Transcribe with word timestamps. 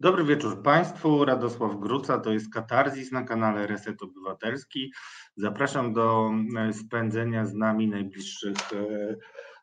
Dobry 0.00 0.24
wieczór 0.24 0.62
Państwu. 0.62 1.24
Radosław 1.24 1.80
Gruca, 1.80 2.18
to 2.18 2.32
jest 2.32 2.52
Katarzis 2.52 3.12
na 3.12 3.22
kanale 3.22 3.66
Reset 3.66 4.02
Obywatelski. 4.02 4.92
Zapraszam 5.36 5.92
do 5.92 6.30
e, 6.58 6.72
spędzenia 6.72 7.46
z 7.46 7.54
nami 7.54 7.88
najbliższych 7.88 8.56
e, 8.72 9.16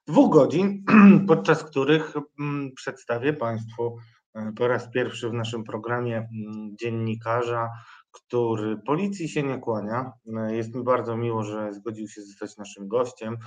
dwóch 0.08 0.34
godzin, 0.34 0.84
podczas 1.28 1.64
których 1.64 2.14
mm, 2.40 2.72
przedstawię 2.76 3.34
Państwu 3.34 3.98
e, 4.36 4.52
po 4.58 4.68
raz 4.68 4.92
pierwszy 4.92 5.30
w 5.30 5.34
naszym 5.34 5.64
programie 5.64 6.18
mm, 6.18 6.78
dziennikarza, 6.80 7.70
który 8.12 8.78
policji 8.78 9.30
się 9.30 9.44
nie 9.44 9.60
kłania. 9.60 10.12
Jest 10.48 10.76
mi 10.76 10.84
bardzo 10.84 11.18
miło, 11.18 11.44
że 11.44 11.74
zgodził 11.74 12.08
się 12.08 12.22
zostać 12.22 12.58
naszym 12.58 12.88
gościem. 12.88 13.38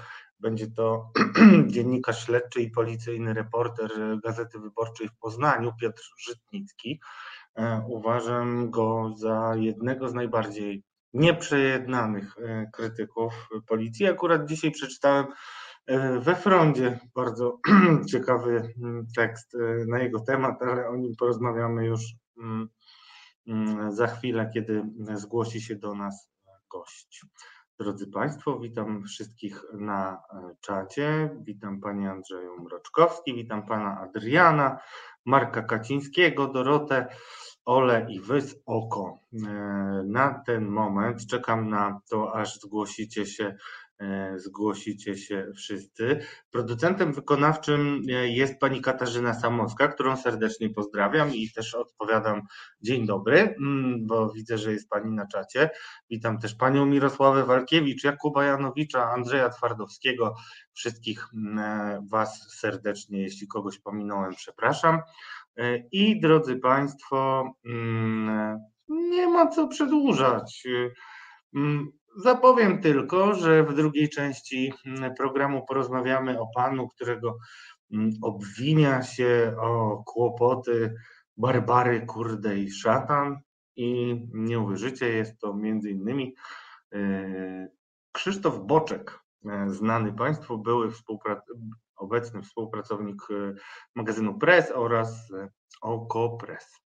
Będzie 0.40 0.70
to 0.70 1.12
dziennikarz 1.66 2.26
śledczy 2.26 2.60
i 2.60 2.70
policyjny 2.70 3.34
reporter 3.34 3.90
Gazety 4.24 4.58
Wyborczej 4.58 5.08
w 5.08 5.18
Poznaniu, 5.18 5.72
Piotr 5.80 6.02
Żytnicki. 6.18 7.00
E, 7.56 7.82
uważam 7.88 8.70
go 8.70 9.14
za 9.16 9.52
jednego 9.56 10.08
z 10.08 10.14
najbardziej 10.14 10.82
nieprzejednanych 11.14 12.38
e, 12.38 12.70
krytyków 12.72 13.48
policji. 13.66 14.06
Akurat 14.06 14.48
dzisiaj 14.48 14.70
przeczytałem 14.70 15.26
e, 15.86 16.20
we 16.20 16.34
Frondzie 16.34 17.00
bardzo 17.14 17.58
ciekawy 18.12 18.72
mm, 18.82 19.06
tekst 19.16 19.56
na 19.88 19.98
jego 19.98 20.20
temat, 20.20 20.62
ale 20.62 20.88
o 20.88 20.96
nim 20.96 21.12
porozmawiamy 21.18 21.86
już 21.86 22.00
mm, 22.38 22.68
mm, 23.46 23.92
za 23.92 24.06
chwilę, 24.06 24.50
kiedy 24.54 24.82
zgłosi 25.14 25.60
się 25.60 25.76
do 25.76 25.94
nas 25.94 26.28
gość. 26.70 27.24
Drodzy 27.80 28.06
Państwo, 28.06 28.58
witam 28.58 29.04
wszystkich 29.04 29.62
na 29.72 30.22
e, 30.32 30.54
czacie. 30.60 31.30
Witam 31.40 31.80
Pani 31.80 32.06
Andrzeju 32.06 32.62
Mroczkowski, 32.62 33.34
witam 33.34 33.66
Pana 33.66 34.00
Adriana, 34.00 34.78
Marka 35.24 35.62
Kacińskiego, 35.62 36.46
Dorotę, 36.46 37.06
Ole 37.64 38.06
i 38.10 38.20
Wys 38.20 38.56
Oko. 38.66 39.18
E, 39.32 39.48
na 40.06 40.42
ten 40.46 40.68
moment 40.68 41.26
czekam 41.26 41.68
na 41.70 42.00
to, 42.10 42.34
aż 42.34 42.60
zgłosicie 42.60 43.26
się 43.26 43.56
zgłosicie 44.36 45.16
się 45.16 45.52
wszyscy. 45.56 46.20
Producentem 46.50 47.12
wykonawczym 47.12 48.02
e, 48.08 48.28
jest 48.28 48.58
pani 48.58 48.80
Katarzyna 48.80 49.34
Samowska, 49.34 49.88
którą 49.88 50.16
serdecznie 50.16 50.70
pozdrawiam 50.70 51.34
i 51.34 51.50
też 51.50 51.74
odpowiadam 51.74 52.42
dzień 52.80 53.06
dobry, 53.06 53.38
mm, 53.38 54.06
bo 54.06 54.30
widzę, 54.30 54.58
że 54.58 54.72
jest 54.72 54.88
pani 54.88 55.12
na 55.12 55.26
czacie. 55.26 55.70
Witam 56.10 56.38
też 56.38 56.54
panią 56.54 56.86
Mirosławę 56.86 57.44
Walkiewicz, 57.44 58.04
Jakuba 58.04 58.44
Janowicza, 58.44 59.10
Andrzeja 59.10 59.48
Twardowskiego, 59.48 60.34
wszystkich 60.72 61.26
mm, 61.34 61.58
e, 61.58 62.06
was 62.10 62.58
serdecznie, 62.58 63.22
jeśli 63.22 63.48
kogoś 63.48 63.78
pominąłem, 63.78 64.34
przepraszam. 64.34 65.00
I 65.92 66.20
drodzy 66.20 66.56
państwo, 66.56 67.50
mm, 67.64 68.58
nie 68.88 69.28
ma 69.28 69.46
co 69.46 69.68
przedłużać. 69.68 70.66
Zapowiem 72.16 72.80
tylko, 72.80 73.34
że 73.34 73.64
w 73.64 73.74
drugiej 73.74 74.08
części 74.08 74.72
mm, 74.86 75.14
programu 75.14 75.66
porozmawiamy 75.66 76.40
o 76.40 76.46
panu, 76.54 76.88
którego 76.88 77.38
mm, 77.92 78.10
obwinia 78.22 79.02
się 79.02 79.56
o 79.60 80.02
kłopoty 80.06 80.94
Barbary, 81.36 82.06
Kurde 82.06 82.58
i 82.58 82.70
Szatan. 82.70 83.38
I 83.76 84.16
nie 84.34 84.60
uwierzycie, 84.60 85.08
jest 85.08 85.40
to 85.40 85.54
między 85.54 85.90
innymi 85.90 86.34
e, 86.94 87.68
Krzysztof 88.12 88.60
Boczek, 88.66 89.20
e, 89.46 89.70
znany 89.70 90.12
Państwu, 90.12 90.58
były 90.58 90.90
współprac 90.90 91.38
obecny 91.96 92.42
współpracownik 92.42 93.22
e, 93.30 93.54
magazynu 93.94 94.38
Press 94.38 94.72
oraz 94.74 95.32
Oko 95.82 96.36
Press. 96.36 96.80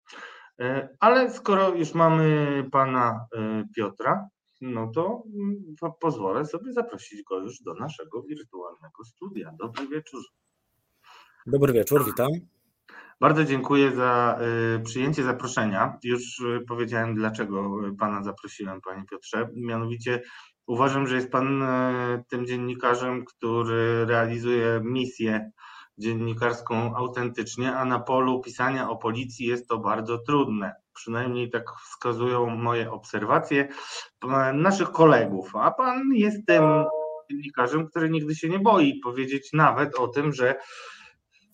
Ale 1.00 1.32
skoro 1.32 1.70
już 1.76 1.94
mamy 1.94 2.64
pana 2.72 3.28
Piotra, 3.76 4.30
no 4.62 4.92
to 4.96 5.24
mm, 5.36 5.76
pozwolę 6.00 6.46
sobie 6.46 6.74
zaprosić 6.74 7.24
go 7.24 7.40
już 7.40 7.62
do 7.62 7.74
naszego 7.74 8.24
wirtualnego 8.24 9.04
studia. 9.06 9.52
Dobry 9.60 9.88
wieczór. 9.88 10.22
Dobry 11.48 11.74
wieczór, 11.74 12.06
witam. 12.06 12.28
Bardzo 13.20 13.44
dziękuję 13.46 13.96
za 13.96 14.40
y, 14.78 14.84
przyjęcie 14.84 15.24
zaproszenia. 15.24 15.98
Już 16.04 16.40
y, 16.40 16.66
powiedziałem, 16.68 17.16
dlaczego 17.16 17.80
pana 18.00 18.24
zaprosiłem, 18.24 18.82
panie 18.82 19.04
Piotrze. 19.12 19.50
Mianowicie 19.56 20.22
uważam, 20.68 21.08
że 21.08 21.16
jest 21.16 21.32
pan 21.32 21.62
y, 21.62 22.24
tym 22.28 22.46
dziennikarzem, 22.46 23.26
który 23.26 24.06
realizuje 24.06 24.82
misję 24.84 25.52
dziennikarską 25.98 26.96
autentycznie, 26.96 27.76
a 27.76 27.86
na 27.86 28.00
polu 28.00 28.42
pisania 28.42 28.90
o 28.90 28.98
policji 28.98 29.46
jest 29.46 29.68
to 29.68 29.78
bardzo 29.78 30.18
trudne. 30.18 30.74
Przynajmniej 30.98 31.50
tak 31.50 31.64
wskazują 31.86 32.50
moje 32.50 32.92
obserwacje 32.92 33.68
naszych 34.54 34.92
kolegów. 34.92 35.56
A 35.56 35.72
pan 35.72 36.02
jest 36.14 36.48
tym 36.48 36.64
dziennikarzem, 37.32 37.88
który 37.88 38.10
nigdy 38.10 38.36
się 38.36 38.50
nie 38.50 38.60
boi 38.60 39.00
powiedzieć 39.04 39.50
nawet 39.54 40.00
o 40.00 40.08
tym, 40.08 40.34
że 40.34 40.56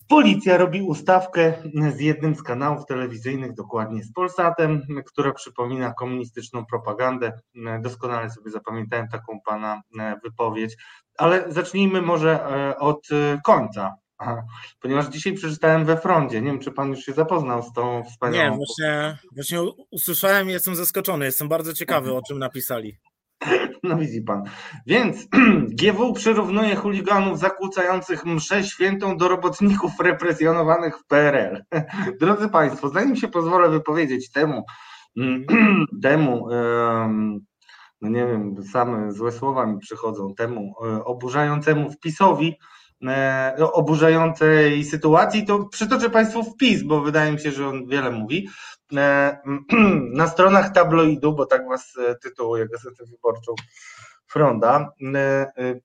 Policja 0.08 0.56
robi 0.56 0.82
ustawkę 0.82 1.52
z 1.96 2.00
jednym 2.00 2.34
z 2.34 2.42
kanałów 2.42 2.86
telewizyjnych, 2.86 3.54
dokładnie 3.54 4.04
z 4.04 4.12
Polsatem, 4.12 4.82
która 5.06 5.32
przypomina 5.32 5.92
komunistyczną 5.92 6.66
propagandę. 6.66 7.32
Doskonale 7.80 8.30
sobie 8.30 8.50
zapamiętałem 8.50 9.08
taką 9.08 9.40
pana 9.46 9.82
wypowiedź, 10.24 10.76
ale 11.18 11.52
zacznijmy 11.52 12.02
może 12.02 12.46
e, 12.46 12.78
od 12.78 13.08
końca. 13.44 13.94
Ponieważ 14.80 15.06
dzisiaj 15.06 15.32
przeczytałem 15.32 15.84
we 15.84 15.96
frondzie. 15.96 16.40
Nie 16.40 16.50
wiem, 16.50 16.60
czy 16.60 16.72
pan 16.72 16.90
już 16.90 17.00
się 17.00 17.12
zapoznał 17.12 17.62
z 17.62 17.72
tą 17.72 18.02
wspaniałą. 18.04 18.50
Nie, 18.50 18.56
właśnie, 18.56 19.18
właśnie 19.32 19.58
usłyszałem 19.90 20.50
i 20.50 20.52
jestem 20.52 20.76
zaskoczony. 20.76 21.24
Jestem 21.24 21.48
bardzo 21.48 21.74
ciekawy, 21.74 22.14
o 22.14 22.22
czym 22.28 22.38
napisali. 22.38 22.98
No 23.82 23.96
widzi 23.96 24.22
pan. 24.22 24.42
Więc 24.86 25.28
GW 25.80 26.12
przyrównuje 26.12 26.76
chuliganów 26.76 27.38
zakłócających 27.38 28.26
mszę 28.26 28.64
świętą 28.64 29.16
do 29.16 29.28
robotników 29.28 29.92
represjonowanych 30.00 30.98
w 30.98 31.06
PRL. 31.06 31.64
Drodzy 32.20 32.48
Państwo, 32.48 32.88
zanim 32.88 33.16
się 33.16 33.28
pozwolę 33.28 33.70
wypowiedzieć 33.70 34.30
temu, 34.30 34.64
temu, 36.02 36.48
no 38.04 38.10
nie 38.10 38.26
wiem, 38.26 38.64
same 38.72 39.12
złe 39.12 39.32
słowa 39.32 39.66
mi 39.66 39.78
przychodzą, 39.78 40.34
temu 40.34 40.74
e, 40.84 41.04
oburzającemu 41.04 41.90
wpisowi, 41.90 42.56
E, 43.06 43.56
no, 43.58 43.72
oburzającej 43.72 44.84
sytuacji, 44.84 45.46
to 45.46 45.64
przytoczę 45.64 46.10
Państwu 46.10 46.44
wpis, 46.44 46.82
bo 46.82 47.00
wydaje 47.00 47.32
mi 47.32 47.40
się, 47.40 47.52
że 47.52 47.68
on 47.68 47.86
wiele 47.86 48.10
mówi. 48.10 48.48
E, 48.96 49.38
na 50.20 50.26
stronach 50.26 50.72
tabloidu, 50.72 51.32
bo 51.32 51.46
tak 51.46 51.68
Was 51.68 51.94
tytułuje 52.22 52.68
Gazetę 52.68 53.04
Wyborczą 53.04 53.54
Fronda, 54.26 54.92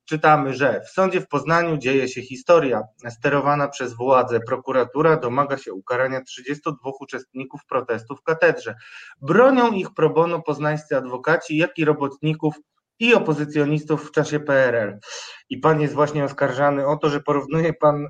czytamy, 0.05 0.53
że 0.53 0.81
w 0.81 0.89
sądzie 0.89 1.21
w 1.21 1.27
Poznaniu 1.27 1.77
dzieje 1.77 2.07
się 2.07 2.21
historia. 2.21 2.81
Sterowana 3.09 3.67
przez 3.67 3.93
władze 3.93 4.39
prokuratura 4.39 5.15
domaga 5.15 5.57
się 5.57 5.73
ukarania 5.73 6.21
32 6.21 6.91
uczestników 6.99 7.65
protestu 7.65 8.15
w 8.15 8.23
katedrze. 8.23 8.75
Bronią 9.21 9.71
ich 9.71 9.93
pro 9.93 10.09
bono 10.09 10.41
poznańscy 10.41 10.97
adwokaci, 10.97 11.57
jak 11.57 11.77
i 11.77 11.85
robotników 11.85 12.55
i 12.99 13.13
opozycjonistów 13.13 14.07
w 14.07 14.11
czasie 14.11 14.39
PRL. 14.39 14.99
I 15.49 15.57
pan 15.57 15.81
jest 15.81 15.93
właśnie 15.93 16.23
oskarżany 16.23 16.87
o 16.87 16.97
to, 16.97 17.09
że 17.09 17.19
porównuje 17.19 17.73
pan 17.73 18.07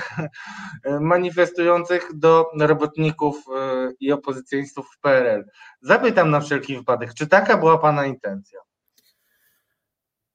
manifestujących 1.00 2.08
do 2.14 2.46
robotników 2.60 3.36
e, 3.36 3.92
i 4.00 4.12
opozycjonistów 4.12 4.86
w 4.94 5.00
PRL. 5.00 5.44
Zapytam 5.80 6.30
na 6.30 6.40
wszelki 6.40 6.76
wypadek, 6.76 7.14
czy 7.14 7.26
taka 7.26 7.56
była 7.56 7.78
pana 7.78 8.06
intencja? 8.06 8.60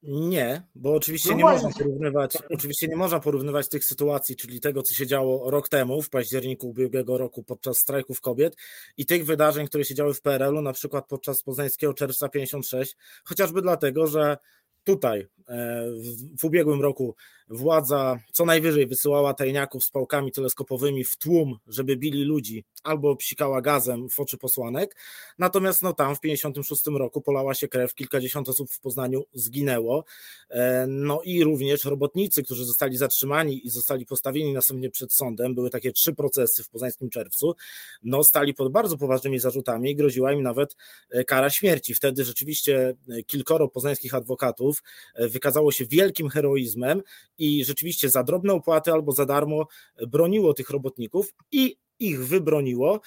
Nie, 0.04 0.62
bo 0.76 0.94
oczywiście 0.94 1.30
no 1.30 1.38
nie 1.38 1.44
można 1.44 1.70
porównywać, 1.70 2.38
oczywiście 2.50 2.88
nie 2.88 2.96
można 2.96 3.20
porównywać 3.20 3.70
tych 3.70 3.86
sytuacji, 3.86 4.36
czyli 4.36 4.60
tego, 4.60 4.82
co 4.82 4.94
się 4.94 5.08
działo 5.08 5.52
rok 5.52 5.70
temu, 5.70 6.02
w 6.02 6.10
październiku 6.10 6.70
ubiegłego 6.70 7.18
roku 7.18 7.44
podczas 7.44 7.78
strajków 7.78 8.22
kobiet 8.22 8.56
i 8.98 9.06
tych 9.06 9.26
wydarzeń, 9.26 9.68
które 9.68 9.86
się 9.86 9.96
działy 9.96 10.14
w 10.14 10.22
PRL-u, 10.22 10.62
na 10.62 10.74
przykład 10.74 11.08
podczas 11.08 11.44
poznańskiego 11.44 11.94
czerwca 11.94 12.30
56, 12.30 12.98
chociażby 13.26 13.62
dlatego, 13.62 14.08
że 14.08 14.38
tutaj 14.84 15.20
e, 15.20 15.86
w 16.40 16.44
ubiegłym 16.44 16.82
roku 16.82 17.16
władza 17.50 18.20
co 18.32 18.46
najwyżej 18.46 18.88
wysyłała 18.88 19.34
tajniaków 19.34 19.84
z 19.84 19.92
pałkami 19.92 20.32
teleskopowymi 20.32 21.04
w 21.04 21.18
tłum, 21.18 21.58
żeby 21.68 21.98
bili 21.98 22.24
ludzi, 22.24 22.66
albo 22.84 23.16
psikała 23.16 23.62
gazem 23.62 24.10
w 24.10 24.20
oczy 24.20 24.38
posłanek. 24.38 24.96
Natomiast 25.40 25.82
no, 25.82 25.94
tam 25.94 26.16
w 26.16 26.20
56 26.20 26.88
roku 26.88 27.22
polała 27.22 27.54
się 27.54 27.68
krew, 27.68 27.96
kilkadziesiąt 27.96 28.50
osób 28.50 28.72
w 28.72 28.80
Poznaniu 28.80 29.24
zginęło. 29.34 30.04
E, 30.50 30.86
no 30.88 31.22
i 31.24 31.44
również 31.44 31.86
robotnicy, 31.86 32.44
którzy 32.44 32.66
zostali 32.66 32.98
zatrzymani 32.98 33.68
i 33.68 33.70
zostali 33.70 34.06
postawieni 34.06 34.54
następnie 34.54 34.90
przed 34.90 35.14
sądem, 35.14 35.56
były 35.56 35.70
takie 35.70 35.92
trzy 35.92 36.14
procesy 36.14 36.64
w 36.64 36.70
poznańskim 36.70 37.10
czerwcu, 37.10 37.56
no 38.04 38.24
stali 38.24 38.54
pod 38.54 38.72
bardzo 38.72 38.98
poważnymi 38.98 39.40
zarzutami 39.40 39.92
i 39.92 39.96
groziła 39.96 40.34
im 40.34 40.44
nawet 40.44 40.76
e, 41.10 41.24
kara 41.24 41.50
śmierci. 41.50 41.94
Wtedy 41.94 42.24
rzeczywiście 42.24 42.96
kilkoro 43.26 43.68
poznańskich 43.68 44.14
adwokatów 44.14 44.69
wykazało 45.18 45.72
się 45.72 45.86
wielkim 45.86 46.30
heroizmem 46.30 47.02
i 47.38 47.66
rzeczywiście 47.66 48.10
za 48.10 48.24
drobne 48.24 48.54
opłaty 48.54 48.92
albo 48.92 49.12
za 49.12 49.26
darmo 49.26 49.68
broniło 50.08 50.54
tych 50.54 50.70
robotników 50.70 51.34
i 51.52 51.78
ich 52.00 52.26
wybroniło, 52.28 53.02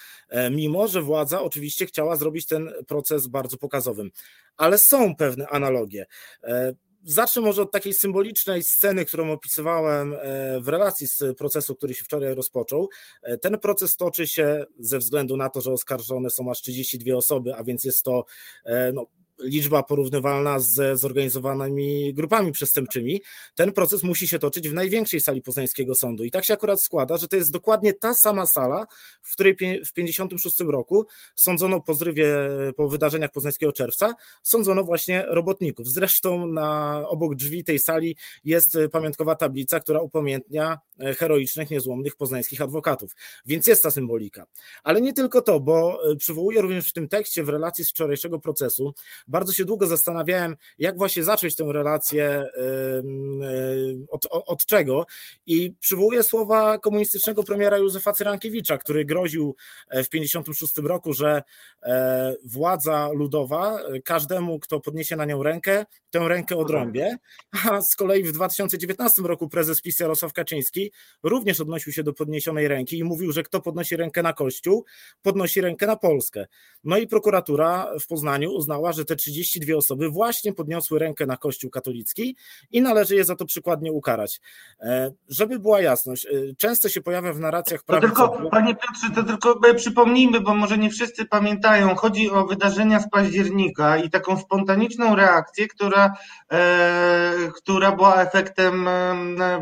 mimo 0.51 0.89
że 0.89 1.03
władza 1.03 1.43
oczywiście 1.43 1.87
chciała 1.87 2.17
zrobić 2.17 2.47
ten 2.47 2.71
proces 2.87 3.27
bardzo 3.27 3.57
pokazowym. 3.57 4.11
Ale 4.57 4.79
są 4.79 5.17
pewne 5.17 5.49
analogie. 5.49 6.07
Zacznę 7.05 7.43
może 7.43 7.63
od 7.63 7.71
takiej 7.71 7.95
symbolicznej 7.95 8.63
sceny, 8.63 9.05
którą 9.05 9.33
opisywałem 9.33 10.15
e, 10.15 10.61
w 10.61 10.69
relacji 10.69 11.07
z 11.07 11.39
procesu, 11.39 11.75
który 11.75 11.95
się 11.95 12.05
wczoraj 12.05 12.35
rozpoczął. 12.35 12.89
E, 13.23 13.39
ten 13.39 13.59
proces 13.59 13.97
toczy 13.97 14.27
się 14.27 14.65
ze 14.79 14.99
względu 14.99 15.37
na 15.37 15.49
to, 15.49 15.61
że 15.61 15.73
oskarżone 15.73 16.31
są 16.31 16.51
aż 16.51 16.61
32 16.63 17.17
osoby, 17.17 17.55
a 17.55 17.65
więc 17.65 17.85
jest 17.85 18.03
to 18.03 18.25
e, 18.65 18.93
no, 18.93 19.07
liczba 19.39 19.83
porównywalna 19.83 20.59
z 20.59 21.01
zorganizowanymi 21.01 22.15
grupami 22.15 22.53
przestępczymi, 22.53 23.23
ten 23.55 23.73
proces 23.73 24.03
musi 24.03 24.29
się 24.29 24.39
toczyć 24.39 24.69
w 24.69 24.75
największej 24.75 25.21
sali 25.21 25.43
poznańskiego 25.43 25.95
sądu. 25.95 26.25
I 26.25 26.31
tak 26.31 26.45
się 26.45 26.55
akurat 26.55 26.83
składa, 26.83 27.17
że 27.17 27.29
to 27.29 27.37
jest 27.37 27.53
dokładnie 27.53 27.93
ta 27.93 28.15
sama 28.15 28.47
sala, 28.47 28.87
w 29.23 29.33
której 29.33 29.55
w 29.55 29.93
1956 29.93 30.61
roku 30.61 31.07
sądzono 31.35 31.81
po 31.81 31.95
zrywie, 31.95 32.27
po 32.77 32.89
wydarzeniach 32.89 33.31
poznańskiego 33.31 33.73
czerwca, 33.73 34.15
sądzono 34.43 34.85
właśnie 34.85 35.25
robotników. 35.29 35.89
Zresztą 35.89 36.47
na 36.47 37.03
obok 37.09 37.35
drzwi 37.35 37.65
tej 37.65 37.79
sali 37.79 38.17
jest 38.45 38.79
pamiątkowa 38.93 39.35
tablica, 39.35 39.81
która 39.81 40.01
upamiętnia 40.01 40.79
heroicznych, 41.19 41.71
niezłomnych 41.71 42.17
poznańskich 42.17 42.61
adwokatów. 42.61 43.13
Więc 43.47 43.67
jest 43.67 43.83
ta 43.83 43.91
symbolika. 43.91 44.47
Ale 44.83 45.01
nie 45.01 45.13
tylko 45.13 45.43
to, 45.43 45.61
bo 45.61 46.01
przywołuję 46.19 46.61
również 46.61 46.89
w 46.89 46.93
tym 46.93 47.09
tekście 47.09 47.45
w 47.45 47.49
relacji 47.49 47.85
z 47.85 47.91
wczorajszego 47.91 48.39
procesu 48.39 48.95
bardzo 49.29 49.53
się 49.53 49.65
długo 49.65 49.87
zastanawiałem, 49.87 50.57
jak 50.79 50.99
właśnie 50.99 51.25
zacząć 51.25 51.57
tę 51.57 51.65
relację, 51.73 52.49
od, 54.09 54.27
od 54.31 54.67
czego. 54.67 55.07
I 55.47 55.75
przywołuję 55.81 56.23
słowa 56.23 56.79
komunistycznego 56.79 57.43
premiera 57.43 57.79
Józefa 57.79 58.13
Cyrankiewicza, 58.13 58.79
który 58.79 59.05
groził 59.05 59.57
e, 59.89 60.05
w 60.05 60.09
1956 60.09 60.89
roku, 60.89 61.13
że 61.13 61.43
e, 61.83 62.35
władza 62.45 63.09
ludowa 63.15 63.81
e, 63.81 64.01
każdemu, 64.01 64.59
kto 64.59 64.81
podniesie 64.81 65.17
na 65.17 65.25
nią 65.25 65.43
rękę, 65.43 65.87
tę 66.11 66.29
rękę 66.29 66.57
odrąbie. 66.57 67.17
A 67.71 67.83
z 67.83 67.97
kolei 67.97 68.23
w 68.23 68.33
2019 68.33 69.23
roku 69.23 69.49
prezes 69.49 69.81
PiS 69.81 70.01
Jarosław 70.01 70.33
Kaczyński 70.33 70.93
również 71.23 71.61
odnosił 71.61 71.93
się 71.93 72.03
do 72.03 72.13
podniesionej 72.13 72.69
ręki 72.69 72.99
i 72.99 73.05
mówił, 73.05 73.33
że 73.33 73.43
kto 73.43 73.61
podnosi 73.61 73.97
rękę 73.97 74.23
na 74.23 74.33
Kościół, 74.33 74.85
podnosi 75.23 75.61
rękę 75.61 75.87
na 75.87 75.97
Polskę. 75.97 76.47
No 76.85 76.99
i 76.99 77.07
prokuratura 77.07 77.93
w 78.01 78.07
Poznaniu 78.07 78.51
uznała, 78.51 78.93
że 78.93 79.05
te 79.13 79.17
32 79.17 79.77
osoby 79.77 80.11
właśnie 80.11 80.53
podniosły 80.53 80.99
rękę 80.99 81.27
na 81.27 81.37
Kościół 81.37 81.71
katolicki 81.71 82.37
i 82.71 82.83
należy 82.83 83.17
je 83.17 83.25
za 83.25 83.37
to 83.37 83.47
przykładnie 83.47 83.93
ukarać. 83.93 84.41
E, 84.81 85.13
żeby 85.29 85.59
była 85.59 85.81
jasność, 85.81 86.27
e, 86.27 86.31
często 86.59 86.89
się 86.89 87.01
pojawia 87.01 87.33
w 87.33 87.41
narracjach 87.41 87.83
prawie. 87.83 88.09
To 88.09 88.15
tylko, 88.15 88.51
panie 88.51 88.75
Piotrze, 88.75 89.11
to 89.15 89.23
tylko 89.23 89.61
przypomnijmy, 89.77 90.41
bo 90.41 90.55
może 90.55 90.79
nie 90.79 90.91
wszyscy 90.91 91.25
pamiętają, 91.25 91.95
chodzi 91.95 92.31
o 92.31 92.47
wydarzenia 92.47 93.01
z 93.01 93.11
października 93.11 93.97
i 93.97 94.11
taką 94.11 94.39
spontaniczną 94.39 95.17
reakcję, 95.17 95.69
która, 95.69 96.15
e, 96.53 97.33
która 97.55 97.93
była 97.93 98.23
efektem 98.23 98.89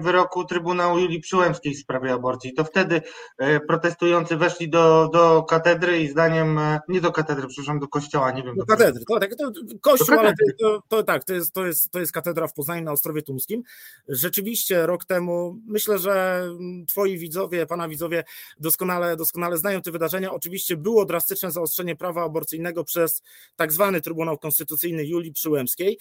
wyroku 0.00 0.44
Trybunału 0.44 0.98
Julii 0.98 1.20
Przyłębskiej 1.20 1.74
w 1.74 1.78
sprawie 1.78 2.12
aborcji. 2.12 2.54
To 2.54 2.64
wtedy 2.64 3.02
e, 3.38 3.60
protestujący 3.60 4.36
weszli 4.36 4.70
do, 4.70 5.08
do 5.12 5.42
katedry 5.42 6.00
i 6.00 6.08
zdaniem, 6.08 6.60
nie 6.88 7.00
do 7.00 7.12
katedry, 7.12 7.46
przepraszam, 7.48 7.80
do 7.80 7.88
kościoła, 7.88 8.30
nie 8.30 8.42
wiem. 8.42 8.56
Do 8.56 8.66
katedry, 8.66 9.04
to, 9.08 9.20
tak, 9.20 9.30
to 9.40 9.78
kościół, 9.80 10.18
ale 10.18 10.30
to, 10.30 10.44
to, 10.58 10.82
to, 10.88 11.02
tak, 11.02 11.24
to 11.24 11.34
jest, 11.34 11.52
to, 11.52 11.66
jest, 11.66 11.90
to 11.90 12.00
jest 12.00 12.12
katedra 12.12 12.46
w 12.48 12.54
Poznaniu 12.54 12.84
na 12.84 12.92
Ostrowie 12.92 13.22
Tumskim. 13.22 13.62
Rzeczywiście 14.08 14.86
rok 14.86 15.04
temu, 15.04 15.60
myślę, 15.66 15.98
że 15.98 16.44
twoi 16.88 17.18
widzowie, 17.18 17.66
pana 17.66 17.88
widzowie 17.88 18.24
doskonale, 18.60 19.16
doskonale 19.16 19.58
znają 19.58 19.82
te 19.82 19.90
wydarzenia. 19.90 20.32
Oczywiście 20.32 20.76
było 20.76 21.04
drastyczne 21.04 21.50
zaostrzenie 21.50 21.96
prawa 21.96 22.24
aborcyjnego 22.24 22.84
przez 22.84 23.22
tak 23.56 23.72
zwany 23.72 24.00
Trybunał 24.00 24.38
Konstytucyjny 24.38 25.06
Julii 25.06 25.32
Przyłębskiej 25.32 25.98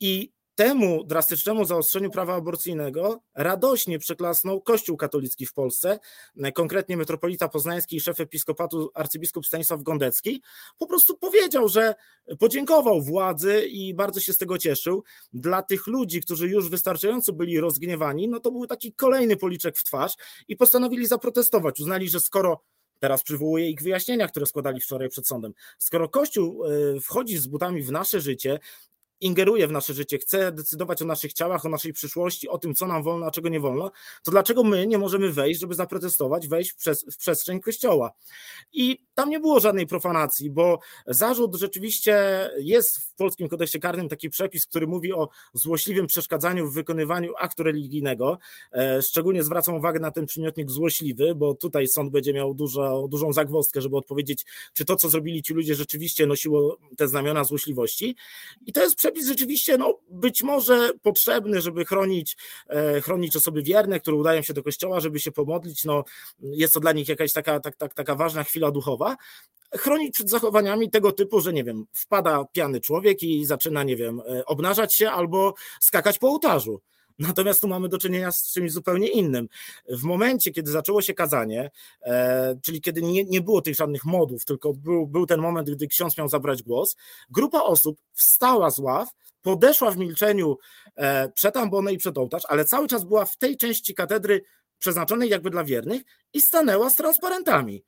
i 0.00 0.32
Temu 0.54 1.04
drastycznemu 1.04 1.64
zaostrzeniu 1.64 2.10
prawa 2.10 2.34
aborcyjnego 2.34 3.22
radośnie 3.34 3.98
przyklasnął 3.98 4.60
Kościół 4.60 4.96
katolicki 4.96 5.46
w 5.46 5.52
Polsce, 5.52 5.98
konkretnie 6.54 6.96
metropolita 6.96 7.48
poznański 7.48 7.96
i 7.96 8.00
szef 8.00 8.20
episkopatu 8.20 8.90
arcybiskup 8.94 9.46
Stanisław 9.46 9.82
Gondecki, 9.82 10.42
po 10.78 10.86
prostu 10.86 11.16
powiedział, 11.16 11.68
że 11.68 11.94
podziękował 12.38 13.02
władzy 13.02 13.66
i 13.66 13.94
bardzo 13.94 14.20
się 14.20 14.32
z 14.32 14.38
tego 14.38 14.58
cieszył. 14.58 15.04
Dla 15.32 15.62
tych 15.62 15.86
ludzi, 15.86 16.20
którzy 16.20 16.48
już 16.48 16.68
wystarczająco 16.70 17.32
byli 17.32 17.60
rozgniewani, 17.60 18.28
no 18.28 18.40
to 18.40 18.50
był 18.50 18.66
taki 18.66 18.92
kolejny 18.92 19.36
policzek 19.36 19.76
w 19.78 19.84
twarz 19.84 20.14
i 20.48 20.56
postanowili 20.56 21.06
zaprotestować. 21.06 21.80
Uznali, 21.80 22.08
że 22.08 22.20
skoro 22.20 22.62
Teraz 22.98 23.22
przywołuję 23.22 23.70
ich 23.70 23.82
wyjaśnienia, 23.82 24.28
które 24.28 24.46
składali 24.46 24.80
wczoraj 24.80 25.08
przed 25.08 25.26
sądem. 25.26 25.52
Skoro 25.78 26.08
Kościół 26.08 26.64
e, 26.64 27.00
wchodzi 27.00 27.38
z 27.38 27.46
butami 27.46 27.82
w 27.82 27.92
nasze 27.92 28.20
życie 28.20 28.58
ingeruje 29.20 29.68
w 29.68 29.72
nasze 29.72 29.94
życie, 29.94 30.18
chce 30.18 30.52
decydować 30.52 31.02
o 31.02 31.04
naszych 31.04 31.32
ciałach, 31.32 31.66
o 31.66 31.68
naszej 31.68 31.92
przyszłości, 31.92 32.48
o 32.48 32.58
tym, 32.58 32.74
co 32.74 32.86
nam 32.86 33.02
wolno, 33.02 33.26
a 33.26 33.30
czego 33.30 33.48
nie 33.48 33.60
wolno, 33.60 33.90
to 34.22 34.30
dlaczego 34.30 34.64
my 34.64 34.86
nie 34.86 34.98
możemy 34.98 35.32
wejść, 35.32 35.60
żeby 35.60 35.74
zaprotestować, 35.74 36.48
wejść 36.48 36.72
przez, 36.72 37.04
w 37.14 37.16
przestrzeń 37.16 37.60
kościoła? 37.60 38.12
I 38.72 39.06
tam 39.14 39.30
nie 39.30 39.40
było 39.40 39.60
żadnej 39.60 39.86
profanacji, 39.86 40.50
bo 40.50 40.78
zarzut 41.06 41.54
rzeczywiście 41.54 42.14
jest 42.58 42.98
w 42.98 43.14
polskim 43.14 43.48
kodeksie 43.48 43.80
karnym 43.80 44.08
taki 44.08 44.30
przepis, 44.30 44.66
który 44.66 44.86
mówi 44.86 45.12
o 45.12 45.28
złośliwym 45.52 46.06
przeszkadzaniu 46.06 46.70
w 46.70 46.74
wykonywaniu 46.74 47.32
aktu 47.38 47.62
religijnego. 47.62 48.38
E, 48.72 49.02
szczególnie 49.02 49.42
zwracam 49.42 49.74
uwagę 49.74 50.00
na 50.00 50.10
ten 50.10 50.26
przymiotnik 50.26 50.70
złośliwy, 50.70 51.34
bo 51.34 51.54
tutaj 51.54 51.88
sąd 51.88 52.10
będzie 52.10 52.32
miał 52.32 52.54
dużo, 52.54 53.08
dużą 53.08 53.32
zagwozdkę, 53.32 53.80
żeby 53.80 53.96
odpowiedzieć, 53.96 54.44
czy 54.72 54.84
to, 54.84 54.96
co 54.96 55.08
zrobili 55.08 55.42
ci 55.42 55.54
ludzie, 55.54 55.74
rzeczywiście 55.74 56.26
nosiło 56.26 56.78
te 56.96 57.08
znamiona 57.08 57.44
złośliwości. 57.44 58.16
I 58.66 58.72
to 58.72 58.82
jest 58.82 58.96
przepis 58.96 59.26
rzeczywiście, 59.26 59.78
no, 59.78 59.98
być 60.10 60.42
może 60.42 60.90
potrzebny, 61.02 61.60
żeby 61.60 61.84
chronić, 61.84 62.36
e, 62.68 63.00
chronić 63.00 63.36
osoby 63.36 63.62
wierne, 63.62 64.00
które 64.00 64.16
udają 64.16 64.42
się 64.42 64.54
do 64.54 64.62
kościoła, 64.62 65.00
żeby 65.00 65.20
się 65.20 65.32
pomodlić. 65.32 65.84
No, 65.84 66.04
jest 66.40 66.74
to 66.74 66.80
dla 66.80 66.92
nich 66.92 67.08
jakaś 67.08 67.32
taka, 67.32 67.60
tak, 67.60 67.76
tak, 67.76 67.94
taka 67.94 68.14
ważna 68.14 68.44
chwila 68.44 68.70
duchowa. 68.70 69.03
Chronić 69.76 70.14
przed 70.14 70.30
zachowaniami 70.30 70.90
tego 70.90 71.12
typu, 71.12 71.40
że 71.40 71.52
nie 71.52 71.64
wiem, 71.64 71.86
wpada 71.92 72.44
piany 72.52 72.80
człowiek 72.80 73.22
i 73.22 73.44
zaczyna, 73.44 73.82
nie 73.82 73.96
wiem, 73.96 74.20
e, 74.20 74.44
obnażać 74.44 74.94
się 74.94 75.10
albo 75.10 75.54
skakać 75.80 76.18
po 76.18 76.28
ołtarzu. 76.28 76.80
Natomiast 77.18 77.60
tu 77.60 77.68
mamy 77.68 77.88
do 77.88 77.98
czynienia 77.98 78.32
z 78.32 78.52
czymś 78.52 78.72
zupełnie 78.72 79.08
innym. 79.08 79.48
W 79.88 80.02
momencie, 80.02 80.50
kiedy 80.50 80.70
zaczęło 80.70 81.02
się 81.02 81.14
kazanie, 81.14 81.70
e, 82.02 82.58
czyli 82.62 82.80
kiedy 82.80 83.02
nie, 83.02 83.24
nie 83.24 83.40
było 83.40 83.62
tych 83.62 83.74
żadnych 83.74 84.04
modów, 84.04 84.44
tylko 84.44 84.74
był, 84.74 85.06
był 85.06 85.26
ten 85.26 85.40
moment, 85.40 85.70
gdy 85.70 85.86
ksiądz 85.86 86.18
miał 86.18 86.28
zabrać 86.28 86.62
głos, 86.62 86.96
grupa 87.30 87.60
osób 87.60 87.98
wstała 88.12 88.70
z 88.70 88.78
ław, 88.78 89.08
podeszła 89.42 89.90
w 89.90 89.96
milczeniu 89.96 90.58
e, 90.96 91.28
przed 91.28 91.56
ambonę 91.56 91.92
i 91.92 91.98
przed 91.98 92.18
ołtarz, 92.18 92.42
ale 92.48 92.64
cały 92.64 92.88
czas 92.88 93.04
była 93.04 93.24
w 93.24 93.36
tej 93.36 93.56
części 93.56 93.94
katedry 93.94 94.42
przeznaczonej 94.78 95.28
jakby 95.28 95.50
dla 95.50 95.64
wiernych 95.64 96.02
i 96.32 96.40
stanęła 96.40 96.90
z 96.90 96.96
transparentami. 96.96 97.84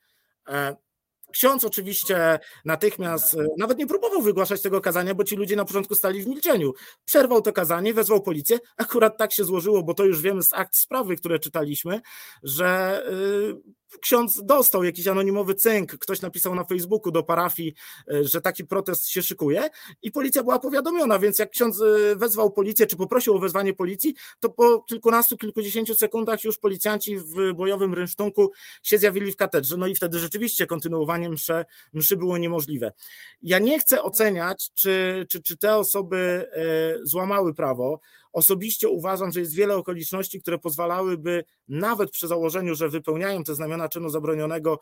E, 1.37 1.39
Ksiądz 1.39 1.65
oczywiście 1.65 2.39
natychmiast 2.65 3.35
e, 3.35 3.47
nawet 3.59 3.79
nie 3.79 3.87
próbował 3.87 4.23
wygłaszać 4.23 4.63
tego 4.63 4.81
kazania, 4.81 5.15
bo 5.15 5.25
ci 5.25 5.37
ludzie 5.37 5.57
na 5.57 5.65
początku 5.65 5.95
stali 5.95 6.23
w 6.23 6.27
milczeniu. 6.27 6.73
Przerwał 7.05 7.43
to 7.43 7.53
kazanie, 7.53 7.95
wezwał 7.95 8.23
policję. 8.23 8.59
Akurat 8.77 9.19
tak 9.19 9.33
się 9.33 9.45
złożyło, 9.45 9.83
bo 9.83 9.95
to 9.95 10.05
już 10.05 10.21
wiemy 10.21 10.43
z 10.43 10.53
akt 10.53 10.77
sprawy, 10.77 11.17
które 11.17 11.39
czytaliśmy, 11.39 12.01
że 12.43 13.03
y, 13.11 13.86
ksiądz 14.01 14.45
dostał 14.45 14.85
jakiś 14.85 15.07
anonimowy 15.07 15.55
cynk, 15.55 15.99
ktoś 15.99 16.21
napisał 16.21 16.55
na 16.55 16.65
Facebooku 16.65 17.13
do 17.13 17.23
parafii, 17.23 17.75
e, 18.13 18.25
że 18.25 18.41
taki 18.41 18.65
protest 18.65 19.09
się 19.09 19.23
szykuje 19.23 19.69
i 20.03 20.13
policja 20.13 20.43
była 20.43 20.59
powiadomiona, 20.59 21.19
więc 21.19 21.39
jak 21.39 21.51
ksiądz 21.51 21.81
e, 21.81 22.17
wezwał 22.17 22.51
policję, 22.51 22.87
czy 22.87 22.97
poprosił 22.97 23.35
o 23.35 23.39
wezwanie 23.39 23.75
policji, 23.75 24.15
to 24.41 24.49
po 24.49 24.81
kilkunastu, 24.81 25.37
kilkudziesięciu 25.37 25.95
sekundach 25.95 26.45
już 26.45 26.59
policjanci 26.59 27.19
w 27.19 27.53
bojowym 27.55 27.95
rynsztunku 27.95 28.53
się 28.83 28.99
zjawili 28.99 29.33
w 29.33 29.37
katedrze, 29.37 29.77
no 29.77 29.87
i 29.87 29.95
wtedy 29.95 30.19
rzeczywiście 30.19 30.67
kontynuowanie 30.67 31.29
mszy, 31.29 31.65
mszy 31.93 32.17
było 32.17 32.39
niemożliwe. 32.39 32.93
Ja 33.43 33.59
nie 33.59 33.79
chcę 33.79 34.03
oceniać, 34.03 34.71
czy, 34.75 35.27
czy, 35.29 35.43
czy 35.43 35.57
te 35.57 35.77
osoby 35.77 36.17
e, 36.53 36.99
złamały 37.03 37.55
prawo, 37.55 38.01
Osobiście 38.37 38.89
uważam, 38.89 39.33
że 39.33 39.41
jest 39.41 39.55
wiele 39.55 39.77
okoliczności, 39.77 40.41
które 40.41 40.59
pozwalałyby 40.59 41.45
nawet 41.69 42.11
przy 42.11 42.29
założeniu, 42.29 42.75
że 42.75 42.89
wypełniają 42.89 43.45
te 43.45 43.55
znamiona 43.55 43.89
czynu 43.89 44.09
zabronionego, 44.09 44.79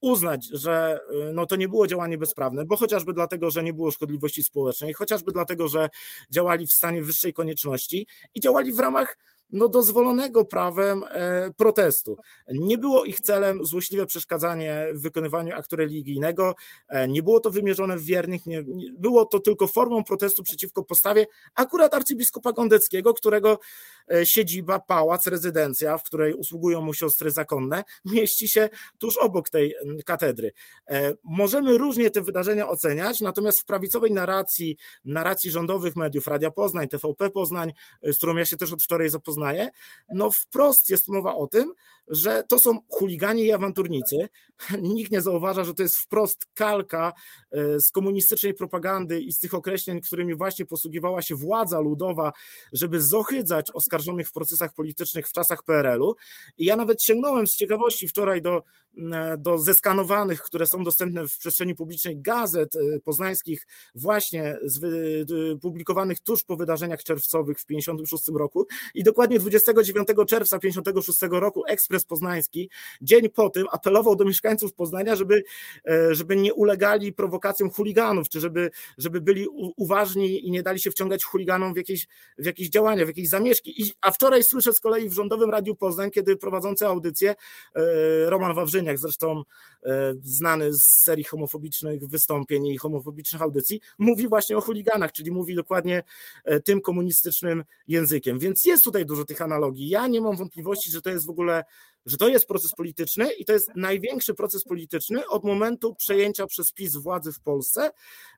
uznać, 0.00 0.48
że 0.52 1.00
y, 1.30 1.32
no, 1.32 1.46
to 1.46 1.56
nie 1.56 1.68
było 1.68 1.86
działanie 1.86 2.18
bezprawne, 2.18 2.64
bo 2.64 2.76
chociażby 2.76 3.12
dlatego, 3.12 3.50
że 3.50 3.62
nie 3.62 3.72
było 3.72 3.90
szkodliwości 3.90 4.42
społecznej, 4.42 4.92
chociażby 4.92 5.32
dlatego, 5.32 5.68
że 5.68 5.88
działali 6.30 6.66
w 6.66 6.72
stanie 6.72 7.02
wyższej 7.02 7.32
konieczności 7.32 8.06
i 8.34 8.40
działali 8.40 8.72
w 8.72 8.78
ramach 8.78 9.18
no, 9.50 9.68
dozwolonego 9.68 10.44
prawem 10.44 11.04
e, 11.10 11.50
protestu. 11.56 12.16
Nie 12.48 12.78
było 12.78 13.04
ich 13.04 13.20
celem 13.20 13.64
złośliwe 13.64 14.06
przeszkadzanie 14.06 14.86
w 14.92 15.02
wykonywaniu 15.02 15.54
aktu 15.54 15.76
religijnego, 15.76 16.54
e, 16.88 17.08
nie 17.08 17.22
było 17.22 17.40
to 17.40 17.50
wymierzone 17.50 17.96
w 17.96 18.04
wiernych, 18.04 18.46
nie, 18.46 18.62
nie, 18.66 18.92
było 18.92 19.24
to 19.24 19.40
tylko 19.40 19.66
formą 19.66 20.04
protestu 20.04 20.42
przeciwko 20.42 20.84
postawie 20.84 21.26
akurat 21.54 21.94
arcybiskupa 21.94 22.52
Gondeckiego, 22.52 23.14
którego 23.14 23.58
e, 24.12 24.26
siedziba, 24.26 24.78
pałac, 24.78 25.26
rezydencja, 25.26 25.98
w 25.98 26.02
której 26.02 26.34
usługują 26.34 26.80
mu 26.80 26.94
siostry 26.94 27.30
zakonne, 27.30 27.84
mieści 28.04 28.48
się 28.48 28.68
tuż 28.98 29.16
obok 29.16 29.50
tej 29.50 29.74
katedry. 30.04 30.52
Możemy 31.24 31.78
różnie 31.78 32.10
te 32.10 32.20
wydarzenia 32.20 32.68
oceniać, 32.68 33.20
natomiast 33.20 33.60
w 33.60 33.64
prawicowej 33.64 34.12
narracji, 34.12 34.76
narracji 35.04 35.50
rządowych 35.50 35.96
mediów, 35.96 36.26
Radia 36.26 36.50
Poznań, 36.50 36.88
TVP 36.88 37.30
Poznań, 37.30 37.72
z 38.02 38.16
którą 38.16 38.36
ja 38.36 38.44
się 38.44 38.56
też 38.56 38.72
od 38.72 38.82
wczoraj 38.82 39.08
zapoznałem, 39.08 39.35
poznaje, 39.36 39.70
no 40.08 40.30
wprost 40.30 40.90
jest 40.90 41.08
mowa 41.08 41.34
o 41.34 41.46
tym, 41.46 41.72
że 42.08 42.44
to 42.48 42.58
są 42.58 42.78
chuligani 42.88 43.44
i 43.44 43.52
awanturnicy. 43.52 44.28
Nikt 44.82 45.12
nie 45.12 45.20
zauważa, 45.20 45.64
że 45.64 45.74
to 45.74 45.82
jest 45.82 45.96
wprost 45.96 46.46
kalka 46.54 47.12
e, 47.52 47.80
z 47.80 47.90
komunistycznej 47.90 48.54
propagandy 48.54 49.20
i 49.20 49.32
z 49.32 49.38
tych 49.38 49.54
określeń, 49.54 50.00
którymi 50.00 50.34
właśnie 50.34 50.66
posługiwała 50.66 51.22
się 51.22 51.34
władza 51.34 51.80
ludowa, 51.80 52.32
żeby 52.72 53.00
zohydzać 53.00 53.70
oskarżonych 53.70 54.28
w 54.28 54.32
procesach 54.32 54.74
politycznych 54.74 55.28
w 55.28 55.32
czasach 55.32 55.62
PRL-u. 55.62 56.14
I 56.58 56.64
ja 56.64 56.76
nawet 56.76 57.02
sięgnąłem 57.02 57.46
z 57.46 57.56
ciekawości 57.56 58.08
wczoraj 58.08 58.42
do, 58.42 58.62
do 59.38 59.58
zeskanowanych, 59.58 60.42
które 60.42 60.66
są 60.66 60.84
dostępne 60.84 61.28
w 61.28 61.38
przestrzeni 61.38 61.74
publicznej 61.74 62.20
gazet 62.20 62.76
e, 62.76 63.00
poznańskich, 63.00 63.66
właśnie 63.94 64.58
publikowanych 65.60 66.20
tuż 66.20 66.44
po 66.44 66.56
wydarzeniach 66.56 67.02
czerwcowych 67.02 67.58
w 67.60 67.64
1956 67.64 68.38
roku. 68.38 68.66
I 68.94 69.02
dokładnie 69.02 69.38
29 69.38 70.08
czerwca 70.08 70.58
1956 70.58 71.20
roku 71.30 71.66
ekspres 71.66 72.04
Poznański 72.04 72.70
dzień 73.00 73.28
po 73.28 73.50
tym 73.50 73.66
apelował 73.72 74.16
do 74.16 74.24
mieszkańców 74.24 74.74
Poznania, 74.74 75.16
żeby, 75.16 75.42
e, 75.88 76.14
żeby 76.14 76.36
nie 76.36 76.54
ulegali 76.54 77.12
prowokacjom 77.12 77.70
chuliganów, 77.70 78.28
czy 78.28 78.40
żeby, 78.40 78.70
żeby 78.98 79.20
byli 79.20 79.46
uważni 79.76 80.46
i 80.46 80.50
nie 80.50 80.62
dali 80.62 80.80
się 80.80 80.90
wciągać 80.90 81.24
chuliganom 81.24 81.74
w 81.74 81.76
jakieś, 81.76 82.06
w 82.38 82.46
jakieś 82.46 82.68
działania, 82.68 83.04
w 83.04 83.08
jakieś 83.08 83.28
zamieszki. 83.28 83.82
I, 83.82 83.92
a 84.00 84.10
wczoraj 84.10 84.42
słyszę 84.42 84.72
z 84.72 84.80
kolei 84.80 85.08
w 85.08 85.12
Rządowym 85.12 85.50
Radiu 85.50 85.74
Poznań, 85.74 86.10
kiedy 86.10 86.36
prowadzący 86.36 86.86
audycję 86.86 87.34
e, 87.74 88.30
Roman 88.30 88.54
Wawrzyniak, 88.54 88.85
zresztą 88.98 89.42
e, 89.84 90.14
znany 90.22 90.74
z 90.74 90.84
serii 90.84 91.24
homofobicznych 91.24 92.08
wystąpień 92.08 92.66
i 92.66 92.78
homofobicznych 92.78 93.42
audycji, 93.42 93.80
mówi 93.98 94.28
właśnie 94.28 94.56
o 94.56 94.60
chuliganach, 94.60 95.12
czyli 95.12 95.30
mówi 95.30 95.54
dokładnie 95.54 96.02
tym 96.64 96.80
komunistycznym 96.80 97.64
językiem. 97.88 98.38
Więc 98.38 98.64
jest 98.64 98.84
tutaj 98.84 99.06
dużo 99.06 99.24
tych 99.24 99.42
analogii. 99.42 99.88
Ja 99.88 100.06
nie 100.06 100.20
mam 100.20 100.36
wątpliwości, 100.36 100.90
że 100.90 101.02
to 101.02 101.10
jest 101.10 101.26
w 101.26 101.30
ogóle 101.30 101.64
że 102.06 102.16
to 102.16 102.28
jest 102.28 102.46
proces 102.46 102.72
polityczny 102.72 103.32
i 103.32 103.44
to 103.44 103.52
jest 103.52 103.70
największy 103.76 104.34
proces 104.34 104.64
polityczny 104.64 105.28
od 105.28 105.44
momentu 105.44 105.94
przejęcia 105.94 106.46
przez 106.46 106.72
PiS 106.72 106.96
władzy 106.96 107.32
w 107.32 107.40
Polsce, 107.40 107.90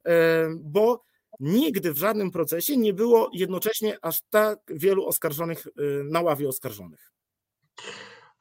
e, 0.05 0.49
bo 0.61 1.05
nigdy 1.41 1.93
w 1.93 1.99
żadnym 1.99 2.31
procesie 2.31 2.77
nie 2.77 2.95
było 2.95 3.31
jednocześnie 3.33 3.99
aż 4.03 4.21
tak 4.31 4.59
wielu 4.69 5.07
oskarżonych 5.07 5.67
e, 5.67 5.71
na 6.05 6.21
ławie 6.21 6.49
oskarżonych. 6.49 7.13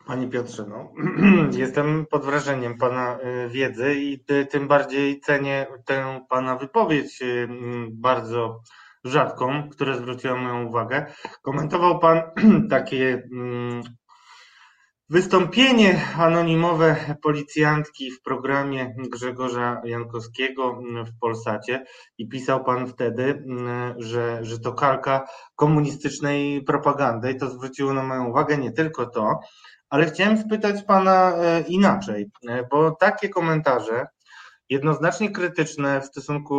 Panie 0.08 0.28
Piotrze, 0.28 0.66
no, 0.70 0.94
jestem 1.58 2.06
pod 2.06 2.26
wrażeniem 2.26 2.78
Pana 2.78 3.20
e, 3.20 3.50
wiedzy 3.50 3.96
i 3.96 4.26
tym 4.50 4.68
bardziej 4.68 5.20
cenię 5.20 5.68
tę 5.86 6.26
Pana 6.30 6.56
wypowiedź 6.56 7.20
bardzo 7.92 8.62
rzadką, 9.04 9.70
która 9.70 9.98
zwróciła 9.98 10.36
moją 10.36 10.66
uwagę. 10.66 11.06
Komentował 11.42 12.00
Pan 12.00 12.22
takie 12.70 13.24
Wystąpienie 15.10 16.06
anonimowe 16.18 17.16
policjantki 17.24 18.12
w 18.12 18.22
programie 18.22 18.96
Grzegorza 18.98 19.82
Jankowskiego 19.86 20.82
w 21.06 21.20
Polsacie 21.20 21.86
i 22.18 22.28
pisał 22.30 22.64
pan 22.64 22.88
wtedy, 22.88 23.44
że, 23.98 24.40
że 24.42 24.60
to 24.60 24.74
kalka 24.74 25.28
komunistycznej 25.56 26.64
propagandy 26.64 27.32
i 27.32 27.38
to 27.38 27.50
zwróciło 27.50 27.94
na 27.94 28.04
moją 28.04 28.30
uwagę 28.30 28.58
nie 28.58 28.72
tylko 28.72 29.06
to, 29.06 29.40
ale 29.89 30.06
chciałem 30.06 30.38
spytać 30.38 30.84
pana 30.84 31.34
e, 31.38 31.62
inaczej, 31.62 32.29
e, 32.50 32.67
bo 32.72 32.91
takie 32.91 33.29
komentarze 33.29 34.08
jednoznacznie 34.70 35.32
krytyczne 35.32 36.01
w 36.01 36.06
stosunku 36.06 36.58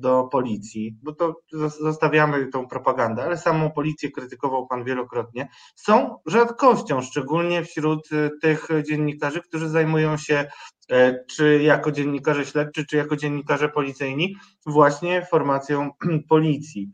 do 0.00 0.24
policji, 0.24 0.96
bo 1.02 1.12
to 1.14 1.34
zostawiamy 1.80 2.46
tą 2.46 2.68
propagandę, 2.68 3.22
ale 3.22 3.38
samą 3.38 3.70
policję 3.70 4.10
krytykował 4.10 4.66
Pan 4.66 4.84
wielokrotnie, 4.84 5.48
są 5.76 6.16
rzadkością, 6.26 7.02
szczególnie 7.02 7.64
wśród 7.64 8.12
y, 8.12 8.30
tych 8.42 8.68
dziennikarzy, 8.88 9.40
którzy 9.40 9.68
zajmują 9.68 10.16
się 10.16 10.46
e, 10.90 11.24
czy 11.30 11.62
jako 11.62 11.92
dziennikarze 11.92 12.46
śledczy, 12.46 12.86
czy 12.86 12.96
jako 12.96 13.16
dziennikarze 13.16 13.68
policyjni, 13.68 14.36
właśnie 14.66 15.26
formacją 15.30 15.90
policji. 16.28 16.90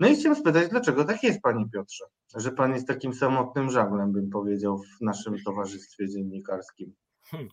No 0.00 0.08
i 0.08 0.16
chciałem 0.16 0.38
spytać, 0.38 0.68
dlaczego 0.68 1.04
tak 1.04 1.22
jest, 1.22 1.40
Panie 1.40 1.68
Piotrze, 1.72 2.04
że 2.36 2.52
Pan 2.52 2.74
jest 2.74 2.86
takim 2.86 3.14
samotnym 3.14 3.70
żaglem, 3.70 4.12
bym 4.12 4.30
powiedział, 4.30 4.78
w 4.78 5.00
naszym 5.00 5.42
towarzystwie 5.44 6.08
dziennikarskim? 6.08 6.94
Hmm 7.22 7.48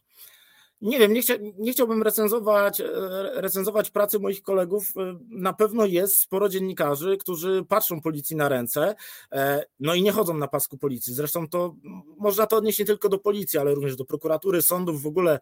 nie 0.82 1.00
wiem, 1.00 1.14
nie, 1.14 1.22
chcia, 1.22 1.34
nie, 1.58 1.72
chciałbym 1.72 2.04
recenzować, 2.04 2.82
e, 2.82 2.86
recenzować 3.34 3.90
pracy 3.90 4.20
moich 4.20 4.42
kolegów. 4.42 4.94
E, 4.98 5.20
na 5.30 5.54
pewno 5.54 5.86
jest 5.86 6.20
sporo 6.20 6.50
dziennikarzy, 6.50 7.18
którzy 7.18 7.66
patrzą 7.70 8.02
policji 8.02 8.36
na 8.36 8.50
ręce, 8.50 8.96
e, 9.32 9.66
no 9.80 9.94
i 9.94 10.04
nie 10.04 10.12
chodzą 10.12 10.34
na 10.34 10.48
pasku 10.48 10.78
policji. 10.78 11.14
Zresztą 11.14 11.48
to 11.48 11.76
można 12.18 12.48
to 12.48 12.58
odnieść 12.58 12.80
nie 12.80 12.86
tylko 12.86 13.10
do 13.10 13.18
policji, 13.18 13.60
ale 13.60 13.76
również 13.76 13.96
do 13.96 14.06
prokuratury, 14.06 14.62
sądów, 14.62 15.02
w 15.02 15.08
ogóle 15.08 15.40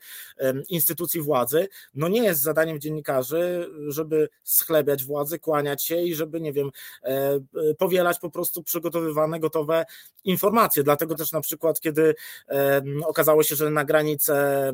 instytucji 0.70 1.22
władzy. 1.22 1.68
No 1.94 2.08
nie 2.08 2.24
jest 2.24 2.42
zadaniem 2.42 2.80
dziennikarzy, 2.80 3.70
żeby 3.88 4.30
schlebiać 4.44 5.04
władzy, 5.04 5.40
kłaniać 5.40 5.84
się 5.84 6.02
i 6.02 6.16
żeby, 6.16 6.42
nie 6.42 6.54
wiem, 6.54 6.70
powielać 7.78 8.20
po 8.20 8.30
prostu 8.30 8.64
przygotowywane, 8.64 9.40
gotowe 9.40 9.86
informacje. 10.24 10.84
Dlatego 10.84 11.16
też 11.16 11.32
na 11.32 11.42
przykład, 11.42 11.80
kiedy 11.80 12.16
okazało 13.06 13.44
się, 13.44 13.56
że 13.56 13.70
na 13.70 13.86
granicę 13.86 14.74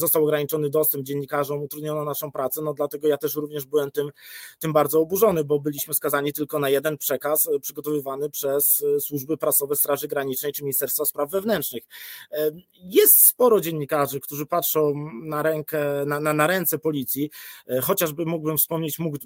został 0.00 0.24
ograniczony 0.24 0.70
dostęp 0.70 1.04
dziennikarzom, 1.04 1.62
utrudniono 1.62 2.04
naszą 2.04 2.32
pracę, 2.32 2.62
no 2.62 2.74
dlatego 2.74 3.08
ja 3.08 3.16
też 3.16 3.34
również 3.34 3.66
byłem 3.66 3.90
tym, 3.90 4.10
tym 4.58 4.72
bardzo 4.72 5.00
oburzony, 5.00 5.44
bo 5.44 5.60
byliśmy 5.60 5.94
skazani 5.94 6.32
tylko 6.32 6.58
na 6.58 6.70
jeden 6.70 6.98
przekaz 6.98 7.48
e, 7.48 7.60
przygotowywany 7.60 8.30
przez 8.30 8.84
e, 8.96 9.00
służby 9.00 9.36
prasowe 9.36 9.76
Straży 9.76 10.08
Granicznej 10.08 10.52
czy 10.52 10.62
Ministerstwa 10.62 11.04
Spraw 11.04 11.30
Wewnętrznych. 11.30 11.84
E, 12.32 12.50
jest 12.74 13.26
sporo 13.26 13.60
dziennikarzy, 13.60 14.20
którzy 14.20 14.46
patrzą 14.46 14.94
na 15.22 15.42
rękę, 15.42 16.04
na, 16.06 16.20
na, 16.20 16.32
na 16.32 16.46
ręce 16.46 16.78
policji, 16.78 17.30
chociażby 17.82 18.26
mógłbym 18.26 18.58
wspomnieć 18.58 18.98
mógł, 18.98 19.18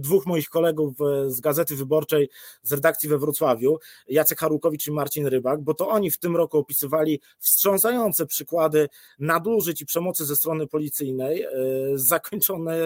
dwóch 0.00 0.26
moich 0.26 0.48
kolegów 0.48 0.96
z 1.26 1.40
Gazety 1.40 1.76
Wyborczej 1.76 2.28
z 2.62 2.72
redakcji 2.72 3.08
we 3.08 3.18
Wrocławiu, 3.18 3.78
Jacek 4.08 4.38
Harukowicz 4.38 4.86
i 4.86 4.92
Marcin 4.92 5.26
Rybak, 5.26 5.60
bo 5.60 5.74
to 5.74 5.88
oni 5.88 6.10
w 6.10 6.18
tym 6.18 6.36
roku 6.36 6.58
opisywali 6.58 7.20
wstrząsające 7.38 8.26
przykłady 8.26 8.88
nadużyć 9.18 9.82
i 9.82 9.86
przemocy 9.86 10.03
przemocy 10.04 10.24
ze 10.24 10.36
strony 10.36 10.66
policyjnej. 10.66 11.42
E, 11.42 11.48
zakończone, 11.94 12.76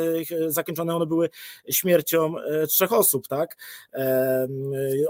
zakończone 0.46 0.96
one 0.96 1.06
były 1.06 1.30
śmiercią 1.70 2.38
e, 2.38 2.66
trzech 2.66 2.92
osób, 2.92 3.28
tak? 3.28 3.56
E, 3.94 4.48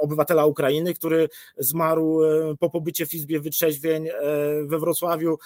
obywatela 0.00 0.46
Ukrainy, 0.46 0.94
który 0.94 1.28
zmarł 1.58 2.20
po 2.60 2.70
pobycie 2.70 3.06
w 3.06 3.14
Izbie 3.14 3.40
Wytrzeźwień 3.40 4.08
we 4.64 4.78
Wrocławiu. 4.78 5.38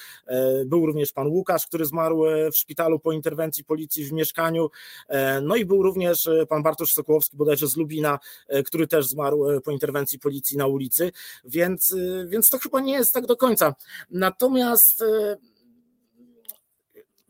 Był 0.66 0.87
również 0.87 1.12
pan 1.12 1.26
Łukasz, 1.26 1.66
który 1.66 1.85
zmarł 1.85 2.25
w 2.52 2.57
szpitalu 2.57 2.99
po 2.99 3.12
interwencji 3.12 3.64
policji 3.64 4.04
w 4.04 4.12
mieszkaniu. 4.12 4.71
No 5.42 5.57
i 5.57 5.64
był 5.64 5.83
również 5.83 6.28
pan 6.49 6.62
Bartosz 6.62 6.92
Sokołowski, 6.92 7.37
bodajże 7.37 7.66
z 7.66 7.76
Lubina, 7.76 8.19
który 8.64 8.87
też 8.87 9.07
zmarł 9.07 9.61
po 9.64 9.71
interwencji 9.71 10.19
policji 10.19 10.57
na 10.57 10.66
ulicy, 10.66 11.12
więc, 11.45 11.97
więc 12.26 12.49
to 12.49 12.59
chyba 12.59 12.81
nie 12.81 12.92
jest 12.92 13.14
tak 13.14 13.26
do 13.26 13.37
końca. 13.37 13.75
Natomiast 14.11 15.04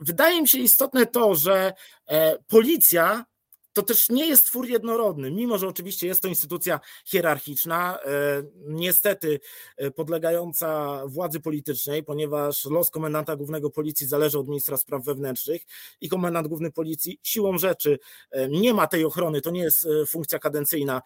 wydaje 0.02 0.42
mi 0.42 0.48
się 0.48 0.58
istotne 0.58 1.06
to, 1.06 1.34
że 1.34 1.72
e, 2.06 2.38
policja 2.38 3.24
to 3.72 3.82
też 3.82 4.08
nie 4.08 4.26
jest 4.26 4.46
twór 4.46 4.68
jednorodny, 4.68 5.30
mimo 5.30 5.58
że 5.58 5.68
oczywiście 5.68 6.06
jest 6.06 6.22
to 6.22 6.28
instytucja 6.28 6.80
hierarchiczna, 7.04 7.98
e, 8.04 8.42
niestety 8.68 9.40
e, 9.76 9.90
podlegająca 9.90 11.00
władzy 11.06 11.40
politycznej, 11.40 12.02
ponieważ 12.02 12.64
los 12.64 12.90
komendanta 12.90 13.36
głównego 13.36 13.70
policji 13.70 14.06
zależy 14.06 14.38
od 14.38 14.48
ministra 14.48 14.76
spraw 14.76 15.04
wewnętrznych 15.04 15.62
i 16.00 16.08
komendant 16.08 16.48
główny 16.48 16.72
policji 16.72 17.18
siłą 17.22 17.58
rzeczy 17.58 17.98
e, 18.30 18.48
nie 18.48 18.74
ma 18.74 18.86
tej 18.86 19.04
ochrony, 19.04 19.40
to 19.40 19.50
nie 19.50 19.62
jest 19.62 19.88
funkcja 20.08 20.38
kadencyjna, 20.38 21.02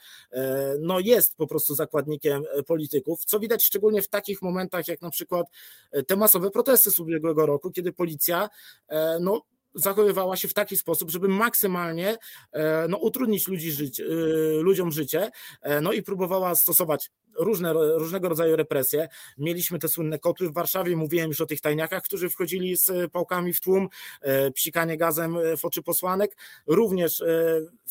no 0.81 1.01
jest 1.01 1.37
po 1.37 1.47
prostu 1.47 1.75
zakładnikiem 1.75 2.43
polityków, 2.67 3.25
co 3.25 3.41
widać 3.41 3.65
szczególnie 3.65 4.03
w 4.03 4.09
takich 4.09 4.43
momentach 4.43 4.89
jak 4.89 5.03
na 5.03 5.11
przykład 5.11 5.47
te 6.07 6.17
masowe 6.17 6.51
protesty 6.51 6.91
z 6.91 6.99
ubiegłego 6.99 7.47
roku, 7.47 7.71
kiedy 7.71 7.93
policja 7.93 8.49
no 9.21 9.43
zachowywała 9.77 10.37
się 10.37 10.49
w 10.49 10.55
taki 10.55 10.77
sposób, 10.77 11.11
żeby 11.11 11.29
maksymalnie 11.29 12.17
e, 12.53 12.89
no, 12.89 12.99
utrudnić 12.99 13.49
ludzi 13.49 13.73
życie, 13.73 14.05
ludziom 14.61 14.93
życie, 14.93 15.31
e, 15.63 15.81
no 15.81 15.93
i 15.93 16.03
próbowała 16.03 16.55
stosować 16.55 17.11
różne, 17.39 17.73
różnego 17.73 18.29
rodzaju 18.29 18.57
represje. 18.57 19.09
Mieliśmy 19.39 19.79
te 19.79 19.89
słynne 19.89 20.19
kotły 20.19 20.49
w 20.49 20.53
Warszawie, 20.53 20.97
mówiłem 20.97 21.29
już 21.29 21.41
o 21.41 21.47
tych 21.47 21.61
tajniakach, 21.61 22.03
którzy 22.03 22.31
wchodzili 22.31 22.77
z 22.77 23.13
pałkami 23.13 23.53
w 23.53 23.61
tłum, 23.61 23.89
psikanie 24.55 24.97
gazem 24.97 25.37
w 25.57 25.65
oczy 25.65 25.83
posłanek, 25.83 26.37
również 26.67 27.23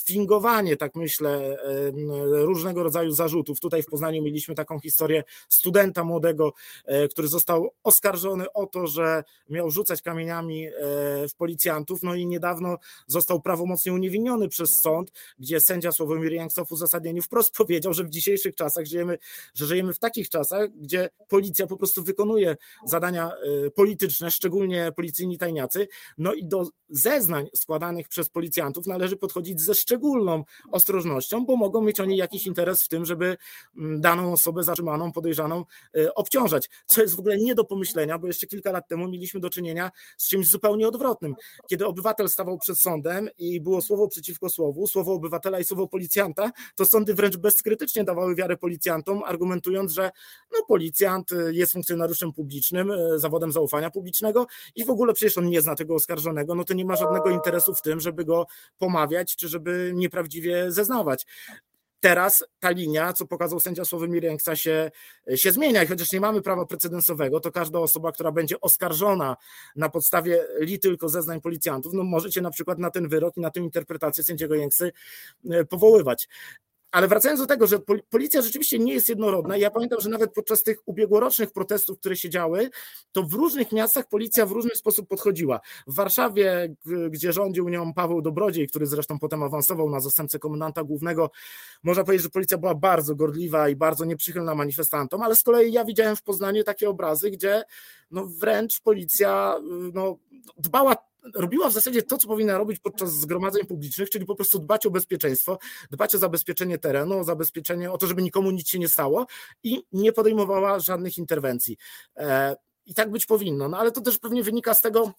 fingowanie, 0.06 0.78
tak 0.78 0.96
myślę, 0.96 1.58
różnego 2.32 2.84
rodzaju 2.84 3.12
zarzutów. 3.12 3.60
Tutaj 3.60 3.84
w 3.84 3.86
Poznaniu 3.86 4.24
mieliśmy 4.24 4.56
taką 4.56 4.80
historię 4.80 5.24
studenta 5.50 6.04
młodego, 6.04 6.54
który 7.12 7.28
został 7.28 7.74
oskarżony 7.84 8.46
o 8.54 8.66
to, 8.66 8.88
że 8.88 9.24
miał 9.50 9.72
rzucać 9.72 10.02
kamieniami 10.02 10.68
w 11.30 11.36
policjantów, 11.38 12.04
no 12.04 12.16
i 12.16 12.26
niedawno 12.26 12.78
został 13.08 13.42
prawomocnie 13.42 13.94
uniewinniony 13.94 14.48
przez 14.48 14.70
sąd, 14.84 15.12
gdzie 15.40 15.62
sędzia 15.62 15.92
Sławomir 15.92 16.34
Janksow 16.34 16.68
w 16.68 16.72
uzasadnieniu 16.72 17.22
wprost 17.22 17.52
powiedział, 17.58 17.94
że 17.94 18.04
w 18.04 18.10
dzisiejszych 18.10 18.56
czasach 18.56 18.86
żyjemy, 18.86 19.18
że 19.54 19.66
żyjemy 19.66 19.94
w 19.94 20.00
takich 20.00 20.30
czasach, 20.30 20.70
gdzie 20.72 21.10
policja 21.28 21.68
po 21.68 21.78
prostu 21.78 22.04
wykonuje 22.04 22.56
zadania 22.86 23.32
e, 23.32 23.72
polityczne, 23.72 24.32
szczególnie 24.32 24.92
policyjni 24.96 25.38
tajniacy, 25.38 25.88
no 26.18 26.34
i 26.34 26.46
do 26.46 26.68
zeznań 26.90 27.48
składanych 27.56 28.08
przez 28.08 28.30
policjantów 28.30 28.88
należy 28.88 29.18
podchodzić 29.18 29.62
ze 29.62 29.76
szczególną 29.76 30.44
ostrożnością, 30.72 31.46
bo 31.46 31.56
mogą 31.56 31.82
mieć 31.82 32.00
oni 32.00 32.18
jakiś 32.18 32.48
interes 32.48 32.84
w 32.84 32.88
tym, 32.88 33.06
żeby 33.06 33.38
mm, 33.78 34.02
daną 34.02 34.34
osobę 34.34 34.64
zatrzymaną, 34.64 35.12
podejrzaną 35.12 35.66
e, 35.98 36.16
obciążać, 36.16 36.70
co 36.86 37.02
jest 37.02 37.16
w 37.16 37.20
ogóle 37.20 37.38
nie 37.38 37.56
do 37.56 37.66
pomyślenia, 37.66 38.20
bo 38.20 38.28
jeszcze 38.28 38.48
kilka 38.48 38.72
lat 38.72 38.88
temu 38.88 39.08
mieliśmy 39.08 39.40
do 39.40 39.50
czynienia 39.50 39.92
z 40.18 40.28
czymś 40.28 40.48
zupełnie 40.48 40.88
odwrotnym. 40.88 41.36
Kiedy 41.70 41.86
obywatel 41.86 42.30
stawał 42.30 42.58
przed 42.58 42.80
sądem 42.80 43.30
i 43.38 43.62
było 43.62 43.82
słowo 43.82 44.08
przeciwko 44.08 44.50
słowu, 44.50 44.88
słowo 44.88 45.14
obywatela 45.14 45.60
i 45.60 45.64
słowo 45.64 45.88
policjanta, 45.88 46.52
to 46.76 46.86
sądy 46.86 47.14
wręcz 47.14 47.38
bezkrytycznie 47.38 48.04
dawały 48.04 48.36
wiarę 48.36 48.58
policjantom, 48.58 49.24
argumentując, 49.26 49.92
że 49.92 50.12
no, 50.54 50.66
policjant 50.68 51.32
y, 51.32 51.54
jest 51.54 51.74
funkcjonariuszem 51.74 52.34
publicznym, 52.34 52.92
y, 52.92 53.20
zawodem 53.20 53.52
zaufania 53.52 53.90
publicznego 53.90 54.48
i 54.76 54.86
w 54.86 54.90
ogóle 54.90 55.14
przecież 55.14 55.38
on 55.38 55.50
nie 55.50 55.62
zna 55.62 55.76
tego 55.76 55.96
oskarżonego, 55.96 56.56
no 56.56 56.64
to 56.64 56.74
nie 56.74 56.86
ma 56.86 56.96
żadnego 56.96 57.30
interesu 57.30 57.76
w 57.76 57.82
tym, 57.82 58.00
żeby 58.00 58.26
go 58.26 58.48
pomawiać, 58.78 59.36
czy 59.36 59.48
żeby 59.48 59.92
nieprawdziwie 59.96 60.72
zeznawać 60.72 61.26
teraz 62.06 62.46
ta 62.60 62.70
linia, 62.70 63.14
co 63.14 63.26
pokazał 63.26 63.60
sędzia 63.60 63.86
Sławomir 63.86 64.24
Jęksa, 64.24 64.56
się, 64.56 64.92
się 65.36 65.52
zmienia 65.52 65.84
i 65.84 65.88
chociaż 65.88 66.12
nie 66.12 66.20
mamy 66.20 66.42
prawa 66.42 66.66
precedensowego, 66.66 67.40
to 67.40 67.52
każda 67.52 67.80
osoba, 67.80 68.12
która 68.12 68.32
będzie 68.32 68.62
oskarżona 68.62 69.36
na 69.76 69.90
podstawie 69.90 70.46
li 70.60 70.80
tylko 70.80 71.10
zeznań 71.10 71.42
policjantów, 71.42 71.94
no 71.94 72.04
możecie 72.04 72.42
na 72.42 72.52
przykład 72.52 72.80
na 72.80 72.92
ten 72.92 73.08
wyrok 73.08 73.38
i 73.38 73.42
na 73.42 73.52
tę 73.52 73.60
interpretację 73.60 74.24
sędziego 74.24 74.56
Jęksy 74.56 74.92
powoływać. 75.70 76.28
Ale 76.96 77.08
wracając 77.08 77.40
do 77.40 77.46
tego, 77.46 77.68
że 77.68 77.80
policja 78.10 78.42
rzeczywiście 78.42 78.80
nie 78.80 78.94
jest 78.94 79.10
jednorodna, 79.10 79.58
ja 79.58 79.72
pamiętam, 79.72 80.02
że 80.02 80.10
nawet 80.10 80.34
podczas 80.34 80.64
tych 80.64 80.78
ubiegłorocznych 80.86 81.52
protestów, 81.52 82.00
które 82.00 82.16
się 82.16 82.30
działy, 82.30 82.70
to 83.12 83.24
w 83.24 83.34
różnych 83.34 83.72
miastach 83.72 84.08
policja 84.08 84.46
w 84.46 84.52
różny 84.52 84.76
sposób 84.76 85.08
podchodziła. 85.08 85.60
W 85.88 85.96
Warszawie, 85.96 86.76
gdzie 87.10 87.34
rządził 87.34 87.70
nią 87.70 87.94
Paweł 87.94 88.22
Dobrodziej, 88.22 88.68
który 88.68 88.86
zresztą 88.86 89.20
potem 89.20 89.44
awansował 89.44 89.90
na 89.90 90.00
zastępcę 90.00 90.40
komendanta 90.40 90.84
głównego, 90.84 91.32
można 91.84 92.04
powiedzieć, 92.04 92.24
że 92.24 92.30
policja 92.30 92.58
była 92.58 92.76
bardzo 92.76 93.16
gorliwa 93.16 93.70
i 93.70 93.76
bardzo 93.76 94.06
nieprzychylna 94.06 94.56
manifestantom, 94.56 95.22
ale 95.22 95.36
z 95.36 95.44
kolei 95.44 95.74
ja 95.74 95.86
widziałem 95.86 96.16
w 96.16 96.24
Poznaniu 96.24 96.64
takie 96.64 96.90
obrazy, 96.90 97.32
gdzie 97.32 97.64
no 98.12 98.26
wręcz 98.28 98.80
policja 98.80 99.58
no, 99.94 100.18
dbała 100.58 100.96
robiła 101.34 101.70
w 101.70 101.74
zasadzie 101.74 102.02
to, 102.02 102.18
co 102.18 102.28
powinna 102.28 102.58
robić 102.58 102.80
podczas 102.80 103.14
zgromadzeń 103.14 103.66
publicznych, 103.66 104.10
czyli 104.10 104.26
po 104.26 104.36
prostu 104.36 104.60
dbać 104.60 104.86
o 104.86 104.92
bezpieczeństwo, 104.92 105.58
dbać 105.92 106.16
o 106.16 106.18
zabezpieczenie 106.18 106.78
terenu, 106.78 107.20
o 107.20 107.24
zabezpieczenie, 107.24 107.92
o 107.92 107.98
to, 107.98 108.08
żeby 108.08 108.22
nikomu 108.22 108.52
nic 108.52 108.68
się 108.68 108.80
nie 108.80 108.88
stało 108.88 109.26
i 109.64 109.84
nie 109.92 110.14
podejmowała 110.14 110.80
żadnych 110.80 111.18
interwencji. 111.18 111.78
E, 112.18 112.56
I 112.86 112.94
tak 112.94 113.12
być 113.12 113.26
powinno, 113.26 113.70
no 113.70 113.78
ale 113.78 113.92
to 113.92 114.02
też 114.02 114.18
pewnie 114.18 114.44
wynika 114.44 114.74
z 114.74 114.82
tego, 114.82 115.14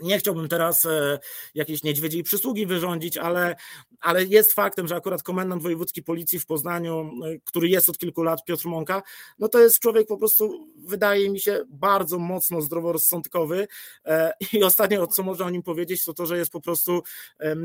nie 0.00 0.18
chciałbym 0.18 0.48
teraz 0.48 0.84
e, 0.86 1.18
jakiejś 1.54 1.82
niedźwiedziej 1.82 2.22
przysługi 2.22 2.66
wyrządzić, 2.66 3.18
ale, 3.18 3.56
ale 4.00 4.24
jest 4.24 4.52
faktem, 4.52 4.88
że 4.88 4.96
akurat 4.96 5.22
komendant 5.22 5.62
wojewódzki 5.62 6.02
policji 6.02 6.38
w 6.38 6.46
Poznaniu, 6.46 7.10
e, 7.24 7.38
który 7.44 7.68
jest 7.68 7.88
od 7.88 7.98
kilku 7.98 8.22
lat, 8.22 8.44
Piotr 8.44 8.66
Mąka, 8.66 9.02
no 9.38 9.48
to 9.48 9.58
jest 9.58 9.78
człowiek 9.78 10.06
po 10.06 10.16
prostu, 10.16 10.68
wydaje 10.76 11.30
mi 11.30 11.40
się, 11.40 11.64
bardzo 11.68 12.18
mocno 12.18 12.62
zdroworozsądkowy 12.62 13.68
e, 14.04 14.32
i 14.52 14.62
ostatnio, 14.62 15.06
co 15.06 15.22
można 15.22 15.46
o 15.46 15.50
nim 15.50 15.62
powiedzieć, 15.62 16.04
to 16.04 16.14
to, 16.14 16.26
że 16.26 16.38
jest 16.38 16.52
po 16.52 16.60
prostu 16.60 17.02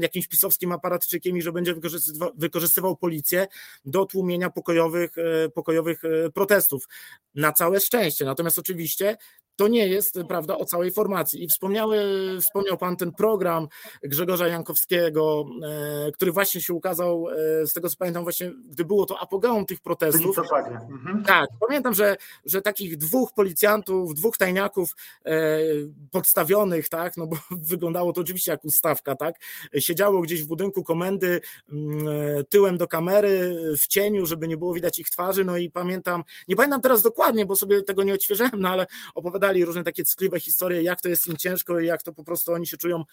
jakimś 0.01 0.27
pisowskim 0.27 0.71
aparatczykiem 0.71 1.37
i 1.37 1.41
że 1.41 1.51
będzie 1.51 1.73
wykorzystywał, 1.73 2.31
wykorzystywał 2.35 2.97
policję 2.97 3.47
do 3.85 4.05
tłumienia 4.05 4.49
pokojowych, 4.49 5.15
pokojowych 5.53 6.01
protestów. 6.33 6.87
Na 7.35 7.51
całe 7.51 7.79
szczęście. 7.79 8.25
Natomiast 8.25 8.59
oczywiście 8.59 9.17
to 9.55 9.67
nie 9.67 9.87
jest 9.87 10.19
prawda 10.27 10.57
o 10.57 10.65
całej 10.65 10.91
formacji. 10.91 11.43
I 11.43 11.47
wspomniały, 11.47 11.97
wspomniał 12.41 12.77
Pan 12.77 12.97
ten 12.97 13.11
program 13.11 13.67
Grzegorza 14.03 14.47
Jankowskiego, 14.47 15.45
e, 15.63 16.11
który 16.11 16.31
właśnie 16.31 16.61
się 16.61 16.73
ukazał, 16.73 17.29
e, 17.29 17.67
z 17.67 17.73
tego 17.73 17.89
co 17.89 17.97
pamiętam, 17.97 18.23
właśnie 18.23 18.53
gdy 18.69 18.85
było 18.85 19.05
to 19.05 19.19
apogeum 19.19 19.65
tych 19.65 19.81
protestów. 19.81 20.37
Mhm. 20.91 21.23
Tak, 21.23 21.49
pamiętam, 21.67 21.93
że, 21.93 22.15
że 22.45 22.61
takich 22.61 22.97
dwóch 22.97 23.33
policjantów, 23.33 24.13
dwóch 24.13 24.37
tajniaków 24.37 24.95
e, 25.25 25.59
podstawionych, 26.11 26.89
tak, 26.89 27.17
no 27.17 27.27
bo 27.27 27.37
wyglądało 27.71 28.13
to 28.13 28.21
oczywiście 28.21 28.51
jak 28.51 28.65
ustawka, 28.65 29.15
tak, 29.15 29.35
siedziało 29.79 30.21
gdzieś 30.21 30.43
w 30.43 30.47
budynku 30.47 30.83
komendy 30.83 31.41
mm, 31.71 32.05
tyłem 32.49 32.77
do 32.77 32.87
kamery, 32.87 33.55
w 33.81 33.87
cieniu, 33.87 34.25
żeby 34.25 34.47
nie 34.47 34.57
było 34.57 34.73
widać 34.73 34.99
ich 34.99 35.09
twarzy, 35.09 35.45
no 35.45 35.57
i 35.57 35.69
pamiętam, 35.71 36.23
nie 36.47 36.55
pamiętam 36.55 36.81
teraz 36.81 37.01
dokładnie, 37.01 37.45
bo 37.45 37.55
sobie 37.55 37.83
tego 37.83 38.03
nie 38.03 38.13
odświeżyłem, 38.13 38.51
no 38.57 38.69
ale 38.69 38.87
opowiadałem 39.15 39.42
opowiadali 39.43 39.65
różne 39.65 39.83
takie 39.83 40.03
ckliwe 40.03 40.39
historie, 40.39 40.83
jak 40.83 41.01
to 41.01 41.09
jest 41.09 41.27
im 41.27 41.37
ciężko 41.37 41.79
i 41.79 41.87
jak 41.87 42.03
to 42.03 42.13
po 42.13 42.23
prostu 42.23 42.53
oni 42.53 42.67
się 42.67 42.77
czują 42.77 43.03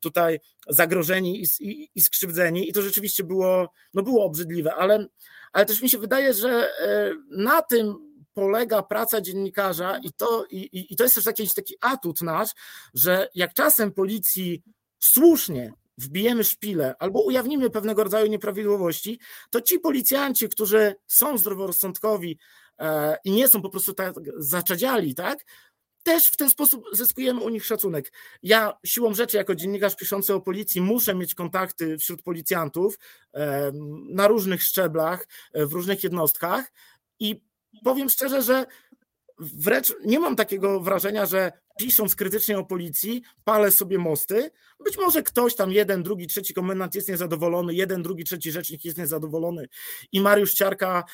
tutaj 0.00 0.40
zagrożeni 0.68 1.42
i, 1.42 1.46
i, 1.60 1.90
i 1.94 2.00
skrzywdzeni. 2.00 2.68
I 2.68 2.72
to 2.72 2.82
rzeczywiście 2.82 3.24
było, 3.24 3.72
no 3.94 4.02
było 4.02 4.24
obrzydliwe, 4.24 4.74
ale, 4.74 5.06
ale 5.52 5.66
też 5.66 5.82
mi 5.82 5.90
się 5.90 5.98
wydaje, 5.98 6.34
że 6.34 6.50
e, 6.50 7.14
na 7.30 7.62
tym 7.62 7.94
polega 8.32 8.82
praca 8.82 9.20
dziennikarza 9.20 9.98
i 9.98 10.12
to, 10.12 10.46
i, 10.50 10.92
i 10.92 10.96
to 10.96 11.04
jest 11.04 11.14
też 11.14 11.26
jakiś 11.26 11.54
taki 11.54 11.74
atut 11.80 12.22
nasz, 12.22 12.50
że 12.94 13.28
jak 13.34 13.54
czasem 13.54 13.92
policji 13.92 14.62
słusznie 14.98 15.72
wbijemy 15.98 16.44
szpilę 16.44 16.94
albo 16.98 17.22
ujawnimy 17.22 17.70
pewnego 17.70 18.04
rodzaju 18.04 18.26
nieprawidłowości, 18.26 19.20
to 19.50 19.60
ci 19.60 19.78
policjanci, 19.78 20.48
którzy 20.48 20.94
są 21.06 21.38
zdroworozsądkowi 21.38 22.38
e, 22.78 23.16
i 23.24 23.30
nie 23.30 23.48
są 23.48 23.62
po 23.62 23.70
prostu 23.70 23.94
tak 23.94 24.14
zaczadziali, 24.36 25.14
tak, 25.14 25.44
też 26.02 26.26
w 26.26 26.36
ten 26.36 26.50
sposób 26.50 26.84
zyskujemy 26.92 27.40
u 27.40 27.48
nich 27.48 27.66
szacunek. 27.66 28.12
Ja 28.42 28.78
siłą 28.84 29.14
rzeczy, 29.14 29.36
jako 29.36 29.54
dziennikarz 29.54 29.96
piszący 29.96 30.34
o 30.34 30.40
policji, 30.40 30.80
muszę 30.80 31.14
mieć 31.14 31.34
kontakty 31.34 31.98
wśród 31.98 32.22
policjantów 32.22 32.98
na 34.08 34.28
różnych 34.28 34.62
szczeblach, 34.62 35.26
e, 35.52 35.66
w 35.66 35.72
różnych 35.72 36.04
jednostkach 36.04 36.72
i 37.20 37.42
powiem 37.84 38.10
szczerze, 38.10 38.42
że 38.42 38.66
wręcz 39.38 39.94
nie 40.04 40.20
mam 40.20 40.36
takiego 40.36 40.80
wrażenia, 40.80 41.26
że 41.26 41.52
pisząc 41.78 42.16
krytycznie 42.16 42.58
o 42.58 42.64
policji, 42.64 43.22
palę 43.44 43.70
sobie 43.70 43.98
mosty. 43.98 44.50
Być 44.84 44.98
może 44.98 45.22
ktoś 45.22 45.54
tam, 45.54 45.72
jeden, 45.72 46.02
drugi, 46.02 46.26
trzeci 46.26 46.54
komendant 46.54 46.94
jest 46.94 47.08
niezadowolony, 47.08 47.74
jeden, 47.74 48.02
drugi, 48.02 48.24
trzeci 48.24 48.52
rzecznik 48.52 48.84
jest 48.84 48.98
niezadowolony 48.98 49.68
i 50.12 50.20
Mariusz 50.20 50.54
Ciarka 50.54 51.04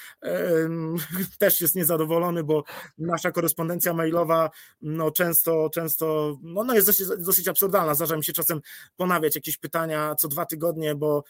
też 1.39 1.61
jest 1.61 1.75
niezadowolony, 1.75 2.45
bo 2.45 2.65
nasza 2.99 3.33
korespondencja 3.33 3.95
mailowa 3.95 4.51
no, 4.83 5.11
często, 5.11 5.71
często 5.75 6.37
no, 6.43 6.65
no 6.65 6.75
jest 6.75 6.87
dosyć, 6.87 7.07
dosyć 7.19 7.49
absurdalna. 7.49 7.95
Zdarza 7.95 8.17
mi 8.17 8.25
się 8.25 8.33
czasem 8.33 8.61
ponawiać 8.97 9.35
jakieś 9.35 9.57
pytania 9.57 10.15
co 10.15 10.29
dwa 10.29 10.47
tygodnie, 10.47 10.95
bo 10.95 11.25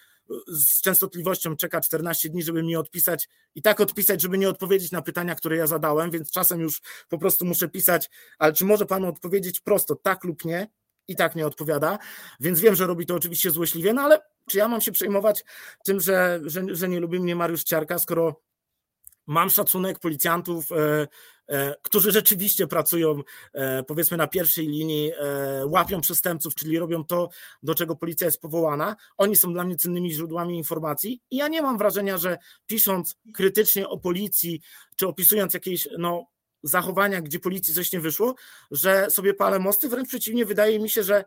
z 0.49 0.81
częstotliwością 0.81 1.57
czeka 1.57 1.81
14 1.81 2.29
dni, 2.29 2.43
żeby 2.43 2.63
mi 2.63 2.77
odpisać 2.77 3.29
i 3.55 3.63
tak 3.63 3.81
odpisać, 3.81 4.23
żeby 4.23 4.39
nie 4.39 4.49
odpowiedzieć 4.49 4.93
na 4.93 5.03
pytania, 5.03 5.35
które 5.35 5.57
ja 5.57 5.67
zadałem, 5.67 6.11
więc 6.11 6.31
czasem 6.31 6.61
już 6.61 6.81
po 7.09 7.19
prostu 7.19 7.45
muszę 7.45 7.69
pisać, 7.69 8.11
ale 8.39 8.53
czy 8.53 8.65
może 8.65 8.87
panu 8.87 9.09
odpowiedzieć 9.17 9.61
prosto 9.61 9.95
tak 9.95 10.25
lub 10.25 10.45
nie? 10.45 10.69
I 11.09 11.17
tak 11.17 11.37
nie 11.37 11.47
odpowiada, 11.47 11.99
więc 12.41 12.61
wiem, 12.61 12.75
że 12.75 12.87
robi 12.87 13.07
to 13.07 13.15
oczywiście 13.15 13.51
złośliwie, 13.51 13.93
no 13.93 14.03
ale 14.03 14.21
czy 14.51 14.59
ja 14.59 14.69
mam 14.69 14.81
się 14.81 14.93
przejmować 14.93 15.45
tym, 15.85 16.01
że, 16.01 16.41
że, 16.45 16.63
że 16.71 16.89
nie 16.89 17.01
lubi 17.01 17.21
mnie 17.21 17.37
Mariusz 17.37 17.65
Ciarka, 17.65 17.99
skoro 17.99 18.43
mam 19.27 19.51
szacunek 19.51 19.99
policjantów, 19.99 20.73
e, 20.73 21.09
e, 21.49 21.75
którzy 21.83 22.13
rzeczywiście 22.13 22.67
pracują 22.67 23.23
e, 23.53 23.83
powiedzmy 23.83 24.17
na 24.17 24.27
pierwszej 24.27 24.69
linii, 24.69 25.13
łapią 25.67 26.01
przestępców, 26.01 26.55
czyli 26.55 26.79
robią 26.79 27.05
to, 27.05 27.29
do 27.63 27.75
czego 27.75 27.97
policja 27.97 28.25
jest 28.25 28.41
powołana. 28.41 28.97
Oni 29.17 29.37
są 29.37 29.53
dla 29.53 29.65
mnie 29.65 29.77
cennymi 29.77 30.13
źródłami 30.13 30.57
informacji 30.57 31.21
i 31.31 31.37
ja 31.37 31.49
nie 31.49 31.63
mam 31.63 31.79
wrażenia, 31.79 32.19
że 32.19 32.39
pisząc 32.67 33.17
krytycznie 33.35 33.89
o 33.89 33.99
policji, 33.99 34.61
czy 34.97 35.07
opisując 35.07 35.55
jakieś 35.55 35.89
no, 35.99 36.27
zachowania, 36.69 37.21
gdzie 37.21 37.39
policji 37.39 37.75
coś 37.75 37.93
nie 37.93 38.01
wyszło, 38.01 38.35
że 38.71 39.11
sobie 39.11 39.35
palę 39.35 39.59
mosty, 39.59 39.89
wręcz 39.89 40.09
przeciwnie, 40.09 40.45
wydaje 40.45 40.79
mi 40.79 40.91
się, 40.91 41.03
że 41.03 41.25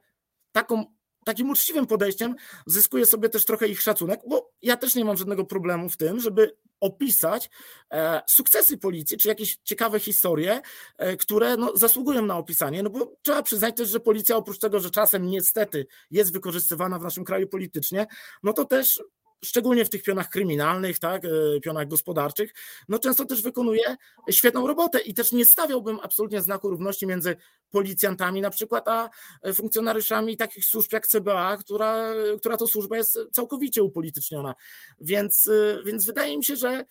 taką 0.52 0.86
takim 1.26 1.50
uczciwym 1.50 1.88
podejściem 1.88 2.36
zyskuje 2.66 3.06
sobie 3.06 3.30
też 3.30 3.46
trochę 3.46 3.68
ich 3.68 3.82
szacunek, 3.82 4.20
bo 4.28 4.52
ja 4.62 4.78
też 4.78 4.96
nie 4.96 5.06
mam 5.06 5.18
żadnego 5.18 5.46
problemu 5.46 5.90
w 5.90 5.98
tym, 5.98 6.20
żeby 6.20 6.58
opisać 6.80 7.50
e, 7.94 8.22
sukcesy 8.30 8.78
policji, 8.78 9.18
czy 9.18 9.28
jakieś 9.28 9.58
ciekawe 9.64 10.00
historie, 10.00 10.62
e, 10.98 11.18
które 11.18 11.58
no, 11.58 11.78
zasługują 11.78 12.26
na 12.26 12.38
opisanie, 12.38 12.84
no 12.84 12.90
bo 12.90 13.16
trzeba 13.22 13.44
przyznać 13.44 13.76
też, 13.76 13.90
że 13.90 14.00
policja 14.00 14.36
oprócz 14.36 14.60
tego, 14.60 14.80
że 14.80 14.92
czasem 14.92 15.28
niestety 15.28 15.88
jest 16.12 16.34
wykorzystywana 16.34 17.00
w 17.00 17.04
naszym 17.04 17.24
kraju 17.24 17.48
politycznie, 17.48 18.08
no 18.44 18.54
to 18.54 18.66
też 18.66 19.02
szczególnie 19.46 19.86
w 19.86 19.90
tych 19.90 20.04
pionach 20.04 20.30
kryminalnych, 20.30 21.00
tak, 21.00 21.26
e, 21.26 21.60
pionach 21.60 21.88
gospodarczych, 21.88 22.54
no 22.90 23.00
często 23.00 23.26
też 23.26 23.42
wykonuje 23.42 23.96
świetną 24.32 24.68
robotę 24.68 25.00
i 25.00 25.14
też 25.14 25.32
nie 25.32 25.46
stawiałbym 25.46 26.00
absolutnie 26.00 26.42
znaku 26.42 26.70
równości 26.70 27.08
między 27.08 27.36
policjantami 27.72 28.42
na 28.42 28.50
przykład, 28.50 28.88
a 28.88 29.10
funkcjonariuszami 29.54 30.38
takich 30.38 30.66
służb 30.66 30.94
jak 30.94 31.08
CBA, 31.08 31.58
która, 31.58 32.14
która 32.40 32.58
to 32.58 32.68
służba 32.68 32.98
jest 32.98 33.20
całkowicie 33.32 33.84
upolityczniona. 33.84 34.56
Więc, 35.02 35.48
e, 35.48 35.84
więc 35.84 36.06
wydaje 36.06 36.38
mi 36.38 36.46
się, 36.46 36.56
że 36.56 36.86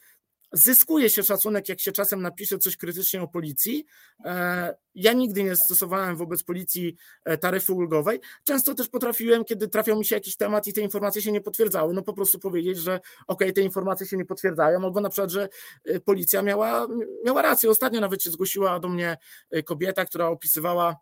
zyskuje 0.53 1.11
się 1.11 1.23
szacunek, 1.23 1.69
jak 1.69 1.81
się 1.81 1.93
czasem 1.93 2.23
napisze 2.23 2.59
coś 2.59 2.77
krytycznie 2.77 3.23
o 3.23 3.29
policji. 3.29 3.85
E, 4.25 4.77
ja 4.95 5.13
nigdy 5.13 5.43
nie 5.43 5.57
stosowałem 5.57 6.17
wobec 6.17 6.43
policji 6.43 6.97
e, 7.25 7.39
taryfy 7.39 7.73
ulgowej. 7.73 8.21
Często 8.45 8.75
też 8.75 8.89
potrafiłem, 8.89 9.45
kiedy 9.45 9.69
trafiał 9.69 9.99
mi 9.99 10.05
się 10.05 10.15
jakiś 10.15 10.37
temat 10.37 10.67
i 10.67 10.73
te 10.73 10.81
informacje 10.81 11.23
się 11.23 11.33
nie 11.33 11.41
potwierdzały, 11.41 11.95
no 11.95 12.03
po 12.03 12.13
prostu 12.13 12.39
powiedzieć, 12.39 12.79
że 12.79 13.01
ok, 13.27 13.41
te 13.55 13.61
informacje 13.61 14.07
się 14.07 14.17
nie 14.17 14.25
potwierdzają, 14.25 14.85
albo 14.85 15.01
na 15.01 15.09
przykład, 15.09 15.31
że 15.31 15.49
e, 15.85 16.01
policja 16.01 16.43
miała, 16.43 16.87
miała 17.25 17.43
rację. 17.43 17.71
Ostatnio 17.71 18.01
nawet 18.01 18.23
się 18.23 18.31
zgłosiła 18.31 18.81
do 18.81 18.89
mnie 18.89 19.17
kobieta, 19.65 20.05
która 20.05 20.27
opisywała 20.27 20.97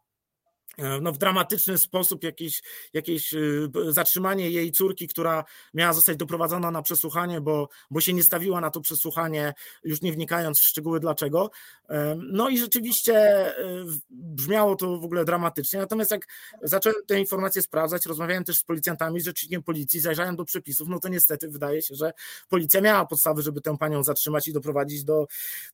no, 0.79 1.13
w 1.13 1.19
dramatyczny 1.19 1.79
sposób 1.79 2.25
jakieś, 2.25 2.63
jakieś 2.93 3.35
y, 3.35 3.71
zatrzymanie 3.89 4.51
jej 4.51 4.73
córki, 4.73 5.09
która 5.09 5.45
miała 5.75 5.93
zostać 5.93 6.17
doprowadzona 6.17 6.71
na 6.71 6.83
przesłuchanie, 6.83 7.41
bo, 7.41 7.69
bo 7.91 8.01
się 8.01 8.13
nie 8.13 8.23
stawiła 8.23 8.61
na 8.61 8.71
to 8.71 8.81
przesłuchanie, 8.81 9.55
już 9.85 10.03
nie 10.03 10.13
wnikając 10.13 10.61
w 10.61 10.65
szczegóły 10.65 11.01
dlaczego. 11.01 11.51
E, 11.89 12.17
no 12.19 12.49
i 12.49 12.59
rzeczywiście 12.59 13.15
e, 13.17 13.85
brzmiało 14.11 14.77
to 14.77 14.99
w 14.99 15.05
ogóle 15.05 15.25
dramatycznie. 15.25 15.81
Natomiast 15.81 16.11
jak 16.11 16.27
zacząłem 16.63 16.97
te 17.07 17.21
informacje 17.21 17.63
sprawdzać, 17.63 18.07
rozmawiałem 18.07 18.45
też 18.45 18.57
z 18.57 18.65
policjantami, 18.65 19.21
z 19.21 19.25
rzecznikiem 19.25 19.63
policji, 19.63 20.01
zajrzałem 20.01 20.37
do 20.37 20.45
przepisów, 20.45 20.89
no 20.89 21.01
to 21.01 21.09
niestety 21.09 21.49
wydaje 21.49 21.83
się, 21.83 21.95
że 21.95 22.13
policja 22.49 22.81
miała 22.81 23.07
podstawy, 23.07 23.43
żeby 23.43 23.61
tę 23.61 23.77
panią 23.79 24.03
zatrzymać 24.03 24.49
i 24.49 24.53
doprowadzić 24.53 25.05
do, 25.05 25.27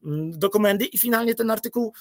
mm, 0.04 0.38
do 0.38 0.50
komendy 0.50 0.84
i 0.84 0.98
finalnie 0.98 1.34
ten 1.34 1.50
artykuł, 1.50 1.94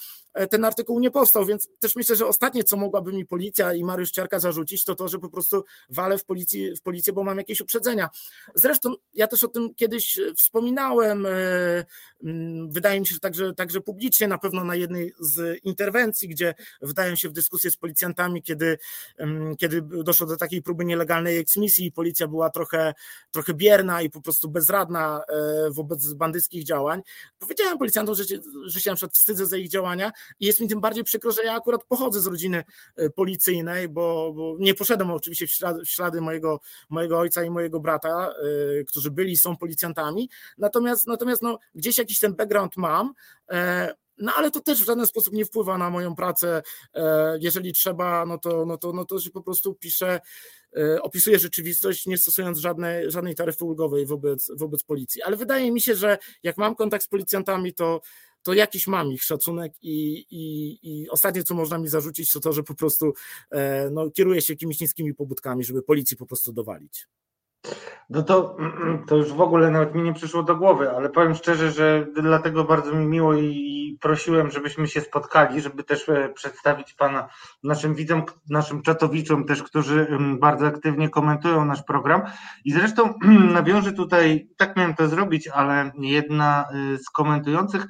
ten 0.49 0.65
artykuł 0.65 0.99
nie 0.99 1.11
powstał, 1.11 1.45
więc 1.45 1.69
też 1.79 1.95
myślę, 1.95 2.15
że 2.15 2.27
ostatnie, 2.27 2.63
co 2.63 2.77
mogłaby 2.91 3.13
mi 3.13 3.25
policja 3.25 3.73
i 3.73 3.83
Mariusz 3.83 4.11
Ciarka 4.11 4.39
zarzucić, 4.39 4.83
to 4.83 4.95
to, 4.95 5.07
że 5.07 5.19
po 5.19 5.29
prostu 5.29 5.63
walę 5.89 6.17
w, 6.17 6.25
policji, 6.25 6.75
w 6.75 6.81
policję, 6.81 7.13
bo 7.13 7.23
mam 7.23 7.37
jakieś 7.37 7.61
uprzedzenia. 7.61 8.09
Zresztą 8.55 8.93
ja 9.13 9.27
też 9.27 9.43
o 9.43 9.47
tym 9.47 9.75
kiedyś 9.75 10.19
wspominałem, 10.35 11.25
e, 11.25 11.29
mm, 12.23 12.71
wydaje 12.71 12.99
mi 12.99 13.07
się, 13.07 13.13
że 13.13 13.19
także, 13.19 13.53
także 13.53 13.81
publicznie, 13.81 14.27
na 14.27 14.37
pewno 14.37 14.63
na 14.63 14.75
jednej 14.75 15.13
z 15.19 15.63
interwencji, 15.63 16.29
gdzie 16.29 16.53
wdają 16.81 17.15
się 17.15 17.29
w 17.29 17.33
dyskusję 17.33 17.71
z 17.71 17.77
policjantami, 17.77 18.43
kiedy, 18.43 18.77
mm, 19.17 19.55
kiedy 19.55 19.81
doszło 19.81 20.27
do 20.27 20.37
takiej 20.37 20.61
próby 20.61 20.85
nielegalnej 20.85 21.37
eksmisji 21.37 21.85
i 21.85 21.91
policja 21.91 22.27
była 22.27 22.49
trochę, 22.49 22.93
trochę 23.31 23.53
bierna 23.53 24.01
i 24.01 24.09
po 24.09 24.21
prostu 24.21 24.49
bezradna 24.49 25.21
e, 25.27 25.71
wobec 25.71 26.13
bandyckich 26.13 26.63
działań. 26.63 27.01
Powiedziałem 27.39 27.77
policjantom, 27.77 28.15
że, 28.15 28.23
że 28.65 28.81
się 28.81 28.89
na 28.89 28.95
przykład 28.95 29.13
wstydzę 29.13 29.45
za 29.45 29.57
ich 29.57 29.69
działania 29.69 30.11
i 30.39 30.45
jest 30.45 30.59
mi 30.59 30.67
tym 30.67 30.81
bardziej 30.81 31.03
przykro, 31.03 31.31
że 31.31 31.43
ja 31.43 31.53
akurat 31.53 31.83
pochodzę 31.83 32.21
z 32.21 32.27
rodziny 32.27 32.41
E, 32.51 32.63
policyjnej, 33.15 33.89
bo, 33.89 34.33
bo 34.35 34.55
nie 34.59 34.73
poszedłem 34.73 35.11
oczywiście 35.11 35.47
w 35.47 35.51
ślady, 35.51 35.85
w 35.85 35.89
ślady, 35.89 36.21
mojego, 36.21 36.59
mojego 36.89 37.19
ojca 37.19 37.43
i 37.43 37.49
mojego 37.49 37.79
brata, 37.79 38.33
e, 38.79 38.83
którzy 38.83 39.11
byli 39.11 39.37
są 39.37 39.57
policjantami, 39.57 40.29
natomiast, 40.57 41.07
natomiast 41.07 41.41
no, 41.41 41.59
gdzieś 41.75 41.97
jakiś 41.97 42.19
ten 42.19 42.35
background 42.35 42.77
mam, 42.77 43.13
e, 43.51 43.93
no 44.17 44.31
ale 44.35 44.51
to 44.51 44.59
też 44.59 44.81
w 44.81 44.85
żaden 44.85 45.05
sposób 45.05 45.33
nie 45.33 45.45
wpływa 45.45 45.77
na 45.77 45.89
moją 45.89 46.15
pracę. 46.15 46.61
Jeżeli 47.39 47.73
trzeba, 47.73 48.25
no 48.25 48.37
to, 48.37 48.65
no 48.65 48.77
to, 48.77 48.93
no 48.93 49.05
to 49.05 49.19
się 49.19 49.29
po 49.29 49.41
prostu 49.41 49.73
piszę, 49.73 50.19
opisuję 51.01 51.39
rzeczywistość, 51.39 52.05
nie 52.05 52.17
stosując 52.17 52.57
żadnej, 52.57 53.11
żadnej 53.11 53.35
taryfy 53.35 53.65
ulgowej 53.65 54.05
wobec, 54.05 54.51
wobec 54.55 54.83
policji. 54.83 55.21
Ale 55.21 55.37
wydaje 55.37 55.71
mi 55.71 55.81
się, 55.81 55.95
że 55.95 56.17
jak 56.43 56.57
mam 56.57 56.75
kontakt 56.75 57.05
z 57.05 57.07
policjantami, 57.07 57.73
to, 57.73 58.01
to 58.43 58.53
jakiś 58.53 58.87
mam 58.87 59.11
ich 59.11 59.23
szacunek 59.23 59.73
i, 59.81 60.25
i, 60.31 60.79
i 60.83 61.09
ostatnie, 61.09 61.43
co 61.43 61.55
można 61.55 61.77
mi 61.77 61.87
zarzucić, 61.87 62.31
to 62.31 62.39
to, 62.39 62.53
że 62.53 62.63
po 62.63 62.75
prostu 62.75 63.13
e, 63.51 63.89
no, 63.89 64.11
kieruję 64.11 64.41
się 64.41 64.53
jakimiś 64.53 64.81
niskimi 64.81 65.13
pobudkami, 65.13 65.63
żeby 65.63 65.83
policji 65.83 66.17
po 66.17 66.25
prostu 66.25 66.53
dowalić. 66.53 67.07
No 68.09 68.23
to, 68.23 68.57
to 69.07 69.15
już 69.15 69.33
w 69.33 69.41
ogóle 69.41 69.71
nawet 69.71 69.95
mi 69.95 70.01
nie 70.01 70.13
przyszło 70.13 70.43
do 70.43 70.55
głowy, 70.55 70.91
ale 70.91 71.09
powiem 71.09 71.35
szczerze, 71.35 71.71
że 71.71 72.07
dlatego 72.21 72.63
bardzo 72.63 72.93
mi 72.93 73.05
miło 73.05 73.33
i 73.33 73.97
prosiłem, 74.01 74.51
żebyśmy 74.51 74.87
się 74.87 75.01
spotkali, 75.01 75.61
żeby 75.61 75.83
też 75.83 76.09
e, 76.09 76.29
przedstawić 76.29 76.93
Pana 76.93 77.29
naszym 77.63 77.95
widzom, 77.95 78.23
naszym 78.49 78.81
czatowiczom 78.81 79.45
też, 79.45 79.63
którzy 79.63 80.07
bardzo 80.39 80.67
aktywnie 80.67 81.09
komentują 81.09 81.65
nasz 81.65 81.83
program. 81.83 82.21
I 82.65 82.71
zresztą 82.71 83.13
nawiążę 83.53 83.93
tutaj, 83.93 84.49
tak 84.57 84.77
miałem 84.77 84.95
to 84.95 85.07
zrobić, 85.07 85.47
ale 85.47 85.91
jedna 85.97 86.65
y, 86.93 86.97
z 86.97 87.09
komentujących 87.09 87.85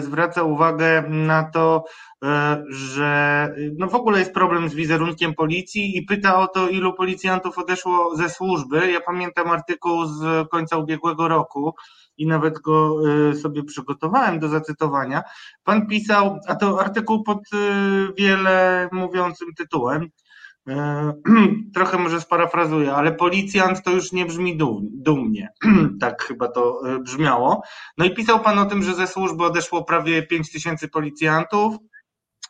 zwraca 0.00 0.42
uwagę 0.42 1.04
na 1.08 1.44
to, 1.44 1.84
e, 2.24 2.64
że 2.68 3.48
no 3.78 3.86
w 3.86 3.94
ogóle 3.94 4.18
jest 4.18 4.34
problem 4.34 4.68
z 4.68 4.74
wizerunkiem 4.74 5.34
policji 5.34 5.96
i 5.96 6.02
pyta 6.02 6.38
o 6.38 6.46
to, 6.46 6.68
ilu 6.68 6.94
policjantów 6.94 7.58
odeszło 7.58 8.16
ze 8.16 8.28
służby. 8.28 8.90
Ja 8.92 9.00
pamiętam 9.00 9.50
artykuł 9.50 10.06
z 10.06 10.48
końca 10.48 10.76
ubiegłego 10.76 11.28
roku 11.28 11.74
i 12.16 12.26
nawet 12.26 12.58
go 12.58 12.96
e, 13.30 13.34
sobie 13.34 13.64
przygotowałem 13.64 14.38
do 14.38 14.48
zacytowania. 14.48 15.22
Pan 15.64 15.86
pisał, 15.86 16.38
a 16.46 16.54
to 16.54 16.80
artykuł 16.80 17.22
pod 17.22 17.38
e, 17.38 17.56
wiele 18.16 18.88
mówiącym 18.92 19.48
tytułem, 19.54 20.10
E, 20.10 20.29
trochę 21.74 21.98
może 21.98 22.20
sparafrazuję, 22.20 22.94
ale 22.94 23.12
policjant 23.12 23.82
to 23.82 23.90
już 23.90 24.12
nie 24.12 24.26
brzmi 24.26 24.58
dumnie. 24.82 25.48
tak 26.00 26.22
chyba 26.22 26.48
to 26.48 26.80
e, 26.86 26.98
brzmiało. 26.98 27.62
No 27.98 28.04
i 28.04 28.14
pisał 28.14 28.40
pan 28.40 28.58
o 28.58 28.66
tym, 28.66 28.82
że 28.82 28.94
ze 28.94 29.06
służby 29.06 29.44
odeszło 29.44 29.84
prawie 29.84 30.22
5 30.22 30.52
tysięcy 30.52 30.88
policjantów 30.88 31.76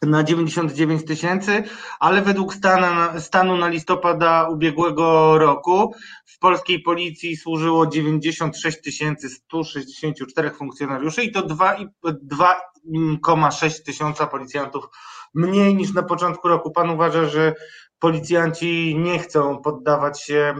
na 0.02 0.24
99 0.24 1.04
tysięcy, 1.04 1.62
ale 2.00 2.22
według 2.22 2.54
stanu, 2.54 3.20
stanu 3.20 3.56
na 3.56 3.68
listopada 3.68 4.48
ubiegłego 4.48 5.38
roku 5.38 5.94
w 6.26 6.38
polskiej 6.38 6.82
policji 6.82 7.36
służyło 7.36 7.86
96 7.86 8.78
164 9.28 10.50
funkcjonariuszy 10.50 11.22
i 11.22 11.32
to 11.32 11.42
2,6 11.42 13.84
tysiąca 13.84 14.26
policjantów 14.26 14.84
mniej 15.34 15.74
niż 15.74 15.92
na 15.92 16.02
początku 16.02 16.48
roku. 16.48 16.70
Pan 16.70 16.90
uważa, 16.90 17.26
że 17.26 17.54
policjanci 18.00 18.96
nie 18.98 19.18
chcą 19.18 19.58
poddawać 19.62 20.22
się 20.22 20.54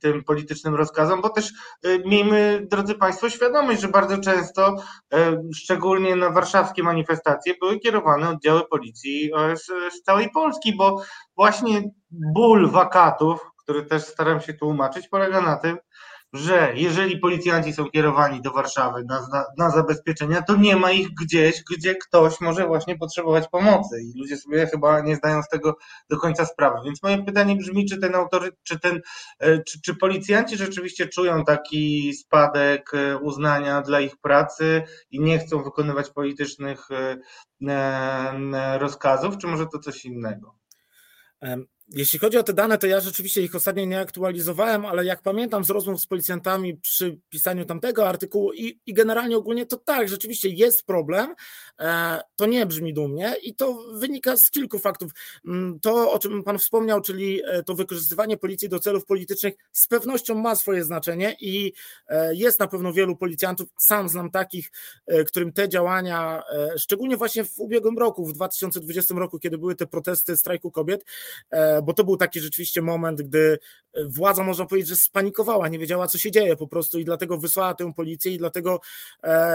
tym 0.00 0.24
politycznym 0.24 0.74
rozkazom, 0.74 1.20
bo 1.20 1.28
też 1.28 1.52
y, 1.86 2.02
miejmy, 2.06 2.66
drodzy 2.70 2.94
Państwo, 2.94 3.30
świadomość, 3.30 3.80
że 3.80 3.88
bardzo 3.88 4.18
często, 4.18 4.76
y, 5.14 5.16
szczególnie 5.54 6.16
na 6.16 6.30
warszawskie 6.30 6.82
manifestacje, 6.82 7.54
były 7.60 7.78
kierowane 7.78 8.28
oddziały 8.28 8.68
policji 8.68 9.30
y, 9.52 9.90
z 9.90 10.02
całej 10.02 10.30
Polski, 10.30 10.76
bo 10.76 11.02
właśnie 11.36 11.82
ból 12.10 12.70
wakatów, 12.70 13.50
który 13.56 13.82
też 13.82 14.02
staram 14.02 14.40
się 14.40 14.54
tłumaczyć, 14.54 15.08
polega 15.08 15.40
na 15.40 15.56
tym, 15.56 15.78
że 16.32 16.72
jeżeli 16.74 17.18
policjanci 17.18 17.72
są 17.72 17.90
kierowani 17.90 18.42
do 18.42 18.52
Warszawy 18.52 19.04
na, 19.04 19.20
na, 19.32 19.44
na, 19.58 19.70
zabezpieczenia, 19.70 20.42
to 20.42 20.56
nie 20.56 20.76
ma 20.76 20.92
ich 20.92 21.08
gdzieś, 21.22 21.62
gdzie 21.76 21.94
ktoś 21.94 22.40
może 22.40 22.66
właśnie 22.66 22.98
potrzebować 22.98 23.48
pomocy 23.48 24.02
i 24.02 24.18
ludzie 24.18 24.36
sobie 24.36 24.66
chyba 24.66 25.00
nie 25.00 25.16
zdają 25.16 25.42
z 25.42 25.48
tego 25.48 25.76
do 26.10 26.16
końca 26.16 26.46
sprawy. 26.46 26.76
Więc 26.84 27.02
moje 27.02 27.24
pytanie 27.24 27.56
brzmi, 27.56 27.86
czy 27.86 27.98
ten 27.98 28.14
autory, 28.14 28.50
czy 28.62 28.80
ten, 28.80 29.00
e, 29.38 29.62
czy, 29.62 29.80
czy 29.80 29.94
policjanci 29.94 30.56
rzeczywiście 30.56 31.08
czują 31.08 31.44
taki 31.44 32.14
spadek 32.14 32.94
e, 32.94 33.18
uznania 33.18 33.82
dla 33.82 34.00
ich 34.00 34.16
pracy 34.16 34.82
i 35.10 35.20
nie 35.20 35.38
chcą 35.38 35.62
wykonywać 35.62 36.10
politycznych 36.10 36.88
e, 36.90 38.78
rozkazów, 38.78 39.38
czy 39.38 39.46
może 39.46 39.66
to 39.66 39.78
coś 39.78 40.04
innego? 40.04 40.54
Jeśli 41.94 42.18
chodzi 42.18 42.38
o 42.38 42.42
te 42.42 42.52
dane, 42.52 42.78
to 42.78 42.86
ja 42.86 43.00
rzeczywiście 43.00 43.42
ich 43.42 43.54
ostatnio 43.54 43.84
nie 43.84 44.00
aktualizowałem, 44.00 44.86
ale 44.86 45.04
jak 45.04 45.22
pamiętam 45.22 45.64
z 45.64 45.70
rozmów 45.70 46.00
z 46.00 46.06
policjantami 46.06 46.76
przy 46.76 47.18
pisaniu 47.28 47.64
tamtego 47.64 48.08
artykułu 48.08 48.52
i, 48.52 48.80
i 48.86 48.94
generalnie 48.94 49.36
ogólnie, 49.36 49.66
to 49.66 49.76
tak, 49.76 50.08
rzeczywiście 50.08 50.48
jest 50.48 50.86
problem. 50.86 51.34
E, 51.80 52.20
to 52.36 52.46
nie 52.46 52.66
brzmi 52.66 52.94
dumnie 52.94 53.36
i 53.42 53.54
to 53.54 53.84
wynika 53.92 54.36
z 54.36 54.50
kilku 54.50 54.78
faktów. 54.78 55.12
Mm, 55.46 55.80
to, 55.80 56.12
o 56.12 56.18
czym 56.18 56.42
Pan 56.42 56.58
wspomniał, 56.58 57.00
czyli 57.00 57.42
e, 57.44 57.62
to 57.62 57.74
wykorzystywanie 57.74 58.36
policji 58.36 58.68
do 58.68 58.78
celów 58.78 59.06
politycznych, 59.06 59.54
z 59.72 59.86
pewnością 59.86 60.34
ma 60.34 60.54
swoje 60.54 60.84
znaczenie 60.84 61.36
i 61.40 61.72
e, 62.08 62.34
jest 62.34 62.60
na 62.60 62.66
pewno 62.66 62.92
wielu 62.92 63.16
policjantów, 63.16 63.68
sam 63.78 64.08
znam 64.08 64.30
takich, 64.30 64.70
którym 65.26 65.52
te 65.52 65.68
działania, 65.68 66.42
szczególnie 66.76 67.16
właśnie 67.16 67.44
w 67.44 67.58
ubiegłym 67.58 67.98
roku, 67.98 68.26
w 68.26 68.32
2020 68.32 69.14
roku, 69.14 69.38
kiedy 69.38 69.58
były 69.58 69.74
te 69.74 69.86
protesty 69.86 70.36
strajku 70.36 70.70
kobiet, 70.70 71.04
bo 71.82 71.94
to 71.94 72.04
był 72.04 72.16
taki 72.16 72.40
rzeczywiście 72.40 72.82
moment, 72.82 73.22
gdy 73.22 73.58
władza, 74.06 74.44
można 74.44 74.66
powiedzieć, 74.66 74.88
że 74.88 74.96
spanikowała, 74.96 75.68
nie 75.68 75.78
wiedziała, 75.78 76.08
co 76.08 76.18
się 76.18 76.30
dzieje 76.30 76.56
po 76.56 76.66
prostu 76.66 76.98
i 76.98 77.04
dlatego 77.04 77.38
wysłała 77.38 77.74
tę 77.74 77.92
policję 77.94 78.32
i 78.32 78.38
dlatego 78.38 78.80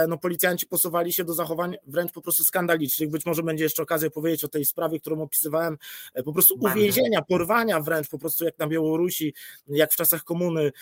no, 0.08 0.18
policjanci 0.18 0.66
posuwali 0.66 1.12
się 1.12 1.24
do 1.24 1.34
zachowań 1.34 1.76
wręcz 1.86 2.12
po 2.12 2.22
prostu 2.22 2.44
skandalicznych. 2.44 3.10
Być 3.10 3.26
może 3.26 3.42
będzie 3.42 3.64
jeszcze 3.64 3.82
okazja 3.82 4.10
powiedzieć 4.10 4.44
o 4.44 4.48
tej 4.48 4.64
sprawie, 4.64 5.00
którą 5.00 5.22
opisywałem, 5.22 5.78
po 6.24 6.32
prostu 6.32 6.54
uwięzienia, 6.60 7.22
porwania 7.22 7.80
wręcz 7.80 8.08
po 8.08 8.18
prostu 8.18 8.44
jak 8.44 8.58
na 8.58 8.66
Białorusi, 8.66 9.34
jak 9.68 9.92
w 9.92 9.96
czasach 9.96 10.24
komuny, 10.24 10.72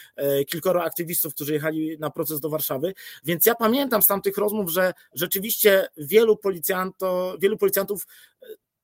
kilkoro 0.48 0.84
aktywistów, 0.84 1.34
którzy 1.34 1.52
jechali 1.52 1.98
na 1.98 2.10
proces 2.10 2.40
do 2.40 2.48
Warszawy. 2.50 2.94
Więc 3.24 3.46
ja 3.46 3.54
pamiętam 3.54 4.02
z 4.02 4.06
tamtych 4.06 4.36
rozmów, 4.36 4.70
że 4.70 4.94
rzeczywiście 5.14 5.86
wielu 5.96 6.36
policjantów, 6.36 7.40
wielu 7.40 7.58
policjantów 7.58 8.06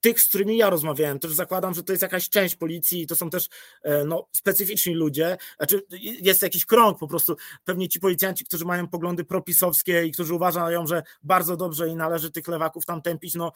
tych, 0.00 0.20
z 0.20 0.28
którymi 0.28 0.56
ja 0.56 0.70
rozmawiałem, 0.70 1.18
też 1.18 1.32
zakładam, 1.32 1.74
że 1.74 1.82
to 1.82 1.92
jest 1.92 2.02
jakaś 2.02 2.28
część 2.28 2.56
policji 2.56 3.02
i 3.02 3.06
to 3.06 3.16
są 3.16 3.30
też 3.30 3.48
e, 3.82 4.04
no, 4.04 4.28
specyficzni 4.32 4.94
ludzie, 4.94 5.36
znaczy 5.56 5.82
jest 6.20 6.42
jakiś 6.42 6.66
krąg 6.66 6.98
po 6.98 7.08
prostu, 7.08 7.36
pewnie 7.64 7.88
ci 7.88 8.00
policjanci, 8.00 8.44
którzy 8.44 8.64
mają 8.64 8.88
poglądy 8.88 9.24
propisowskie 9.24 10.06
i 10.06 10.12
którzy 10.12 10.34
uważają, 10.34 10.86
że 10.86 11.02
bardzo 11.22 11.56
dobrze 11.56 11.88
i 11.88 11.96
należy 11.96 12.30
tych 12.30 12.48
lewaków 12.48 12.86
tam 12.86 13.02
tępić, 13.02 13.34
no 13.34 13.52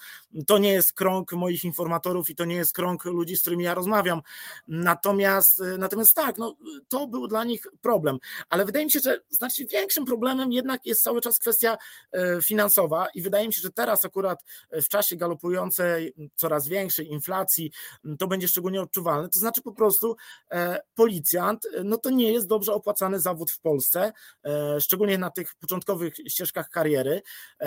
to 0.46 0.58
nie 0.58 0.72
jest 0.72 0.92
krąg 0.92 1.32
moich 1.32 1.64
informatorów 1.64 2.30
i 2.30 2.34
to 2.34 2.44
nie 2.44 2.56
jest 2.56 2.72
krąg 2.72 3.04
ludzi, 3.04 3.36
z 3.36 3.40
którymi 3.40 3.64
ja 3.64 3.74
rozmawiam. 3.74 4.22
Natomiast, 4.68 5.60
e, 5.60 5.78
natomiast 5.78 6.14
tak, 6.14 6.38
no, 6.38 6.56
to 6.88 7.06
był 7.06 7.28
dla 7.28 7.44
nich 7.44 7.66
problem, 7.80 8.18
ale 8.48 8.64
wydaje 8.64 8.84
mi 8.84 8.90
się, 8.90 9.00
że 9.00 9.20
znacznie 9.28 9.66
większym 9.66 10.04
problemem 10.04 10.52
jednak 10.52 10.86
jest 10.86 11.02
cały 11.02 11.20
czas 11.20 11.38
kwestia 11.38 11.78
e, 12.12 12.42
finansowa 12.42 13.06
i 13.14 13.22
wydaje 13.22 13.46
mi 13.46 13.52
się, 13.52 13.60
że 13.62 13.70
teraz 13.70 14.04
akurat 14.04 14.44
w 14.72 14.88
czasie 14.88 15.16
galopującej 15.16 16.14
coraz 16.34 16.68
większej 16.68 17.12
inflacji, 17.12 17.70
mm, 18.04 18.16
to 18.16 18.26
będzie 18.26 18.48
szczególnie 18.48 18.82
odczuwalne. 18.82 19.28
To 19.28 19.38
znaczy 19.38 19.62
po 19.62 19.72
prostu 19.72 20.16
e, 20.50 20.80
policjant, 20.94 21.66
e, 21.66 21.84
no 21.84 21.98
to 21.98 22.10
nie 22.10 22.32
jest 22.32 22.46
dobrze 22.46 22.74
opłacany 22.74 23.20
zawód 23.20 23.50
w 23.50 23.60
Polsce, 23.60 24.12
e, 24.44 24.80
szczególnie 24.80 25.18
na 25.18 25.30
tych 25.30 25.54
początkowych 25.54 26.14
ścieżkach 26.28 26.68
kariery. 26.68 27.22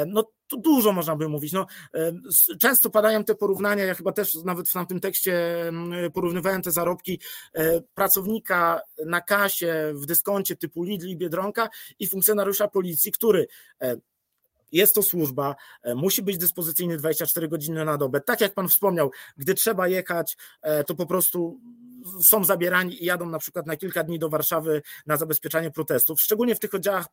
No 0.08 0.24
tu 0.48 0.58
dużo 0.58 0.92
można 0.92 1.16
by 1.16 1.30
mówić. 1.30 1.54
No, 1.54 1.68
często 2.60 2.90
padają 2.90 3.24
te 3.24 3.36
porównania, 3.36 3.84
ja 3.84 3.94
chyba 3.94 4.12
też 4.12 4.36
nawet 4.46 4.70
w 4.70 4.74
tamtym 4.74 5.00
tekście 5.00 5.68
mm, 5.68 6.12
porównywałem 6.12 6.62
te 6.62 6.72
zarobki 6.72 7.22
pracownika 7.94 8.82
na 9.06 9.22
kasie 9.22 9.92
w 9.96 10.06
dyskoncie 10.06 10.56
typu 10.56 10.84
Lidl 10.84 11.08
i 11.08 11.18
Biedronka 11.18 11.70
i 12.00 12.08
funkcjonariusza 12.08 12.68
policji, 12.68 13.12
który 13.12 13.48
jest 14.72 14.96
to 14.96 15.04
służba, 15.04 15.56
e, 15.84 15.96
musi 15.96 16.24
być 16.24 16.38
dyspozycyjny 16.38 16.98
24 16.98 17.48
godziny 17.48 17.86
na 17.86 17.98
dobę. 17.98 18.22
Tak 18.22 18.42
jak 18.42 18.54
Pan 18.54 18.70
wspomniał, 18.70 19.12
gdy 19.38 19.54
trzeba 19.54 19.88
jechać, 19.88 20.38
e, 20.62 20.84
to 20.84 20.96
po 20.96 21.06
prostu 21.06 21.60
są 22.24 22.44
zabierani 22.44 23.04
i 23.04 23.06
jadą 23.06 23.30
na 23.30 23.40
przykład 23.40 23.68
na 23.68 23.78
kilka 23.78 24.04
dni 24.04 24.20
do 24.20 24.30
Warszawy 24.30 24.82
na 25.06 25.18
zabezpieczanie 25.18 25.72
protestów. 25.72 26.22
Szczególnie 26.22 26.56
w 26.56 26.60
tych 26.60 26.74
oddziałach 26.74 27.08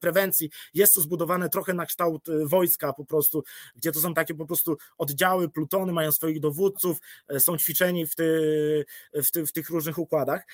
prewencji 0.00 0.50
jest 0.74 0.94
to 0.94 1.00
zbudowane 1.00 1.48
trochę 1.48 1.74
na 1.74 1.86
kształt 1.86 2.28
e, 2.28 2.46
wojska 2.46 2.92
po 2.92 3.04
prostu, 3.04 3.42
gdzie 3.76 3.92
to 3.92 4.00
są 4.00 4.14
takie 4.14 4.34
po 4.34 4.46
prostu 4.46 4.76
oddziały, 4.98 5.48
plutony, 5.48 5.92
mają 5.92 6.12
swoich 6.12 6.40
dowódców, 6.40 6.98
są 7.38 7.58
ćwiczeni 7.58 8.06
w, 8.06 8.14
ty, 8.14 8.84
w, 9.14 9.30
ty, 9.30 9.46
w 9.46 9.52
tych 9.52 9.70
różnych 9.70 9.98
układach. 9.98 10.46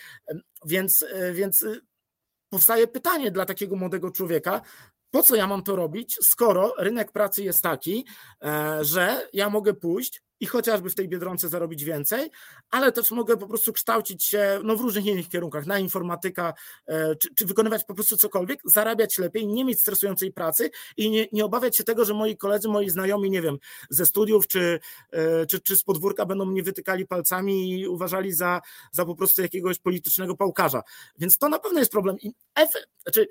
Więc, 0.65 1.05
więc 1.33 1.65
powstaje 2.49 2.87
pytanie 2.87 3.31
dla 3.31 3.47
takiego 3.47 3.77
młodego 3.77 4.11
człowieka, 4.11 4.63
po 5.11 5.23
co 5.23 5.37
ja 5.37 5.47
mam 5.47 5.63
to 5.63 5.77
robić, 5.77 6.19
skoro 6.23 6.75
rynek 6.79 7.13
pracy 7.13 7.43
jest 7.43 7.63
taki, 7.63 8.07
e, 8.43 8.79
że 8.85 9.29
ja 9.33 9.51
mogę 9.51 9.75
pójść 9.75 10.23
i 10.41 10.47
chociażby 10.47 10.91
w 10.91 10.95
tej 10.95 11.09
biedronce 11.09 11.49
zarobić 11.49 11.85
więcej, 11.85 12.31
ale 12.71 12.93
też 12.93 13.11
mogę 13.11 13.37
po 13.37 13.47
prostu 13.47 13.73
kształcić 13.73 14.25
się 14.25 14.61
no, 14.65 14.77
w 14.77 14.81
różnych 14.81 15.07
innych 15.07 15.29
kierunkach, 15.29 15.67
na 15.67 15.79
informatyka, 15.79 16.55
e, 16.87 17.17
czy, 17.17 17.35
czy 17.35 17.47
wykonywać 17.47 17.85
po 17.85 17.95
prostu 17.95 18.17
cokolwiek, 18.17 18.61
zarabiać 18.65 19.19
lepiej, 19.19 19.47
nie 19.47 19.65
mieć 19.65 19.81
stresującej 19.81 20.33
pracy 20.33 20.71
i 20.97 21.11
nie, 21.11 21.27
nie 21.33 21.45
obawiać 21.45 21.77
się 21.77 21.85
tego, 21.85 22.05
że 22.05 22.15
moi 22.15 22.37
koledzy, 22.37 22.69
moi 22.69 22.91
znajomi, 22.91 23.31
nie 23.31 23.43
wiem, 23.43 23.59
ze 23.91 24.07
studiów 24.07 24.47
czy, 24.47 24.81
e, 25.13 25.47
czy, 25.47 25.61
czy 25.61 25.77
z 25.77 25.83
podwórka 25.83 26.27
będą 26.27 26.45
mnie 26.45 26.63
wytykali 26.63 27.07
palcami 27.07 27.81
i 27.81 27.89
uważali 27.89 28.33
za, 28.33 28.61
za 28.93 29.05
po 29.05 29.15
prostu 29.15 29.43
jakiegoś 29.43 29.79
politycznego 29.79 30.37
pałkarza. 30.37 30.83
Więc 31.19 31.39
to 31.39 31.49
na 31.49 31.59
pewno 31.59 31.79
jest 31.79 31.93
problem. 31.93 32.17
I 32.23 32.33
efekt, 32.55 32.89
znaczy, 33.03 33.29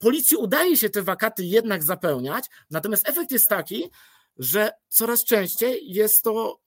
policji 0.00 0.36
udaje 0.36 0.76
się 0.76 0.90
te 0.90 1.02
wakaty 1.02 1.44
jednak 1.44 1.82
zapełniać, 1.82 2.44
natomiast 2.70 3.08
efekt 3.08 3.30
jest 3.30 3.48
taki, 3.48 3.90
że 4.36 4.70
coraz 4.88 5.24
częściej 5.24 5.80
jest 5.92 6.24
to 6.24 6.60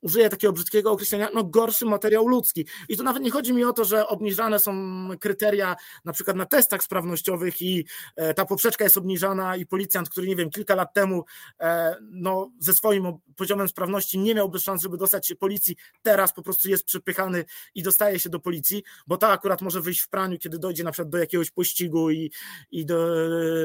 użyję 0.00 0.28
takiego 0.28 0.52
brzydkiego 0.52 0.92
określenia, 0.92 1.28
no 1.34 1.44
gorszy 1.44 1.86
materiał 1.86 2.28
ludzki. 2.28 2.66
I 2.88 2.96
tu 2.96 3.02
nawet 3.02 3.22
nie 3.22 3.30
chodzi 3.30 3.52
mi 3.52 3.64
o 3.64 3.72
to, 3.72 3.84
że 3.84 4.06
obniżane 4.06 4.58
są 4.58 4.72
kryteria 5.20 5.76
na 6.04 6.12
przykład 6.12 6.36
na 6.36 6.46
testach 6.46 6.82
sprawnościowych 6.82 7.62
i 7.62 7.84
e, 8.16 8.34
ta 8.34 8.44
poprzeczka 8.44 8.84
jest 8.84 8.96
obniżana 8.96 9.56
i 9.56 9.66
policjant, 9.66 10.08
który 10.08 10.26
nie 10.26 10.36
wiem, 10.36 10.50
kilka 10.50 10.74
lat 10.74 10.94
temu 10.94 11.24
e, 11.60 11.96
no, 12.00 12.50
ze 12.58 12.74
swoim 12.74 13.12
poziomem 13.36 13.68
sprawności 13.68 14.18
nie 14.18 14.34
miałby 14.34 14.60
szans, 14.60 14.82
żeby 14.82 14.96
dostać 14.96 15.26
się 15.26 15.36
policji, 15.36 15.76
teraz 16.02 16.32
po 16.32 16.42
prostu 16.42 16.68
jest 16.68 16.84
przypychany 16.84 17.44
i 17.74 17.82
dostaje 17.82 18.18
się 18.18 18.28
do 18.28 18.40
policji, 18.40 18.82
bo 19.06 19.16
ta 19.16 19.28
akurat 19.28 19.62
może 19.62 19.80
wyjść 19.80 20.00
w 20.00 20.08
praniu, 20.08 20.38
kiedy 20.38 20.58
dojdzie 20.58 20.84
na 20.84 20.92
przykład 20.92 21.10
do 21.10 21.18
jakiegoś 21.18 21.50
pościgu 21.50 22.10
i, 22.10 22.32
i 22.70 22.86
do, 22.86 23.08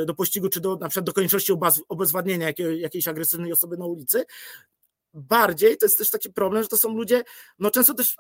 do 0.06 0.14
pościgu, 0.14 0.50
czy 0.50 0.62
do, 0.62 0.76
na 0.76 0.90
przykład 0.90 1.06
do 1.06 1.14
konieczności 1.14 1.54
obezwładnienia 1.90 2.48
jakiej, 2.48 2.82
jakiejś 2.82 3.08
agresywnej 3.08 3.52
osoby 3.52 3.78
na 3.78 3.86
ulicy, 3.86 4.26
bardziej 5.14 5.78
to 5.78 5.86
jest 5.86 5.98
też 5.98 6.10
taki 6.10 6.34
problem, 6.34 6.64
że 6.64 6.70
to 6.70 6.78
są 6.78 6.96
ludzie, 6.96 7.24
no 7.60 7.72
często 7.72 7.94
też 7.94 8.16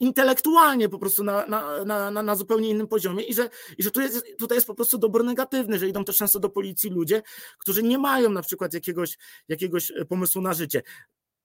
intelektualnie 0.00 0.88
po 0.88 0.98
prostu 0.98 1.24
na, 1.24 1.46
na, 1.46 1.84
na, 2.10 2.22
na 2.22 2.36
zupełnie 2.36 2.68
innym 2.70 2.88
poziomie 2.88 3.24
i 3.24 3.34
że, 3.34 3.50
i 3.78 3.82
że 3.82 3.90
tu 3.90 4.00
jest, 4.00 4.26
tutaj 4.38 4.56
jest 4.56 4.66
po 4.66 4.74
prostu 4.74 4.98
dobór 4.98 5.24
negatywny, 5.24 5.78
że 5.78 5.88
idą 5.88 6.04
też 6.04 6.16
często 6.16 6.40
do 6.40 6.48
policji 6.48 6.90
ludzie, 6.90 7.22
którzy 7.58 7.82
nie 7.82 7.98
mają 7.98 8.30
na 8.30 8.42
przykład 8.42 8.74
jakiegoś, 8.74 9.18
jakiegoś 9.48 9.92
pomysłu 10.08 10.42
na 10.42 10.54
życie. 10.54 10.82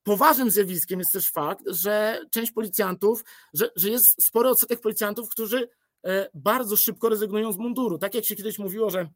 Poważnym 0.03 0.51
zjawiskiem 0.51 0.99
jest 0.99 1.11
też 1.11 1.29
fakt, 1.29 1.63
że 1.67 2.21
część 2.31 2.51
policjantów, 2.51 3.23
że, 3.53 3.71
że 3.75 3.89
jest 3.89 4.23
spory 4.23 4.49
odsetek 4.49 4.81
policjantów, 4.81 5.29
którzy 5.29 5.69
e, 6.05 6.29
bardzo 6.33 6.77
szybko 6.77 7.09
rezygnują 7.09 7.51
z 7.51 7.57
munduru. 7.57 7.97
Tak 7.97 8.15
jak 8.15 8.25
się 8.25 8.35
kiedyś 8.35 8.59
mówiło, 8.59 8.89
że 8.89 8.99
E, 8.99 9.09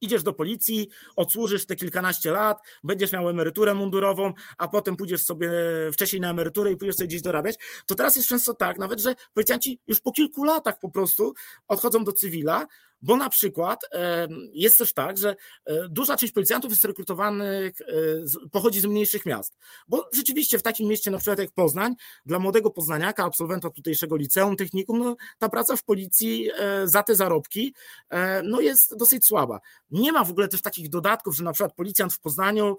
idziesz 0.00 0.22
do 0.22 0.32
policji, 0.32 0.88
odsłużysz 1.16 1.66
te 1.66 1.76
kilkanaście 1.76 2.30
lat, 2.30 2.58
będziesz 2.84 3.12
miał 3.12 3.28
emeryturę 3.28 3.74
mundurową, 3.74 4.32
a 4.58 4.68
potem 4.68 4.96
pójdziesz 4.96 5.22
sobie 5.22 5.50
wcześniej 5.92 6.20
na 6.20 6.30
emeryturę 6.30 6.72
i 6.72 6.76
pójdziesz 6.76 6.96
sobie 6.96 7.08
gdzieś 7.08 7.22
dorabiać, 7.22 7.56
to 7.86 7.94
teraz 7.94 8.16
jest 8.16 8.28
często 8.28 8.54
tak, 8.54 8.78
nawet 8.78 9.00
że 9.00 9.14
policjanci 9.34 9.80
już 9.86 10.00
po 10.00 10.12
kilku 10.12 10.44
latach 10.44 10.78
po 10.78 10.90
prostu 10.90 11.34
odchodzą 11.68 12.04
do 12.04 12.12
cywila, 12.12 12.66
bo 13.04 13.16
na 13.16 13.28
przykład 13.28 13.80
jest 14.52 14.78
też 14.78 14.92
tak, 14.92 15.18
że 15.18 15.36
e, 15.64 15.88
duża 15.88 16.16
część 16.16 16.32
policjantów 16.32 16.70
jest 16.70 16.84
rekrutowanych, 16.84 17.80
e, 17.80 17.84
pochodzi 18.50 18.80
z 18.80 18.84
mniejszych 18.84 19.26
miast. 19.26 19.56
Bo 19.88 20.08
rzeczywiście 20.12 20.58
w 20.58 20.62
takim 20.62 20.88
mieście, 20.88 21.10
na 21.10 21.18
przykład 21.18 21.38
jak 21.38 21.50
Poznań, 21.50 21.94
dla 22.26 22.38
młodego 22.38 22.70
poznaniaka, 22.70 23.24
absolwenta 23.24 23.70
tutejszego 23.70 24.16
liceum, 24.16 24.56
technikum, 24.56 24.98
no, 24.98 25.16
ta 25.38 25.48
praca 25.48 25.76
w 25.76 25.84
policji 25.84 26.50
e, 26.58 26.88
za 26.88 27.02
te 27.02 27.14
zarobki 27.14 27.74
no, 28.44 28.60
jest 28.60 28.96
dosyć 28.96 29.26
słaba. 29.26 29.60
Nie 29.90 30.12
ma 30.12 30.24
w 30.24 30.30
ogóle 30.30 30.48
też 30.48 30.62
takich 30.62 30.88
dodatków, 30.88 31.36
że 31.36 31.44
na 31.44 31.52
przykład 31.52 31.74
policjant 31.74 32.12
w 32.12 32.20
Poznaniu 32.20 32.76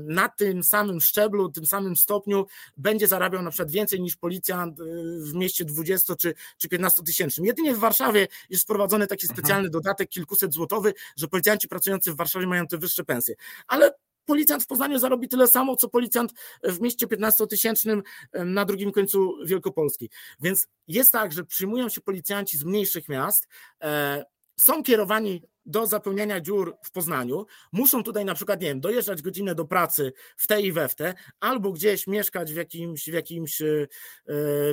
na 0.00 0.28
tym 0.28 0.62
samym 0.62 1.00
szczeblu, 1.00 1.48
tym 1.48 1.66
samym 1.66 1.96
stopniu 1.96 2.46
będzie 2.76 3.08
zarabiał 3.08 3.42
na 3.42 3.50
przykład 3.50 3.70
więcej 3.70 4.00
niż 4.00 4.16
policjant 4.16 4.78
w 5.18 5.34
mieście 5.34 5.64
20 5.64 6.16
czy, 6.16 6.34
czy 6.58 6.68
15 6.68 7.02
tysięcznym. 7.02 7.46
Jedynie 7.46 7.74
w 7.74 7.78
Warszawie 7.78 8.28
jest 8.50 8.62
wprowadzony 8.62 9.06
taki 9.06 9.28
specjalny 9.32 9.70
dodatek 9.70 10.08
kilkuset 10.08 10.54
złotowy, 10.54 10.94
że 11.16 11.28
policjanci 11.28 11.68
pracujący 11.68 12.12
w 12.12 12.16
Warszawie 12.16 12.46
mają 12.46 12.66
te 12.66 12.78
wyższe 12.78 13.04
pensje. 13.04 13.34
Ale 13.66 13.94
policjant 14.24 14.62
w 14.62 14.66
Poznaniu 14.66 14.98
zarobi 14.98 15.28
tyle 15.28 15.48
samo, 15.48 15.76
co 15.76 15.88
policjant 15.88 16.32
w 16.62 16.80
mieście 16.80 17.06
15-tysięcznym 17.06 18.02
na 18.44 18.64
drugim 18.64 18.92
końcu 18.92 19.34
Wielkopolski. 19.44 20.10
Więc 20.40 20.66
jest 20.88 21.12
tak, 21.12 21.32
że 21.32 21.44
przyjmują 21.44 21.88
się 21.88 22.00
policjanci 22.00 22.58
z 22.58 22.64
mniejszych 22.64 23.08
miast, 23.08 23.48
e, 23.82 24.24
są 24.56 24.82
kierowani 24.82 25.42
do 25.66 25.86
zapełniania 25.86 26.40
dziur 26.40 26.76
w 26.84 26.90
Poznaniu, 26.90 27.46
muszą 27.72 28.02
tutaj 28.02 28.24
na 28.24 28.34
przykład, 28.34 28.60
nie 28.60 28.66
wiem, 28.66 28.80
dojeżdżać 28.80 29.22
godzinę 29.22 29.54
do 29.54 29.64
pracy 29.64 30.12
w 30.36 30.46
te 30.46 30.60
i 30.60 30.72
we 30.72 30.88
w 30.88 30.94
te, 30.94 31.14
albo 31.40 31.72
gdzieś 31.72 32.06
mieszkać 32.06 32.52
w 32.52 32.56
jakimś, 32.56 33.04
w 33.10 33.12
jakimś, 33.12 33.62
e, 33.62 33.88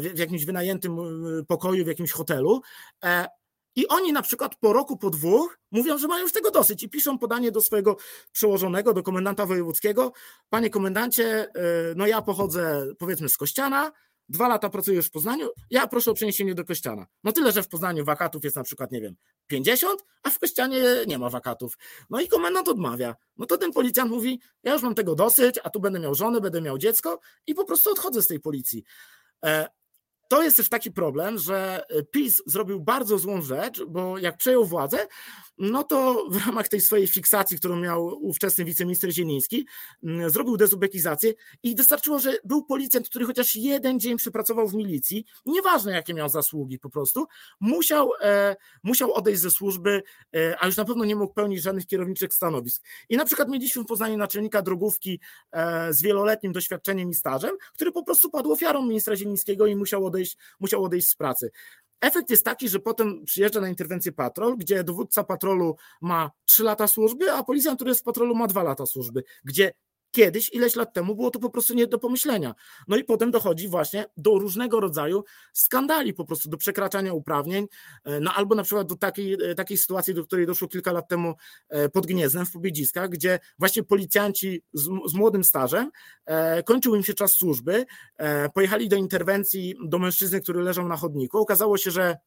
w 0.01 0.17
jakimś 0.17 0.45
wynajętym 0.45 0.99
e, 0.99 1.45
pokoju, 1.47 1.85
w 1.85 1.87
jakimś 1.87 2.11
hotelu, 2.11 2.61
i 3.75 3.87
oni 3.87 4.13
na 4.13 4.21
przykład 4.21 4.55
po 4.55 4.73
roku, 4.73 4.97
po 4.97 5.09
dwóch 5.09 5.59
mówią, 5.71 5.97
że 5.97 6.07
mają 6.07 6.23
już 6.23 6.31
tego 6.31 6.51
dosyć 6.51 6.83
i 6.83 6.89
piszą 6.89 7.19
podanie 7.19 7.51
do 7.51 7.61
swojego 7.61 7.97
przełożonego, 8.31 8.93
do 8.93 9.03
komendanta 9.03 9.45
wojewódzkiego. 9.45 10.11
Panie 10.49 10.69
komendancie, 10.69 11.25
e, 11.25 11.49
no 11.95 12.07
ja 12.07 12.21
pochodzę 12.21 12.87
powiedzmy 12.99 13.29
z 13.29 13.37
Kościana, 13.37 13.91
dwa 14.29 14.47
lata 14.47 14.69
pracujesz 14.69 15.07
w 15.07 15.11
Poznaniu, 15.11 15.49
ja 15.69 15.87
proszę 15.87 16.11
o 16.11 16.13
przeniesienie 16.13 16.55
do 16.55 16.65
Kościana. 16.65 17.05
No 17.23 17.31
tyle, 17.31 17.51
że 17.51 17.63
w 17.63 17.67
Poznaniu 17.67 18.05
wakatów 18.05 18.43
jest 18.43 18.55
na 18.55 18.63
przykład, 18.63 18.91
nie 18.91 19.01
wiem, 19.01 19.15
50, 19.47 20.05
a 20.23 20.29
w 20.29 20.39
Kościanie 20.39 20.83
nie 21.07 21.19
ma 21.19 21.29
wakatów. 21.29 21.77
No 22.09 22.21
i 22.21 22.27
komendant 22.27 22.67
odmawia. 22.67 23.15
No 23.37 23.45
to 23.45 23.57
ten 23.57 23.71
policjant 23.71 24.11
mówi, 24.11 24.41
ja 24.63 24.73
już 24.73 24.81
mam 24.81 24.95
tego 24.95 25.15
dosyć, 25.15 25.59
a 25.63 25.69
tu 25.69 25.79
będę 25.79 25.99
miał 25.99 26.15
żonę, 26.15 26.41
będę 26.41 26.61
miał 26.61 26.77
dziecko 26.77 27.19
i 27.47 27.55
po 27.55 27.65
prostu 27.65 27.91
odchodzę 27.91 28.21
z 28.21 28.27
tej 28.27 28.39
policji. 28.39 28.83
To 30.29 30.43
jest 30.43 30.57
też 30.57 30.69
taki 30.69 30.91
problem, 30.91 31.37
że 31.37 31.81
PiS 32.11 32.41
zrobił 32.45 32.79
bardzo 32.79 33.17
złą 33.17 33.41
rzecz, 33.41 33.83
bo 33.87 34.17
jak 34.17 34.37
przejął 34.37 34.65
władzę, 34.65 35.07
no 35.59 35.83
to 35.83 36.25
w 36.29 36.45
ramach 36.45 36.67
tej 36.67 36.81
swojej 36.81 37.07
fiksacji, 37.07 37.57
którą 37.57 37.75
miał 37.75 38.05
ówczesny 38.05 38.65
wiceminister 38.65 39.11
Zieliński, 39.11 39.67
mm, 40.03 40.29
zrobił 40.29 40.57
dezubekizację 40.57 41.33
i 41.63 41.75
wystarczyło, 41.75 42.19
że 42.19 42.33
był 42.43 42.65
policjant, 42.65 43.09
który 43.09 43.25
chociaż 43.25 43.55
jeden 43.55 43.99
dzień 43.99 44.17
przypracował 44.17 44.67
w 44.67 44.75
milicji, 44.75 45.25
nieważne 45.45 45.91
jakie 45.91 46.13
miał 46.13 46.29
zasługi 46.29 46.79
po 46.79 46.89
prostu, 46.89 47.27
musiał, 47.59 48.11
e, 48.21 48.55
musiał 48.83 49.13
odejść 49.13 49.41
ze 49.41 49.51
służby, 49.51 50.03
e, 50.35 50.55
a 50.59 50.65
już 50.65 50.77
na 50.77 50.85
pewno 50.85 51.05
nie 51.05 51.15
mógł 51.15 51.33
pełnić 51.33 51.61
żadnych 51.61 51.87
kierowniczych 51.87 52.33
stanowisk. 52.33 52.83
I 53.09 53.17
na 53.17 53.25
przykład 53.25 53.49
mieliśmy 53.49 53.83
w 53.83 53.85
Poznaniu 53.85 54.17
naczelnika 54.17 54.61
drogówki 54.61 55.19
e, 55.51 55.93
z 55.93 56.01
wieloletnim 56.01 56.51
doświadczeniem 56.51 57.09
i 57.09 57.13
stażem, 57.13 57.51
który 57.73 57.91
po 57.91 58.03
prostu 58.03 58.29
padł 58.29 58.51
ofiarą 58.51 58.85
ministra 58.85 59.15
Zielińskiego 59.15 59.67
i 59.67 59.75
musiał 59.75 60.05
odejść, 60.05 60.37
musiał 60.59 60.83
odejść 60.83 61.07
z 61.07 61.15
pracy. 61.15 61.51
Efekt 62.01 62.29
jest 62.29 62.45
taki, 62.45 62.69
że 62.69 62.79
potem 62.79 63.25
przyjeżdża 63.25 63.61
na 63.61 63.69
interwencję 63.69 64.11
patrol, 64.11 64.57
gdzie 64.57 64.83
dowódca 64.83 65.23
patrolu 65.23 65.75
ma 66.01 66.31
3 66.45 66.63
lata 66.63 66.87
służby, 66.87 67.31
a 67.31 67.43
policjant, 67.43 67.77
który 67.77 67.91
jest 67.91 68.01
w 68.01 68.03
patrolu, 68.03 68.35
ma 68.35 68.47
2 68.47 68.63
lata 68.63 68.85
służby, 68.85 69.23
gdzie 69.43 69.71
Kiedyś, 70.11 70.53
ileś 70.53 70.75
lat 70.75 70.93
temu, 70.93 71.15
było 71.15 71.31
to 71.31 71.39
po 71.39 71.49
prostu 71.49 71.73
nie 71.73 71.87
do 71.87 71.99
pomyślenia. 71.99 72.55
No 72.87 72.97
i 72.97 73.03
potem 73.03 73.31
dochodzi 73.31 73.67
właśnie 73.67 74.05
do 74.17 74.39
różnego 74.39 74.79
rodzaju 74.79 75.23
skandali, 75.53 76.13
po 76.13 76.25
prostu 76.25 76.49
do 76.49 76.57
przekraczania 76.57 77.13
uprawnień, 77.13 77.67
e, 78.03 78.19
no 78.19 78.33
albo 78.33 78.55
na 78.55 78.63
przykład 78.63 78.87
do 78.87 78.95
takiej, 78.95 79.33
e, 79.33 79.55
takiej 79.55 79.77
sytuacji, 79.77 80.13
do 80.13 80.25
której 80.25 80.45
doszło 80.45 80.67
kilka 80.67 80.91
lat 80.91 81.07
temu 81.07 81.33
e, 81.69 81.89
pod 81.89 82.07
Gniezdem 82.07 82.45
w 82.45 82.51
Pobiedziskach, 82.51 83.09
gdzie 83.09 83.39
właśnie 83.59 83.83
policjanci 83.83 84.63
z, 84.73 84.89
z 85.05 85.13
młodym 85.13 85.43
stażem, 85.43 85.91
kończył 86.65 86.95
im 86.95 87.03
się 87.03 87.13
czas 87.13 87.31
służby, 87.31 87.85
pojechali 88.53 88.89
do 88.89 88.95
interwencji 88.95 89.75
do 89.85 89.99
mężczyzny, 89.99 90.41
który 90.41 90.61
leżał 90.61 90.87
na 90.87 90.97
chodniku. 90.97 91.37
Okazało 91.37 91.77
się, 91.77 91.91
że 91.91 92.17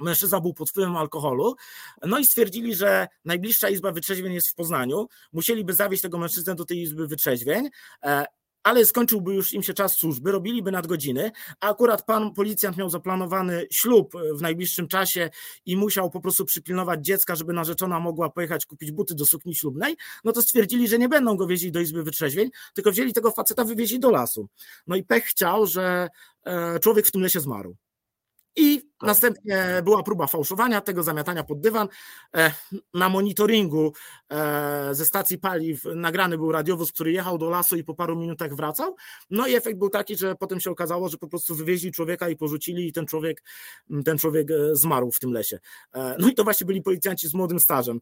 mężczyzna 0.00 0.40
był 0.40 0.54
pod 0.54 0.70
wpływem 0.70 0.96
alkoholu, 0.96 1.56
no 2.02 2.18
i 2.18 2.24
stwierdzili, 2.24 2.74
że 2.74 3.08
najbliższa 3.24 3.68
izba 3.68 3.92
wytrzeźwień 3.92 4.34
jest 4.34 4.48
w 4.48 4.54
Poznaniu, 4.54 5.08
musieliby 5.32 5.72
zawieźć 5.72 6.02
tego 6.02 6.18
mężczyznę 6.18 6.54
do 6.54 6.64
tej 6.64 6.82
izby 6.82 7.06
wytrzeźwień, 7.06 7.68
e, 8.04 8.26
ale 8.66 8.86
skończyłby 8.86 9.34
już 9.34 9.52
im 9.52 9.62
się 9.62 9.74
czas 9.74 9.96
służby, 9.96 10.32
robiliby 10.32 10.72
nadgodziny, 10.72 11.30
a 11.60 11.68
akurat 11.68 12.06
pan 12.06 12.34
policjant 12.34 12.76
miał 12.76 12.90
zaplanowany 12.90 13.66
ślub 13.70 14.12
w 14.34 14.42
najbliższym 14.42 14.88
czasie 14.88 15.30
i 15.66 15.76
musiał 15.76 16.10
po 16.10 16.20
prostu 16.20 16.44
przypilnować 16.44 17.04
dziecka, 17.04 17.34
żeby 17.36 17.52
narzeczona 17.52 18.00
mogła 18.00 18.30
pojechać 18.30 18.66
kupić 18.66 18.92
buty 18.92 19.14
do 19.14 19.26
sukni 19.26 19.54
ślubnej, 19.54 19.96
no 20.24 20.32
to 20.32 20.42
stwierdzili, 20.42 20.88
że 20.88 20.98
nie 20.98 21.08
będą 21.08 21.36
go 21.36 21.46
wieźli 21.46 21.72
do 21.72 21.80
izby 21.80 22.02
wytrzeźwień, 22.02 22.50
tylko 22.74 22.90
wzięli 22.90 23.12
tego 23.12 23.30
faceta, 23.30 23.64
wywieźli 23.64 24.00
do 24.00 24.10
lasu. 24.10 24.48
No 24.86 24.96
i 24.96 25.04
pech 25.04 25.24
chciał, 25.24 25.66
że 25.66 26.08
e, 26.44 26.80
człowiek 26.80 27.06
w 27.06 27.12
tym 27.12 27.22
lesie 27.22 27.40
zmarł. 27.40 27.76
I 28.56 28.80
tak. 28.80 29.08
następnie 29.08 29.82
była 29.84 30.02
próba 30.02 30.26
fałszowania 30.26 30.80
tego, 30.80 31.02
zamiatania 31.02 31.44
pod 31.44 31.60
dywan. 31.60 31.88
E, 32.36 32.52
na 32.94 33.08
monitoringu 33.08 33.92
e, 34.30 34.88
ze 34.94 35.04
stacji 35.04 35.38
paliw 35.38 35.84
nagrany 35.94 36.36
był 36.36 36.52
radiowóz, 36.52 36.92
który 36.92 37.12
jechał 37.12 37.38
do 37.38 37.50
lasu 37.50 37.76
i 37.76 37.84
po 37.84 37.94
paru 37.94 38.16
minutach 38.16 38.54
wracał. 38.54 38.96
No 39.30 39.46
i 39.46 39.54
efekt 39.54 39.78
był 39.78 39.90
taki, 39.90 40.16
że 40.16 40.34
potem 40.34 40.60
się 40.60 40.70
okazało, 40.70 41.08
że 41.08 41.18
po 41.18 41.28
prostu 41.28 41.54
wywieźli 41.54 41.92
człowieka 41.92 42.28
i 42.28 42.36
porzucili 42.36 42.88
i 42.88 42.92
ten 42.92 43.06
człowiek, 43.06 43.42
ten 44.04 44.18
człowiek 44.18 44.50
e, 44.50 44.76
zmarł 44.76 45.12
w 45.12 45.20
tym 45.20 45.32
lesie. 45.32 45.58
No 46.18 46.28
i 46.28 46.34
to 46.34 46.44
właśnie 46.44 46.66
byli 46.66 46.82
policjanci 46.82 47.28
z 47.28 47.34
młodym 47.34 47.60
stażem. 47.60 48.00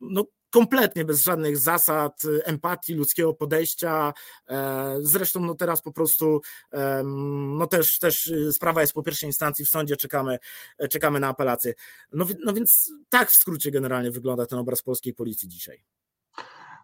No 0.00 0.24
kompletnie 0.54 1.04
bez 1.04 1.22
żadnych 1.22 1.58
zasad, 1.58 2.22
empatii, 2.44 2.94
ludzkiego 2.94 3.34
podejścia. 3.34 4.12
E, 4.48 4.96
zresztą 5.00 5.40
no 5.40 5.54
teraz 5.54 5.82
po 5.82 5.92
prostu 5.92 6.40
no 7.58 7.66
też, 7.66 7.98
też 7.98 8.32
sprawa 8.52 8.80
jest 8.80 8.92
po 8.92 9.02
pierwszej 9.02 9.28
instancji 9.28 9.64
w 9.64 9.68
sądzie, 9.68 9.96
czekamy, 9.96 10.38
czekamy 10.90 11.20
na 11.20 11.28
apelację. 11.28 11.74
No, 12.12 12.26
no 12.44 12.52
więc 12.52 12.92
tak 13.08 13.30
w 13.30 13.36
skrócie 13.36 13.70
generalnie 13.70 14.10
wygląda 14.10 14.46
ten 14.46 14.58
obraz 14.58 14.82
polskiej 14.82 15.14
policji 15.14 15.48
dzisiaj. 15.48 15.84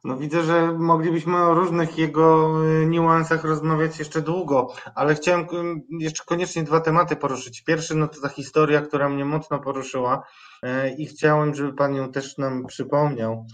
No 0.04 0.16
widzę, 0.16 0.42
że 0.42 0.72
moglibyśmy 0.72 1.36
o 1.36 1.54
różnych 1.54 1.98
jego 1.98 2.54
y, 2.82 2.86
niuansach 2.86 3.44
rozmawiać 3.44 3.98
jeszcze 3.98 4.22
długo, 4.22 4.72
ale 4.94 5.14
chciałem 5.14 5.40
y, 5.40 6.04
jeszcze 6.04 6.24
koniecznie 6.24 6.62
dwa 6.62 6.80
tematy 6.80 7.16
poruszyć. 7.16 7.62
Pierwszy 7.64 7.94
no 7.94 8.08
to 8.08 8.20
ta 8.20 8.28
historia, 8.28 8.80
która 8.80 9.08
mnie 9.08 9.24
mocno 9.24 9.58
poruszyła 9.58 10.26
e, 10.62 10.94
i 10.94 11.06
chciałem, 11.06 11.54
żeby 11.54 11.72
Pan 11.72 11.94
ją 11.94 12.12
też 12.12 12.38
nam 12.38 12.66
przypomniał. 12.66 13.46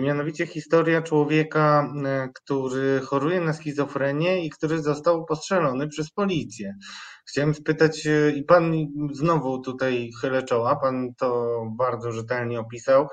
Mianowicie 0.00 0.46
historia 0.46 1.02
człowieka, 1.02 1.92
który 2.34 3.00
choruje 3.00 3.40
na 3.40 3.52
schizofrenię 3.52 4.44
i 4.44 4.50
który 4.50 4.82
został 4.82 5.24
postrzelony 5.24 5.88
przez 5.88 6.10
policję. 6.10 6.74
Chciałem 7.28 7.54
spytać, 7.54 8.08
i 8.36 8.42
Pan 8.42 8.72
znowu 9.12 9.58
tutaj 9.58 10.10
chylę 10.20 10.42
czoła, 10.42 10.76
Pan 10.76 11.14
to 11.18 11.60
bardzo 11.78 12.12
rzetelnie 12.12 12.60
opisał, 12.60 13.08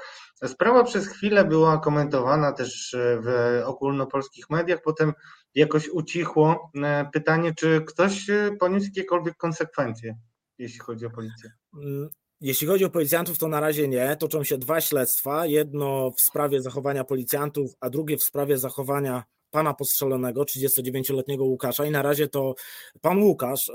Sprawa 0.47 0.83
przez 0.83 1.07
chwilę 1.07 1.45
była 1.45 1.77
komentowana 1.77 2.51
też 2.51 2.93
e, 2.93 3.21
w 3.21 3.61
ogólnopolskich 3.65 4.49
mediach, 4.49 4.81
potem 4.81 5.13
jakoś 5.55 5.89
ucichło. 5.89 6.71
E, 6.83 7.09
pytanie, 7.13 7.53
czy 7.55 7.81
ktoś 7.81 8.29
e, 8.29 8.51
poniósł 8.59 8.85
jakiekolwiek 8.85 9.37
konsekwencje, 9.37 10.17
jeśli 10.57 10.79
chodzi 10.79 11.05
o 11.05 11.09
policję? 11.09 11.51
Mm, 11.83 12.09
jeśli 12.41 12.67
chodzi 12.67 12.85
o 12.85 12.89
policjantów, 12.89 13.37
to 13.37 13.47
na 13.47 13.59
razie 13.59 13.87
nie. 13.87 14.15
Toczą 14.15 14.43
się 14.43 14.57
dwa 14.57 14.81
śledztwa. 14.81 15.45
Jedno 15.45 16.11
w 16.11 16.21
sprawie 16.29 16.61
zachowania 16.61 17.03
policjantów, 17.03 17.71
a 17.79 17.89
drugie 17.89 18.17
w 18.17 18.23
sprawie 18.23 18.57
zachowania 18.57 19.23
pana 19.53 19.73
postrzelonego, 19.73 20.43
39-letniego 20.43 21.43
Łukasza 21.43 21.85
i 21.85 21.91
na 21.91 22.01
razie 22.01 22.27
to 22.27 22.55
pan 23.01 23.23
Łukasz, 23.23 23.71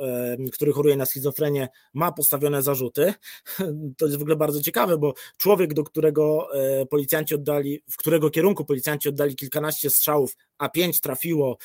który 0.53 0.73
choruje 0.73 0.97
na 0.97 1.07
schizofrenię, 1.07 1.69
ma 1.95 2.12
postawione 2.12 2.62
zarzuty. 2.62 3.14
To 3.99 4.07
jest 4.07 4.19
w 4.19 4.23
ogóle 4.23 4.37
bardzo 4.37 4.62
ciekawe, 4.62 4.99
bo 4.99 5.14
człowiek, 5.37 5.75
do 5.75 5.85
którego 5.85 6.49
e, 6.55 6.87
policjanci 6.87 7.35
oddali, 7.35 7.83
w 7.91 7.97
którego 7.97 8.31
kierunku 8.31 8.64
policjanci 8.64 9.09
oddali 9.09 9.37
kilkanaście 9.37 9.91
strzałów, 9.91 10.37
a 10.59 10.69
pięć 10.69 11.01
trafiło, 11.01 11.59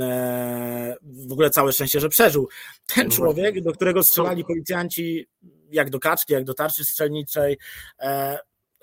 e, 0.00 0.96
w 1.02 1.32
ogóle 1.32 1.50
całe 1.50 1.72
szczęście, 1.72 2.00
że 2.00 2.08
przeżył. 2.08 2.48
Ten 2.86 3.08
no 3.08 3.14
człowiek, 3.14 3.60
do 3.60 3.72
którego 3.72 4.02
strzelali 4.02 4.44
policjanci 4.44 5.26
jak 5.70 5.90
do 5.90 5.98
kaczki, 5.98 6.32
jak 6.32 6.44
do 6.44 6.54
tarczy 6.54 6.84
strzelniczej, 6.84 7.58
e, 8.00 8.38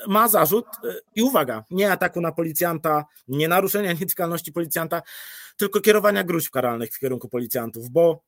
ma 0.07 0.27
zarzut 0.27 0.65
y, 0.83 0.99
i 1.15 1.23
uwaga, 1.23 1.63
nie 1.71 1.91
ataku 1.91 2.21
na 2.21 2.31
policjanta, 2.31 3.05
nie 3.27 3.47
naruszenia 3.47 3.93
nietykalności 3.93 4.51
policjanta, 4.51 5.01
tylko 5.57 5.81
kierowania 5.81 6.23
gruźb 6.23 6.51
karalnych 6.51 6.93
w 6.93 6.99
kierunku 6.99 7.29
policjantów, 7.29 7.89
bo 7.89 8.23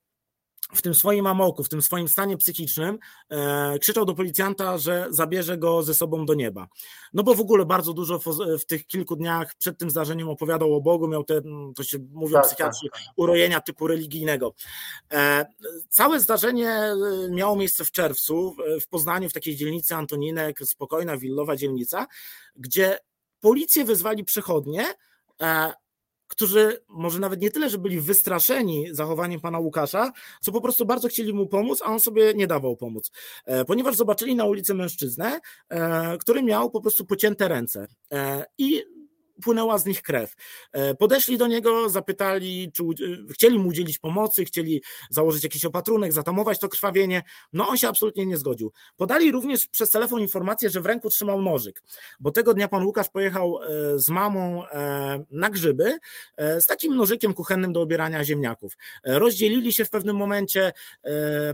w 0.73 0.81
tym 0.81 0.95
swoim 0.95 1.27
amoku, 1.27 1.63
w 1.63 1.69
tym 1.69 1.81
swoim 1.81 2.07
stanie 2.07 2.37
psychicznym 2.37 2.99
e, 3.29 3.79
krzyczał 3.79 4.05
do 4.05 4.13
policjanta, 4.13 4.77
że 4.77 5.07
zabierze 5.09 5.57
go 5.57 5.83
ze 5.83 5.93
sobą 5.93 6.25
do 6.25 6.33
nieba. 6.33 6.67
No 7.13 7.23
bo 7.23 7.35
w 7.35 7.39
ogóle 7.39 7.65
bardzo 7.65 7.93
dużo 7.93 8.19
w, 8.19 8.25
w 8.59 8.65
tych 8.65 8.87
kilku 8.87 9.15
dniach 9.15 9.55
przed 9.55 9.77
tym 9.77 9.89
zdarzeniem 9.89 10.29
opowiadał 10.29 10.75
o 10.75 10.81
Bogu, 10.81 11.07
miał 11.07 11.23
te, 11.23 11.37
mm, 11.37 11.73
to 11.73 11.83
się 11.83 11.97
mówią 12.11 12.33
tak, 12.33 12.45
psychiatrzy, 12.45 12.87
tak, 12.93 13.01
tak. 13.01 13.13
urojenia 13.15 13.61
typu 13.61 13.87
religijnego. 13.87 14.53
E, 15.13 15.45
całe 15.89 16.19
zdarzenie 16.19 16.69
e, 16.69 16.95
miało 17.29 17.55
miejsce 17.55 17.85
w 17.85 17.91
czerwcu 17.91 18.55
w 18.81 18.87
Poznaniu, 18.87 19.29
w 19.29 19.33
takiej 19.33 19.55
dzielnicy 19.55 19.95
Antoninek, 19.95 20.59
spokojna, 20.59 21.17
willowa 21.17 21.55
dzielnica, 21.55 22.07
gdzie 22.55 22.97
policję 23.39 23.85
wezwali 23.85 24.23
przechodnie, 24.23 24.85
którzy 26.31 26.83
może 26.89 27.19
nawet 27.19 27.41
nie 27.41 27.51
tyle, 27.51 27.69
że 27.69 27.77
byli 27.77 28.01
wystraszeni 28.01 28.87
zachowaniem 28.91 29.41
pana 29.41 29.59
Łukasza, 29.59 30.11
co 30.41 30.51
po 30.51 30.61
prostu 30.61 30.85
bardzo 30.85 31.07
chcieli 31.07 31.33
mu 31.33 31.47
pomóc, 31.47 31.81
a 31.81 31.85
on 31.85 31.99
sobie 31.99 32.33
nie 32.33 32.47
dawał 32.47 32.77
pomóc. 32.77 33.11
E, 33.45 33.65
ponieważ 33.65 33.95
zobaczyli 33.95 34.35
na 34.35 34.45
ulicy 34.45 34.73
mężczyznę, 34.73 35.39
e, 35.69 36.17
który 36.17 36.43
miał 36.43 36.71
po 36.71 36.81
prostu 36.81 37.05
pocięte 37.05 37.47
ręce. 37.47 37.87
E, 38.13 38.45
I 38.57 38.83
płynęła 39.41 39.77
z 39.77 39.85
nich 39.85 40.01
krew. 40.01 40.33
E, 40.71 40.95
podeszli 40.95 41.37
do 41.37 41.47
niego, 41.47 41.89
zapytali, 41.89 42.71
czy 42.73 42.83
e, 42.83 43.33
chcieli 43.33 43.59
mu 43.59 43.69
udzielić 43.69 43.99
pomocy, 43.99 44.45
chcieli 44.45 44.83
założyć 45.09 45.43
jakiś 45.43 45.65
opatrunek, 45.65 46.13
zatamować 46.13 46.59
to 46.59 46.69
krwawienie. 46.69 47.23
No 47.53 47.67
on 47.67 47.77
się 47.77 47.87
absolutnie 47.87 48.25
nie 48.25 48.37
zgodził. 48.37 48.71
Podali 48.95 49.31
również 49.31 49.67
przez 49.67 49.89
telefon 49.89 50.21
informację, 50.21 50.69
że 50.69 50.81
w 50.81 50.85
ręku 50.85 51.09
trzymał 51.09 51.41
nożyk, 51.41 51.83
bo 52.19 52.31
tego 52.31 52.53
dnia 52.53 52.67
pan 52.67 52.85
Łukasz 52.85 53.09
pojechał 53.09 53.59
e, 53.63 53.99
z 53.99 54.09
mamą 54.09 54.63
na 55.31 55.49
grzyby 55.49 55.99
z 56.37 56.65
takim 56.65 56.95
nożykiem 56.95 57.33
kuchennym 57.33 57.73
do 57.73 57.81
obierania 57.81 58.23
ziemniaków. 58.23 58.77
Rozdzielili 59.03 59.73
się 59.73 59.85
w 59.85 59.89
pewnym 59.89 60.15
momencie, 60.15 60.71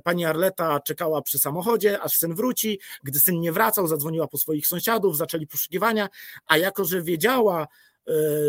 pani 0.04 0.26
Arleta 0.26 0.80
czekała 0.80 1.22
przy 1.22 1.40
samochodzie, 1.40 2.02
aż 2.02 2.18
syn 2.18 2.36
wróci. 2.36 2.80
Gdy 3.04 3.20
syn 3.20 3.40
nie 3.40 3.52
wracał, 3.52 3.88
zadzwoniła 3.88 4.28
po 4.28 4.38
swoich 4.38 4.68
sąsiadów, 4.68 5.18
zaczęli 5.18 5.48
poszukiwania, 5.48 6.10
a 6.48 6.58
jako, 6.58 6.86
że 6.86 7.02
wiedziała, 7.02 7.68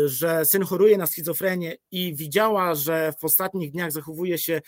że 0.05 0.45
syn 0.45 0.63
choruje 0.63 0.97
na 0.97 1.07
schizofrenię 1.07 1.75
i 1.91 2.15
widziała, 2.15 2.75
że 2.75 3.13
w 3.19 3.25
ostatnich 3.25 3.71
dniach 3.71 3.91
zachowuje 3.91 4.37
się 4.37 4.61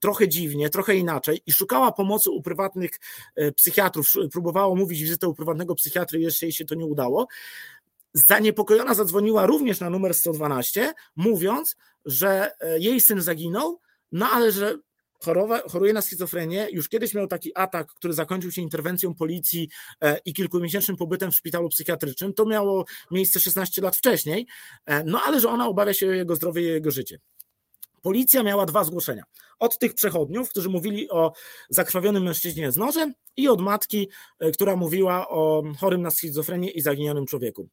trochę 0.00 0.28
dziwnie, 0.28 0.70
trochę 0.70 0.96
inaczej 0.96 1.42
i 1.46 1.52
szukała 1.52 1.92
pomocy 1.92 2.30
u 2.30 2.42
prywatnych 2.42 2.90
psychiatrów, 3.56 4.06
próbowała 4.32 4.74
mówić 4.74 5.00
wizytę 5.00 5.28
u 5.28 5.34
prywatnego 5.34 5.74
psychiatry, 5.74 6.20
jeszcze 6.20 6.46
jej 6.46 6.52
się 6.52 6.64
to 6.64 6.74
nie 6.74 6.86
udało. 6.86 7.26
Zaniepokojona 8.12 8.94
zadzwoniła 8.94 9.46
również 9.46 9.80
na 9.80 9.90
numer 9.90 10.14
112, 10.14 10.92
mówiąc, 11.16 11.76
że 12.04 12.52
jej 12.78 13.00
syn 13.00 13.20
zaginął, 13.20 13.80
no 14.12 14.30
ale 14.30 14.52
że 14.52 14.78
chorowa, 15.24 15.62
choruje 15.68 15.92
na 15.92 16.02
schizofrenię. 16.02 16.68
Już 16.72 16.88
kiedyś 16.88 17.14
miał 17.14 17.26
taki 17.26 17.50
atak, 17.54 17.94
który 17.94 18.14
zakończył 18.14 18.52
się 18.52 18.62
interwencją 18.62 19.14
policji 19.14 19.68
e, 20.00 20.18
i 20.24 20.34
kilkumiesięcznym 20.34 20.96
pobytem 20.96 21.30
w 21.32 21.34
szpitalu 21.34 21.68
psychiatrycznym. 21.68 22.34
To 22.34 22.46
miało 22.46 22.84
miejsce 23.10 23.40
16 23.40 23.82
lat 23.82 23.96
wcześniej, 23.96 24.46
e, 24.86 25.04
no 25.04 25.20
ale 25.26 25.40
że 25.40 25.48
ona 25.48 25.68
obawia 25.68 25.94
się 25.94 26.08
o 26.08 26.10
jego 26.10 26.36
zdrowie 26.36 26.62
i 26.62 26.64
jego 26.64 26.90
życie. 26.90 27.18
Policja 28.02 28.42
miała 28.42 28.66
dwa 28.66 28.84
zgłoszenia. 28.84 29.22
Od 29.58 29.78
tych 29.78 29.94
przechodniów, 29.94 30.50
którzy 30.50 30.68
mówili 30.68 31.10
o 31.10 31.32
zakrwawionym 31.70 32.22
mężczyźnie 32.22 32.72
z 32.72 32.76
nożem, 32.76 33.14
i 33.36 33.48
od 33.48 33.60
matki, 33.60 34.08
e, 34.38 34.50
która 34.50 34.76
mówiła 34.76 35.28
o 35.28 35.62
chorym 35.78 36.02
na 36.02 36.10
schizofrenię 36.10 36.70
i 36.70 36.80
zaginionym 36.80 37.26
człowieku. 37.26 37.68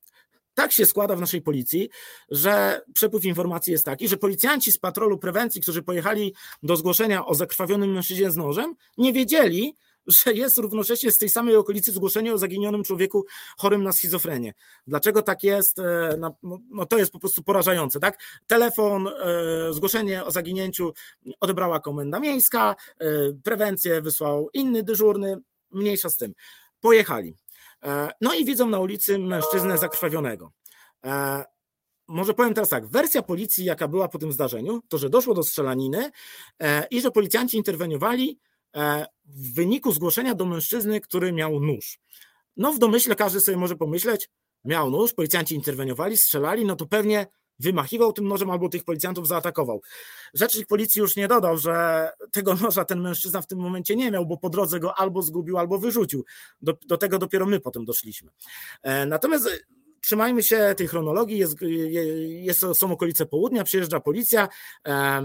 Tak 0.57 0.73
się 0.73 0.85
składa 0.85 1.15
w 1.15 1.19
naszej 1.19 1.41
policji, 1.41 1.89
że 2.29 2.81
przepływ 2.93 3.25
informacji 3.25 3.71
jest 3.71 3.85
taki, 3.85 4.07
że 4.07 4.17
policjanci 4.17 4.71
z 4.71 4.77
patrolu 4.77 5.17
prewencji, 5.17 5.61
którzy 5.61 5.83
pojechali 5.83 6.33
do 6.63 6.75
zgłoszenia 6.75 7.25
o 7.25 7.35
zakrwawionym 7.35 7.93
mężczyźnie 7.93 8.31
z 8.31 8.35
nożem, 8.35 8.73
nie 8.97 9.13
wiedzieli, 9.13 9.75
że 10.07 10.33
jest 10.33 10.57
równocześnie 10.57 11.11
z 11.11 11.17
tej 11.17 11.29
samej 11.29 11.55
okolicy 11.55 11.91
zgłoszenie 11.91 12.33
o 12.33 12.37
zaginionym 12.37 12.83
człowieku 12.83 13.25
chorym 13.57 13.83
na 13.83 13.91
schizofrenię. 13.91 14.53
Dlaczego 14.87 15.21
tak 15.21 15.43
jest? 15.43 15.79
E, 15.79 16.15
no, 16.19 16.37
no, 16.43 16.57
no 16.69 16.85
to 16.85 16.97
jest 16.97 17.11
po 17.11 17.19
prostu 17.19 17.43
porażające, 17.43 17.99
tak? 17.99 18.19
Telefon, 18.47 19.07
e, 19.07 19.13
zgłoszenie 19.73 20.25
o 20.25 20.31
zaginięciu 20.31 20.93
odebrała 21.39 21.79
komenda 21.79 22.19
miejska, 22.19 22.75
e, 22.99 23.05
prewencję 23.43 24.01
wysłał 24.01 24.49
inny 24.53 24.83
dyżurny, 24.83 25.37
mniejsza 25.71 26.09
z 26.09 26.17
tym. 26.17 26.33
Pojechali. 26.79 27.35
E, 27.85 28.11
no 28.21 28.33
i 28.33 28.45
widzą 28.45 28.69
na 28.69 28.79
ulicy 28.79 29.19
mężczyznę 29.19 29.77
zakrwawionego. 29.77 30.51
E, 31.05 31.43
może 32.07 32.33
powiem 32.33 32.53
teraz 32.53 32.69
tak, 32.69 32.87
wersja 32.87 33.21
policji, 33.21 33.65
jaka 33.65 33.87
była 33.87 34.07
po 34.07 34.17
tym 34.17 34.31
zdarzeniu, 34.31 34.81
to 34.89 34.97
że 34.97 35.09
doszło 35.09 35.33
do 35.33 35.43
strzelaniny 35.43 36.11
e, 36.59 36.87
i 36.91 37.01
że 37.01 37.11
policjanci 37.11 37.57
interweniowali 37.57 38.39
w 39.25 39.53
wyniku 39.53 39.91
zgłoszenia 39.91 40.35
do 40.35 40.45
mężczyzny, 40.45 41.01
który 41.01 41.33
miał 41.33 41.59
nóż. 41.59 41.99
No 42.57 42.73
w 42.73 42.79
domyśle 42.79 43.15
każdy 43.15 43.39
sobie 43.39 43.57
może 43.57 43.75
pomyśleć, 43.75 44.29
miał 44.65 44.91
nóż, 44.91 45.13
policjanci 45.13 45.55
interweniowali, 45.55 46.17
strzelali, 46.17 46.65
no 46.65 46.75
to 46.75 46.85
pewnie 46.85 47.27
wymachiwał 47.59 48.13
tym 48.13 48.27
nożem 48.27 48.49
albo 48.49 48.69
tych 48.69 48.83
policjantów 48.83 49.27
zaatakował. 49.27 49.81
Rzecznik 50.33 50.67
policji 50.67 50.99
już 50.99 51.15
nie 51.15 51.27
dodał, 51.27 51.57
że 51.57 52.09
tego 52.31 52.55
noża 52.55 52.85
ten 52.85 53.01
mężczyzna 53.01 53.41
w 53.41 53.47
tym 53.47 53.59
momencie 53.59 53.95
nie 53.95 54.11
miał, 54.11 54.25
bo 54.25 54.37
po 54.37 54.49
drodze 54.49 54.79
go 54.79 54.99
albo 54.99 55.21
zgubił, 55.21 55.57
albo 55.57 55.77
wyrzucił. 55.77 56.25
Do, 56.61 56.77
do 56.85 56.97
tego 56.97 57.17
dopiero 57.17 57.45
my 57.45 57.59
potem 57.59 57.85
doszliśmy. 57.85 58.31
E, 58.83 59.05
natomiast 59.05 59.49
trzymajmy 60.01 60.43
się 60.43 60.73
tej 60.77 60.87
chronologii, 60.87 61.37
jest, 61.37 61.57
jest, 62.27 62.65
są 62.73 62.91
okolice 62.91 63.25
południa, 63.25 63.63
przyjeżdża 63.63 63.99
policja, 63.99 64.47
e, 64.87 65.21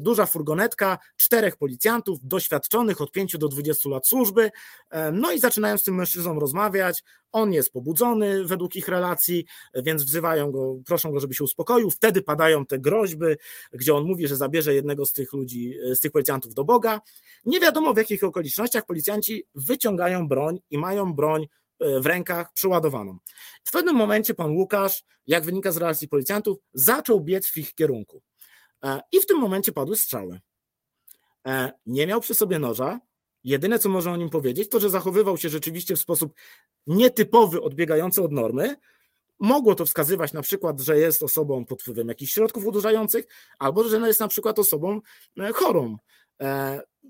duża 0.00 0.26
furgonetka, 0.26 0.98
czterech 1.16 1.56
policjantów, 1.56 2.18
doświadczonych 2.22 3.00
od 3.00 3.12
5 3.12 3.38
do 3.38 3.48
20 3.48 3.88
lat 3.88 4.08
służby, 4.08 4.50
no 5.12 5.32
i 5.32 5.38
zaczynają 5.38 5.78
z 5.78 5.82
tym 5.82 5.94
mężczyzną 5.94 6.40
rozmawiać, 6.40 7.02
on 7.32 7.52
jest 7.52 7.72
pobudzony 7.72 8.44
według 8.44 8.76
ich 8.76 8.88
relacji, 8.88 9.46
więc 9.74 10.02
wzywają 10.02 10.52
go, 10.52 10.76
proszą 10.86 11.12
go, 11.12 11.20
żeby 11.20 11.34
się 11.34 11.44
uspokoił, 11.44 11.90
wtedy 11.90 12.22
padają 12.22 12.66
te 12.66 12.78
groźby, 12.78 13.26
gdzie 13.72 13.94
on 13.94 14.04
mówi, 14.04 14.28
że 14.28 14.36
zabierze 14.36 14.74
jednego 14.74 15.06
z 15.06 15.12
tych 15.12 15.32
ludzi, 15.32 15.74
z 15.94 16.00
tych 16.00 16.12
policjantów 16.12 16.54
do 16.54 16.64
Boga. 16.64 17.00
Nie 17.44 17.60
wiadomo 17.60 17.94
w 17.94 17.96
jakich 17.96 18.24
okolicznościach 18.24 18.86
policjanci 18.86 19.44
wyciągają 19.54 20.28
broń 20.28 20.60
i 20.70 20.78
mają 20.78 21.14
broń 21.14 21.46
E, 21.46 21.63
w 21.80 22.06
rękach 22.06 22.52
przeładowaną. 22.52 23.18
W 23.64 23.70
pewnym 23.70 23.96
momencie 23.96 24.34
pan 24.34 24.50
Łukasz, 24.50 25.04
jak 25.26 25.44
wynika 25.44 25.72
z 25.72 25.76
relacji 25.76 26.08
policjantów, 26.08 26.58
zaczął 26.74 27.20
biec 27.20 27.46
w 27.46 27.56
ich 27.56 27.74
kierunku. 27.74 28.22
E, 28.84 29.00
I 29.12 29.20
w 29.20 29.26
tym 29.26 29.38
momencie 29.38 29.72
padły 29.72 29.96
strzały. 29.96 30.40
E, 31.46 31.72
nie 31.86 32.06
miał 32.06 32.20
przy 32.20 32.34
sobie 32.34 32.58
noża. 32.58 33.00
Jedyne, 33.44 33.78
co 33.78 33.88
można 33.88 34.12
o 34.12 34.16
nim 34.16 34.30
powiedzieć, 34.30 34.68
to, 34.68 34.80
że 34.80 34.90
zachowywał 34.90 35.36
się 35.36 35.48
rzeczywiście 35.48 35.96
w 35.96 36.00
sposób 36.00 36.34
nietypowy, 36.86 37.62
odbiegający 37.62 38.22
od 38.22 38.32
normy. 38.32 38.76
Mogło 39.40 39.74
to 39.74 39.86
wskazywać 39.86 40.32
na 40.32 40.42
przykład, 40.42 40.80
że 40.80 40.98
jest 40.98 41.22
osobą 41.22 41.64
pod 41.64 41.82
wpływem 41.82 42.08
jakichś 42.08 42.32
środków 42.32 42.66
udurzających, 42.66 43.24
albo 43.58 43.88
że 43.88 43.98
jest 43.98 44.20
na 44.20 44.28
przykład 44.28 44.58
osobą 44.58 45.00
chorą 45.54 45.96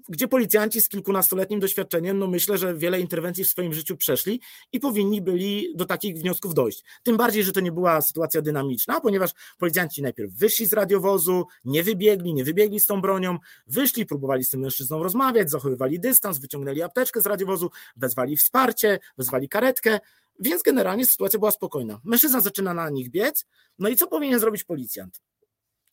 gdzie 0.08 0.28
policjanci 0.28 0.80
z 0.80 0.88
kilkunastoletnim 0.88 1.60
doświadczeniem, 1.60 2.18
no 2.18 2.26
myślę, 2.26 2.58
że 2.58 2.74
wiele 2.74 3.00
interwencji 3.00 3.44
w 3.44 3.48
swoim 3.48 3.72
życiu 3.72 3.96
przeszli 3.96 4.40
i 4.72 4.80
powinni 4.80 5.22
byli 5.22 5.72
do 5.76 5.84
takich 5.84 6.16
wniosków 6.16 6.54
dojść. 6.54 6.84
Tym 7.02 7.16
bardziej, 7.16 7.44
że 7.44 7.52
to 7.52 7.60
nie 7.60 7.72
była 7.72 8.02
sytuacja 8.02 8.42
dynamiczna, 8.42 9.00
ponieważ 9.00 9.30
policjanci 9.58 10.02
najpierw 10.02 10.32
wyszli 10.32 10.66
z 10.66 10.72
radiowozu, 10.72 11.46
nie 11.64 11.82
wybiegli, 11.82 12.34
nie 12.34 12.44
wybiegli 12.44 12.80
z 12.80 12.86
tą 12.86 13.00
bronią, 13.00 13.38
wyszli, 13.66 14.06
próbowali 14.06 14.44
z 14.44 14.50
tym 14.50 14.60
mężczyzną 14.60 15.02
rozmawiać, 15.02 15.50
zachowywali 15.50 16.00
dystans, 16.00 16.38
wyciągnęli 16.38 16.82
apteczkę 16.82 17.20
z 17.20 17.26
radiowozu, 17.26 17.70
wezwali 17.96 18.36
wsparcie, 18.36 18.98
wezwali 19.18 19.48
karetkę, 19.48 20.00
więc 20.40 20.62
generalnie 20.62 21.06
sytuacja 21.06 21.38
była 21.38 21.50
spokojna. 21.50 22.00
Mężczyzna 22.04 22.40
zaczyna 22.40 22.74
na 22.74 22.90
nich 22.90 23.10
biec, 23.10 23.46
no 23.78 23.88
i 23.88 23.96
co 23.96 24.06
powinien 24.06 24.40
zrobić 24.40 24.64
policjant? 24.64 25.20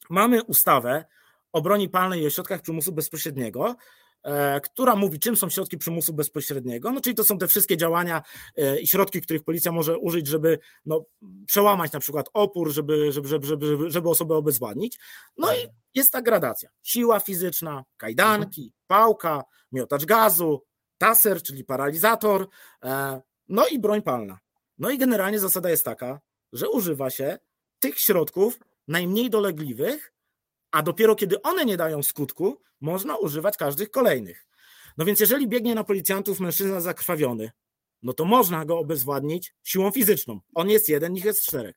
Mamy 0.09 0.43
ustawę, 0.43 1.05
o 1.53 1.61
broni 1.61 1.89
palnej 1.89 2.21
i 2.21 2.25
o 2.25 2.29
środkach 2.29 2.61
przymusu 2.61 2.91
bezpośredniego, 2.91 3.75
e, 4.23 4.61
która 4.61 4.95
mówi, 4.95 5.19
czym 5.19 5.35
są 5.35 5.49
środki 5.49 5.77
przymusu 5.77 6.13
bezpośredniego. 6.13 6.91
No, 6.91 7.01
czyli 7.01 7.15
to 7.15 7.23
są 7.23 7.37
te 7.37 7.47
wszystkie 7.47 7.77
działania 7.77 8.21
e, 8.57 8.79
i 8.79 8.87
środki, 8.87 9.21
których 9.21 9.43
policja 9.43 9.71
może 9.71 9.97
użyć, 9.97 10.27
żeby 10.27 10.59
no, 10.85 11.05
przełamać 11.47 11.91
na 11.91 11.99
przykład 11.99 12.29
opór, 12.33 12.71
żeby, 12.71 13.11
żeby, 13.11 13.27
żeby, 13.27 13.47
żeby, 13.47 13.91
żeby 13.91 14.09
osobę 14.09 14.35
obezwładnić. 14.35 14.99
No 15.37 15.53
i 15.53 15.57
jest 15.93 16.11
ta 16.11 16.21
gradacja. 16.21 16.69
Siła 16.83 17.19
fizyczna, 17.19 17.83
kajdanki, 17.97 18.73
pałka, 18.87 19.43
miotacz 19.71 20.05
gazu, 20.05 20.63
taser, 20.97 21.43
czyli 21.43 21.63
paralizator, 21.63 22.47
e, 22.83 23.21
no 23.47 23.67
i 23.67 23.79
broń 23.79 24.01
palna. 24.01 24.39
No 24.77 24.89
i 24.89 24.97
generalnie 24.97 25.39
zasada 25.39 25.69
jest 25.69 25.85
taka, 25.85 26.19
że 26.53 26.69
używa 26.69 27.09
się 27.09 27.37
tych 27.79 27.99
środków 27.99 28.59
najmniej 28.87 29.29
dolegliwych, 29.29 30.10
a 30.71 30.81
dopiero 30.81 31.15
kiedy 31.15 31.41
one 31.41 31.65
nie 31.65 31.77
dają 31.77 32.03
skutku, 32.03 32.61
można 32.81 33.17
używać 33.17 33.57
każdych 33.57 33.91
kolejnych. 33.91 34.47
No 34.97 35.05
więc 35.05 35.19
jeżeli 35.19 35.47
biegnie 35.47 35.75
na 35.75 35.83
policjantów 35.83 36.39
mężczyzna 36.39 36.81
zakrwawiony, 36.81 37.51
no 38.03 38.13
to 38.13 38.25
można 38.25 38.65
go 38.65 38.79
obezwładnić 38.79 39.55
siłą 39.63 39.91
fizyczną. 39.91 40.39
On 40.55 40.69
jest 40.69 40.89
jeden, 40.89 41.13
nich 41.13 41.25
jest 41.25 41.45
czterech. 41.45 41.75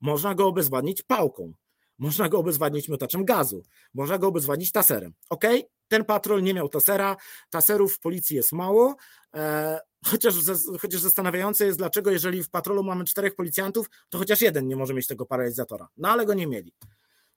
Można 0.00 0.34
go 0.34 0.46
obezwładnić 0.46 1.02
pałką. 1.02 1.52
Można 1.98 2.28
go 2.28 2.38
obezwładnić 2.38 2.88
miotaczem 2.88 3.24
gazu. 3.24 3.64
Można 3.94 4.18
go 4.18 4.26
obezwładnić 4.26 4.72
taserem. 4.72 5.14
Ok? 5.30 5.44
Ten 5.88 6.04
patrol 6.04 6.42
nie 6.42 6.54
miał 6.54 6.68
tasera. 6.68 7.16
Taserów 7.50 7.94
w 7.94 8.00
policji 8.00 8.36
jest 8.36 8.52
mało. 8.52 8.96
E, 9.34 9.80
chociaż, 10.06 10.34
chociaż 10.80 11.00
zastanawiające 11.00 11.66
jest, 11.66 11.78
dlaczego 11.78 12.10
jeżeli 12.10 12.42
w 12.42 12.50
patrolu 12.50 12.84
mamy 12.84 13.04
czterech 13.04 13.34
policjantów, 13.34 13.90
to 14.08 14.18
chociaż 14.18 14.40
jeden 14.40 14.68
nie 14.68 14.76
może 14.76 14.94
mieć 14.94 15.06
tego 15.06 15.26
paralizatora. 15.26 15.88
No 15.96 16.08
ale 16.08 16.26
go 16.26 16.34
nie 16.34 16.46
mieli. 16.46 16.72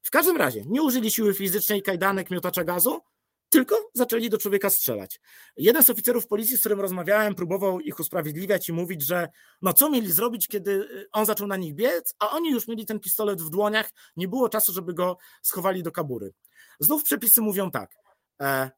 W 0.07 0.09
każdym 0.09 0.37
razie 0.37 0.63
nie 0.65 0.81
użyli 0.81 1.11
siły 1.11 1.33
fizycznej, 1.33 1.81
kajdanek, 1.81 2.31
miotacza 2.31 2.63
gazu, 2.63 3.01
tylko 3.49 3.89
zaczęli 3.93 4.29
do 4.29 4.37
człowieka 4.37 4.69
strzelać. 4.69 5.19
Jeden 5.57 5.83
z 5.83 5.89
oficerów 5.89 6.27
policji, 6.27 6.57
z 6.57 6.59
którym 6.59 6.81
rozmawiałem, 6.81 7.35
próbował 7.35 7.79
ich 7.79 7.99
usprawiedliwiać 7.99 8.69
i 8.69 8.73
mówić, 8.73 9.01
że 9.01 9.29
no 9.61 9.73
co 9.73 9.89
mieli 9.89 10.11
zrobić, 10.11 10.47
kiedy 10.47 10.71
y, 10.71 11.07
on 11.11 11.25
zaczął 11.25 11.47
na 11.47 11.57
nich 11.57 11.75
biec, 11.75 12.13
a 12.19 12.29
oni 12.29 12.51
już 12.51 12.67
mieli 12.67 12.85
ten 12.85 12.99
pistolet 12.99 13.41
w 13.41 13.49
dłoniach, 13.49 13.89
nie 14.17 14.27
było 14.27 14.49
czasu, 14.49 14.73
żeby 14.73 14.93
go 14.93 15.17
schowali 15.41 15.83
do 15.83 15.91
kabury. 15.91 16.33
Znów 16.79 17.03
przepisy 17.03 17.41
mówią 17.41 17.71
tak, 17.71 17.91
e, 18.41 18.71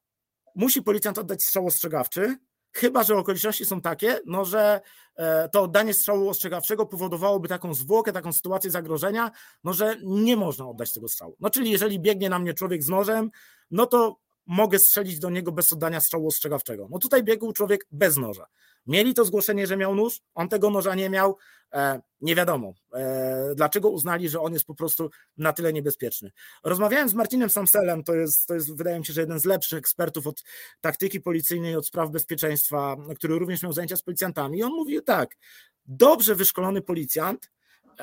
musi 0.55 0.81
policjant 0.81 1.17
oddać 1.17 1.43
strzał 1.43 1.67
ostrzegawczy, 1.67 2.37
Chyba, 2.71 3.03
że 3.03 3.15
okoliczności 3.17 3.65
są 3.65 3.81
takie, 3.81 4.19
no, 4.25 4.45
że 4.45 4.81
e, 5.15 5.49
to 5.49 5.61
oddanie 5.61 5.93
strzału 5.93 6.29
ostrzegawczego 6.29 6.85
powodowałoby 6.85 7.47
taką 7.47 7.73
zwłokę, 7.73 8.13
taką 8.13 8.33
sytuację 8.33 8.71
zagrożenia, 8.71 9.31
no, 9.63 9.73
że 9.73 9.95
nie 10.03 10.37
można 10.37 10.67
oddać 10.67 10.93
tego 10.93 11.07
strzału. 11.07 11.35
No, 11.39 11.49
czyli 11.49 11.71
jeżeli 11.71 11.99
biegnie 11.99 12.29
na 12.29 12.39
mnie 12.39 12.53
człowiek 12.53 12.83
z 12.83 12.89
nożem, 12.89 13.31
no 13.71 13.85
to 13.85 14.19
mogę 14.45 14.79
strzelić 14.79 15.19
do 15.19 15.29
niego 15.29 15.51
bez 15.51 15.73
oddania 15.73 16.01
strzału 16.01 16.27
ostrzegawczego. 16.27 16.87
No 16.91 16.99
tutaj 16.99 17.23
biegł 17.23 17.53
człowiek 17.53 17.87
bez 17.91 18.17
noża. 18.17 18.45
Mieli 18.87 19.13
to 19.13 19.25
zgłoszenie, 19.25 19.67
że 19.67 19.77
miał 19.77 19.95
nóż, 19.95 20.21
on 20.33 20.49
tego 20.49 20.69
noża 20.69 20.95
nie 20.95 21.09
miał. 21.09 21.37
E, 21.73 22.01
nie 22.21 22.35
wiadomo, 22.35 22.73
e, 22.93 23.53
dlaczego 23.55 23.89
uznali, 23.89 24.29
że 24.29 24.41
on 24.41 24.53
jest 24.53 24.65
po 24.65 24.75
prostu 24.75 25.09
na 25.37 25.53
tyle 25.53 25.73
niebezpieczny. 25.73 26.31
Rozmawiałem 26.63 27.09
z 27.09 27.13
Marcinem 27.13 27.49
Samselem, 27.49 28.03
to 28.03 28.15
jest, 28.15 28.47
to 28.47 28.53
jest 28.53 28.77
wydaje 28.77 28.99
mi 28.99 29.05
się, 29.05 29.13
że 29.13 29.21
jeden 29.21 29.39
z 29.39 29.45
lepszych 29.45 29.79
ekspertów 29.79 30.27
od 30.27 30.43
taktyki 30.81 31.21
policyjnej, 31.21 31.75
od 31.75 31.87
spraw 31.87 32.09
bezpieczeństwa, 32.09 32.97
który 33.15 33.39
również 33.39 33.63
miał 33.63 33.73
zajęcia 33.73 33.95
z 33.95 34.01
policjantami. 34.01 34.57
I 34.57 34.63
on 34.63 34.71
mówił 34.71 35.01
tak: 35.01 35.37
dobrze 35.85 36.35
wyszkolony 36.35 36.81
policjant 36.81 37.51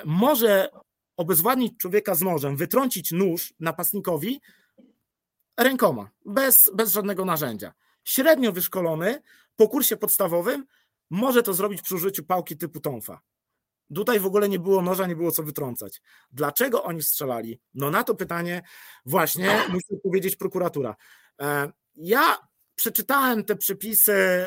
może 0.05 0.69
obezwładnić 1.17 1.79
człowieka 1.79 2.15
z 2.15 2.23
nożem, 2.23 2.57
wytrącić 2.57 3.13
nóż 3.13 3.55
napastnikowi 3.61 4.41
rękoma, 5.57 6.11
bez, 6.25 6.71
bez 6.75 6.93
żadnego 6.93 7.25
narzędzia. 7.25 7.73
Średnio 8.05 8.53
wyszkolony 8.53 9.23
po 9.57 9.69
kursie 9.69 9.97
podstawowym 9.97 10.67
może 11.11 11.43
to 11.43 11.55
zrobić 11.55 11.83
przy 11.83 11.95
użyciu 11.95 12.25
pałki 12.25 12.57
typu 12.57 12.81
tonfa. 12.81 13.21
Tutaj 13.95 14.21
w 14.21 14.27
ogóle 14.27 14.49
nie 14.49 14.59
było 14.59 14.83
noża, 14.83 15.07
nie 15.07 15.17
było 15.17 15.31
co 15.31 15.43
wytrącać. 15.43 16.03
Dlaczego 16.33 16.83
oni 16.83 17.03
strzelali? 17.03 17.61
No 17.75 17.91
na 17.91 18.05
to 18.05 18.15
pytanie 18.15 18.63
właśnie 19.07 19.61
musi 19.73 19.95
odpowiedzieć 19.95 20.37
prokuratura. 20.37 20.97
E, 21.41 21.73
ja 21.97 22.37
przeczytałem 22.77 23.45
te 23.45 23.57
przepisy. 23.57 24.47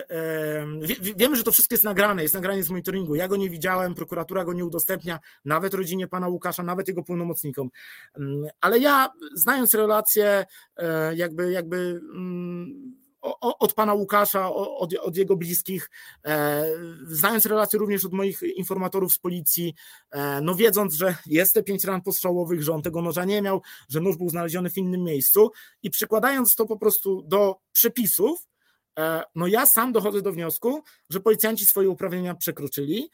Wiemy, 1.15 1.35
że 1.35 1.43
to 1.43 1.51
wszystko 1.51 1.73
jest 1.73 1.83
nagrane, 1.83 2.23
jest 2.23 2.33
nagranie 2.33 2.63
z 2.63 2.69
monitoringu. 2.69 3.15
Ja 3.15 3.27
go 3.27 3.35
nie 3.35 3.49
widziałem, 3.49 3.95
prokuratura 3.95 4.45
go 4.45 4.53
nie 4.53 4.65
udostępnia, 4.65 5.19
nawet 5.45 5.73
rodzinie 5.73 6.07
pana 6.07 6.27
Łukasza, 6.27 6.63
nawet 6.63 6.87
jego 6.87 7.03
pełnomocnikom. 7.03 7.69
Mm, 8.17 8.47
ale 8.61 8.79
ja, 8.79 9.09
znając 9.33 9.73
relacje, 9.73 10.45
e, 10.77 11.15
jakby, 11.15 11.51
jakby 11.51 12.01
mm, 12.13 12.95
od 13.41 13.73
pana 13.73 13.93
Łukasza, 13.93 14.53
od, 14.53 14.93
od, 14.93 15.17
jego 15.17 15.35
bliskich, 15.35 15.89
e, 16.25 16.65
znając 17.07 17.45
relacje 17.45 17.79
również 17.79 18.05
od 18.05 18.13
moich 18.13 18.41
informatorów 18.41 19.13
z 19.13 19.19
policji, 19.19 19.75
e, 20.11 20.41
no 20.41 20.55
wiedząc, 20.55 20.93
że 20.93 21.15
jest 21.25 21.53
te 21.53 21.63
pięć 21.63 21.83
ran 21.83 22.01
postrzałowych, 22.01 22.63
że 22.63 22.73
on 22.73 22.81
tego 22.81 23.01
noża 23.01 23.25
nie 23.25 23.41
miał, 23.41 23.61
że 23.89 23.99
nóż 23.99 24.17
był 24.17 24.29
znaleziony 24.29 24.69
w 24.69 24.77
innym 24.77 25.03
miejscu 25.03 25.51
i 25.83 25.89
przykładając 25.89 26.55
to 26.55 26.65
po 26.65 26.77
prostu 26.77 27.21
do 27.21 27.55
przepisów, 27.71 28.47
e, 28.99 29.23
no 29.35 29.47
ja 29.47 29.65
sam 29.65 29.91
dochodzę 29.91 30.21
do 30.21 30.31
wniosku, 30.31 30.83
że 31.09 31.19
policjanci 31.19 31.65
swoje 31.65 31.89
uprawnienia 31.89 32.35
przekroczyli, 32.35 33.09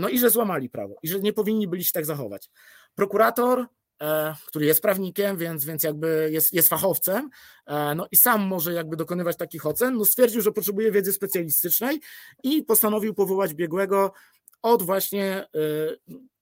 no 0.00 0.08
i 0.08 0.18
że 0.18 0.30
złamali 0.30 0.68
prawo 0.68 0.94
i 1.02 1.08
że 1.08 1.20
nie 1.20 1.32
powinni 1.32 1.68
byli 1.68 1.84
się 1.84 1.92
tak 1.92 2.06
zachować. 2.06 2.50
Prokurator 2.94 3.66
który 4.46 4.66
jest 4.66 4.82
prawnikiem, 4.82 5.36
więc, 5.36 5.64
więc 5.64 5.82
jakby 5.82 6.28
jest, 6.32 6.52
jest 6.52 6.68
fachowcem, 6.68 7.30
e, 7.66 7.94
no 7.94 8.06
i 8.10 8.16
sam 8.16 8.42
może 8.42 8.72
jakby 8.72 8.96
dokonywać 8.96 9.36
takich 9.36 9.66
ocen, 9.66 9.96
no 9.96 10.04
stwierdził, 10.04 10.40
że 10.42 10.52
potrzebuje 10.52 10.92
wiedzy 10.92 11.12
specjalistycznej 11.12 12.00
i 12.42 12.62
postanowił 12.62 13.14
powołać 13.14 13.54
biegłego 13.54 14.12
od 14.62 14.82
właśnie 14.82 15.26
e, 15.26 15.48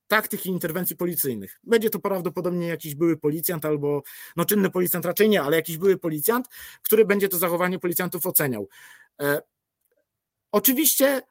taktyki 0.07 0.49
interwencji 0.49 0.95
policyjnych. 0.95 1.59
Będzie 1.63 1.89
to 1.89 1.99
prawdopodobnie 1.99 2.67
jakiś 2.67 2.95
były 2.95 3.17
policjant 3.17 3.65
albo, 3.65 4.03
no 4.35 4.45
czynny 4.45 4.69
policjant 4.69 5.05
raczej 5.05 5.29
nie, 5.29 5.41
ale 5.41 5.55
jakiś 5.55 5.77
były 5.77 5.97
policjant, 5.97 6.47
który 6.81 7.05
będzie 7.05 7.29
to 7.29 7.37
zachowanie 7.37 7.79
policjantów 7.79 8.25
oceniał. 8.25 8.69
Oczywiście 10.51 11.21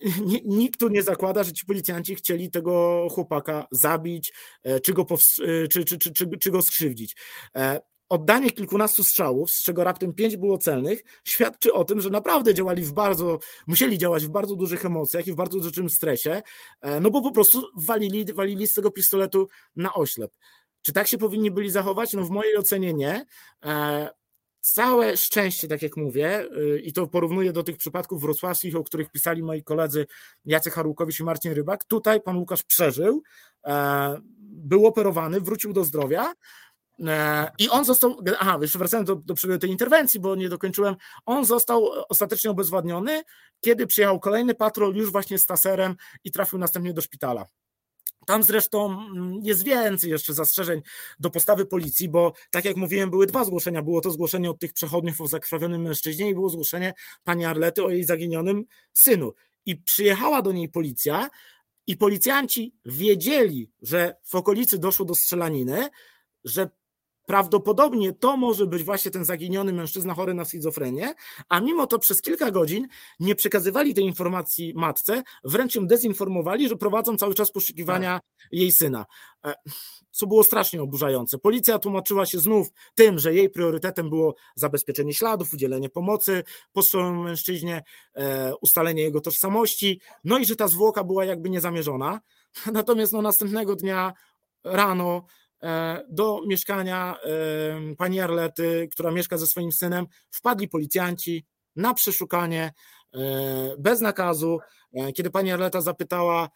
nie, 0.26 0.40
nikt 0.44 0.80
tu 0.80 0.88
nie 0.88 1.02
zakłada, 1.02 1.44
że 1.44 1.52
ci 1.52 1.66
policjanci 1.66 2.14
chcieli 2.14 2.50
tego 2.50 3.06
chłopaka 3.10 3.66
zabić, 3.70 4.32
e, 4.62 4.80
czy 4.80 4.92
go, 4.92 5.02
e, 5.02 5.68
czy, 5.68 5.84
czy, 5.84 5.98
czy, 5.98 6.12
czy, 6.12 6.38
czy 6.40 6.50
go 6.50 6.62
skrzywdzić. 6.62 7.16
E, 7.56 7.80
oddanie 8.08 8.50
kilkunastu 8.50 9.04
strzałów, 9.04 9.50
z 9.50 9.62
czego 9.62 9.84
raptem 9.84 10.12
pięć 10.12 10.36
było 10.36 10.58
celnych, 10.58 11.02
świadczy 11.24 11.72
o 11.72 11.84
tym, 11.84 12.00
że 12.00 12.10
naprawdę 12.10 12.54
działali 12.54 12.82
w 12.82 12.92
bardzo, 12.92 13.38
musieli 13.66 13.98
działać 13.98 14.26
w 14.26 14.28
bardzo 14.28 14.56
dużych 14.56 14.84
emocjach 14.84 15.26
i 15.26 15.32
w 15.32 15.34
bardzo 15.34 15.60
dużym 15.60 15.90
stresie, 15.90 16.42
no 17.00 17.10
bo 17.10 17.22
po 17.22 17.32
prostu 17.32 17.62
walili, 17.76 18.24
walili 18.34 18.66
z 18.66 18.74
tego 18.74 18.90
pistoletu 18.90 19.48
na 19.76 19.94
oślep. 19.94 20.32
Czy 20.82 20.92
tak 20.92 21.06
się 21.06 21.18
powinni 21.18 21.50
byli 21.50 21.70
zachować? 21.70 22.12
No 22.12 22.24
w 22.24 22.30
mojej 22.30 22.56
ocenie 22.56 22.94
nie. 22.94 23.26
Całe 24.64 25.16
szczęście, 25.16 25.68
tak 25.68 25.82
jak 25.82 25.96
mówię, 25.96 26.46
y, 26.56 26.80
i 26.80 26.92
to 26.92 27.06
porównuję 27.06 27.52
do 27.52 27.62
tych 27.62 27.76
przypadków 27.76 28.22
wrocławskich, 28.22 28.76
o 28.76 28.84
których 28.84 29.10
pisali 29.10 29.42
moi 29.42 29.62
koledzy 29.62 30.06
Jacek 30.44 30.74
Harłukowicz 30.74 31.20
i 31.20 31.24
Marcin 31.24 31.52
Rybak. 31.52 31.84
Tutaj 31.84 32.20
pan 32.20 32.36
Łukasz 32.36 32.62
przeżył, 32.62 33.22
e, 33.66 34.20
był 34.40 34.86
operowany, 34.86 35.40
wrócił 35.40 35.72
do 35.72 35.84
zdrowia. 35.84 36.32
E, 37.06 37.50
I 37.58 37.68
on 37.68 37.84
został, 37.84 38.18
aha, 38.38 38.58
jeszcze 38.62 38.78
wracając 38.78 39.06
do, 39.06 39.16
do 39.16 39.58
tej 39.60 39.70
interwencji, 39.70 40.20
bo 40.20 40.34
nie 40.34 40.48
dokończyłem, 40.48 40.96
on 41.26 41.44
został 41.44 41.90
ostatecznie 42.08 42.50
obezwładniony, 42.50 43.22
kiedy 43.60 43.86
przyjechał 43.86 44.20
kolejny 44.20 44.54
patrol 44.54 44.94
już 44.94 45.12
właśnie 45.12 45.38
z 45.38 45.46
taserem 45.46 45.96
i 46.24 46.30
trafił 46.30 46.58
następnie 46.58 46.94
do 46.94 47.00
szpitala. 47.00 47.46
Tam 48.26 48.42
zresztą 48.42 48.86
mm, 48.86 49.40
jest 49.42 49.64
więcej 49.64 50.10
jeszcze 50.10 50.34
zastrzeżeń 50.34 50.82
do 51.20 51.30
postawy 51.30 51.66
policji, 51.66 52.08
bo 52.08 52.32
tak 52.50 52.64
jak 52.64 52.76
mówiłem, 52.76 53.10
były 53.10 53.26
dwa 53.26 53.44
zgłoszenia. 53.44 53.82
Było 53.82 54.00
to 54.00 54.10
zgłoszenie 54.10 54.50
od 54.50 54.58
tych 54.58 54.72
przechodniów 54.72 55.20
o 55.20 55.26
zakrwawionym 55.26 55.82
mężczyźnie 55.82 56.30
i 56.30 56.34
było 56.34 56.48
zgłoszenie 56.48 56.94
pani 57.24 57.44
Arlety 57.44 57.84
o 57.84 57.90
jej 57.90 58.04
zaginionym 58.04 58.64
synu. 58.92 59.32
I 59.66 59.76
przyjechała 59.76 60.42
do 60.42 60.52
niej 60.52 60.68
policja 60.68 61.30
i 61.86 61.96
policjanci 61.96 62.74
wiedzieli, 62.84 63.70
że 63.82 64.16
w 64.24 64.34
okolicy 64.34 64.78
doszło 64.78 65.04
do 65.06 65.14
strzelaniny, 65.14 65.88
że 66.44 66.70
Prawdopodobnie 67.26 68.12
to 68.12 68.36
może 68.36 68.66
być 68.66 68.82
właśnie 68.82 69.10
ten 69.10 69.24
zaginiony 69.24 69.72
mężczyzna 69.72 70.14
chory 70.14 70.34
na 70.34 70.44
schizofrenię, 70.44 71.14
a 71.48 71.60
mimo 71.60 71.86
to 71.86 71.98
przez 71.98 72.22
kilka 72.22 72.50
godzin 72.50 72.88
nie 73.20 73.34
przekazywali 73.34 73.94
tej 73.94 74.04
informacji 74.04 74.72
matce, 74.76 75.22
wręcz 75.44 75.74
ją 75.74 75.86
dezinformowali, 75.86 76.68
że 76.68 76.76
prowadzą 76.76 77.16
cały 77.16 77.34
czas 77.34 77.50
poszukiwania 77.50 78.12
tak. 78.14 78.52
jej 78.52 78.72
syna. 78.72 79.06
E, 79.44 79.54
co 80.10 80.26
było 80.26 80.44
strasznie 80.44 80.82
oburzające. 80.82 81.38
Policja 81.38 81.78
tłumaczyła 81.78 82.26
się 82.26 82.38
znów 82.38 82.68
tym, 82.94 83.18
że 83.18 83.34
jej 83.34 83.50
priorytetem 83.50 84.08
było 84.10 84.34
zabezpieczenie 84.54 85.14
śladów, 85.14 85.54
udzielenie 85.54 85.88
pomocy 85.88 86.42
postrzelonemu 86.72 87.22
mężczyźnie, 87.22 87.82
e, 88.14 88.52
ustalenie 88.60 89.02
jego 89.02 89.20
tożsamości, 89.20 90.00
no 90.24 90.38
i 90.38 90.44
że 90.44 90.56
ta 90.56 90.68
zwłoka 90.68 91.04
była 91.04 91.24
jakby 91.24 91.50
niezamierzona. 91.50 92.20
Natomiast 92.72 93.12
no, 93.12 93.22
następnego 93.22 93.76
dnia 93.76 94.12
rano 94.64 95.26
do 96.08 96.40
mieszkania 96.46 97.16
e, 97.24 97.94
pani 97.96 98.20
Arlety, 98.20 98.88
która 98.92 99.10
mieszka 99.10 99.38
ze 99.38 99.46
swoim 99.46 99.72
synem, 99.72 100.06
wpadli 100.30 100.68
policjanci 100.68 101.44
na 101.76 101.94
przeszukanie 101.94 102.72
e, 103.14 103.18
bez 103.78 104.00
nakazu. 104.00 104.58
Kiedy 105.14 105.30
pani 105.30 105.52
Arleta 105.52 105.80
zapytała, 105.80 106.48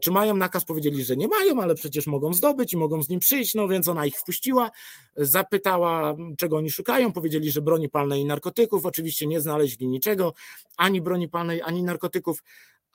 czy 0.00 0.10
mają 0.10 0.36
nakaz, 0.36 0.64
powiedzieli, 0.64 1.04
że 1.04 1.16
nie 1.16 1.28
mają, 1.28 1.62
ale 1.62 1.74
przecież 1.74 2.06
mogą 2.06 2.34
zdobyć 2.34 2.72
i 2.72 2.76
mogą 2.76 3.02
z 3.02 3.08
nim 3.08 3.20
przyjść, 3.20 3.54
no 3.54 3.68
więc 3.68 3.88
ona 3.88 4.06
ich 4.06 4.18
wpuściła, 4.18 4.70
zapytała, 5.16 6.16
czego 6.38 6.56
oni 6.56 6.70
szukają, 6.70 7.12
powiedzieli, 7.12 7.50
że 7.50 7.62
broni 7.62 7.88
palnej 7.88 8.20
i 8.20 8.24
narkotyków, 8.24 8.86
oczywiście 8.86 9.26
nie 9.26 9.40
znaleźli 9.40 9.88
niczego, 9.88 10.34
ani 10.76 11.00
broni 11.00 11.28
palnej, 11.28 11.62
ani 11.62 11.82
narkotyków, 11.82 12.42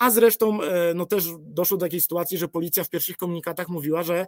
a 0.02 0.10
zresztą 0.10 0.62
e, 0.62 0.94
no 0.94 1.06
też 1.06 1.26
doszło 1.40 1.78
do 1.78 1.86
takiej 1.86 2.02
sytuacji, 2.02 2.38
że 2.38 2.48
policja 2.48 2.84
w 2.84 2.90
pierwszych 2.90 3.18
komunikatach 3.18 3.70
mówiła, 3.70 4.04
że 4.04 4.28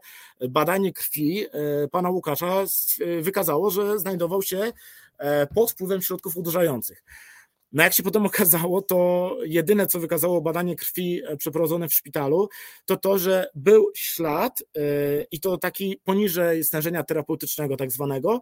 badanie 0.50 0.94
krwi 0.94 1.46
e, 1.46 1.88
pana 1.88 2.10
Łukasza 2.10 2.64
e, 3.00 3.22
wykazało, 3.22 3.70
że 3.70 4.00
znajdował 4.00 4.42
się 4.42 4.74
pod 5.56 5.72
wpływem 5.72 6.02
środków 6.02 6.38
uderzających. 6.38 7.04
No 7.74 7.84
jak 7.84 7.94
się 7.94 8.04
potem 8.04 8.26
okazało, 8.26 8.82
to 8.82 9.38
jedyne, 9.46 9.88
co 9.88 10.00
wykazało 10.00 10.42
badanie 10.42 10.76
krwi 10.76 11.22
e, 11.26 11.38
przeprowadzone 11.38 11.88
w 11.88 11.94
szpitalu, 11.94 12.50
to 12.86 12.98
to, 12.98 13.18
że 13.18 13.48
był 13.56 13.92
ślad 13.96 14.64
e, 14.76 14.82
i 15.32 15.40
to 15.40 15.58
taki 15.58 16.00
poniżej 16.04 16.64
stężenia 16.64 17.04
terapeutycznego 17.04 17.78
tak 17.78 17.92
zwanego, 17.92 18.42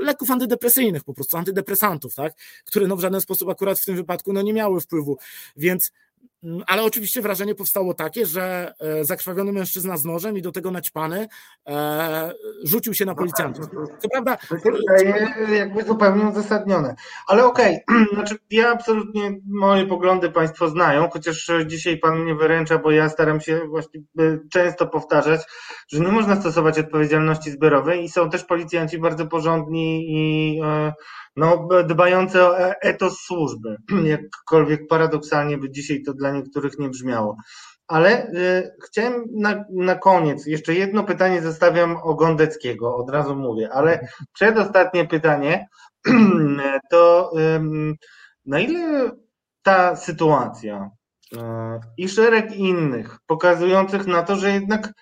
leków 0.00 0.30
antydepresyjnych 0.30 1.04
po 1.04 1.14
prostu, 1.14 1.36
antydepresantów, 1.36 2.14
tak, 2.14 2.32
które 2.64 2.86
no 2.86 2.96
w 2.96 3.00
żaden 3.00 3.20
sposób 3.20 3.48
akurat 3.48 3.80
w 3.80 3.84
tym 3.84 3.96
wypadku 3.96 4.32
no 4.32 4.42
nie 4.42 4.52
miały 4.52 4.80
wpływu, 4.80 5.18
więc 5.56 5.92
ale 6.66 6.82
oczywiście 6.82 7.22
wrażenie 7.22 7.54
powstało 7.54 7.94
takie, 7.94 8.26
że 8.26 8.74
e, 8.80 9.04
zakrwawiony 9.04 9.52
mężczyzna 9.52 9.96
z 9.96 10.04
nożem 10.04 10.38
i 10.38 10.42
do 10.42 10.52
tego 10.52 10.70
naćpany 10.70 11.28
e, 11.68 12.32
rzucił 12.64 12.94
się 12.94 13.04
na 13.04 13.12
no 13.12 13.14
tak, 13.14 13.18
policjantów. 13.18 13.72
No 13.72 13.86
Co 13.98 14.08
prawda. 14.08 14.36
To 14.36 14.58
się 14.58 14.70
wydaje 14.70 15.28
jakby 15.58 15.84
zupełnie 15.84 16.24
uzasadnione. 16.24 16.94
Ale 17.26 17.44
okej, 17.44 17.80
okay. 17.88 18.06
znaczy 18.14 18.36
ja 18.50 18.70
absolutnie 18.70 19.38
moje 19.46 19.86
poglądy 19.86 20.30
Państwo 20.30 20.68
znają, 20.68 21.08
chociaż 21.10 21.50
dzisiaj 21.66 21.98
Pan 21.98 22.18
mnie 22.18 22.34
wyręcza, 22.34 22.78
bo 22.78 22.90
ja 22.90 23.08
staram 23.08 23.40
się 23.40 23.60
właśnie 23.68 24.00
często 24.52 24.86
powtarzać, 24.86 25.40
że 25.88 26.00
nie 26.00 26.08
można 26.08 26.40
stosować 26.40 26.78
odpowiedzialności 26.78 27.50
zbiorowej 27.50 28.04
i 28.04 28.08
są 28.08 28.30
też 28.30 28.44
policjanci 28.44 28.98
bardzo 28.98 29.26
porządni 29.26 30.06
i 30.08 30.60
e, 30.64 30.92
no, 31.38 31.68
dbające 31.84 32.48
o 32.48 32.58
e, 32.58 32.74
etos 32.80 33.20
służby, 33.20 33.76
jakkolwiek 34.04 34.88
paradoksalnie 34.88 35.58
by 35.58 35.70
dzisiaj 35.70 36.02
to 36.02 36.14
dla 36.14 36.30
niektórych 36.30 36.78
nie 36.78 36.88
brzmiało. 36.88 37.36
Ale 37.86 38.26
y, 38.28 38.70
chciałem 38.86 39.24
na, 39.34 39.64
na 39.70 39.94
koniec, 39.94 40.46
jeszcze 40.46 40.74
jedno 40.74 41.04
pytanie 41.04 41.42
zostawiam 41.42 41.96
o 41.96 42.14
Gondeckiego, 42.14 42.96
od 42.96 43.10
razu 43.10 43.36
mówię, 43.36 43.72
ale 43.72 44.08
przedostatnie 44.32 45.04
pytanie 45.04 45.66
to 46.90 47.30
y, 47.38 47.60
na 48.46 48.60
ile 48.60 49.10
ta 49.62 49.96
sytuacja 49.96 50.90
y, 51.32 51.38
i 51.96 52.08
szereg 52.08 52.56
innych 52.56 53.18
pokazujących 53.26 54.06
na 54.06 54.22
to, 54.22 54.36
że 54.36 54.50
jednak 54.50 54.92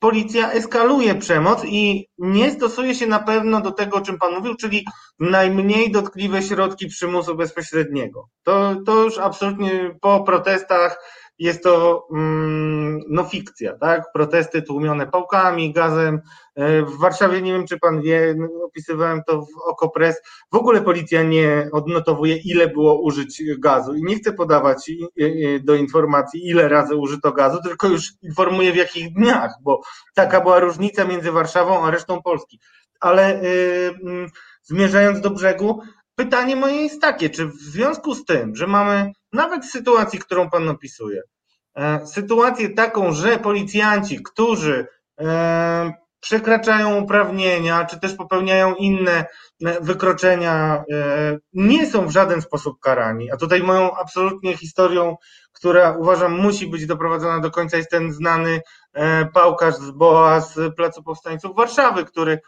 policja 0.00 0.52
eskaluje 0.52 1.14
przemoc 1.14 1.64
i 1.64 2.08
nie 2.18 2.50
stosuje 2.50 2.94
się 2.94 3.06
na 3.06 3.18
pewno 3.18 3.60
do 3.60 3.70
tego, 3.70 3.96
o 3.96 4.00
czym 4.00 4.18
Pan 4.18 4.34
mówił, 4.34 4.54
czyli 4.54 4.86
najmniej 5.18 5.90
dotkliwe 5.90 6.42
środki 6.42 6.86
przymusu 6.86 7.34
bezpośredniego. 7.34 8.28
To, 8.42 8.76
to 8.86 9.04
już 9.04 9.18
absolutnie 9.18 9.96
po 10.00 10.24
protestach 10.24 10.98
jest 11.38 11.62
to 11.62 12.06
mm, 12.12 13.00
no 13.08 13.24
fikcja, 13.24 13.76
tak? 13.78 14.12
Protesty 14.12 14.62
tłumione 14.62 15.06
pałkami, 15.06 15.72
gazem. 15.72 16.20
E, 16.54 16.82
w 16.82 16.98
Warszawie, 16.98 17.42
nie 17.42 17.52
wiem 17.52 17.66
czy 17.66 17.78
pan 17.78 18.02
wie, 18.02 18.36
opisywałem 18.64 19.22
to 19.26 19.42
w 19.42 19.70
Okopres, 19.70 20.22
w 20.52 20.56
ogóle 20.56 20.82
policja 20.82 21.22
nie 21.22 21.68
odnotowuje 21.72 22.36
ile 22.36 22.68
było 22.68 23.00
użyć 23.00 23.42
gazu 23.58 23.94
i 23.94 24.02
nie 24.02 24.16
chce 24.16 24.32
podawać 24.32 24.90
do 25.60 25.74
informacji 25.74 26.48
ile 26.48 26.68
razy 26.68 26.96
użyto 26.96 27.32
gazu, 27.32 27.62
tylko 27.62 27.88
już 27.88 28.12
informuje 28.22 28.72
w 28.72 28.76
jakich 28.76 29.12
dniach, 29.12 29.54
bo 29.62 29.80
taka 30.14 30.40
była 30.40 30.60
różnica 30.60 31.04
między 31.04 31.32
Warszawą 31.32 31.84
a 31.84 31.90
resztą 31.90 32.22
Polski. 32.22 32.60
Ale 33.00 33.40
yy, 34.02 34.26
zmierzając 34.62 35.20
do 35.20 35.30
brzegu, 35.30 35.82
pytanie 36.14 36.56
moje 36.56 36.82
jest 36.82 37.00
takie, 37.00 37.30
czy 37.30 37.46
w 37.46 37.56
związku 37.56 38.14
z 38.14 38.24
tym, 38.24 38.56
że 38.56 38.66
mamy 38.66 39.12
nawet 39.36 39.64
w 39.64 39.70
sytuacji, 39.70 40.18
którą 40.18 40.50
Pan 40.50 40.68
opisuje, 40.68 41.22
e, 41.76 42.06
sytuację 42.06 42.68
taką, 42.68 43.12
że 43.12 43.38
policjanci, 43.38 44.22
którzy 44.22 44.86
e, 45.20 45.92
przekraczają 46.20 47.02
uprawnienia, 47.02 47.84
czy 47.84 48.00
też 48.00 48.14
popełniają 48.14 48.74
inne 48.74 49.24
e, 49.64 49.80
wykroczenia, 49.80 50.84
nie 51.52 51.90
są 51.90 52.06
w 52.06 52.10
żaden 52.10 52.42
sposób 52.42 52.80
karani. 52.80 53.30
A 53.30 53.36
tutaj 53.36 53.62
moją 53.62 53.96
absolutnie 53.96 54.56
historią, 54.56 55.16
która 55.52 55.96
uważam 55.98 56.32
musi 56.32 56.66
być 56.66 56.86
doprowadzona 56.86 57.40
do 57.40 57.50
końca, 57.50 57.76
jest 57.76 57.90
ten 57.90 58.12
znany 58.12 58.60
pałkarz 59.32 59.74
z 59.74 59.90
BOA 59.90 60.40
z 60.40 60.74
Placu 60.76 61.02
Powstańców 61.02 61.56
Warszawy, 61.56 62.04
który 62.04 62.40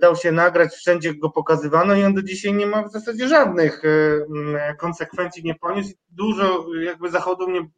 dał 0.00 0.16
się 0.16 0.32
nagrać, 0.32 0.72
wszędzie 0.72 1.14
go 1.14 1.30
pokazywano 1.30 1.94
i 1.94 2.04
on 2.04 2.14
do 2.14 2.22
dzisiaj 2.22 2.54
nie 2.54 2.66
ma 2.66 2.82
w 2.82 2.92
zasadzie 2.92 3.28
żadnych 3.28 3.82
e, 3.84 4.74
konsekwencji, 4.74 5.44
nie 5.44 5.54
poniósł. 5.54 5.92
Dużo 6.08 6.66
jakby 6.82 7.10
zachodu 7.10 7.48
mnie 7.48 7.68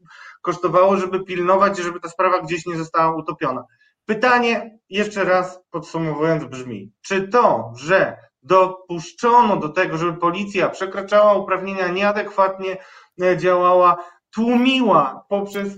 kosztowało, 0.43 0.97
żeby 0.97 1.25
pilnować, 1.25 1.79
żeby 1.79 2.01
ta 2.01 2.09
sprawa 2.09 2.43
gdzieś 2.43 2.67
nie 2.67 2.77
została 2.77 3.17
utopiona. 3.17 3.65
Pytanie, 4.07 4.79
jeszcze 4.89 5.25
raz 5.25 5.61
podsumowując, 5.71 6.45
brzmi: 6.45 6.93
czy 7.03 7.29
to, 7.29 7.73
że 7.77 8.17
dopuszczono 8.43 9.57
do 9.57 9.69
tego, 9.69 9.99
żeby 9.99 10.19
policja 10.19 10.69
przekraczała 10.69 11.35
uprawnienia, 11.35 11.89
nieadekwatnie 11.89 12.77
e, 13.23 13.37
działała, 13.37 13.97
tłumiła 14.35 15.25
poprzez 15.29 15.69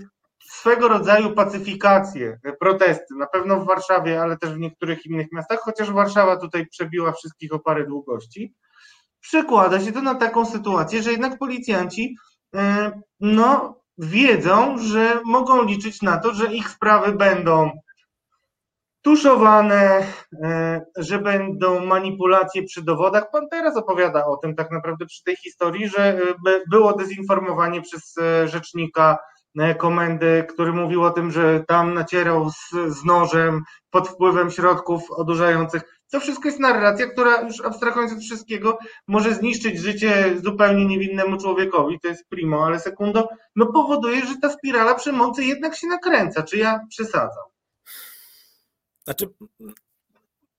swego 0.67 0.87
rodzaju 0.87 1.31
pacyfikację, 1.31 2.39
protesty, 2.59 3.15
na 3.15 3.27
pewno 3.27 3.59
w 3.59 3.65
Warszawie, 3.65 4.21
ale 4.21 4.37
też 4.37 4.53
w 4.53 4.59
niektórych 4.59 5.05
innych 5.05 5.27
miastach, 5.31 5.59
chociaż 5.59 5.91
Warszawa 5.91 6.37
tutaj 6.37 6.67
przebiła 6.67 7.11
wszystkich 7.11 7.53
o 7.53 7.59
parę 7.59 7.85
długości, 7.85 8.55
przekłada 9.19 9.79
się 9.79 9.91
to 9.91 10.01
na 10.01 10.15
taką 10.15 10.45
sytuację, 10.45 11.03
że 11.03 11.11
jednak 11.11 11.37
policjanci 11.39 12.15
e, 12.55 12.91
no, 13.19 13.79
wiedzą, 13.97 14.77
że 14.77 15.19
mogą 15.25 15.63
liczyć 15.63 16.01
na 16.01 16.17
to, 16.17 16.33
że 16.33 16.53
ich 16.53 16.69
sprawy 16.69 17.11
będą 17.11 17.71
tuszowane, 19.01 20.07
e, 20.43 20.81
że 20.97 21.19
będą 21.19 21.85
manipulacje 21.85 22.63
przy 22.63 22.81
dowodach. 22.81 23.31
Pan 23.31 23.47
teraz 23.51 23.77
opowiada 23.77 24.25
o 24.25 24.37
tym 24.37 24.55
tak 24.55 24.71
naprawdę 24.71 25.05
przy 25.05 25.23
tej 25.23 25.35
historii, 25.35 25.89
że 25.89 26.03
e, 26.07 26.19
było 26.71 26.93
dezinformowanie 26.93 27.81
przez 27.81 28.15
rzecznika 28.45 29.17
E, 29.17 29.36
komendy, 29.77 30.45
który 30.49 30.73
mówił 30.73 31.03
o 31.03 31.09
tym, 31.09 31.31
że 31.31 31.63
tam 31.67 31.93
nacierał 31.93 32.49
z, 32.49 32.69
z 32.87 33.03
nożem 33.05 33.63
pod 33.89 34.07
wpływem 34.07 34.51
środków 34.51 35.11
odurzających. 35.11 35.81
To 36.11 36.19
wszystko 36.19 36.47
jest 36.47 36.59
narracja, 36.59 37.07
która 37.07 37.41
już 37.41 37.61
abstrahując 37.61 38.13
od 38.13 38.19
wszystkiego 38.19 38.77
może 39.07 39.33
zniszczyć 39.35 39.79
życie 39.79 40.35
zupełnie 40.43 40.85
niewinnemu 40.85 41.37
człowiekowi, 41.37 41.99
to 41.99 42.07
jest 42.07 42.29
primo, 42.29 42.65
ale 42.65 42.79
sekundo, 42.79 43.29
no 43.55 43.65
powoduje, 43.65 44.25
że 44.25 44.37
ta 44.41 44.49
spirala 44.49 44.95
przemocy 44.95 45.43
jednak 45.43 45.75
się 45.75 45.87
nakręca. 45.87 46.43
Czy 46.43 46.57
ja 46.57 46.79
przesadzam? 46.89 47.43
Znaczy, 49.03 49.29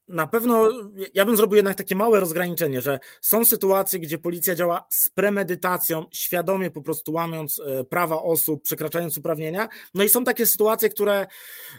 na 0.09 0.27
pewno 0.27 0.71
ja 1.15 1.25
bym 1.25 1.37
zrobił 1.37 1.57
jednak 1.57 1.77
takie 1.77 1.97
małe 1.97 2.21
rozgraniczenie, 2.21 2.81
że 2.81 2.99
są 3.21 3.45
sytuacje, 3.45 3.99
gdzie 3.99 4.19
policja 4.19 4.55
działa 4.55 4.87
z 4.91 5.09
premedytacją, 5.09 6.07
świadomie 6.13 6.71
po 6.71 6.83
prostu 6.83 7.13
łamiąc 7.13 7.61
e, 7.61 7.85
prawa 7.85 8.23
osób, 8.23 8.63
przekraczając 8.63 9.19
uprawnienia. 9.19 9.69
No 9.95 10.05
i 10.05 10.09
są 10.09 10.25
takie 10.25 10.47
sytuacje, 10.47 10.89
które 10.89 11.27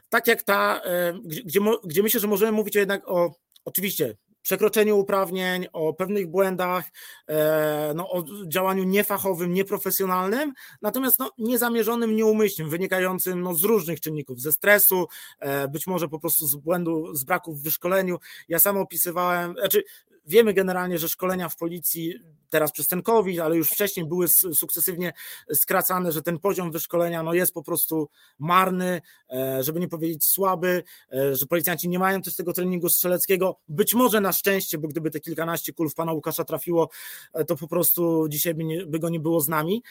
tak 0.09 0.27
jak 0.27 0.43
ta, 0.43 0.82
e, 0.86 1.13
gdzie, 1.25 1.59
gdzie, 1.84 2.03
myślę, 2.03 2.19
że 2.19 2.27
możemy 2.27 2.51
mówić 2.51 2.75
jednak 2.75 3.07
o 3.07 3.32
Oczywiście 3.65 4.17
przekroczeniu 4.41 4.97
uprawnień, 4.97 5.67
o 5.73 5.93
pewnych 5.93 6.27
błędach, 6.27 6.85
e, 7.27 7.93
no, 7.95 8.09
o 8.09 8.23
działaniu 8.47 8.83
niefachowym, 8.83 9.53
nieprofesjonalnym, 9.53 10.53
natomiast 10.81 11.19
no, 11.19 11.31
niezamierzonym, 11.37 12.15
nieumyślnym, 12.15 12.69
wynikającym 12.69 13.41
no, 13.41 13.55
z 13.55 13.63
różnych 13.63 14.01
czynników, 14.01 14.41
ze 14.41 14.51
stresu, 14.51 15.07
e, 15.39 15.67
być 15.67 15.87
może 15.87 16.07
po 16.07 16.19
prostu 16.19 16.47
z 16.47 16.55
błędu, 16.55 17.15
z 17.15 17.23
braku 17.23 17.53
w 17.53 17.61
wyszkoleniu. 17.61 18.19
Ja 18.47 18.59
sam 18.59 18.77
opisywałem, 18.77 19.53
znaczy 19.59 19.83
Wiemy 20.26 20.53
generalnie, 20.53 20.97
że 20.97 21.09
szkolenia 21.09 21.49
w 21.49 21.55
policji 21.55 22.13
teraz 22.49 22.72
przez 22.72 22.88
ten 22.88 23.01
COVID, 23.01 23.39
ale 23.39 23.57
już 23.57 23.70
wcześniej 23.70 24.05
były 24.05 24.28
sukcesywnie 24.28 25.13
skracane, 25.53 26.11
że 26.11 26.22
ten 26.22 26.39
poziom 26.39 26.72
wyszkolenia 26.72 27.24
no 27.24 27.34
jest 27.34 27.53
po 27.53 27.63
prostu 27.63 28.09
marny, 28.39 29.01
e, 29.30 29.63
żeby 29.63 29.80
nie 29.80 29.88
powiedzieć 29.88 30.26
słaby, 30.26 30.84
e, 31.13 31.36
że 31.36 31.45
policjanci 31.45 31.89
nie 31.89 31.99
mają 31.99 32.22
też 32.22 32.36
tego 32.36 32.53
treningu 32.53 32.89
strzeleckiego. 32.89 33.59
Być 33.67 33.93
może 33.93 34.22
na 34.22 34.34
szczęście, 34.34 34.78
bo 34.78 34.88
gdyby 34.88 35.11
te 35.11 35.20
kilkanaście 35.20 35.74
kul 35.74 35.89
w 35.89 35.95
pana 35.95 36.13
Łukasza 36.13 36.43
trafiło, 36.43 36.89
e, 37.34 37.45
to 37.45 37.55
po 37.55 37.67
prostu 37.67 38.28
dzisiaj 38.30 38.53
by, 38.53 38.63
nie, 38.63 38.86
by 38.86 38.99
go 38.99 39.09
nie 39.09 39.20
było 39.20 39.41
z 39.41 39.47
nami. 39.47 39.84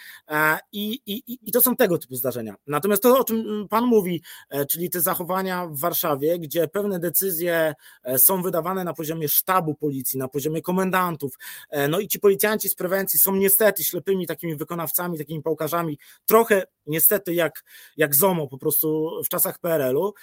I, 0.73 1.01
i, 1.07 1.39
I 1.43 1.53
to 1.53 1.61
są 1.61 1.77
tego 1.77 1.99
typu 1.99 2.15
zdarzenia. 2.15 2.55
Natomiast 2.67 3.03
to, 3.03 3.19
o 3.19 3.25
czym 3.25 3.67
pan 3.71 3.85
mówi, 3.85 4.23
czyli 4.69 4.91
te 4.91 5.01
zachowania 5.01 5.67
w 5.67 5.79
Warszawie, 5.79 6.39
gdzie 6.39 6.69
pewne 6.69 6.99
decyzje 6.99 7.75
są 8.17 8.43
wydawane 8.43 8.85
na 8.85 8.95
poziomie 8.95 9.29
sztabu 9.29 9.75
policji, 9.75 10.18
na 10.19 10.29
poziomie 10.29 10.63
komendantów. 10.63 11.39
E, 11.71 11.89
no 11.89 12.01
i 12.01 12.09
ci 12.09 12.21
policjanci 12.21 12.69
z 12.69 12.75
prewencji 12.75 13.19
są 13.19 13.37
niestety 13.37 13.85
ślepymi 13.85 14.27
takimi 14.27 14.57
wykonawcami, 14.57 15.19
takimi 15.19 15.43
pałkarzami, 15.43 15.99
trochę 16.27 16.67
niestety 16.87 17.35
jak, 17.35 17.65
jak 17.97 18.15
ZOMO 18.15 18.49
po 18.49 18.59
prostu 18.59 19.11
w 19.25 19.29
czasach 19.29 19.59
PRL-u. 19.59 20.15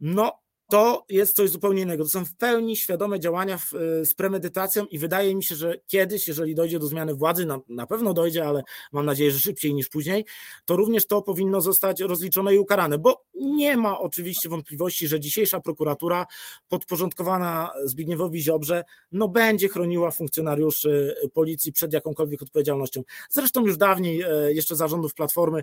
No 0.00 0.43
to 0.68 1.04
jest 1.08 1.36
coś 1.36 1.50
zupełnie 1.50 1.82
innego. 1.82 2.04
To 2.04 2.10
są 2.10 2.24
w 2.24 2.34
pełni 2.34 2.76
świadome 2.76 3.20
działania 3.20 3.58
w, 3.58 3.74
e, 3.74 4.04
z 4.04 4.14
premedytacją 4.14 4.86
i 4.86 4.98
wydaje 4.98 5.34
mi 5.34 5.44
się, 5.44 5.54
że 5.54 5.74
kiedyś, 5.86 6.28
jeżeli 6.28 6.54
dojdzie 6.54 6.78
do 6.78 6.86
zmiany 6.86 7.14
władzy, 7.14 7.46
na, 7.46 7.60
na, 7.68 7.86
pewno 7.86 8.14
dojdzie, 8.14 8.46
ale 8.46 8.62
mam 8.92 9.06
nadzieję, 9.06 9.30
że 9.30 9.40
szybciej 9.40 9.74
niż 9.74 9.88
później, 9.88 10.24
to 10.64 10.76
również 10.76 11.06
to 11.06 11.22
powinno 11.22 11.60
zostać 11.60 12.00
rozliczone 12.00 12.54
i 12.54 12.58
ukarane, 12.58 12.98
bo 12.98 13.24
nie 13.34 13.76
ma 13.76 13.98
oczywiście 14.00 14.48
wątpliwości, 14.48 15.08
że 15.08 15.20
dzisiejsza 15.20 15.60
prokuratura 15.60 16.26
podporządkowana 16.68 17.70
Zbigniewowi 17.84 18.42
Ziobrze 18.42 18.84
no 19.12 19.28
będzie 19.28 19.68
chroniła 19.68 20.10
funkcjonariuszy 20.10 21.16
policji 21.32 21.72
przed 21.72 21.92
jakąkolwiek 21.92 22.42
odpowiedzialnością. 22.42 23.02
Zresztą 23.30 23.66
już 23.66 23.76
dawniej, 23.76 24.22
e, 24.22 24.52
jeszcze 24.52 24.76
zarządów 24.76 25.14
Platformy, 25.14 25.62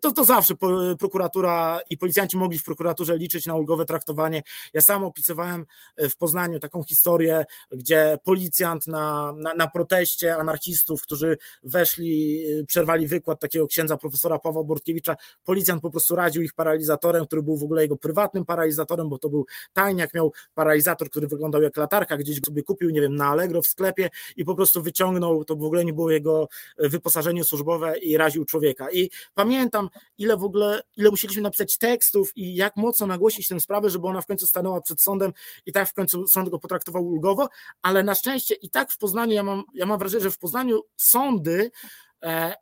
to, 0.00 0.12
to 0.12 0.24
zawsze 0.24 0.54
prokuratura 0.98 1.80
i 1.90 1.98
policjanci 1.98 2.36
mogli 2.36 2.58
w 2.58 2.64
prokuraturze 2.64 3.18
liczyć 3.18 3.46
na 3.46 3.54
ulgowe 3.54 3.84
traktowanie 3.84 4.33
ja 4.74 4.80
sam 4.80 5.04
opisywałem 5.04 5.66
e, 5.96 6.08
w 6.08 6.16
Poznaniu 6.16 6.60
taką 6.60 6.82
historię, 6.82 7.44
gdzie 7.72 8.18
policjant 8.24 8.86
na, 8.86 9.32
na, 9.36 9.54
na 9.54 9.68
proteście 9.68 10.36
anarchistów, 10.36 11.02
którzy 11.02 11.38
weszli, 11.62 12.44
e, 12.60 12.64
przerwali 12.64 13.06
wykład 13.06 13.40
takiego 13.40 13.66
księdza 13.66 13.96
profesora 13.96 14.38
Pawła 14.38 14.64
Bortkiewicza, 14.64 15.16
policjant 15.44 15.82
po 15.82 15.90
prostu 15.90 16.16
radził 16.16 16.42
ich 16.42 16.54
paralizatorem, 16.54 17.26
który 17.26 17.42
był 17.42 17.56
w 17.56 17.62
ogóle 17.62 17.82
jego 17.82 17.96
prywatnym 17.96 18.44
paralizatorem, 18.44 19.08
bo 19.08 19.18
to 19.18 19.28
był 19.28 19.46
tajniak, 19.72 20.14
miał 20.14 20.32
paralizator, 20.54 21.10
który 21.10 21.26
wyglądał 21.28 21.62
jak 21.62 21.76
latarka, 21.76 22.16
gdzieś 22.16 22.40
sobie 22.46 22.62
kupił, 22.62 22.90
nie 22.90 23.00
wiem, 23.00 23.16
na 23.16 23.28
Allegro 23.28 23.62
w 23.62 23.66
sklepie 23.66 24.10
i 24.36 24.44
po 24.44 24.54
prostu 24.54 24.82
wyciągnął, 24.82 25.44
to 25.44 25.56
w 25.56 25.64
ogóle 25.64 25.84
nie 25.84 25.92
było 25.92 26.10
jego 26.10 26.48
e, 26.78 26.88
wyposażenie 26.88 27.44
służbowe 27.44 27.98
i 27.98 28.16
raził 28.16 28.44
człowieka. 28.44 28.90
I 28.90 29.10
pamiętam, 29.34 29.88
ile 30.18 30.36
w 30.36 30.44
ogóle, 30.44 30.82
ile 30.96 31.10
musieliśmy 31.10 31.42
napisać 31.42 31.78
tekstów 31.78 32.36
i 32.36 32.54
jak 32.54 32.76
mocno 32.76 33.06
nagłosić 33.06 33.48
tę 33.48 33.60
sprawę, 33.60 33.90
żeby 33.90 34.06
ona 34.06 34.22
w 34.24 34.26
końcu 34.26 34.46
stanęła 34.46 34.80
przed 34.80 35.02
sądem 35.02 35.32
i 35.66 35.72
tak 35.72 35.88
w 35.88 35.94
końcu 35.94 36.28
sąd 36.28 36.48
go 36.48 36.58
potraktował 36.58 37.06
ulgowo, 37.06 37.48
ale 37.82 38.02
na 38.02 38.14
szczęście 38.14 38.54
i 38.54 38.70
tak 38.70 38.92
w 38.92 38.98
Poznaniu, 38.98 39.32
ja 39.32 39.42
mam, 39.42 39.64
ja 39.74 39.86
mam 39.86 39.98
wrażenie, 39.98 40.22
że 40.22 40.30
w 40.30 40.38
Poznaniu 40.38 40.80
sądy 40.96 41.70
e, 42.24 42.54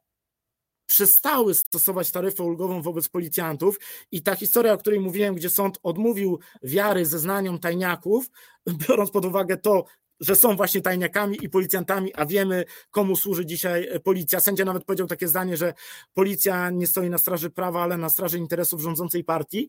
przestały 0.87 1.55
stosować 1.55 2.11
taryfę 2.11 2.43
ulgową 2.43 2.83
wobec 2.83 3.09
policjantów 3.09 3.79
i 4.11 4.23
ta 4.23 4.37
historia, 4.37 4.73
o 4.73 4.79
której 4.79 5.01
mówiłem, 5.01 5.35
gdzie 5.35 5.51
sąd 5.51 5.79
odmówił 5.83 6.39
wiary 6.63 7.07
zeznaniom 7.07 7.59
tajniaków, 7.59 8.27
biorąc 8.89 9.11
pod 9.11 9.25
uwagę 9.25 9.57
to, 9.57 9.85
że 10.23 10.37
są 10.37 10.57
właśnie 10.57 10.81
tajniakami 10.81 11.39
i 11.45 11.49
policjantami, 11.49 12.15
a 12.15 12.27
wiemy, 12.27 12.65
komu 12.91 13.17
służy 13.17 13.47
dzisiaj 13.47 13.89
e, 13.91 14.01
policja. 14.01 14.41
Sędzia 14.41 14.65
nawet 14.65 14.85
powiedział 14.85 15.07
takie 15.07 15.29
zdanie, 15.29 15.57
że 15.57 15.75
policja 16.15 16.71
nie 16.71 16.87
stoi 16.87 17.11
na 17.11 17.19
straży 17.19 17.51
prawa, 17.51 17.83
ale 17.83 17.97
na 17.97 18.09
straży 18.09 18.39
interesów 18.39 18.81
rządzącej 18.81 19.25
partii. 19.25 19.69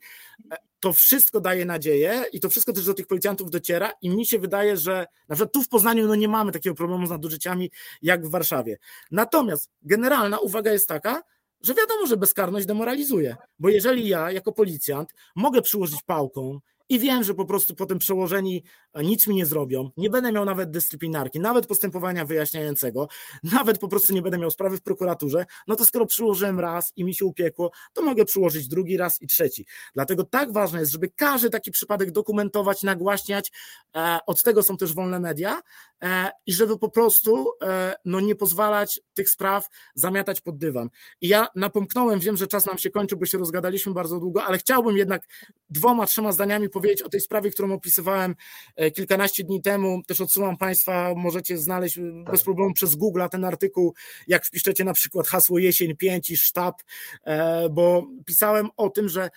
E, 0.52 0.58
to 0.80 0.94
wszystko 0.94 1.42
daje 1.42 1.66
nadzieję 1.66 2.24
i 2.34 2.40
to 2.40 2.50
wszystko 2.50 2.74
też 2.74 2.86
do 2.86 2.94
tych 2.94 3.08
policjantów 3.08 3.50
dociera 3.50 3.92
i 4.02 4.10
mi 4.10 4.26
się 4.26 4.40
wydaje, 4.40 4.78
że 4.78 5.08
na 5.30 5.36
przykład 5.36 5.54
tu 5.54 5.64
w 5.64 5.70
Poznaniu 5.70 6.08
no 6.08 6.16
nie 6.16 6.28
mamy 6.28 6.52
takiego 6.52 6.76
problemu 6.76 7.08
z 7.08 7.10
nadużyciami 7.10 7.72
jak 8.02 8.28
w 8.28 8.30
Warszawie. 8.30 8.78
Natomiast 9.12 9.70
generalna 9.82 10.40
uwaga 10.40 10.72
jest 10.72 10.88
taka, 10.88 11.22
że 11.62 11.74
wiadomo, 11.74 12.08
że 12.08 12.18
bezkarność 12.18 12.66
demoralizuje. 12.66 13.36
Bo 13.60 13.70
jeżeli 13.70 14.08
ja, 14.08 14.32
jako 14.32 14.52
policjant, 14.52 15.14
mogę 15.36 15.62
przyłożyć 15.62 16.04
pałką 16.04 16.60
i 16.90 17.00
wiem, 17.00 17.24
że 17.24 17.34
po 17.34 17.46
prostu 17.46 17.76
potem 17.76 18.00
przełożeni 18.00 18.64
nic 18.96 19.28
mi 19.28 19.36
nie 19.36 19.46
zrobią, 19.46 19.90
nie 19.98 20.10
będę 20.10 20.32
miał 20.32 20.46
nawet 20.46 20.72
dyscyplinarki, 20.72 21.40
nawet 21.40 21.68
postępowania 21.68 22.26
wyjaśniającego, 22.26 23.08
nawet 23.44 23.80
po 23.80 23.88
prostu 23.88 24.14
nie 24.14 24.22
będę 24.22 24.38
miał 24.38 24.52
sprawy 24.52 24.78
w 24.78 24.82
prokuraturze, 24.82 25.46
no 25.68 25.76
to 25.76 25.86
skoro 25.86 26.06
przyłożyłem 26.06 26.60
raz 26.60 26.94
i 26.96 27.04
mi 27.04 27.16
się 27.16 27.26
upiekło, 27.26 27.72
to 27.94 28.02
mogę 28.02 28.26
przyłożyć 28.26 28.68
drugi 28.68 28.98
raz 28.98 29.22
i 29.22 29.28
trzeci. 29.28 29.66
Dlatego 29.94 30.24
tak 30.24 30.54
ważne 30.54 30.80
jest, 30.80 30.92
żeby 30.92 31.10
każdy 31.10 31.50
taki 31.50 31.72
przypadek 31.72 32.12
dokumentować, 32.12 32.84
nagłaśniać, 32.84 33.52
e, 33.96 34.20
od 34.28 34.44
tego 34.44 34.64
są 34.64 34.78
też 34.78 34.94
wolne 34.94 35.20
media 35.20 35.62
e, 36.04 36.32
i 36.46 36.54
żeby 36.54 36.80
po 36.80 36.90
prostu 36.90 37.52
e, 37.62 37.96
no, 38.06 38.20
nie 38.20 38.36
pozwalać 38.36 39.02
tych 39.14 39.30
spraw 39.30 39.68
zamiatać 39.96 40.42
pod 40.42 40.58
dywan. 40.58 40.90
I 41.22 41.28
ja 41.28 41.48
napomknąłem, 41.56 42.20
wiem, 42.20 42.38
że 42.38 42.48
czas 42.48 42.66
nam 42.66 42.78
się 42.78 42.90
kończy, 42.90 43.16
bo 43.16 43.26
się 43.26 43.38
rozgadaliśmy 43.38 43.94
bardzo 43.94 44.20
długo, 44.20 44.44
ale 44.44 44.58
chciałbym 44.58 44.98
jednak 44.98 45.24
dwoma, 45.70 46.06
trzema 46.06 46.32
zdaniami 46.32 46.70
powiedzieć 46.74 47.02
o 47.02 47.10
tej 47.10 47.22
sprawie, 47.22 47.52
którą 47.52 47.74
opisywałem 47.74 48.36
e, 48.76 48.92
kilkanaście 48.92 49.44
dni 49.44 49.62
temu. 49.62 50.02
Też 50.08 50.22
odsyłam 50.22 50.58
Państwa, 50.58 51.14
możecie 51.16 51.58
znaleźć 51.58 51.96
tak. 51.96 52.32
bez 52.32 52.44
problemu 52.44 52.74
przez 52.74 52.96
Google 52.96 53.22
ten 53.32 53.46
artykuł, 53.46 53.94
jak 54.28 54.46
wpiszecie 54.46 54.84
na 54.84 54.94
przykład 54.94 55.28
hasło 55.28 55.60
jesień 55.60 55.96
5 55.96 56.32
i 56.32 56.38
sztab, 56.38 56.82
e, 57.24 57.70
bo 57.70 58.08
pisałem 58.26 58.70
o 58.78 58.90
tym, 58.90 59.10
że 59.10 59.24
e, 59.24 59.30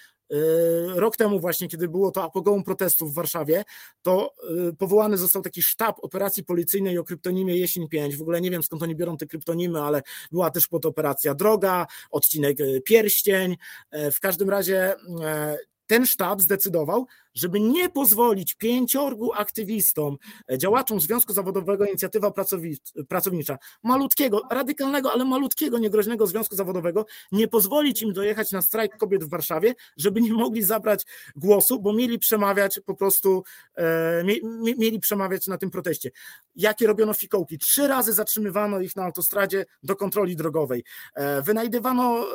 Rok 0.95 1.17
temu 1.17 1.41
właśnie, 1.41 1.69
kiedy 1.69 1.89
było 1.89 2.11
to 2.11 2.23
apogeum 2.23 2.65
protestów 2.65 3.13
w 3.13 3.15
Warszawie, 3.15 3.65
to 4.03 4.35
powołany 4.79 5.17
został 5.17 5.43
taki 5.43 5.63
sztab 5.63 5.97
operacji 6.03 6.45
policyjnej 6.45 6.99
o 6.99 7.05
kryptonimie 7.05 7.57
Jesień 7.57 7.89
5. 7.89 8.17
W 8.17 8.23
ogóle 8.23 8.41
nie 8.41 8.51
wiem 8.51 8.63
skąd 8.63 8.83
oni 8.83 8.97
biorą 8.97 9.17
te 9.17 9.27
kryptonimy, 9.27 9.83
ale 9.83 10.03
była 10.33 10.51
też 10.51 10.67
pod 10.67 10.87
operacja 10.87 11.35
Droga, 11.35 11.87
odcinek 12.11 12.59
Pierścień. 12.85 13.57
W 13.93 14.21
każdym 14.21 14.51
razie 14.51 14.95
ten 15.87 16.07
sztab 16.07 16.41
zdecydował, 16.41 17.07
żeby 17.37 17.61
nie 17.61 17.89
pozwolić 17.89 18.55
pięciorgu 18.55 19.33
aktywistom, 19.33 20.17
e, 20.53 20.59
działaczom 20.59 21.01
Związku 21.01 21.33
Zawodowego 21.33 21.87
Inicjatywa 21.87 22.33
Pracownicza, 23.09 23.59
malutkiego, 23.83 24.43
radykalnego, 24.51 25.13
ale 25.13 25.25
malutkiego, 25.25 25.79
niegroźnego 25.79 26.27
Związku 26.27 26.57
Zawodowego, 26.57 27.07
nie 27.33 27.49
pozwolić 27.49 28.03
im 28.03 28.13
dojechać 28.13 28.53
na 28.53 28.63
strajk 28.63 28.97
kobiet 28.97 29.25
w 29.25 29.29
Warszawie, 29.29 29.75
żeby 29.97 30.21
nie 30.21 30.33
mogli 30.33 30.63
zabrać 30.63 31.07
głosu, 31.37 31.81
bo 31.81 31.93
mieli 31.93 32.19
przemawiać 32.19 32.81
po 32.87 32.95
prostu, 32.95 33.45
e, 33.77 34.25
mieli 34.79 35.01
przemawiać 35.01 35.47
na 35.47 35.59
tym 35.59 35.71
proteście. 35.71 36.11
Jakie 36.57 36.87
robiono 36.87 37.15
fikołki? 37.15 37.59
Trzy 37.59 37.89
razy 37.89 38.13
zatrzymywano 38.13 38.81
ich 38.81 38.97
na 38.97 39.05
autostradzie 39.05 39.67
do 39.83 39.97
kontroli 39.97 40.37
drogowej. 40.37 40.85
E, 41.15 41.43
wynajdywano 41.43 42.27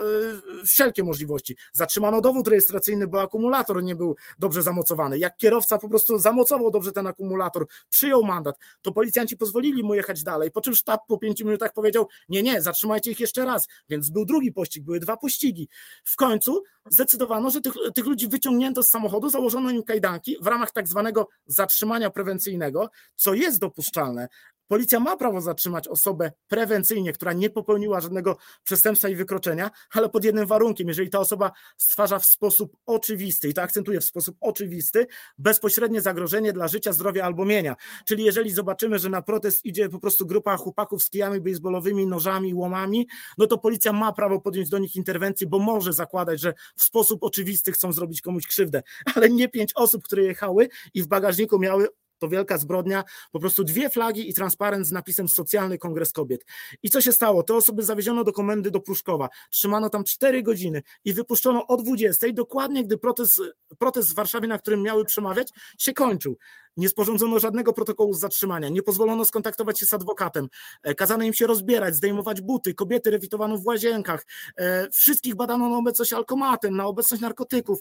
wszelkie 0.66 1.04
możliwości. 1.04 1.58
Zatrzymano 1.74 2.22
dowód 2.22 2.48
rejestracyjny, 2.48 3.08
bo 3.08 3.22
akumulator 3.22 3.84
nie 3.84 3.96
był 3.96 4.16
dobrze 4.40 4.64
zamocowany 4.64 4.91
jak 5.18 5.38
kierowca 5.38 5.78
po 5.78 5.90
prostu 5.90 6.18
zamocował 6.18 6.72
dobrze 6.72 6.92
ten 6.92 7.08
akumulator, 7.08 7.68
przyjął 7.90 8.24
mandat, 8.24 8.60
to 8.82 8.92
policjanci 8.92 9.38
pozwolili 9.38 9.84
mu 9.84 9.96
jechać 9.96 10.24
dalej, 10.24 10.52
po 10.52 10.62
czym 10.62 10.76
sztab 10.76 11.08
po 11.08 11.18
pięciu 11.18 11.46
minutach 11.46 11.74
powiedział, 11.74 12.08
nie, 12.30 12.44
nie, 12.44 12.62
zatrzymajcie 12.62 13.12
ich 13.12 13.20
jeszcze 13.20 13.46
raz, 13.46 13.68
więc 13.90 14.10
był 14.10 14.26
drugi 14.26 14.52
pościg, 14.52 14.84
były 14.84 15.00
dwa 15.00 15.18
pościgi. 15.18 15.70
W 16.04 16.16
końcu 16.16 16.64
zdecydowano, 16.90 17.50
że 17.50 17.62
tych, 17.62 17.74
tych 17.96 18.06
ludzi 18.06 18.28
wyciągnięto 18.28 18.84
z 18.84 18.90
samochodu, 18.90 19.30
założono 19.30 19.70
im 19.70 19.84
kajdanki 19.84 20.38
w 20.42 20.48
ramach 20.48 20.72
tak 20.72 20.88
zwanego 20.88 21.28
zatrzymania 21.46 22.10
prewencyjnego, 22.10 22.90
co 23.16 23.34
jest 23.34 23.60
dopuszczalne, 23.60 24.28
Policja 24.72 25.00
ma 25.00 25.18
prawo 25.18 25.42
zatrzymać 25.42 25.88
osobę 25.88 26.32
prewencyjnie, 26.48 27.14
która 27.14 27.34
nie 27.34 27.50
popełniła 27.50 28.02
żadnego 28.02 28.38
przestępstwa 28.64 29.10
i 29.10 29.16
wykroczenia, 29.16 29.72
ale 29.94 30.10
pod 30.10 30.24
jednym 30.24 30.48
warunkiem, 30.48 30.88
jeżeli 30.88 31.10
ta 31.10 31.20
osoba 31.20 31.52
stwarza 31.78 32.20
w 32.20 32.26
sposób 32.26 32.78
oczywisty, 32.86 33.50
i 33.50 33.54
to 33.54 33.62
akcentuję 33.62 34.00
w 34.00 34.06
sposób 34.06 34.38
oczywisty, 34.42 35.08
bezpośrednie 35.38 36.02
zagrożenie 36.02 36.54
dla 36.54 36.68
życia, 36.68 36.94
zdrowia 36.94 37.26
albo 37.26 37.46
mienia. 37.46 37.76
Czyli 38.06 38.24
jeżeli 38.24 38.52
zobaczymy, 38.52 39.00
że 39.00 39.10
na 39.10 39.22
protest 39.22 39.66
idzie 39.66 39.90
po 39.90 40.00
prostu 40.00 40.26
grupa 40.26 40.58
chłopaków 40.58 41.04
z 41.04 41.10
kijami 41.10 41.42
baseballowymi, 41.42 42.08
nożami, 42.08 42.54
łomami, 42.54 43.08
no 43.38 43.48
to 43.48 43.58
policja 43.58 43.94
ma 43.94 44.14
prawo 44.14 44.42
podjąć 44.42 44.70
do 44.70 44.78
nich 44.78 44.96
interwencję, 44.96 45.48
bo 45.48 45.60
może 45.60 45.94
zakładać, 45.94 46.40
że 46.40 46.54
w 46.76 46.84
sposób 46.84 47.24
oczywisty 47.24 47.72
chcą 47.72 47.94
zrobić 47.94 48.22
komuś 48.22 48.48
krzywdę, 48.48 48.84
ale 49.16 49.30
nie 49.30 49.50
pięć 49.50 49.72
osób, 49.76 50.04
które 50.04 50.24
jechały 50.24 50.70
i 50.94 51.04
w 51.04 51.08
bagażniku 51.08 51.60
miały 51.60 51.88
to 52.22 52.30
wielka 52.30 52.58
zbrodnia, 52.58 53.04
po 53.32 53.40
prostu 53.40 53.64
dwie 53.64 53.90
flagi 53.90 54.30
i 54.30 54.34
transparent 54.34 54.88
z 54.88 54.92
napisem 54.92 55.30
Socjalny 55.30 55.78
Kongres 55.78 56.12
Kobiet. 56.12 56.46
I 56.84 56.90
co 56.90 57.02
się 57.02 57.12
stało? 57.12 57.44
Te 57.44 57.56
osoby 57.56 57.84
zawieziono 57.84 58.24
do 58.24 58.34
komendy 58.34 58.72
do 58.72 58.80
Pruszkowa, 58.80 59.30
trzymano 59.50 59.90
tam 59.90 60.04
cztery 60.04 60.44
godziny 60.44 60.82
i 61.06 61.14
wypuszczono 61.14 61.68
o 61.68 61.78
20, 61.78 62.28
dokładnie 62.34 62.84
gdy 62.84 62.98
protest, 62.98 63.42
protest 63.78 64.12
w 64.12 64.16
Warszawie, 64.16 64.48
na 64.48 64.58
którym 64.58 64.82
miały 64.82 65.06
przemawiać, 65.06 65.50
się 65.78 65.94
kończył. 65.94 66.38
Nie 66.78 66.90
sporządzono 66.90 67.40
żadnego 67.40 67.74
protokołu 67.74 68.14
z 68.14 68.20
zatrzymania, 68.20 68.70
nie 68.70 68.84
pozwolono 68.84 69.26
skontaktować 69.26 69.80
się 69.80 69.86
z 69.86 69.94
adwokatem, 69.94 70.48
e, 70.84 70.96
kazano 70.96 71.24
im 71.24 71.34
się 71.34 71.48
rozbierać, 71.48 71.96
zdejmować 71.96 72.42
buty, 72.42 72.74
kobiety 72.74 73.12
rewitowano 73.12 73.58
w 73.58 73.66
łazienkach, 73.66 74.26
e, 74.58 74.90
wszystkich 74.90 75.36
badano 75.36 75.70
na 75.70 75.78
obecność 75.78 76.14
alkomatem, 76.14 76.76
na 76.76 76.86
obecność 76.86 77.22
narkotyków. 77.22 77.80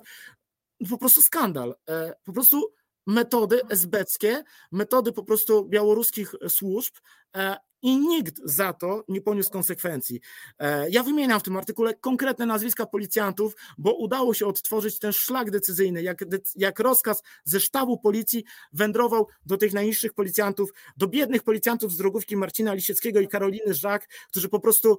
Po 0.91 0.99
prostu 0.99 1.23
skandal. 1.23 1.75
E, 1.89 2.15
po 2.25 2.33
prostu 2.33 2.73
metody 3.07 3.61
esbeckie, 3.69 4.45
metody 4.73 5.13
po 5.13 5.25
prostu 5.25 5.65
białoruskich 5.69 6.35
służb 6.49 6.95
e, 7.37 7.57
i 7.83 7.97
nikt 7.97 8.41
za 8.45 8.73
to 8.73 9.05
nie 9.09 9.21
poniósł 9.21 9.51
konsekwencji. 9.51 10.21
E, 10.59 10.91
ja 10.91 11.03
wymieniam 11.03 11.41
w 11.41 11.43
tym 11.43 11.57
artykule 11.57 11.95
konkretne 11.95 12.47
nazwiska 12.47 12.87
policjantów, 12.87 13.57
bo 13.79 13.95
udało 13.95 14.35
się 14.35 14.47
odtworzyć 14.47 14.99
ten 14.99 15.13
szlak 15.13 15.51
decyzyjny, 15.51 16.03
jak, 16.03 16.25
jak 16.57 16.81
rozkaz 16.81 17.23
ze 17.45 17.61
sztabu 17.61 17.99
policji 17.99 18.45
wędrował 18.73 19.27
do 19.47 19.57
tych 19.57 19.73
najniższych 19.73 20.13
policjantów, 20.13 20.71
do 20.97 21.07
biednych 21.09 21.43
policjantów 21.43 21.93
z 21.93 21.97
drogówki 21.97 22.37
Marcina 22.37 22.75
Lisieckiego 22.75 23.21
i 23.21 23.29
Karoliny 23.29 23.75
Żak, 23.75 24.09
którzy 24.29 24.49
po 24.49 24.61
prostu 24.61 24.99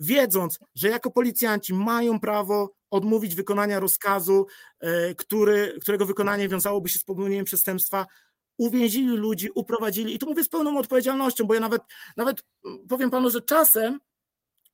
wiedząc, 0.00 0.58
że 0.74 0.88
jako 0.88 1.10
policjanci 1.10 1.74
mają 1.74 2.20
prawo 2.20 2.74
odmówić 2.90 3.34
wykonania 3.34 3.80
rozkazu, 3.80 4.46
e, 4.80 5.14
który, 5.14 5.78
którego 5.80 6.06
wykonanie 6.06 6.48
wiązałoby 6.48 6.88
się 6.88 6.98
z 6.98 7.04
popełnieniem 7.04 7.44
przestępstwa, 7.44 8.06
uwięzili 8.58 9.16
ludzi, 9.16 9.48
uprowadzili 9.54 10.14
i 10.14 10.18
to 10.18 10.26
mówię 10.26 10.44
z 10.44 10.48
pełną 10.48 10.78
odpowiedzialnością, 10.78 11.44
bo 11.44 11.54
ja 11.54 11.60
nawet, 11.60 11.82
nawet 12.16 12.42
powiem 12.88 13.10
panu, 13.10 13.30
że 13.30 13.40
czasem 13.40 14.00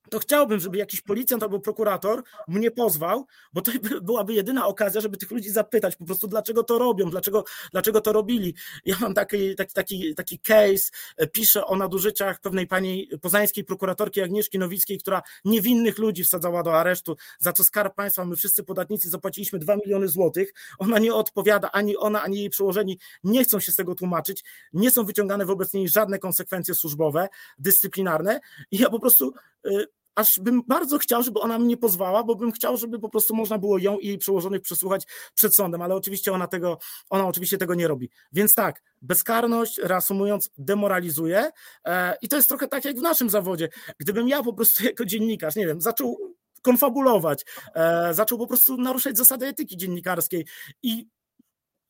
to 0.09 0.19
chciałbym, 0.19 0.59
żeby 0.59 0.77
jakiś 0.77 1.01
policjant 1.01 1.43
albo 1.43 1.59
prokurator 1.59 2.23
mnie 2.47 2.71
pozwał, 2.71 3.25
bo 3.53 3.61
to 3.61 3.71
byłaby 4.01 4.33
jedyna 4.33 4.67
okazja, 4.67 5.01
żeby 5.01 5.17
tych 5.17 5.31
ludzi 5.31 5.49
zapytać 5.49 5.95
po 5.95 6.05
prostu, 6.05 6.27
dlaczego 6.27 6.63
to 6.63 6.77
robią, 6.77 7.09
dlaczego, 7.09 7.43
dlaczego 7.71 8.01
to 8.01 8.13
robili. 8.13 8.53
Ja 8.85 8.95
mam 9.01 9.13
taki, 9.13 9.55
taki, 9.55 9.73
taki, 9.73 10.15
taki 10.15 10.39
case, 10.39 10.91
e, 11.17 11.27
piszę 11.27 11.65
o 11.65 11.75
nadużyciach 11.75 12.41
pewnej 12.41 12.67
pani 12.67 13.09
poznańskiej 13.21 13.63
prokuratorki 13.63 14.21
Agnieszki 14.21 14.59
Nowickiej, 14.59 14.97
która 14.97 15.21
niewinnych 15.45 15.97
ludzi 15.97 16.23
wsadzała 16.23 16.63
do 16.63 16.79
aresztu, 16.79 17.15
za 17.39 17.53
co 17.53 17.63
Skarb 17.63 17.95
Państwa, 17.95 18.25
my 18.25 18.35
wszyscy 18.35 18.63
podatnicy 18.63 19.09
zapłaciliśmy 19.09 19.59
2 19.59 19.75
miliony 19.75 20.07
złotych. 20.07 20.53
Ona 20.79 20.99
nie 20.99 21.13
odpowiada, 21.13 21.71
ani 21.71 21.97
ona, 21.97 22.21
ani 22.21 22.39
jej 22.39 22.49
przełożeni 22.49 22.99
nie 23.23 23.43
chcą 23.43 23.59
się 23.59 23.71
z 23.71 23.75
tego 23.75 23.95
tłumaczyć, 23.95 24.43
nie 24.73 24.91
są 24.91 25.05
wyciągane 25.05 25.45
wobec 25.45 25.73
niej 25.73 25.89
żadne 25.89 26.19
konsekwencje 26.19 26.75
służbowe, 26.75 27.27
dyscyplinarne 27.57 28.39
i 28.71 28.77
ja 28.77 28.89
po 28.89 28.99
prostu 28.99 29.33
e, 29.65 29.69
aż 30.17 30.39
bym 30.39 30.61
bardzo 30.67 30.97
chciał, 30.97 31.23
żeby 31.23 31.39
ona 31.39 31.59
mnie 31.59 31.77
pozwała, 31.77 32.23
bo 32.23 32.35
bym 32.35 32.51
chciał, 32.51 32.77
żeby 32.77 32.99
po 32.99 33.09
prostu 33.09 33.35
można 33.35 33.57
było 33.57 33.77
ją 33.77 33.97
i 33.97 34.07
jej 34.07 34.17
przełożonych 34.17 34.61
przesłuchać 34.61 35.07
przed 35.33 35.55
sądem, 35.55 35.81
ale 35.81 35.95
oczywiście 35.95 36.31
ona 36.31 36.47
tego, 36.47 36.77
ona 37.09 37.27
oczywiście 37.27 37.57
tego 37.57 37.75
nie 37.75 37.87
robi. 37.87 38.09
Więc 38.31 38.55
tak, 38.55 38.83
bezkarność, 39.01 39.77
reasumując, 39.77 40.49
demoralizuje 40.57 41.49
e, 41.85 42.17
i 42.21 42.27
to 42.27 42.35
jest 42.35 42.49
trochę 42.49 42.67
tak 42.67 42.85
jak 42.85 42.99
w 42.99 43.01
naszym 43.01 43.29
zawodzie. 43.29 43.69
Gdybym 43.99 44.27
ja 44.27 44.43
po 44.43 44.53
prostu 44.53 44.83
jako 44.91 45.05
dziennikarz, 45.05 45.55
nie 45.55 45.67
wiem, 45.67 45.81
zaczął 45.81 46.17
konfabulować, 46.61 47.45
e, 47.75 48.13
zaczął 48.13 48.37
po 48.37 48.47
prostu 48.47 48.77
naruszać 48.77 49.17
zasady 49.17 49.45
etyki 49.47 49.77
dziennikarskiej 49.77 50.45
i 50.83 51.07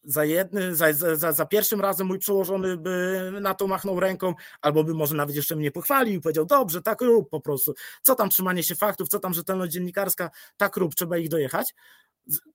za, 0.07 0.25
jedny, 0.25 0.75
za, 0.75 0.93
za, 0.93 1.31
za, 1.31 1.45
pierwszym 1.45 1.81
razem 1.81 2.07
mój 2.07 2.19
przełożony 2.19 2.77
by 2.77 3.31
na 3.41 3.53
to 3.53 3.67
machnął 3.67 3.99
ręką, 3.99 4.33
albo 4.61 4.83
by 4.83 4.93
może 4.93 5.15
nawet 5.15 5.35
jeszcze 5.35 5.55
mnie 5.55 5.71
pochwalił 5.71 6.13
i 6.13 6.21
powiedział, 6.21 6.45
dobrze, 6.45 6.81
tak 6.81 7.01
rób 7.01 7.29
po 7.29 7.41
prostu. 7.41 7.73
Co 8.01 8.15
tam 8.15 8.29
trzymanie 8.29 8.63
się 8.63 8.75
faktów, 8.75 9.09
co 9.09 9.19
tam 9.19 9.33
rzetelność 9.33 9.73
dziennikarska, 9.73 10.29
tak 10.57 10.77
rób, 10.77 10.95
trzeba 10.95 11.17
ich 11.17 11.29
dojechać. 11.29 11.73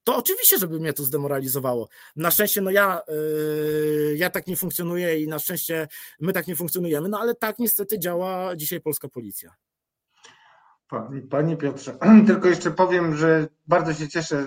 To 0.04 0.16
oczywiście, 0.16 0.58
żeby 0.58 0.80
mnie 0.80 0.92
to 0.92 1.04
zdemoralizowało. 1.04 1.88
Na 2.16 2.30
szczęście, 2.30 2.60
no 2.60 2.70
ja, 2.70 3.02
yy, 3.08 4.16
ja 4.16 4.30
tak 4.30 4.46
nie 4.46 4.56
funkcjonuję 4.56 5.22
i 5.22 5.28
na 5.28 5.38
szczęście 5.38 5.88
my 6.20 6.32
tak 6.32 6.46
nie 6.46 6.56
funkcjonujemy, 6.56 7.08
no 7.08 7.18
ale 7.20 7.34
tak 7.34 7.58
niestety 7.58 7.98
działa 7.98 8.56
dzisiaj 8.56 8.80
polska 8.80 9.08
policja. 9.08 9.54
Panie 11.30 11.56
Piotrze, 11.56 11.98
tylko 12.26 12.48
jeszcze 12.48 12.70
powiem, 12.70 13.16
że 13.16 13.48
bardzo 13.66 13.94
się 13.94 14.08
cieszę, 14.08 14.46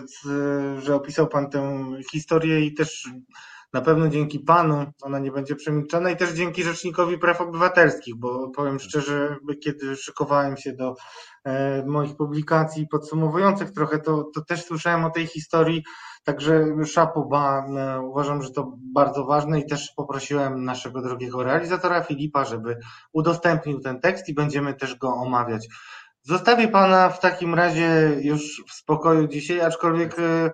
że 0.78 0.96
opisał 0.96 1.28
Pan 1.28 1.50
tę 1.50 1.86
historię 2.12 2.62
i 2.62 2.74
też 2.74 3.10
na 3.76 3.82
pewno 3.82 4.10
dzięki 4.10 4.40
panu 4.40 4.86
ona 5.02 5.20
nie 5.20 5.32
będzie 5.32 5.56
przemilczona 5.56 6.10
i 6.10 6.18
też 6.18 6.34
dzięki 6.34 6.64
Rzecznikowi 6.64 7.18
Praw 7.18 7.42
Obywatelskich, 7.42 8.16
bo 8.16 8.50
powiem 8.50 8.80
szczerze, 8.80 9.38
kiedy 9.64 9.96
szykowałem 9.96 10.58
się 10.58 10.74
do 10.74 10.96
e, 11.44 11.86
moich 11.86 12.16
publikacji 12.16 12.88
podsumowujących 12.88 13.72
trochę, 13.72 14.00
to, 14.00 14.24
to 14.36 14.42
też 14.42 14.66
słyszałem 14.66 15.06
o 15.06 15.10
tej 15.10 15.28
historii, 15.28 15.84
także 16.24 16.66
szapoba, 16.86 17.66
e, 17.66 18.02
uważam, 18.02 18.42
że 18.42 18.52
to 18.52 18.74
bardzo 18.94 19.26
ważne 19.26 19.60
i 19.60 19.66
też 19.66 19.94
poprosiłem 19.96 20.66
naszego 20.66 21.02
drogiego 21.02 21.44
realizatora 21.44 22.04
Filipa, 22.04 22.46
żeby 22.46 22.78
udostępnił 23.14 23.80
ten 23.80 24.00
tekst 24.00 24.30
i 24.30 24.34
będziemy 24.34 24.74
też 24.74 24.96
go 24.96 25.14
omawiać. 25.14 25.68
Zostawię 26.28 26.68
pana 26.68 27.10
w 27.10 27.20
takim 27.20 27.54
razie 27.54 28.18
już 28.22 28.64
w 28.68 28.74
spokoju 28.74 29.28
dzisiaj, 29.28 29.62
aczkolwiek 29.62 30.20
e, 30.20 30.52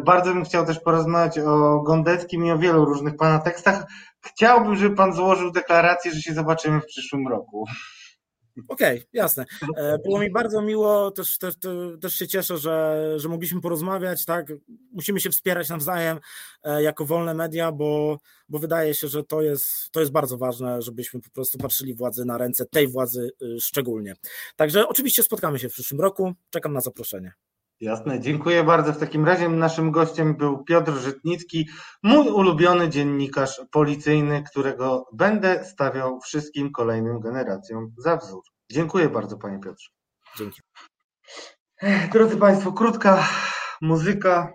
bardzo 0.00 0.34
bym 0.34 0.44
chciał 0.44 0.66
też 0.66 0.80
porozmawiać 0.80 1.38
o 1.38 1.80
Gondeckim 1.80 2.44
i 2.46 2.50
o 2.50 2.58
wielu 2.58 2.84
różnych 2.84 3.16
pana 3.16 3.38
tekstach. 3.38 3.84
Chciałbym, 4.20 4.76
żeby 4.76 4.96
pan 4.96 5.12
złożył 5.12 5.52
deklarację, 5.52 6.12
że 6.12 6.20
się 6.20 6.34
zobaczymy 6.34 6.80
w 6.80 6.86
przyszłym 6.86 7.28
roku. 7.28 7.66
Okej, 8.68 8.98
okay, 8.98 9.08
jasne. 9.12 9.44
E, 9.76 9.98
było 9.98 10.20
mi 10.20 10.30
bardzo 10.30 10.62
miło, 10.62 11.10
też, 11.10 11.38
też, 11.38 11.54
też 12.00 12.14
się 12.14 12.28
cieszę, 12.28 12.58
że, 12.58 13.14
że 13.16 13.28
mogliśmy 13.28 13.60
porozmawiać, 13.60 14.24
tak? 14.24 14.52
Musimy 14.92 15.20
się 15.20 15.30
wspierać 15.30 15.68
nawzajem 15.68 16.18
e, 16.62 16.82
jako 16.82 17.04
wolne 17.04 17.34
media, 17.34 17.72
bo, 17.72 18.18
bo 18.48 18.58
wydaje 18.58 18.94
się, 18.94 19.08
że 19.08 19.24
to 19.24 19.42
jest, 19.42 19.90
to 19.92 20.00
jest 20.00 20.12
bardzo 20.12 20.38
ważne, 20.38 20.82
żebyśmy 20.82 21.20
po 21.20 21.30
prostu 21.30 21.58
patrzyli 21.58 21.94
władzy 21.94 22.24
na 22.24 22.38
ręce, 22.38 22.66
tej 22.66 22.88
władzy 22.88 23.30
y, 23.42 23.60
szczególnie. 23.60 24.14
Także 24.56 24.88
oczywiście 24.88 25.22
spotkamy 25.22 25.58
się 25.58 25.68
w 25.68 25.72
przyszłym 25.72 26.00
roku, 26.00 26.32
czekam 26.50 26.72
na 26.72 26.80
zaproszenie. 26.80 27.32
Jasne, 27.82 28.20
dziękuję 28.20 28.64
bardzo. 28.64 28.92
W 28.92 28.98
takim 28.98 29.24
razie 29.24 29.48
naszym 29.48 29.90
gościem 29.90 30.36
był 30.36 30.64
Piotr 30.64 30.92
Żytnicki, 30.92 31.68
mój 32.02 32.28
ulubiony 32.28 32.88
dziennikarz 32.88 33.60
policyjny, 33.70 34.42
którego 34.50 35.08
będę 35.12 35.64
stawiał 35.64 36.20
wszystkim 36.20 36.72
kolejnym 36.72 37.20
generacjom 37.20 37.94
za 37.98 38.16
wzór. 38.16 38.42
Dziękuję 38.72 39.08
bardzo, 39.08 39.38
panie 39.38 39.58
Piotrze. 39.60 39.90
Dzięki. 40.36 40.60
Drodzy 42.12 42.36
Państwo, 42.36 42.72
krótka 42.72 43.28
muzyka. 43.80 44.52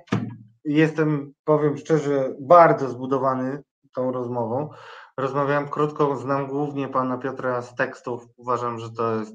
Jestem, 0.65 1.33
powiem 1.43 1.77
szczerze, 1.77 2.35
bardzo 2.39 2.89
zbudowany 2.89 3.63
tą 3.95 4.11
rozmową. 4.11 4.69
Rozmawiałem 5.17 5.69
krótko, 5.69 6.17
znam 6.17 6.47
głównie 6.47 6.87
pana 6.87 7.17
Piotra 7.17 7.61
z 7.61 7.75
tekstów. 7.75 8.25
Uważam, 8.37 8.79
że 8.79 8.91
to 8.91 9.15
jest 9.15 9.33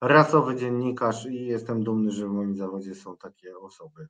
rasowy 0.00 0.56
dziennikarz 0.56 1.26
i 1.26 1.46
jestem 1.46 1.84
dumny, 1.84 2.10
że 2.10 2.26
w 2.26 2.30
moim 2.30 2.56
zawodzie 2.56 2.94
są 2.94 3.16
takie 3.16 3.58
osoby. 3.58 4.08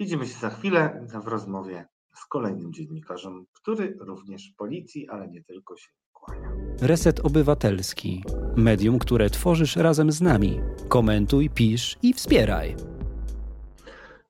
Widzimy 0.00 0.26
się 0.26 0.38
za 0.38 0.50
chwilę 0.50 1.06
w 1.24 1.26
rozmowie 1.26 1.88
z 2.14 2.26
kolejnym 2.26 2.72
dziennikarzem, 2.72 3.46
który 3.52 3.96
również 4.00 4.54
policji, 4.56 5.08
ale 5.08 5.28
nie 5.28 5.44
tylko 5.44 5.76
się 5.76 5.88
kłania. 6.12 6.52
Reset 6.80 7.20
Obywatelski. 7.20 8.24
Medium, 8.56 8.98
które 8.98 9.30
tworzysz 9.30 9.76
razem 9.76 10.12
z 10.12 10.20
nami. 10.20 10.60
Komentuj, 10.88 11.50
pisz 11.50 11.98
i 12.02 12.14
wspieraj. 12.14 12.76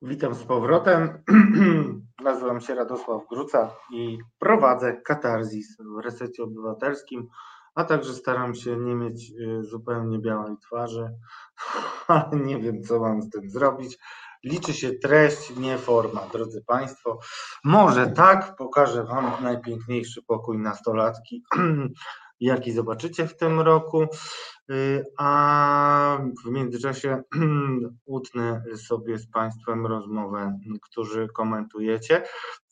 Witam 0.01 0.35
z 0.35 0.43
powrotem. 0.43 1.23
Nazywam 2.23 2.61
się 2.61 2.75
Radosław 2.75 3.21
Gruca 3.29 3.75
i 3.93 4.17
prowadzę 4.39 5.01
Katarzis 5.01 5.77
w 5.79 6.03
Resecie 6.03 6.43
Obywatelskim 6.43 7.27
a 7.75 7.83
także 7.83 8.13
staram 8.13 8.55
się 8.55 8.77
nie 8.77 8.95
mieć 8.95 9.31
y, 9.31 9.63
zupełnie 9.63 10.19
białej 10.19 10.57
twarzy, 10.57 11.09
ale 12.07 12.29
nie 12.31 12.59
wiem, 12.59 12.83
co 12.83 12.99
mam 12.99 13.21
z 13.21 13.29
tym 13.29 13.49
zrobić. 13.49 13.97
Liczy 14.43 14.73
się 14.73 14.91
treść, 14.91 15.55
nie 15.57 15.77
forma, 15.77 16.27
drodzy 16.33 16.63
Państwo. 16.67 17.19
Może 17.63 18.07
tak, 18.07 18.55
pokażę 18.55 19.03
Wam 19.03 19.31
najpiękniejszy 19.43 20.21
pokój 20.23 20.57
nastolatki, 20.57 21.43
jaki 22.39 22.71
zobaczycie 22.71 23.27
w 23.27 23.37
tym 23.37 23.59
roku, 23.59 24.07
y, 24.71 25.05
a 25.17 26.17
w 26.45 26.49
międzyczasie 26.49 27.23
utnę 28.05 28.63
sobie 28.75 29.17
z 29.17 29.27
Państwem 29.27 29.85
rozmowę, 29.85 30.59
którzy 30.81 31.27
komentujecie, 31.27 32.23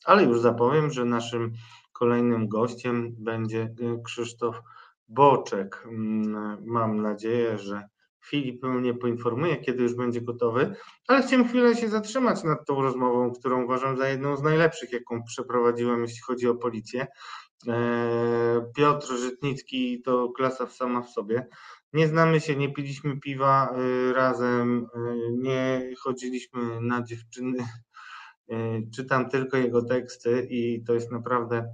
ale 0.06 0.24
już 0.24 0.40
zapowiem, 0.40 0.92
że 0.92 1.06
naszym 1.06 1.54
kolejnym 1.94 2.48
gościem 2.48 3.16
będzie 3.20 3.62
y, 3.62 4.02
Krzysztof 4.04 4.62
Boczek. 5.12 5.84
Mm, 5.86 6.58
mam 6.66 7.02
nadzieję, 7.02 7.58
że 7.58 7.84
Filip 8.26 8.64
mnie 8.64 8.94
poinformuje, 8.94 9.58
kiedy 9.58 9.84
już 9.84 9.96
będzie 9.96 10.22
gotowy, 10.22 10.76
ale 11.08 11.24
chciałem 11.24 11.48
chwilę 11.48 11.76
się 11.76 11.90
zatrzymać 11.90 12.44
nad 12.44 12.66
tą 12.68 12.82
rozmową, 12.82 13.32
którą 13.32 13.64
uważam 13.64 13.98
za 13.98 14.08
jedną 14.08 14.38
z 14.38 14.44
najlepszych, 14.44 14.92
jaką 14.92 15.24
przeprowadziłem, 15.24 16.02
jeśli 16.02 16.22
chodzi 16.22 16.48
o 16.48 16.56
policję. 16.56 17.08
E, 17.68 18.72
Piotr 18.76 19.18
Żytnicki 19.18 20.02
to 20.02 20.30
klasa 20.30 20.68
sama 20.68 21.02
w 21.02 21.10
sobie. 21.10 21.48
Nie 21.94 22.08
znamy 22.08 22.40
się, 22.40 22.56
nie 22.56 22.74
piliśmy 22.74 23.20
piwa 23.20 23.76
e, 23.76 24.14
razem, 24.14 24.88
e, 24.96 25.00
nie 25.32 25.94
chodziliśmy 26.00 26.82
na 26.82 27.04
dziewczyny. 27.04 27.58
Czytam 28.96 29.30
tylko 29.30 29.58
jego 29.58 29.82
teksty 29.82 30.48
i 30.50 30.84
to 30.84 30.94
jest 30.94 31.12
naprawdę 31.12 31.74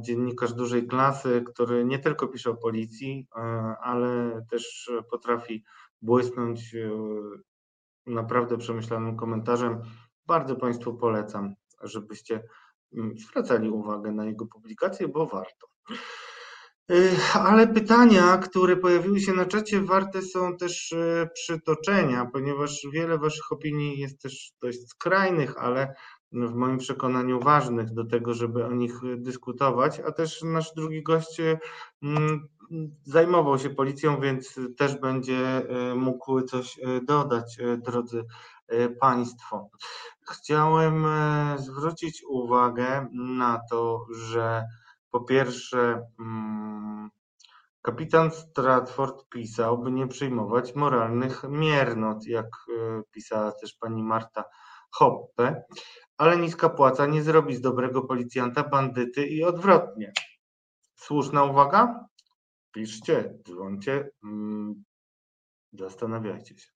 dziennikarz 0.00 0.52
dużej 0.52 0.86
klasy, 0.86 1.44
który 1.46 1.84
nie 1.84 1.98
tylko 1.98 2.28
pisze 2.28 2.50
o 2.50 2.56
policji, 2.56 3.28
e, 3.36 3.40
ale 3.80 4.42
też 4.50 4.90
potrafi 5.10 5.64
błysnąć 6.02 6.74
e, 6.74 6.90
naprawdę 8.06 8.58
przemyślanym 8.58 9.16
komentarzem. 9.16 9.82
Bardzo 10.26 10.56
Państwu 10.56 10.94
polecam, 10.94 11.54
żebyście 11.82 12.42
mm, 12.96 13.18
zwracali 13.18 13.70
uwagę 13.70 14.12
na 14.12 14.24
jego 14.24 14.46
publikacje, 14.46 15.08
bo 15.08 15.26
warto. 15.26 15.66
E, 16.90 16.94
ale 17.34 17.68
pytania, 17.68 18.38
które 18.38 18.76
pojawiły 18.76 19.20
się 19.20 19.32
na 19.32 19.46
czacie, 19.46 19.80
warte 19.80 20.22
są 20.22 20.56
też 20.56 20.94
przytoczenia, 21.34 22.30
ponieważ 22.32 22.86
wiele 22.92 23.18
Waszych 23.18 23.52
opinii 23.52 23.98
jest 23.98 24.22
też 24.22 24.52
dość 24.62 24.88
skrajnych, 24.88 25.58
ale 25.58 25.94
w 26.36 26.54
moim 26.54 26.78
przekonaniu 26.78 27.40
ważnych 27.40 27.94
do 27.94 28.04
tego, 28.04 28.34
żeby 28.34 28.64
o 28.64 28.72
nich 28.72 29.00
dyskutować, 29.16 30.00
a 30.00 30.12
też 30.12 30.42
nasz 30.42 30.74
drugi 30.74 31.02
gość 31.02 31.40
mm, 32.02 32.48
zajmował 33.04 33.58
się 33.58 33.70
policją, 33.70 34.20
więc 34.20 34.60
też 34.76 35.00
będzie 35.00 35.38
e, 35.38 35.94
mógł 35.94 36.42
coś 36.42 36.78
e, 36.78 37.00
dodać, 37.00 37.60
e, 37.60 37.76
drodzy 37.76 38.24
Państwo. 39.00 39.70
Chciałem 40.30 41.06
zwrócić 41.56 42.24
uwagę 42.28 43.08
na 43.12 43.60
to, 43.70 44.06
że 44.10 44.64
po 45.10 45.20
pierwsze, 45.20 46.06
mm, 46.18 47.10
kapitan 47.82 48.30
Stratford 48.30 49.28
pisał, 49.28 49.78
by 49.78 49.90
nie 49.90 50.06
przyjmować 50.06 50.74
moralnych 50.74 51.44
miernot, 51.48 52.26
jak 52.26 52.48
pisała 53.10 53.52
też 53.52 53.74
pani 53.74 54.02
Marta 54.02 54.44
Hoppe, 54.90 55.64
ale 56.18 56.36
niska 56.36 56.68
płaca 56.68 57.06
nie 57.06 57.22
zrobi 57.22 57.54
z 57.54 57.60
dobrego 57.60 58.02
policjanta 58.02 58.62
bandyty 58.62 59.26
i 59.26 59.44
odwrotnie. 59.44 60.12
Słuszna 60.96 61.44
uwaga? 61.44 62.08
Piszcie, 62.72 63.34
dzwońcie, 63.46 64.10
mm, 64.24 64.84
zastanawiajcie 65.72 66.58
się. 66.58 66.70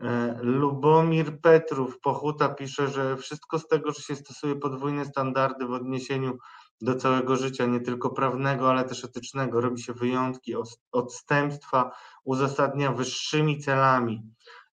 E, 0.00 0.38
Lubomir 0.42 1.40
Petrów, 1.40 2.00
Pochuta 2.00 2.48
pisze, 2.48 2.88
że 2.88 3.16
wszystko 3.16 3.58
z 3.58 3.68
tego, 3.68 3.92
że 3.92 4.02
się 4.02 4.16
stosuje 4.16 4.56
podwójne 4.56 5.04
standardy 5.04 5.66
w 5.66 5.72
odniesieniu 5.72 6.38
do 6.80 6.94
całego 6.94 7.36
życia, 7.36 7.66
nie 7.66 7.80
tylko 7.80 8.10
prawnego, 8.10 8.70
ale 8.70 8.84
też 8.84 9.04
etycznego, 9.04 9.60
robi 9.60 9.82
się 9.82 9.92
wyjątki, 9.92 10.54
odstępstwa 10.92 11.90
uzasadnia 12.24 12.92
wyższymi 12.92 13.60
celami 13.60 14.22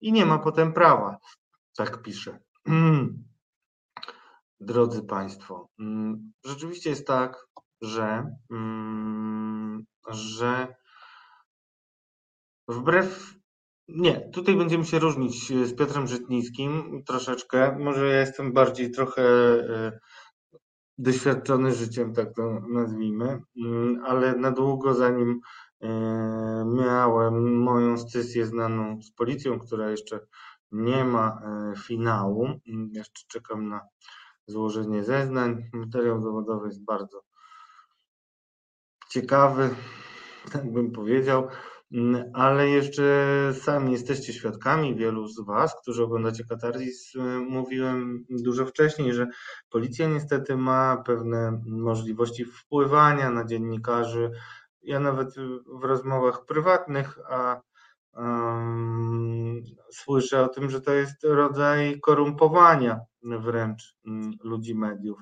i 0.02 0.12
nie 0.12 0.26
ma 0.26 0.40
potem 0.40 0.74
prawa. 0.74 1.18
Tak 1.76 2.02
pisze. 2.02 2.40
Drodzy 4.60 5.04
Państwo, 5.04 5.70
mm, 5.80 6.32
rzeczywiście 6.46 6.90
jest 6.90 7.08
tak, 7.08 7.48
że, 7.82 8.36
mm, 8.52 9.86
że 10.10 10.76
wbrew. 12.68 13.36
Nie, 13.88 14.30
tutaj 14.30 14.56
będziemy 14.56 14.86
się 14.86 15.00
różnić 15.00 15.54
z 15.68 15.76
Piotrem 15.76 16.08
Żytnickim 16.08 17.04
troszeczkę. 17.06 17.78
Może 17.80 18.08
ja 18.08 18.20
jestem 18.20 18.54
bardziej 18.54 18.92
trochę 18.92 19.24
e, 19.24 20.00
doświadczony 20.98 21.74
życiem, 21.74 22.14
tak 22.14 22.34
to 22.36 22.60
nazwijmy, 22.70 23.42
mm, 23.66 24.02
ale 24.06 24.36
na 24.36 24.52
długo 24.52 24.94
zanim 24.94 25.40
e, 25.82 25.90
miałem 26.76 27.58
moją 27.58 27.98
scysję 27.98 28.46
znaną 28.46 29.02
z 29.02 29.12
policją, 29.12 29.60
która 29.60 29.92
jeszcze 29.92 30.20
nie 30.72 31.04
ma 31.06 31.42
e, 31.44 31.74
finału. 31.80 32.48
Jeszcze 32.92 33.24
czekam 33.28 33.70
na 33.70 33.82
złożenie 34.50 35.04
zeznań. 35.04 35.70
Materiał 35.74 36.22
dowodowy 36.22 36.68
jest 36.68 36.86
bardzo 36.86 37.22
ciekawy, 39.10 39.70
tak 40.52 40.72
bym 40.74 40.92
powiedział. 40.92 41.48
Ale 42.34 42.70
jeszcze 42.70 43.04
sami 43.54 43.92
jesteście 43.92 44.34
świadkami, 44.34 44.96
wielu 44.96 45.28
z 45.28 45.46
Was, 45.46 45.82
którzy 45.82 46.04
oglądacie 46.04 46.44
Katarzys, 46.50 47.16
y, 47.16 47.20
mówiłem 47.40 48.26
dużo 48.30 48.66
wcześniej, 48.66 49.14
że 49.14 49.28
policja 49.70 50.08
niestety 50.08 50.58
ma 50.58 51.04
pewne 51.06 51.62
możliwości 51.66 52.46
wpływania 52.46 53.30
na 53.30 53.46
dziennikarzy. 53.46 54.32
Ja 54.82 55.00
nawet 55.00 55.36
w 55.66 55.84
rozmowach 55.84 56.46
prywatnych, 56.46 57.20
a 57.30 57.62
słyszę 59.92 60.42
o 60.42 60.48
tym, 60.48 60.70
że 60.70 60.82
to 60.82 60.94
jest 60.94 61.24
rodzaj 61.24 62.00
korumpowania 62.02 63.00
wręcz 63.24 63.96
um, 64.06 64.32
ludzi 64.44 64.76
mediów. 64.76 65.22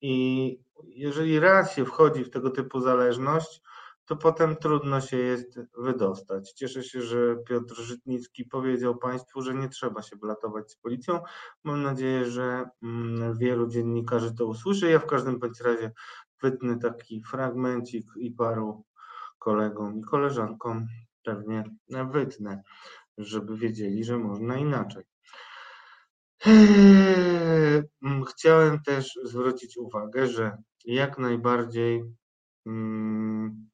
I 0.00 0.58
jeżeli 0.84 1.40
raz 1.40 1.74
się 1.74 1.84
wchodzi 1.84 2.24
w 2.24 2.30
tego 2.30 2.50
typu 2.50 2.80
zależność, 2.80 3.62
to 4.04 4.16
potem 4.16 4.56
trudno 4.56 5.00
się 5.00 5.16
jest 5.16 5.60
wydostać. 5.78 6.52
Cieszę 6.52 6.82
się, 6.82 7.02
że 7.02 7.36
Piotr 7.48 7.74
Żytnicki 7.74 8.44
powiedział 8.44 8.98
Państwu, 8.98 9.42
że 9.42 9.54
nie 9.54 9.68
trzeba 9.68 10.02
się 10.02 10.16
blatować 10.16 10.72
z 10.72 10.76
policją. 10.76 11.20
Mam 11.64 11.82
nadzieję, 11.82 12.24
że 12.24 12.64
mm, 12.82 13.38
wielu 13.38 13.68
dziennikarzy 13.68 14.34
to 14.34 14.46
usłyszy. 14.46 14.90
Ja 14.90 14.98
w 14.98 15.06
każdym 15.06 15.38
bądź 15.38 15.60
razie 15.60 15.92
wytnę 16.42 16.78
taki 16.78 17.22
fragmencik 17.22 18.06
i 18.16 18.30
paru 18.30 18.84
kolegom 19.38 19.98
i 19.98 20.02
koleżankom 20.02 20.86
pewnie 21.24 21.64
wytnę, 21.88 22.62
żeby 23.18 23.56
wiedzieli, 23.56 24.04
że 24.04 24.18
można 24.18 24.56
inaczej. 24.56 25.04
Eee, 26.46 27.82
chciałem 28.28 28.82
też 28.82 29.18
zwrócić 29.24 29.76
uwagę, 29.76 30.26
że 30.26 30.56
jak 30.84 31.18
najbardziej 31.18 32.04
mm, 32.66 33.70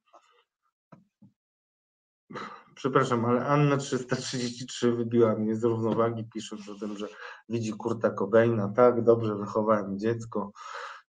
Przepraszam, 2.79 3.25
ale 3.25 3.47
Anna 3.47 3.77
333 3.77 4.93
wybiła 4.93 5.35
mnie 5.35 5.57
z 5.57 5.65
równowagi, 5.65 6.25
pisząc 6.35 6.69
o 6.69 6.75
tym, 6.75 6.97
że 6.97 7.07
widzi 7.49 7.73
Kurta 7.73 8.11
Cobaina. 8.11 8.69
Tak, 8.69 9.05
dobrze 9.05 9.37
wychowałem 9.37 9.99
dziecko. 9.99 10.53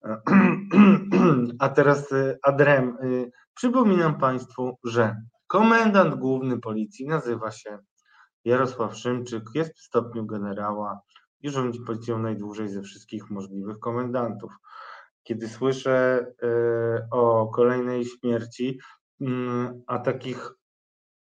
A 1.59 1.69
teraz 1.69 2.11
y, 2.11 2.39
Adrem. 2.43 2.97
Y, 3.03 3.31
przypominam 3.53 4.17
Państwu, 4.17 4.77
że 4.83 5.15
komendant 5.49 6.15
główny 6.15 6.59
policji 6.59 7.07
nazywa 7.07 7.51
się 7.51 7.79
Jarosław 8.45 8.97
Szymczyk, 8.97 9.43
jest 9.55 9.77
w 9.77 9.81
stopniu 9.81 10.25
generała 10.25 11.01
i 11.41 11.49
rządzi 11.49 11.79
policją 11.87 12.19
najdłużej 12.19 12.69
ze 12.69 12.81
wszystkich 12.81 13.29
możliwych 13.29 13.79
komendantów. 13.79 14.51
Kiedy 15.23 15.49
słyszę 15.49 16.25
y, 16.43 16.47
o 17.11 17.47
kolejnej 17.47 18.05
śmierci, 18.05 18.79
mm, 19.21 19.81
a 19.87 19.99
takich 19.99 20.59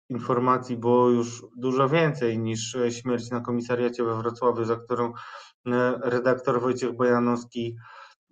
informacji 0.08 0.76
było 0.76 1.08
już 1.08 1.46
dużo 1.56 1.88
więcej 1.88 2.38
niż 2.38 2.74
e, 2.74 2.92
śmierć 2.92 3.30
na 3.30 3.40
komisariacie 3.40 4.04
we 4.04 4.16
Wrocławiu, 4.16 4.64
za 4.64 4.76
którą 4.76 5.12
e, 5.12 5.12
redaktor 6.02 6.60
Wojciech 6.60 6.92
Bojanowski, 6.92 7.76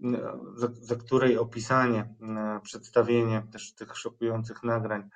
e, 0.05 0.39
za, 0.55 0.69
za 0.73 0.97
której 0.97 1.39
opisanie, 1.39 2.15
przedstawienie 2.63 3.47
też 3.53 3.75
tych 3.75 3.97
szokujących 3.97 4.63
nagrań 4.63 5.09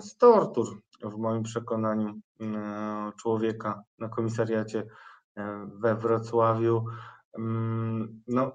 z 0.00 0.16
tortur 0.16 0.80
w 1.02 1.16
moim 1.16 1.42
przekonaniu 1.42 2.20
człowieka 3.20 3.82
na 3.98 4.08
komisariacie 4.08 4.86
we 5.80 5.96
Wrocławiu, 5.96 6.84
mm, 7.38 8.22
no, 8.28 8.52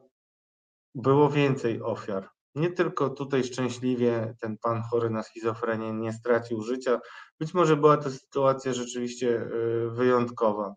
było 0.96 1.30
więcej 1.30 1.82
ofiar. 1.82 2.30
Nie 2.56 2.72
tylko 2.72 3.10
tutaj 3.10 3.44
szczęśliwie 3.44 4.36
ten 4.42 4.58
pan 4.58 4.82
chory 4.82 5.10
na 5.10 5.24
schizofrenię 5.24 5.94
nie 5.94 6.14
stracił 6.14 6.62
życia, 6.62 7.00
być 7.40 7.54
może 7.54 7.78
była 7.78 7.98
to 7.98 8.12
sytuacja 8.12 8.74
rzeczywiście 8.74 9.50
wyjątkowa. 9.92 10.76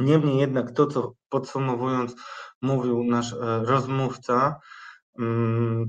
Niemniej 0.00 0.38
jednak 0.38 0.72
to, 0.72 0.86
co 0.86 1.12
podsumowując 1.28 2.14
mówił 2.62 3.04
nasz 3.04 3.32
e, 3.32 3.64
rozmówca, 3.64 4.60
mm, 5.18 5.86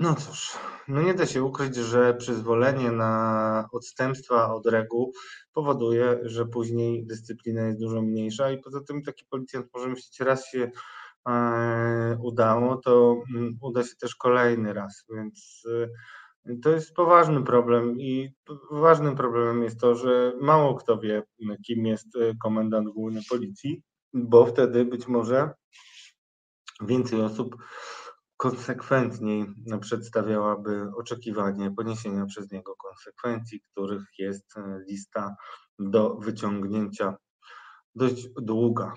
no 0.00 0.14
cóż, 0.14 0.56
no 0.88 1.02
nie 1.02 1.14
da 1.14 1.26
się 1.26 1.42
ukryć, 1.42 1.76
że 1.76 2.14
przyzwolenie 2.14 2.92
na 2.92 3.68
odstępstwa 3.72 4.54
od 4.54 4.66
reguł 4.66 5.12
powoduje, 5.52 6.18
że 6.22 6.46
później 6.46 7.06
dyscyplina 7.06 7.62
jest 7.62 7.80
dużo 7.80 8.02
mniejsza 8.02 8.50
i 8.50 8.58
poza 8.58 8.80
tym 8.80 9.02
taki 9.02 9.24
policjant 9.30 9.66
może 9.74 9.88
myśleć, 9.88 10.20
raz 10.20 10.46
się 10.46 10.70
E, 11.28 12.18
udało, 12.22 12.76
to 12.76 13.22
mm, 13.34 13.58
uda 13.60 13.84
się 13.84 13.96
też 14.00 14.14
kolejny 14.16 14.72
raz, 14.72 15.04
więc 15.10 15.66
e, 16.46 16.56
to 16.62 16.70
jest 16.70 16.94
poważny 16.94 17.42
problem 17.42 18.00
i 18.00 18.34
ważnym 18.70 19.16
problemem 19.16 19.62
jest 19.62 19.80
to, 19.80 19.94
że 19.94 20.32
mało 20.40 20.74
kto 20.74 20.98
wie, 20.98 21.22
kim 21.66 21.86
jest 21.86 22.16
e, 22.16 22.34
komendant 22.42 22.88
główny 22.88 23.20
policji, 23.30 23.82
bo 24.12 24.46
wtedy 24.46 24.84
być 24.84 25.08
może 25.08 25.50
więcej 26.80 27.20
osób 27.20 27.56
konsekwentniej 28.38 29.46
przedstawiałaby 29.80 30.90
oczekiwanie 30.96 31.70
poniesienia 31.70 32.26
przez 32.26 32.50
niego 32.50 32.76
konsekwencji, 32.76 33.62
których 33.72 34.04
jest 34.18 34.54
lista 34.88 35.36
do 35.78 36.14
wyciągnięcia 36.14 37.16
dość 37.94 38.28
długa 38.36 38.92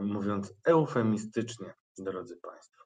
mówiąc 0.00 0.54
eufemistycznie, 0.64 1.74
drodzy 1.98 2.36
Państwo. 2.36 2.82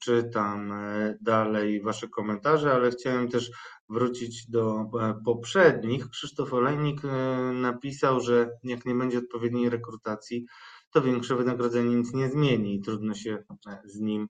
Czytam 0.00 0.72
e, 0.72 1.18
dalej 1.20 1.82
Wasze 1.82 2.08
komentarze, 2.08 2.72
ale 2.72 2.90
chciałem 2.90 3.28
też 3.28 3.50
wrócić 3.88 4.50
do 4.50 4.80
e, 4.80 5.14
poprzednich. 5.24 6.08
Krzysztof 6.08 6.52
Olejnik 6.52 7.04
e, 7.04 7.08
napisał, 7.52 8.20
że 8.20 8.50
jak 8.62 8.84
nie 8.84 8.94
będzie 8.94 9.18
odpowiedniej 9.18 9.70
rekrutacji, 9.70 10.46
to 10.90 11.02
większe 11.02 11.36
wynagrodzenie 11.36 11.96
nic 11.96 12.14
nie 12.14 12.28
zmieni 12.30 12.74
i 12.74 12.80
trudno 12.80 13.14
się 13.14 13.44
z 13.84 14.00
nim 14.00 14.28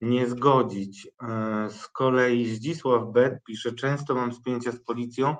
nie 0.00 0.26
zgodzić. 0.26 1.08
Z 1.68 1.88
kolei 1.88 2.46
Zdzisław 2.46 3.12
Bet 3.12 3.44
pisze, 3.44 3.72
często 3.72 4.14
mam 4.14 4.32
spięcia 4.32 4.72
z 4.72 4.80
policją 4.80 5.36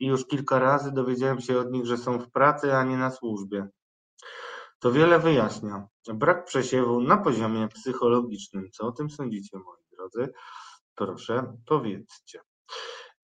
i 0.00 0.06
już 0.06 0.26
kilka 0.26 0.58
razy 0.58 0.92
dowiedziałem 0.92 1.40
się 1.40 1.58
od 1.58 1.72
nich, 1.72 1.86
że 1.86 1.96
są 1.98 2.18
w 2.18 2.30
pracy, 2.30 2.74
a 2.74 2.84
nie 2.84 2.96
na 2.96 3.10
służbie. 3.10 3.68
To 4.78 4.92
wiele 4.92 5.18
wyjaśnia. 5.18 5.86
Brak 6.14 6.44
przesiewu 6.44 7.00
na 7.00 7.16
poziomie 7.16 7.68
psychologicznym. 7.68 8.70
Co 8.70 8.86
o 8.86 8.92
tym 8.92 9.10
sądzicie, 9.10 9.58
moi 9.58 9.82
drodzy? 9.92 10.32
Proszę, 10.94 11.56
powiedzcie. 11.66 12.40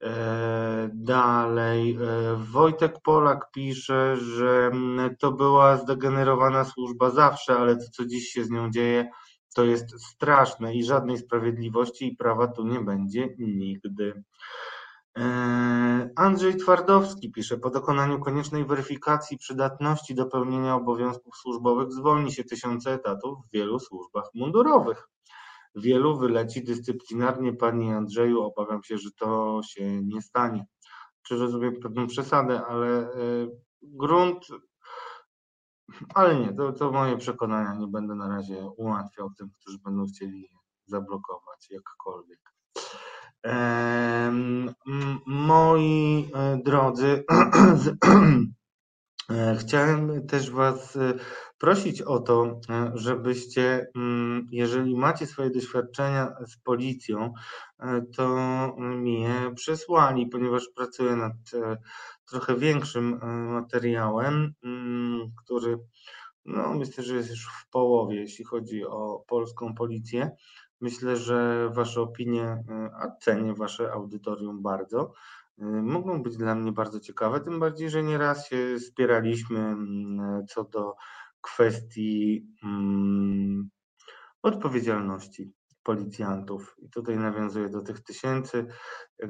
E, 0.05 0.91
dalej, 0.95 1.99
e, 2.01 2.37
Wojtek 2.37 3.01
Polak 3.03 3.51
pisze, 3.51 4.17
że 4.17 4.71
to 5.19 5.33
była 5.33 5.77
zdegenerowana 5.77 6.65
służba 6.65 7.11
zawsze, 7.11 7.57
ale 7.57 7.77
to, 7.77 7.85
co 7.93 8.07
dziś 8.07 8.29
się 8.29 8.45
z 8.45 8.51
nią 8.51 8.71
dzieje, 8.71 9.11
to 9.55 9.65
jest 9.65 10.05
straszne 10.05 10.75
i 10.75 10.85
żadnej 10.85 11.19
sprawiedliwości 11.19 12.07
i 12.07 12.17
prawa 12.17 12.49
tu 12.49 12.67
nie 12.67 12.81
będzie 12.81 13.35
nigdy. 13.39 14.25
Eee, 15.17 16.11
Andrzej 16.17 16.57
Twardowski 16.57 17.33
pisze, 17.33 17.59
po 17.59 17.71
dokonaniu 17.71 18.21
koniecznej 18.21 18.65
weryfikacji 18.65 19.39
przydatności 19.39 20.15
do 20.15 20.27
pełnienia 20.27 20.75
obowiązków 20.75 21.37
służbowych 21.37 21.93
zwolni 21.93 22.33
się 22.33 22.45
tysiące 22.45 22.93
etatów 22.93 23.39
w 23.39 23.53
wielu 23.53 23.79
służbach 23.79 24.25
mundurowych. 24.35 25.09
Wielu 25.77 26.19
wyleci 26.19 26.65
dyscyplinarnie. 26.65 27.53
Panie 27.53 27.97
Andrzeju, 27.97 28.43
obawiam 28.43 28.83
się, 28.83 28.99
że 28.99 29.11
to 29.19 29.61
się 29.65 30.03
nie 30.03 30.23
stanie. 30.23 30.67
Czy 31.23 31.37
rozumiem 31.37 31.81
pewną 31.83 32.07
przesadę, 32.07 32.67
ale 32.67 32.89
e, 32.89 33.11
grunt, 33.83 34.47
ale 36.15 36.41
nie, 36.41 36.55
to, 36.55 36.73
to 36.73 36.93
moje 36.93 37.17
przekonania 37.17 37.75
nie 37.75 37.87
będę 37.87 38.15
na 38.15 38.29
razie 38.29 38.67
ułatwiał 38.77 39.31
tym, 39.39 39.51
którzy 39.51 39.79
będą 39.79 40.07
chcieli 40.07 40.49
zablokować 40.87 41.71
jakkolwiek. 41.71 42.41
Moi 45.27 46.31
e, 46.35 46.59
drodzy, 46.65 47.25
chciałem 49.59 50.27
też 50.27 50.51
Was 50.51 50.97
e, 50.97 51.15
prosić 51.59 52.03
o 52.03 52.19
to, 52.19 52.61
żebyście, 52.95 53.87
mm, 53.97 54.49
jeżeli 54.51 54.97
macie 54.97 55.27
swoje 55.27 55.51
doświadczenia 55.51 56.35
z 56.47 56.57
policją, 56.57 57.33
to 58.17 58.37
mi 58.79 59.21
je 59.21 59.55
przesłali, 59.55 60.27
ponieważ 60.27 60.69
pracuję 60.77 61.17
nad 61.17 61.33
trochę 62.31 62.57
większym 62.57 63.21
materiałem, 63.53 64.55
mm, 64.65 65.33
który 65.45 65.79
no, 66.45 66.75
myślę, 66.75 67.05
że 67.05 67.15
jest 67.15 67.31
już 67.31 67.47
w 67.47 67.71
połowie, 67.71 68.17
jeśli 68.21 68.45
chodzi 68.45 68.85
o 68.87 69.25
polską 69.27 69.75
policję. 69.75 70.31
Myślę, 70.81 71.17
że 71.17 71.69
Wasze 71.73 72.01
opinie, 72.01 72.65
a 73.01 73.17
cenię 73.21 73.55
Wasze 73.55 73.93
audytorium 73.93 74.63
bardzo, 74.63 75.13
mogą 75.83 76.23
być 76.23 76.37
dla 76.37 76.55
mnie 76.55 76.73
bardzo 76.73 77.01
ciekawe, 77.01 77.41
tym 77.41 77.61
bardziej, 77.61 77.91
że 77.91 78.03
nieraz 78.03 78.49
się 78.49 78.79
spieraliśmy 78.79 79.59
mm, 79.59 80.47
co 80.47 80.65
do 80.65 80.95
kwestii 81.41 82.47
mm, 82.65 83.71
odpowiedzialności 84.43 85.53
policjantów. 85.83 86.77
I 86.79 86.91
tutaj 86.91 87.19
nawiązuję 87.19 87.69
do 87.69 87.83
tych 87.83 88.01
tysięcy, 88.01 88.67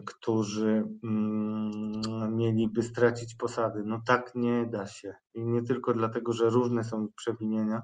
którzy 0.06 0.84
mm, 1.04 2.36
mieliby 2.36 2.82
stracić 2.82 3.34
posady. 3.34 3.82
No 3.86 4.00
tak 4.06 4.32
nie 4.34 4.66
da 4.66 4.86
się. 4.86 5.14
I 5.34 5.44
nie 5.46 5.62
tylko 5.62 5.92
dlatego, 5.92 6.32
że 6.32 6.50
różne 6.50 6.84
są 6.84 7.06
ich 7.06 7.14
przewinienia, 7.14 7.82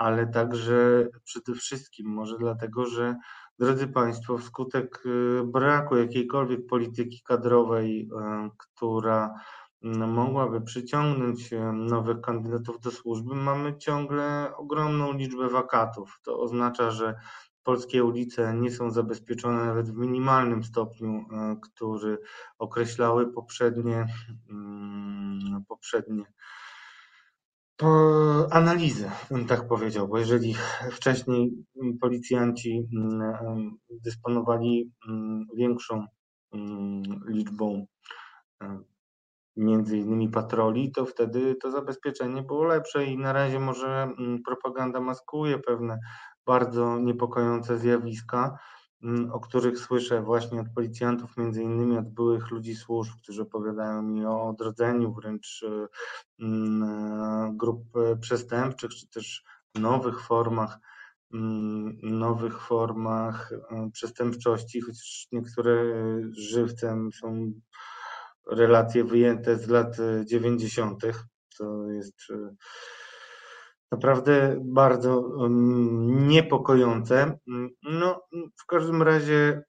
ale 0.00 0.26
także 0.26 1.08
przede 1.24 1.54
wszystkim 1.54 2.06
może 2.06 2.38
dlatego, 2.38 2.86
że 2.86 3.16
drodzy 3.58 3.88
Państwo, 3.88 4.38
wskutek 4.38 5.02
y, 5.06 5.42
braku 5.44 5.96
jakiejkolwiek 5.96 6.66
polityki 6.66 7.22
kadrowej, 7.24 8.02
y, 8.02 8.50
która 8.56 9.34
mm, 9.82 10.10
mogłaby 10.10 10.60
przyciągnąć 10.60 11.52
y, 11.52 11.60
nowych 11.72 12.20
kandydatów 12.20 12.80
do 12.80 12.90
służby, 12.90 13.34
mamy 13.34 13.78
ciągle 13.78 14.52
ogromną 14.56 15.12
liczbę 15.12 15.48
wakatów. 15.48 16.20
To 16.22 16.40
oznacza, 16.40 16.90
że 16.90 17.14
polskie 17.62 18.04
ulice 18.04 18.54
nie 18.54 18.70
są 18.70 18.90
zabezpieczone 18.90 19.64
nawet 19.64 19.90
w 19.90 19.96
minimalnym 19.96 20.64
stopniu, 20.64 21.24
który 21.62 22.18
określały 22.58 23.32
poprzednie, 23.32 24.06
mm, 24.50 25.64
poprzednie 25.68 26.24
analizy, 28.50 29.10
bym 29.30 29.46
tak 29.46 29.68
powiedział, 29.68 30.08
bo 30.08 30.18
jeżeli 30.18 30.54
wcześniej 30.92 31.52
policjanci 32.00 32.88
mm, 32.96 33.76
dysponowali 33.90 34.92
mm, 35.08 35.46
większą 35.56 36.06
mm, 36.52 37.02
liczbą 37.28 37.86
e, 38.62 38.80
między 39.56 39.98
innymi 39.98 40.28
patroli, 40.28 40.92
to 40.92 41.06
wtedy 41.06 41.54
to 41.54 41.70
zabezpieczenie 41.70 42.42
było 42.42 42.64
lepsze 42.64 43.04
i 43.04 43.18
na 43.18 43.32
razie 43.32 43.60
może 43.60 44.08
propaganda 44.44 45.00
maskuje 45.00 45.58
pewne 45.58 45.98
bardzo 46.46 46.98
niepokojące 46.98 47.78
zjawiska, 47.78 48.58
o 49.32 49.40
których 49.40 49.78
słyszę 49.78 50.22
właśnie 50.22 50.60
od 50.60 50.68
policjantów, 50.74 51.36
między 51.36 51.62
innymi 51.62 51.98
od 51.98 52.08
byłych 52.08 52.50
ludzi 52.50 52.76
służb, 52.76 53.12
którzy 53.22 53.42
opowiadają 53.42 54.02
mi 54.02 54.26
o 54.26 54.48
odrodzeniu 54.48 55.12
wręcz 55.12 55.64
e, 55.68 55.86
e, 56.44 57.52
grup 57.54 57.82
przestępczych, 58.20 58.90
czy 58.90 59.08
też 59.08 59.44
nowych 59.74 60.20
formach, 60.20 60.78
nowych 62.02 62.60
formach 62.60 63.52
e, 63.52 63.90
przestępczości, 63.92 64.80
chociaż 64.80 65.28
niektóre 65.32 65.74
żywcem 66.30 67.12
są 67.12 67.52
relacje 68.50 69.04
wyjęte 69.04 69.56
z 69.56 69.68
lat 69.68 69.96
90. 70.24 71.02
To 71.58 71.90
jest 71.90 72.16
naprawdę 73.92 74.60
bardzo 74.64 75.30
niepokojące. 76.08 77.38
No, 77.82 78.22
w 78.62 78.66
każdym 78.66 79.02
razie, 79.02 79.62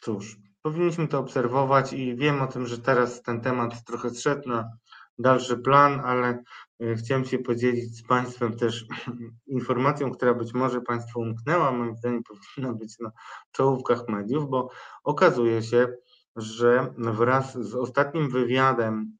cóż, 0.00 0.36
powinniśmy 0.62 1.08
to 1.08 1.18
obserwować 1.18 1.92
i 1.92 2.16
wiem 2.16 2.42
o 2.42 2.46
tym, 2.46 2.66
że 2.66 2.78
teraz 2.78 3.22
ten 3.22 3.40
temat 3.40 3.84
trochę 3.84 4.10
zszedł 4.10 4.48
na 4.48 4.70
dalszy 5.18 5.56
plan, 5.56 6.00
ale 6.00 6.42
e, 6.80 6.94
chciałem 6.94 7.24
się 7.24 7.38
podzielić 7.38 7.98
z 7.98 8.06
Państwem 8.06 8.56
też 8.56 8.86
informacją, 9.46 10.10
która 10.10 10.34
być 10.34 10.54
może 10.54 10.80
Państwu 10.80 11.20
umknęła, 11.20 11.72
moim 11.72 11.96
zdaniem 11.96 12.22
powinna 12.22 12.74
być 12.74 12.98
na 12.98 13.10
czołówkach 13.52 14.08
mediów, 14.08 14.50
bo 14.50 14.70
okazuje 15.04 15.62
się, 15.62 15.88
że 16.36 16.94
wraz 16.96 17.58
z 17.58 17.74
ostatnim 17.74 18.30
wywiadem 18.30 19.18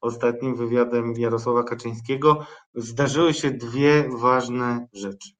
ostatnim 0.00 0.56
wywiadem 0.56 1.12
Jarosława 1.16 1.64
Kaczyńskiego 1.64 2.46
zdarzyły 2.74 3.34
się 3.34 3.50
dwie 3.50 4.08
ważne 4.18 4.88
rzeczy. 4.92 5.30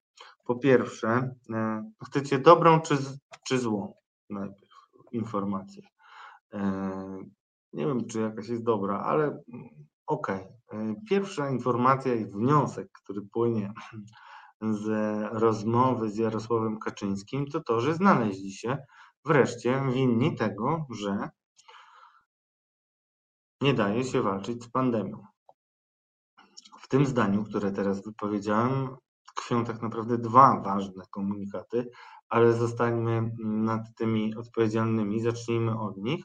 Po 0.44 0.54
pierwsze, 0.54 1.34
e, 1.52 1.90
chcecie 2.06 2.38
dobrą 2.38 2.80
czy, 2.80 2.98
czy 3.46 3.58
złą? 3.58 3.94
Najpierw 4.30 4.74
informację. 5.12 5.82
E, 6.52 6.60
nie 7.72 7.86
wiem, 7.86 8.06
czy 8.06 8.20
jakaś 8.20 8.48
jest 8.48 8.64
dobra, 8.64 9.00
ale 9.00 9.24
mm, 9.24 9.68
okej. 10.06 10.46
Okay. 10.66 10.80
E, 10.80 10.94
pierwsza 11.08 11.50
informacja 11.50 12.14
i 12.14 12.24
wniosek, 12.24 12.88
który 12.92 13.22
płynie 13.22 13.72
z 14.82 14.88
rozmowy 15.32 16.10
z 16.10 16.16
Jarosławem 16.16 16.78
Kaczyńskim, 16.78 17.46
to 17.46 17.60
to, 17.60 17.80
że 17.80 17.94
znaleźli 17.94 18.52
się 18.52 18.78
wreszcie 19.24 19.82
winni 19.92 20.36
tego, 20.36 20.86
że 20.90 21.28
nie 23.64 23.74
daje 23.74 24.04
się 24.04 24.22
walczyć 24.22 24.64
z 24.64 24.68
pandemią. 24.68 25.26
W 26.80 26.88
tym 26.88 27.06
zdaniu, 27.06 27.44
które 27.44 27.72
teraz 27.72 28.04
wypowiedziałem, 28.04 28.96
tkwią 29.28 29.64
tak 29.64 29.82
naprawdę 29.82 30.18
dwa 30.18 30.60
ważne 30.60 31.04
komunikaty, 31.10 31.90
ale 32.28 32.52
zostańmy 32.52 33.30
nad 33.44 33.94
tymi 33.96 34.34
odpowiedzialnymi, 34.34 35.20
zacznijmy 35.20 35.80
od 35.80 35.96
nich, 35.96 36.24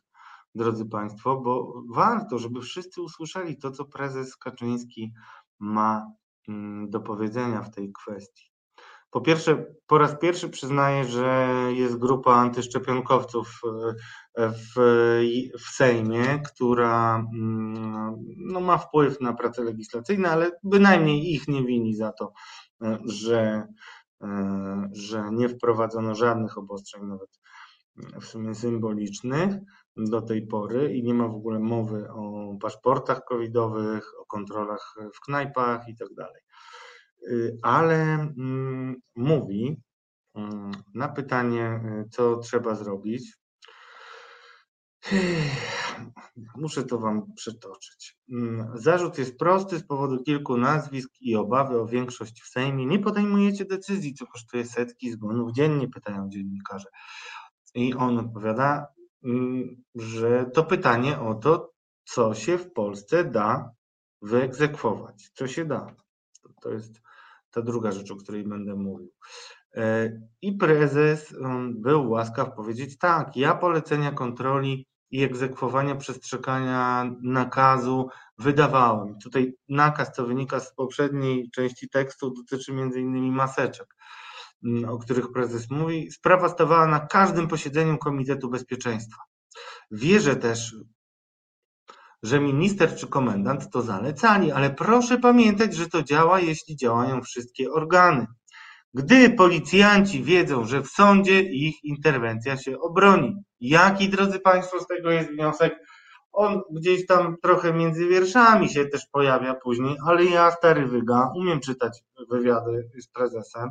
drodzy 0.55 0.85
Państwo, 0.85 1.41
bo 1.41 1.83
warto, 1.89 2.37
żeby 2.39 2.61
wszyscy 2.61 3.01
usłyszeli 3.01 3.57
to, 3.57 3.71
co 3.71 3.85
prezes 3.85 4.37
Kaczyński 4.37 5.13
ma 5.59 6.11
mm, 6.47 6.89
do 6.89 6.99
powiedzenia 6.99 7.61
w 7.61 7.71
tej 7.71 7.91
kwestii. 7.93 8.48
Po 9.11 9.21
pierwsze, 9.21 9.65
po 9.87 9.97
raz 9.97 10.19
pierwszy 10.19 10.49
przyznaję, 10.49 11.05
że 11.05 11.49
jest 11.73 11.97
grupa 11.97 12.33
antyszczepionkowców 12.33 13.61
e, 14.35 14.49
w, 14.49 14.73
w 15.59 15.69
Sejmie, 15.75 16.41
która 16.53 17.15
mm, 17.15 18.15
no, 18.37 18.59
ma 18.59 18.77
wpływ 18.77 19.21
na 19.21 19.33
prace 19.33 19.63
legislacyjne, 19.63 20.29
ale 20.29 20.51
bynajmniej 20.63 21.33
ich 21.33 21.47
nie 21.47 21.63
wini 21.63 21.95
za 21.95 22.11
to, 22.11 22.33
e, 22.83 22.99
że, 23.05 23.67
e, 24.23 24.89
że 24.93 25.29
nie 25.31 25.49
wprowadzono 25.49 26.15
żadnych 26.15 26.57
obostrzeń, 26.57 27.05
nawet 27.05 27.39
w 28.21 28.25
sumie 28.25 28.55
symbolicznych 28.55 29.55
do 29.97 30.21
tej 30.21 30.47
pory 30.47 30.93
i 30.93 31.03
nie 31.03 31.13
ma 31.13 31.27
w 31.27 31.35
ogóle 31.35 31.59
mowy 31.59 32.09
o 32.11 32.55
paszportach 32.61 33.23
covidowych, 33.25 34.11
o 34.21 34.25
kontrolach 34.25 34.95
w 35.13 35.19
knajpach 35.19 35.87
i 35.87 35.95
tak 35.95 36.13
dalej. 36.13 36.41
Y, 37.27 37.57
ale 37.61 37.95
mm, 38.13 39.01
mówi 39.15 39.81
mm, 40.35 40.71
na 40.93 41.07
pytanie, 41.07 41.81
y, 42.05 42.09
co 42.09 42.37
trzeba 42.37 42.75
zrobić. 42.75 43.39
Muszę 46.55 46.83
to 46.83 46.97
Wam 46.97 47.33
przytoczyć. 47.33 48.17
Mm, 48.31 48.71
zarzut 48.75 49.17
jest 49.17 49.37
prosty 49.37 49.79
z 49.79 49.83
powodu 49.83 50.23
kilku 50.23 50.57
nazwisk 50.57 51.09
i 51.21 51.35
obawy 51.35 51.81
o 51.81 51.87
większość 51.87 52.41
w 52.41 52.47
Sejmie. 52.47 52.85
Nie 52.85 52.99
podejmujecie 52.99 53.65
decyzji, 53.65 54.13
co 54.13 54.27
kosztuje 54.27 54.65
setki 54.65 55.11
zgonów 55.11 55.51
dziennie, 55.51 55.87
pytają 55.87 56.29
dziennikarze. 56.29 56.89
I 57.75 57.93
on 57.93 58.17
odpowiada, 58.17 58.87
że 59.95 60.45
to 60.53 60.63
pytanie 60.63 61.19
o 61.19 61.35
to, 61.35 61.73
co 62.03 62.33
się 62.33 62.57
w 62.57 62.73
Polsce 62.73 63.23
da 63.23 63.71
wyegzekwować, 64.21 65.29
co 65.33 65.47
się 65.47 65.65
da. 65.65 65.95
To 66.61 66.71
jest 66.71 67.01
ta 67.51 67.61
druga 67.61 67.91
rzecz, 67.91 68.11
o 68.11 68.15
której 68.15 68.43
będę 68.43 68.75
mówił. 68.75 69.11
E, 69.75 70.11
I 70.41 70.53
prezes 70.53 71.31
um, 71.31 71.81
był 71.81 72.09
łaskaw 72.09 72.55
powiedzieć, 72.55 72.97
tak, 72.97 73.37
ja 73.37 73.55
polecenia 73.55 74.11
kontroli 74.11 74.87
i 75.11 75.23
egzekwowania 75.23 75.95
przestrzegania 75.95 77.11
nakazu 77.21 78.09
wydawałem. 78.37 79.19
Tutaj 79.23 79.53
nakaz, 79.69 80.11
co 80.11 80.25
wynika 80.25 80.59
z 80.59 80.73
poprzedniej 80.73 81.51
części 81.51 81.89
tekstu, 81.89 82.33
dotyczy 82.33 82.71
innymi 82.71 83.31
maseczek, 83.31 83.95
mm, 84.63 84.89
o 84.89 84.97
których 84.97 85.31
prezes 85.31 85.69
mówi. 85.69 86.11
Sprawa 86.11 86.49
stawała 86.49 86.87
na 86.87 86.99
każdym 86.99 87.47
posiedzeniu 87.47 87.97
Komitetu 87.97 88.49
Bezpieczeństwa. 88.49 89.21
Wierzę 89.91 90.35
też 90.35 90.75
że 92.23 92.39
minister 92.39 92.95
czy 92.95 93.07
komendant 93.07 93.69
to 93.71 93.81
zalecali, 93.81 94.51
ale 94.51 94.69
proszę 94.69 95.17
pamiętać, 95.17 95.75
że 95.75 95.87
to 95.87 96.03
działa, 96.03 96.39
jeśli 96.39 96.75
działają 96.75 97.21
wszystkie 97.21 97.71
organy. 97.71 98.27
Gdy 98.93 99.29
policjanci 99.29 100.23
wiedzą, 100.23 100.65
że 100.65 100.81
w 100.81 100.87
sądzie 100.87 101.41
ich 101.41 101.83
interwencja 101.83 102.57
się 102.57 102.79
obroni. 102.79 103.35
Jaki, 103.61 104.09
drodzy 104.09 104.39
Państwo, 104.39 104.79
z 104.79 104.87
tego 104.87 105.11
jest 105.11 105.29
wniosek? 105.29 105.79
On 106.31 106.61
gdzieś 106.71 107.05
tam 107.05 107.35
trochę 107.43 107.73
między 107.73 108.07
wierszami 108.07 108.69
się 108.69 108.85
też 108.85 109.05
pojawia 109.11 109.55
później, 109.55 109.95
ale 110.05 110.25
ja, 110.25 110.51
stary 110.51 110.87
wyga, 110.87 111.31
umiem 111.35 111.59
czytać 111.59 111.99
wywiady 112.29 112.89
z 113.01 113.07
prezesem. 113.07 113.69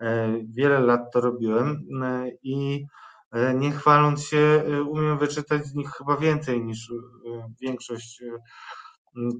E, 0.00 0.34
wiele 0.54 0.80
lat 0.80 1.00
to 1.12 1.20
robiłem 1.20 1.86
e, 2.02 2.28
i 2.42 2.84
nie 3.54 3.72
chwaląc 3.72 4.22
się, 4.22 4.64
e, 4.66 4.82
umiem 4.82 5.18
wyczytać 5.18 5.66
z 5.66 5.74
nich 5.74 5.90
chyba 5.90 6.16
więcej 6.16 6.64
niż 6.64 6.90
e, 6.90 6.94
większość 7.60 8.22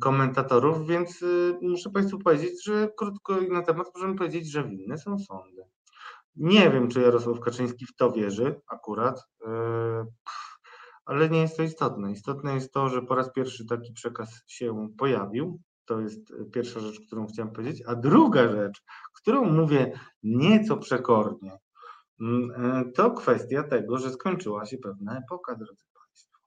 komentatorów, 0.01 0.87
więc 0.87 1.25
muszę 1.63 1.91
Państwu 1.91 2.19
powiedzieć, 2.19 2.65
że 2.65 2.89
krótko 2.97 3.41
na 3.41 3.63
temat 3.63 3.87
możemy 3.95 4.15
powiedzieć, 4.15 4.51
że 4.51 4.69
winne 4.69 4.99
są 4.99 5.19
sądy. 5.19 5.63
Nie 6.37 6.71
wiem, 6.71 6.89
czy 6.89 7.01
Jarosław 7.01 7.41
Kaczyński 7.41 7.87
w 7.87 7.97
to 7.97 8.13
wierzy 8.13 8.61
akurat, 8.69 9.29
ale 11.05 11.29
nie 11.31 11.41
jest 11.41 11.57
to 11.57 11.63
istotne. 11.63 12.13
Istotne 12.13 12.55
jest 12.55 12.73
to, 12.73 12.89
że 12.89 13.03
po 13.03 13.15
raz 13.15 13.33
pierwszy 13.33 13.67
taki 13.67 13.93
przekaz 13.93 14.43
się 14.47 14.89
pojawił 14.99 15.61
To 15.85 16.01
jest 16.01 16.33
pierwsza 16.53 16.81
rzecz, 16.81 17.01
którą 17.07 17.27
chciałem 17.27 17.53
powiedzieć. 17.53 17.83
A 17.87 17.95
druga 17.95 18.49
rzecz, 18.49 18.83
którą 19.15 19.45
mówię 19.45 20.01
nieco 20.23 20.77
przekornie, 20.77 21.59
to 22.95 23.11
kwestia 23.11 23.63
tego, 23.63 23.99
że 23.99 24.11
skończyła 24.11 24.67
się 24.67 24.79
pewna 24.79 25.19
epoka, 25.19 25.55
drodzy 25.55 25.85
Państwo. 25.95 26.39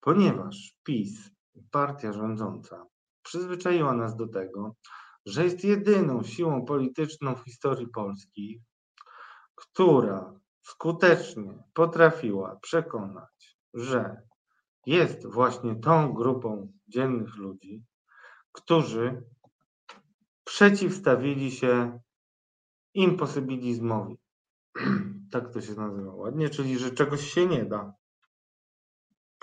Ponieważ 0.00 0.76
PiS, 0.84 1.30
partia 1.70 2.12
rządząca, 2.12 2.86
przyzwyczaiła 3.22 3.94
nas 3.94 4.16
do 4.16 4.28
tego, 4.28 4.74
że 5.26 5.44
jest 5.44 5.64
jedyną 5.64 6.22
siłą 6.22 6.64
polityczną 6.64 7.34
w 7.34 7.44
historii 7.44 7.88
Polski, 7.88 8.62
która 9.54 10.40
skutecznie 10.62 11.62
potrafiła 11.74 12.56
przekonać, 12.56 13.58
że 13.74 14.22
jest 14.86 15.26
właśnie 15.26 15.76
tą 15.76 16.12
grupą 16.12 16.72
dzielnych 16.88 17.36
ludzi, 17.36 17.84
którzy 18.52 19.22
przeciwstawili 20.44 21.50
się 21.50 22.00
imposybilizmowi. 22.94 24.18
tak 25.32 25.52
to 25.52 25.60
się 25.60 25.74
nazywa 25.74 26.14
ładnie, 26.14 26.50
czyli 26.50 26.78
że 26.78 26.90
czegoś 26.90 27.32
się 27.32 27.46
nie 27.46 27.64
da. 27.64 27.94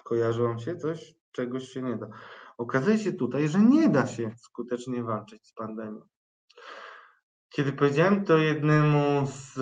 Kojarzy 0.03 0.43
wam 0.43 0.59
się 0.59 0.77
coś? 0.77 1.15
Czegoś 1.31 1.69
się 1.69 1.81
nie 1.81 1.97
da. 1.97 2.09
Okazuje 2.57 2.97
się 2.97 3.13
tutaj, 3.13 3.49
że 3.49 3.59
nie 3.59 3.89
da 3.89 4.07
się 4.07 4.31
skutecznie 4.37 5.03
walczyć 5.03 5.47
z 5.47 5.53
pandemią. 5.53 6.01
Kiedy 7.49 7.73
powiedziałem 7.73 8.25
to 8.25 8.37
jednemu 8.37 9.27
z 9.27 9.57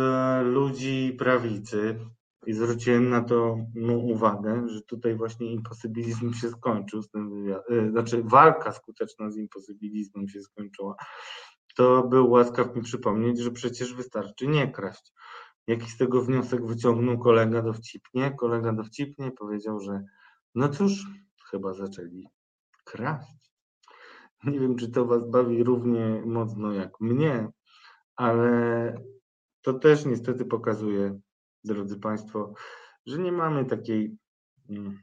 ludzi 0.45 1.15
prawicy 1.19 1.99
i 2.45 2.53
zwróciłem 2.53 3.09
na 3.09 3.23
to 3.23 3.57
no, 3.75 3.93
uwagę, 3.93 4.67
że 4.67 4.81
tutaj 4.81 5.15
właśnie 5.15 5.51
imposybilizm 5.51 6.33
się 6.33 6.49
skończył, 6.49 7.01
z 7.01 7.09
tym 7.09 7.29
wywiadem, 7.29 7.91
znaczy 7.91 8.23
walka 8.23 8.71
skuteczna 8.71 9.31
z 9.31 9.37
imposybilizmem 9.37 10.27
się 10.27 10.41
skończyła, 10.41 10.95
to 11.75 12.03
był 12.03 12.29
łaskaw 12.29 12.75
mi 12.75 12.81
przypomnieć, 12.81 13.39
że 13.39 13.51
przecież 13.51 13.93
wystarczy 13.93 14.47
nie 14.47 14.71
kraść. 14.71 15.13
Jaki 15.67 15.89
z 15.89 15.97
tego 15.97 16.21
wniosek 16.21 16.65
wyciągnął 16.65 17.19
kolega 17.19 17.61
dowcipnie? 17.61 18.31
Kolega 18.31 18.73
dowcipnie 18.73 19.31
powiedział, 19.31 19.79
że 19.79 20.03
no 20.55 20.69
cóż, 20.69 21.05
chyba 21.51 21.73
zaczęli 21.73 22.27
kraść. 22.83 23.51
Nie 24.43 24.59
wiem, 24.59 24.75
czy 24.75 24.91
to 24.91 25.05
Was 25.05 25.29
bawi 25.29 25.63
równie 25.63 26.21
mocno 26.25 26.73
jak 26.73 27.01
mnie, 27.01 27.47
ale 28.15 28.93
to 29.61 29.73
też 29.73 30.05
niestety 30.05 30.45
pokazuje, 30.45 31.19
drodzy 31.63 31.99
Państwo, 31.99 32.53
że 33.05 33.19
nie 33.19 33.31
mamy 33.31 33.65
takiej 33.65 34.17
mm, 34.69 34.99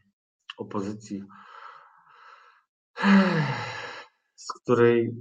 opozycji, 0.58 1.24
z 4.34 4.52
której 4.52 5.14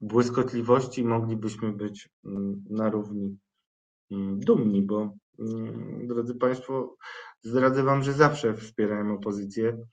błyskotliwości 0.00 1.04
moglibyśmy 1.04 1.72
być 1.72 2.08
mm, 2.24 2.64
na 2.70 2.90
równi 2.90 3.38
dumni, 4.10 4.82
bo 4.82 5.14
drodzy 6.02 6.34
Państwo, 6.34 6.96
zdradzę 7.42 7.82
Wam, 7.82 8.02
że 8.02 8.12
zawsze 8.12 8.54
wspierałem 8.54 9.10
opozycję, 9.10 9.86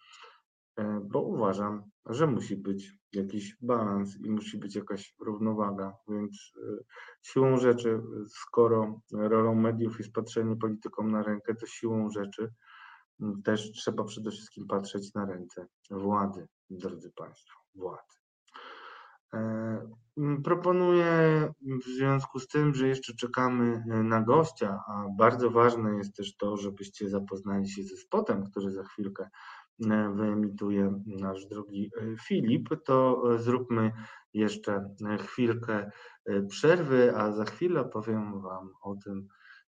e, 0.77 1.01
bo 1.03 1.21
uważam, 1.21 1.83
że 2.05 2.27
musi 2.27 2.57
być 2.57 2.91
jakiś 3.13 3.57
balans 3.61 4.17
i 4.25 4.29
musi 4.29 4.57
być 4.57 4.75
jakaś 4.75 5.15
równowaga, 5.19 5.93
więc 6.07 6.51
e, 6.57 6.83
siłą 7.21 7.57
rzeczy, 7.57 8.01
skoro 8.27 9.01
rolą 9.11 9.55
mediów 9.55 9.97
jest 9.99 10.11
patrzenie 10.11 10.55
politykom 10.55 11.11
na 11.11 11.23
rękę, 11.23 11.55
to 11.55 11.65
siłą 11.65 12.09
rzeczy 12.09 12.51
też 13.43 13.71
trzeba 13.71 14.03
przede 14.03 14.31
wszystkim 14.31 14.67
patrzeć 14.67 15.13
na 15.13 15.25
ręce 15.25 15.67
władzy, 15.91 16.47
drodzy 16.69 17.11
Państwo, 17.11 17.53
władzy. 17.75 18.24
E, 19.35 19.89
proponuję 20.43 21.07
w 21.61 21.87
związku 21.97 22.39
z 22.39 22.47
tym, 22.47 22.75
że 22.75 22.87
jeszcze 22.87 23.13
czekamy 23.13 23.83
na 24.03 24.21
gościa, 24.21 24.79
a 24.87 25.05
bardzo 25.17 25.51
ważne 25.51 25.97
jest 25.97 26.15
też 26.15 26.37
to, 26.37 26.57
żebyście 26.57 27.09
zapoznali 27.09 27.69
się 27.69 27.83
ze 27.83 27.97
spotem, 27.97 28.43
który 28.43 28.71
za 28.71 28.83
chwilkę 28.83 29.29
E, 29.83 30.13
wyemituje 30.15 31.01
nasz 31.05 31.45
drogi 31.45 31.91
e, 31.97 32.17
Filip, 32.17 32.69
to 32.85 33.23
e, 33.33 33.39
zróbmy 33.39 33.91
jeszcze 34.33 34.95
chwilkę 35.19 35.91
przerwy, 36.47 37.15
a 37.17 37.31
za 37.31 37.45
chwilę 37.45 37.81
opowiem 37.81 38.41
Wam 38.41 38.69
o 38.81 38.95
tym, 38.95 39.27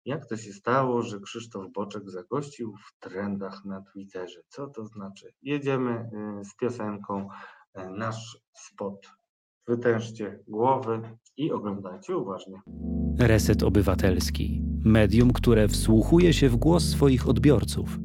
jak 0.05 0.25
to 0.25 0.37
się 0.37 0.53
stało, 0.53 1.01
że 1.01 1.19
Krzysztof 1.19 1.71
Boczek 1.71 2.09
zagościł 2.09 2.75
w 2.77 2.99
trendach 2.99 3.65
na 3.65 3.81
Twitterze. 3.81 4.41
Co 4.47 4.67
to 4.67 4.85
znaczy? 4.85 5.33
Jedziemy 5.41 6.09
z 6.43 6.55
piosenką 6.55 7.29
nasz 7.89 8.37
spot. 8.53 9.22
Wytężcie 9.67 10.39
głowy 10.47 11.01
i 11.37 11.51
oglądajcie 11.51 12.17
uważnie. 12.17 12.61
Reset 13.19 13.63
Obywatelski. 13.63 14.61
Medium, 14.85 15.33
które 15.33 15.67
wsłuchuje 15.67 16.33
się 16.33 16.49
w 16.49 16.55
głos 16.55 16.83
swoich 16.83 17.27
odbiorców 17.27 17.99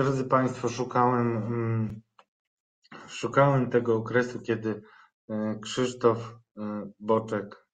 Drodzy 0.00 0.24
Państwo, 0.24 0.68
szukałem, 0.68 1.36
mm, 1.36 2.00
szukałem 3.08 3.70
tego 3.70 3.96
okresu, 3.96 4.40
kiedy 4.40 4.82
e, 5.28 5.58
Krzysztof 5.62 6.38
e, 6.58 6.90
Boczek 7.00 7.66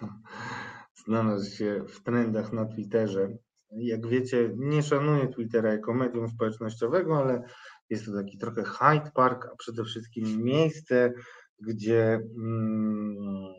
znalazł 1.06 1.50
się 1.50 1.84
w 1.88 2.02
trendach 2.02 2.52
na 2.52 2.64
Twitterze. 2.64 3.28
Jak 3.70 4.06
wiecie, 4.06 4.50
nie 4.56 4.82
szanuję 4.82 5.28
Twittera 5.28 5.72
jako 5.72 5.94
medium 5.94 6.28
społecznościowego, 6.28 7.18
ale 7.18 7.42
jest 7.90 8.06
to 8.06 8.12
taki 8.12 8.38
trochę 8.38 8.64
Hyde 8.64 9.10
Park, 9.14 9.46
a 9.52 9.56
przede 9.56 9.84
wszystkim 9.84 10.44
miejsce, 10.44 11.12
gdzie 11.58 12.20
mm, 12.38 13.54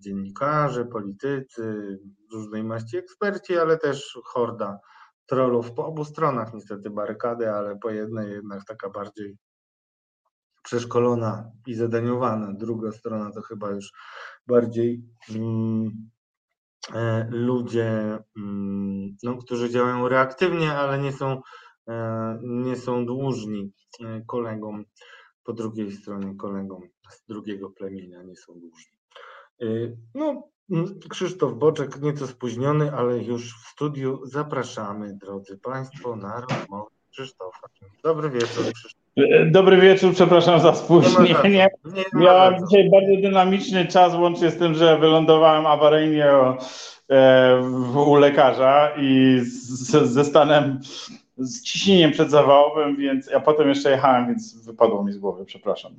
dziennikarze, 0.00 0.84
politycy, 0.84 1.98
różnej 2.32 2.64
maści 2.64 2.96
eksperci, 2.96 3.58
ale 3.58 3.78
też 3.78 4.18
horda 4.24 4.78
trollów 5.26 5.72
po 5.72 5.86
obu 5.86 6.04
stronach 6.04 6.54
niestety 6.54 6.90
barykady, 6.90 7.50
ale 7.50 7.78
po 7.78 7.90
jednej 7.90 8.30
jednak 8.30 8.64
taka 8.64 8.90
bardziej 8.90 9.36
przeszkolona 10.62 11.50
i 11.66 11.74
zadaniowana. 11.74 12.52
Druga 12.52 12.92
strona 12.92 13.32
to 13.32 13.42
chyba 13.42 13.70
już 13.70 13.92
bardziej 14.46 15.02
mm, 15.34 16.10
e, 16.94 17.28
ludzie, 17.30 18.18
mm, 18.36 19.16
no, 19.22 19.36
którzy 19.36 19.70
działają 19.70 20.08
reaktywnie, 20.08 20.72
ale 20.72 20.98
nie 20.98 21.12
są, 21.12 21.40
nie 22.42 22.76
są 22.76 23.06
dłużni 23.06 23.72
e, 24.04 24.22
kolegom 24.26 24.84
po 25.44 25.52
drugiej 25.52 25.92
stronie, 25.92 26.34
kolegom 26.36 26.82
z 27.10 27.26
drugiego 27.26 27.70
plemienia 27.70 28.22
nie 28.22 28.36
są 28.36 28.52
dłużni. 28.52 28.92
E, 29.62 29.66
no, 30.14 30.48
Krzysztof 31.08 31.54
Boczek, 31.54 32.02
nieco 32.02 32.26
spóźniony, 32.26 32.92
ale 32.92 33.18
już 33.18 33.54
w 33.54 33.68
studiu. 33.68 34.20
Zapraszamy, 34.24 35.18
drodzy 35.22 35.58
Państwo, 35.58 36.16
na 36.16 36.40
rozmowę 36.40 36.90
Krzysztofa. 37.10 37.66
Dobry 38.02 38.30
wieczór, 38.30 38.64
Krzysztof. 38.74 39.06
Dobry 39.50 39.76
wieczór, 39.80 40.14
przepraszam 40.14 40.60
za 40.60 40.74
spóźnienie. 40.74 41.68
Miałem 42.14 42.54
dzisiaj 42.66 42.90
bardzo 42.90 43.16
dynamiczny 43.22 43.86
czas, 43.86 44.14
łącznie 44.14 44.50
z 44.50 44.58
tym, 44.58 44.74
że 44.74 44.98
wylądowałem 44.98 45.66
awaryjnie 45.66 46.26
e, 47.08 47.60
u 48.06 48.14
lekarza 48.14 48.92
i 48.98 49.40
z, 49.40 49.90
ze 49.90 50.24
stanem, 50.24 50.80
z 51.38 51.62
ciśnieniem 51.62 52.12
przedzawałowym, 52.12 52.96
więc 52.96 53.26
ja 53.26 53.40
potem 53.40 53.68
jeszcze 53.68 53.90
jechałem, 53.90 54.26
więc 54.26 54.66
wypadło 54.66 55.04
mi 55.04 55.12
z 55.12 55.18
głowy, 55.18 55.44
przepraszam. 55.44 55.92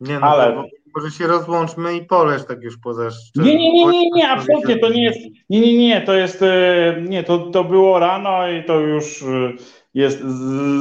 Nie 0.00 0.20
no, 0.20 0.26
ale 0.26 0.64
może 0.94 1.10
się 1.10 1.26
rozłączmy 1.26 1.96
i 1.96 2.04
polesz 2.04 2.44
tak 2.44 2.62
już 2.62 2.78
poza 2.78 3.10
szczerze. 3.10 3.46
Nie, 3.48 3.56
nie, 3.56 3.72
nie, 3.72 3.86
nie, 3.86 4.10
nie, 4.10 4.28
absolutnie 4.28 4.78
to 4.78 4.88
nie 4.88 5.04
jest. 5.04 5.18
Nie, 5.50 5.60
nie, 5.60 5.78
nie, 5.78 6.00
to 6.00 6.14
jest. 6.14 6.42
E, 6.42 6.96
nie, 7.08 7.24
to, 7.24 7.38
to 7.38 7.64
było 7.64 7.98
rano 7.98 8.48
i 8.48 8.64
to 8.64 8.80
już 8.80 9.22
e, 9.22 9.52
jest 9.94 10.20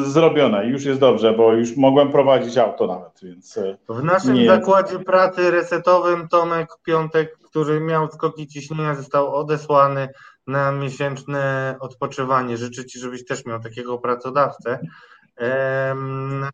zrobione. 0.04 0.66
Już 0.66 0.86
jest 0.86 1.00
dobrze, 1.00 1.34
bo 1.34 1.54
już 1.54 1.78
mogłem 1.78 2.12
prowadzić 2.12 2.58
auto 2.58 2.88
nawet, 2.88 3.20
więc. 3.24 3.58
E, 3.58 3.78
w 3.90 4.04
naszym 4.04 4.34
nie. 4.34 4.48
zakładzie 4.48 5.00
pracy 5.00 5.52
resetowym 5.52 6.28
Tomek 6.28 6.70
Piątek, 6.84 7.38
który 7.38 7.80
miał 7.80 8.08
skoki 8.08 8.48
ciśnienia, 8.48 8.96
został 8.96 9.36
odesłany 9.36 10.10
na 10.50 10.72
miesięczne 10.72 11.76
odpoczywanie. 11.80 12.58
Życzę 12.58 12.86
Ci, 12.86 13.00
żebyś 13.00 13.26
też 13.26 13.46
miał 13.46 13.60
takiego 13.60 13.98
pracodawcę. 13.98 14.80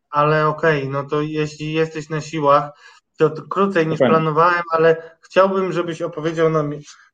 Ale 0.09 0.47
okej, 0.47 0.80
okay, 0.80 0.91
no 0.91 1.03
to 1.03 1.22
jeśli 1.22 1.73
jesteś 1.73 2.09
na 2.09 2.22
siłach, 2.22 2.72
to, 3.17 3.30
krócej 3.30 3.88
niż 3.88 3.99
planowałem, 3.99 4.63
ale 4.72 5.17
chciałbym, 5.22 5.72
żebyś 5.72 6.01
opowiedział 6.01 6.49
nam, 6.49 6.72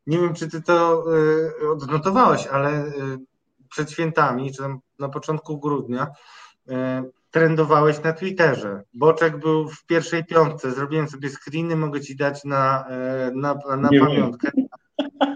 nie 0.07 0.17
wiem 0.17 0.33
czy 0.33 0.49
ty 0.49 0.61
to 0.61 1.03
y, 1.61 1.69
odnotowałeś, 1.69 2.47
ale 2.47 2.85
y, 2.85 2.91
przed 3.69 3.91
świętami, 3.91 4.53
czy 4.53 4.63
na 4.99 5.09
początku 5.09 5.59
grudnia, 5.59 6.07
y, 6.69 6.73
trendowałeś 7.31 8.03
na 8.03 8.13
Twitterze. 8.13 8.83
Boczek 8.93 9.37
był 9.37 9.69
w 9.69 9.85
pierwszej 9.85 10.25
piątce, 10.25 10.71
zrobiłem 10.71 11.07
sobie 11.07 11.29
screeny, 11.29 11.75
mogę 11.75 12.01
ci 12.01 12.15
dać 12.15 12.43
na, 12.43 12.85
na, 13.33 13.55
na 13.77 13.89
pamiątkę. 13.99 14.51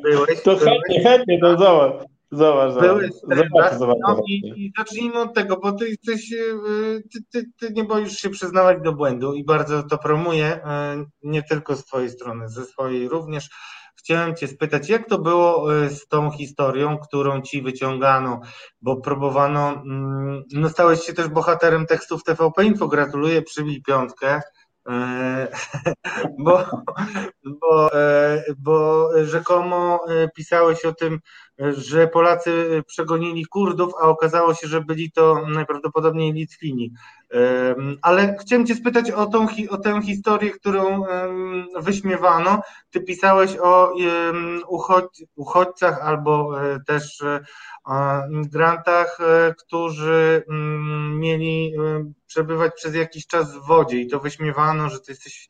Byłeś, 0.06 0.42
to 0.42 0.58
chętnie, 0.58 1.04
chętnie, 1.04 1.40
to 1.40 1.58
zobacz. 1.58 2.06
Zobacz, 2.32 2.74
Były 2.82 3.10
zobacz, 3.24 3.74
zobacz, 3.80 3.98
no 4.08 4.22
i, 4.28 4.34
i 4.56 4.74
zacznijmy 4.78 5.20
od 5.20 5.34
tego, 5.34 5.58
bo 5.58 5.72
ty 5.72 5.90
jesteś, 5.90 6.32
y, 6.32 7.04
ty, 7.14 7.20
ty, 7.32 7.46
ty 7.60 7.74
nie 7.74 7.84
boisz 7.84 8.18
się 8.18 8.30
przyznawać 8.30 8.78
do 8.84 8.94
błędu 8.94 9.34
i 9.34 9.44
bardzo 9.44 9.84
to 9.84 9.98
promuję, 9.98 10.56
y, 10.56 11.06
nie 11.24 11.44
tylko 11.44 11.76
z 11.76 11.86
twojej 11.86 12.10
strony, 12.10 12.50
ze 12.50 12.66
swojej 12.66 13.10
również. 13.10 13.50
Chciałem 13.96 14.36
cię 14.36 14.48
spytać, 14.48 14.90
jak 14.90 15.10
to 15.10 15.20
było 15.20 15.76
y, 15.76 15.90
z 15.90 16.08
tą 16.08 16.32
historią, 16.32 16.98
którą 16.98 17.42
ci 17.42 17.62
wyciągano, 17.62 18.42
bo 18.82 18.96
próbowano, 18.96 19.70
mm, 19.70 20.44
no 20.54 20.70
stałeś 20.70 21.00
się 21.02 21.14
też 21.14 21.28
bohaterem 21.28 21.86
tekstów 21.86 22.24
TVP 22.24 22.66
Info, 22.66 22.88
gratuluję, 22.88 23.42
przybij 23.42 23.82
piątkę. 23.82 24.42
bo, 26.40 26.66
bo, 27.44 27.90
bo 28.58 29.10
rzekomo 29.26 30.00
pisałeś 30.36 30.86
o 30.86 30.94
tym, 30.94 31.20
że 31.60 32.08
Polacy 32.08 32.84
przegonili 32.88 33.46
Kurdów, 33.46 33.94
a 34.02 34.08
okazało 34.08 34.54
się, 34.54 34.68
że 34.68 34.82
byli 34.82 35.12
to 35.12 35.42
najprawdopodobniej 35.48 36.34
Litwini. 36.34 36.92
Ale 38.02 38.36
chciałem 38.42 38.66
Cię 38.66 38.76
spytać 38.76 39.12
o, 39.12 39.26
tą, 39.26 39.48
o 39.70 39.78
tę 39.78 40.02
historię, 40.02 40.52
którą 40.52 41.04
wyśmiewano. 41.76 42.62
Ty 42.90 43.02
pisałeś 43.02 43.58
o 43.62 43.94
uchodź, 44.68 45.24
uchodźcach 45.36 46.02
albo 46.02 46.62
e, 46.62 46.80
też 46.80 47.22
e, 47.22 47.40
migrantach, 48.30 49.18
e, 49.20 49.54
którzy 49.54 50.44
mm, 50.50 51.20
mieli 51.20 51.74
przebywać 52.28 52.74
przez 52.76 52.96
jakiś 52.96 53.28
czas 53.28 53.56
w 53.56 53.66
wodzie 53.66 53.98
i 53.98 54.08
to 54.08 54.20
wyśmiewano, 54.20 54.90
że 54.90 55.00
Ty 55.00 55.12
jesteś 55.12 55.50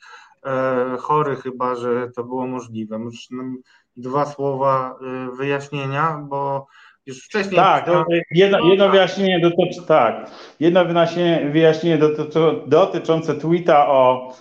chory 1.00 1.36
chyba, 1.36 1.76
że 1.76 2.08
to 2.16 2.24
było 2.24 2.48
możliwe. 2.48 3.00
Możesz 3.00 3.32
nam 3.32 3.58
dwa 3.98 4.26
słowa 4.26 4.96
y, 5.34 5.36
wyjaśnienia, 5.36 6.20
bo 6.30 6.68
już 7.06 7.26
wcześniej. 7.26 7.56
Tak, 7.56 7.86
to 7.86 8.06
jedno, 8.32 8.60
jedno 8.70 8.90
wyjaśnienie 8.90 9.40
dotyczy, 9.40 9.82
tak, 9.88 10.32
jedno 10.60 10.86
wyjaśnienie, 10.86 11.50
wyjaśnienie 11.52 11.98
dotyczy, 11.98 12.40
dotyczące 12.68 13.36
tweeta 13.36 13.88
o 13.88 14.34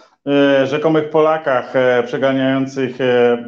y, 0.62 0.66
rzekomych 0.66 1.10
Polakach 1.10 1.76
y, 1.76 2.02
przeganiających 2.06 3.00
y, 3.00 3.38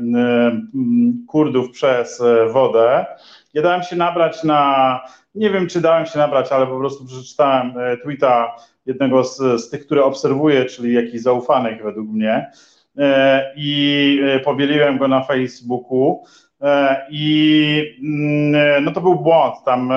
Kurdów 1.28 1.70
przez 1.70 2.20
y, 2.20 2.52
wodę. 2.52 3.06
Ja 3.54 3.62
dałem 3.62 3.82
się 3.82 3.96
nabrać 3.96 4.44
na, 4.44 5.00
nie 5.34 5.50
wiem 5.50 5.68
czy 5.68 5.80
dałem 5.80 6.06
się 6.06 6.18
nabrać, 6.18 6.52
ale 6.52 6.66
po 6.66 6.78
prostu 6.78 7.06
przeczytałem 7.06 7.74
tweeta 8.02 8.56
jednego 8.86 9.24
z, 9.24 9.36
z 9.36 9.70
tych, 9.70 9.86
które 9.86 10.04
obserwuję, 10.04 10.64
czyli 10.64 10.94
jakichś 10.94 11.22
zaufanych 11.22 11.82
według 11.82 12.08
mnie. 12.08 12.50
E, 12.98 13.52
i 13.56 14.20
e, 14.24 14.40
powieliłem 14.40 14.98
go 14.98 15.08
na 15.08 15.22
Facebooku. 15.22 16.24
E, 16.60 17.06
I 17.10 17.96
mm, 18.02 18.84
no 18.84 18.92
to 18.92 19.00
był 19.00 19.14
błąd. 19.14 19.54
Tam 19.64 19.92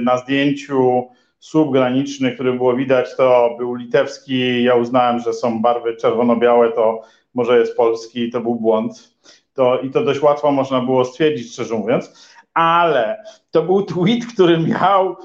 na 0.00 0.18
zdjęciu 0.18 1.08
słup 1.38 1.72
graniczny, 1.72 2.32
który 2.32 2.52
było 2.52 2.76
widać, 2.76 3.16
to 3.16 3.54
był 3.58 3.74
litewski. 3.74 4.62
Ja 4.62 4.74
uznałem, 4.74 5.18
że 5.18 5.32
są 5.32 5.62
barwy 5.62 5.96
czerwono-białe, 5.96 6.72
to 6.72 7.02
może 7.34 7.58
jest 7.58 7.76
polski, 7.76 8.30
to 8.30 8.40
był 8.40 8.54
błąd. 8.54 9.14
To, 9.54 9.80
I 9.80 9.90
to 9.90 10.04
dość 10.04 10.22
łatwo 10.22 10.52
można 10.52 10.80
było 10.80 11.04
stwierdzić, 11.04 11.52
szczerze 11.52 11.74
mówiąc. 11.74 12.34
Ale 12.54 13.24
to 13.50 13.62
był 13.62 13.82
tweet, 13.82 14.26
który 14.34 14.58
miał 14.58 15.16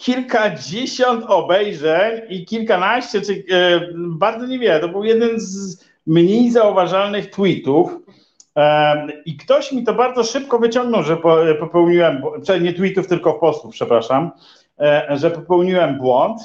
kilkadziesiąt 0.00 1.24
obejrzeń 1.28 2.20
i 2.28 2.44
kilkanaście, 2.44 3.20
czy 3.20 3.32
e, 3.32 3.80
bardzo 3.94 4.46
niewiele. 4.46 4.80
To 4.80 4.88
był 4.88 5.04
jeden 5.04 5.40
z 5.40 5.84
mniej 6.06 6.50
zauważalnych 6.50 7.30
tweetów. 7.30 7.96
I 9.24 9.36
ktoś 9.36 9.72
mi 9.72 9.84
to 9.84 9.94
bardzo 9.94 10.24
szybko 10.24 10.58
wyciągnął, 10.58 11.02
że 11.02 11.16
popełniłem, 11.60 12.22
nie 12.60 12.72
tweetów, 12.72 13.06
tylko 13.06 13.34
postów, 13.34 13.72
przepraszam, 13.72 14.30
e, 14.80 15.06
że 15.10 15.30
popełniłem 15.30 15.98
błąd. 15.98 16.40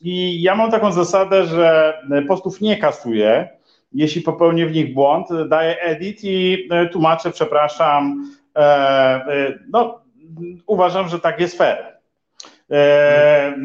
I 0.00 0.42
ja 0.42 0.54
mam 0.54 0.70
taką 0.70 0.92
zasadę, 0.92 1.46
że 1.46 1.98
postów 2.28 2.60
nie 2.60 2.76
kasuję. 2.76 3.48
Jeśli 3.92 4.22
popełnię 4.22 4.66
w 4.66 4.74
nich 4.74 4.94
błąd, 4.94 5.28
daję 5.48 5.80
edit 5.80 6.24
i 6.24 6.68
e, 6.70 6.86
tłumaczę, 6.86 7.30
przepraszam. 7.30 8.30
E, 8.56 9.58
no, 9.68 10.00
uważam, 10.66 11.08
że 11.08 11.20
tak 11.20 11.40
jest 11.40 11.58
fair. 11.58 11.97
E, 12.70 13.56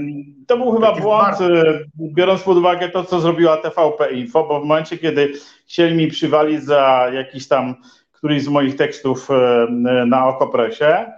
to 0.47 0.57
był 0.57 0.71
chyba 0.71 0.95
błąd, 0.95 1.41
e, 1.41 1.79
biorąc 1.99 2.41
pod 2.41 2.57
uwagę 2.57 2.89
to, 2.89 3.03
co 3.03 3.19
zrobiła 3.19 3.57
TVP 3.57 4.11
Info, 4.11 4.43
bo 4.43 4.59
w 4.59 4.63
momencie, 4.63 4.97
kiedy 4.97 5.33
chcieli 5.67 5.95
mi 5.95 6.07
przywalić 6.07 6.63
za 6.63 7.09
jakiś 7.13 7.47
tam 7.47 7.75
któryś 8.11 8.43
z 8.43 8.47
moich 8.47 8.75
tekstów 8.75 9.31
e, 9.31 9.67
na 10.05 10.27
Okopresie, 10.27 11.11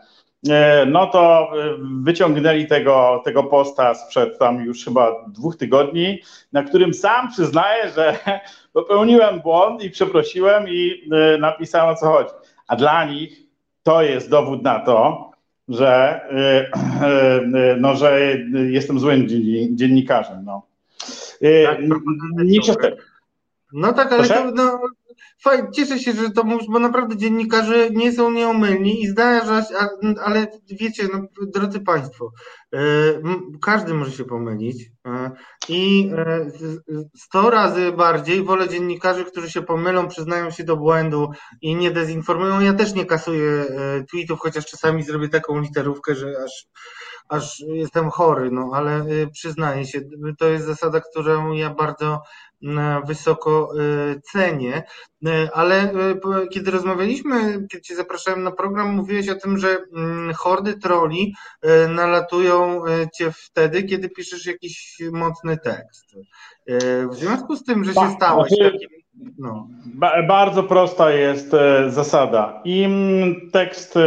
no 0.88 1.08
to 1.08 1.52
wyciągnęli 2.04 2.68
tego, 2.68 3.22
tego 3.26 3.44
posta 3.44 3.94
sprzed 3.94 4.40
tam 4.40 4.66
już 4.66 4.86
chyba 4.86 5.26
dwóch 5.28 5.58
tygodni, 5.58 6.22
na 6.54 6.64
którym 6.64 6.94
sam 6.94 7.32
przyznaję, 7.32 7.90
że 7.96 8.20
popełniłem 8.74 9.40
błąd 9.40 9.84
i 9.84 9.90
przeprosiłem 9.90 10.70
i 10.70 11.10
napisałem 11.40 11.94
o 11.94 11.96
co 11.96 12.06
chodzi. 12.06 12.30
A 12.68 12.76
dla 12.76 13.06
nich 13.06 13.40
to 13.84 14.02
jest 14.02 14.30
dowód 14.30 14.64
na 14.64 14.80
to, 14.80 15.32
że, 15.68 16.22
y, 16.32 17.06
y, 17.06 17.74
y, 17.74 17.78
no, 17.80 17.96
że 17.96 18.38
jestem 18.70 19.00
złym 19.00 19.28
dziennikarzem. 19.72 20.46
No. 20.46 20.66
Tak, 21.66 21.80
nie 22.44 22.60
no 23.74 23.94
tak, 23.94 24.12
ale 24.12 24.28
to, 24.28 24.52
no, 24.52 24.80
fajnie, 25.44 25.72
cieszę 25.72 26.00
się, 26.00 26.14
że 26.14 26.30
to 26.30 26.44
mówisz, 26.44 26.68
bo 26.70 26.80
naprawdę 26.80 27.18
dziennikarze 27.18 27.90
nie 27.90 28.12
są 28.12 28.32
nieomylni 28.32 29.02
i 29.02 29.08
zdarzać, 29.08 29.66
ale 30.24 30.48
wiecie, 30.80 31.08
no, 31.14 31.20
drodzy 31.54 31.80
Państwo, 31.80 32.32
e, 32.74 32.80
każdy 33.62 33.94
może 33.94 34.12
się 34.12 34.26
pomylić 34.26 34.90
e, 35.06 35.32
i 35.70 36.12
e, 36.18 36.52
sto 37.18 37.50
razy 37.50 37.92
bardziej 37.92 38.44
wolę 38.44 38.70
dziennikarzy, 38.70 39.26
którzy 39.26 39.52
się 39.52 39.62
pomylą, 39.62 40.08
przyznają 40.08 40.52
się 40.52 40.64
do 40.64 40.78
błędu 40.78 41.30
i 41.62 41.76
nie 41.76 41.92
dezinformują. 41.92 42.60
Ja 42.60 42.74
też 42.74 42.94
nie 42.94 43.06
kasuję 43.06 43.66
tweetów, 44.12 44.40
chociaż 44.40 44.66
czasami 44.66 45.04
zrobię 45.04 45.30
taką 45.30 45.60
literówkę, 45.60 46.16
że 46.16 46.34
aż 46.46 46.68
aż 47.30 47.60
jestem 47.60 48.10
chory, 48.10 48.52
no 48.52 48.72
ale 48.74 49.06
przyznaję 49.34 49.86
się, 49.86 50.02
to 50.40 50.48
jest 50.48 50.66
zasada, 50.66 51.02
którą 51.02 51.52
ja 51.52 51.70
bardzo 51.70 52.22
wysoko 53.06 53.70
y, 53.80 54.22
cenię, 54.22 54.84
y, 55.28 55.50
ale 55.54 55.94
y, 55.94 56.48
kiedy 56.52 56.72
rozmawialiśmy, 56.72 57.68
kiedy 57.72 57.82
Cię 57.82 57.96
zapraszałem 57.96 58.44
na 58.44 58.52
program, 58.52 58.96
mówiłeś 58.96 59.30
o 59.30 59.36
tym, 59.36 59.58
że 59.58 59.78
mm, 59.96 60.34
hordy 60.34 60.74
troli 60.74 61.36
nalatują 61.90 62.82
Cię 63.18 63.32
wtedy, 63.32 63.84
kiedy 63.84 64.10
piszesz 64.10 64.46
jakiś 64.46 64.98
mocny 65.12 65.58
tekst. 65.58 66.16
W 67.12 67.16
związku 67.16 67.56
z 67.56 67.64
tym, 67.64 67.84
że 67.84 67.94
się 67.94 68.12
stałeś 68.16 68.50
znaczy, 68.50 68.72
takim 68.72 68.90
no. 69.38 69.68
Bardzo 70.28 70.64
prosta 70.64 71.12
jest 71.12 71.52
zasada. 71.88 72.62
Im 72.66 73.36
tekst 73.54 73.98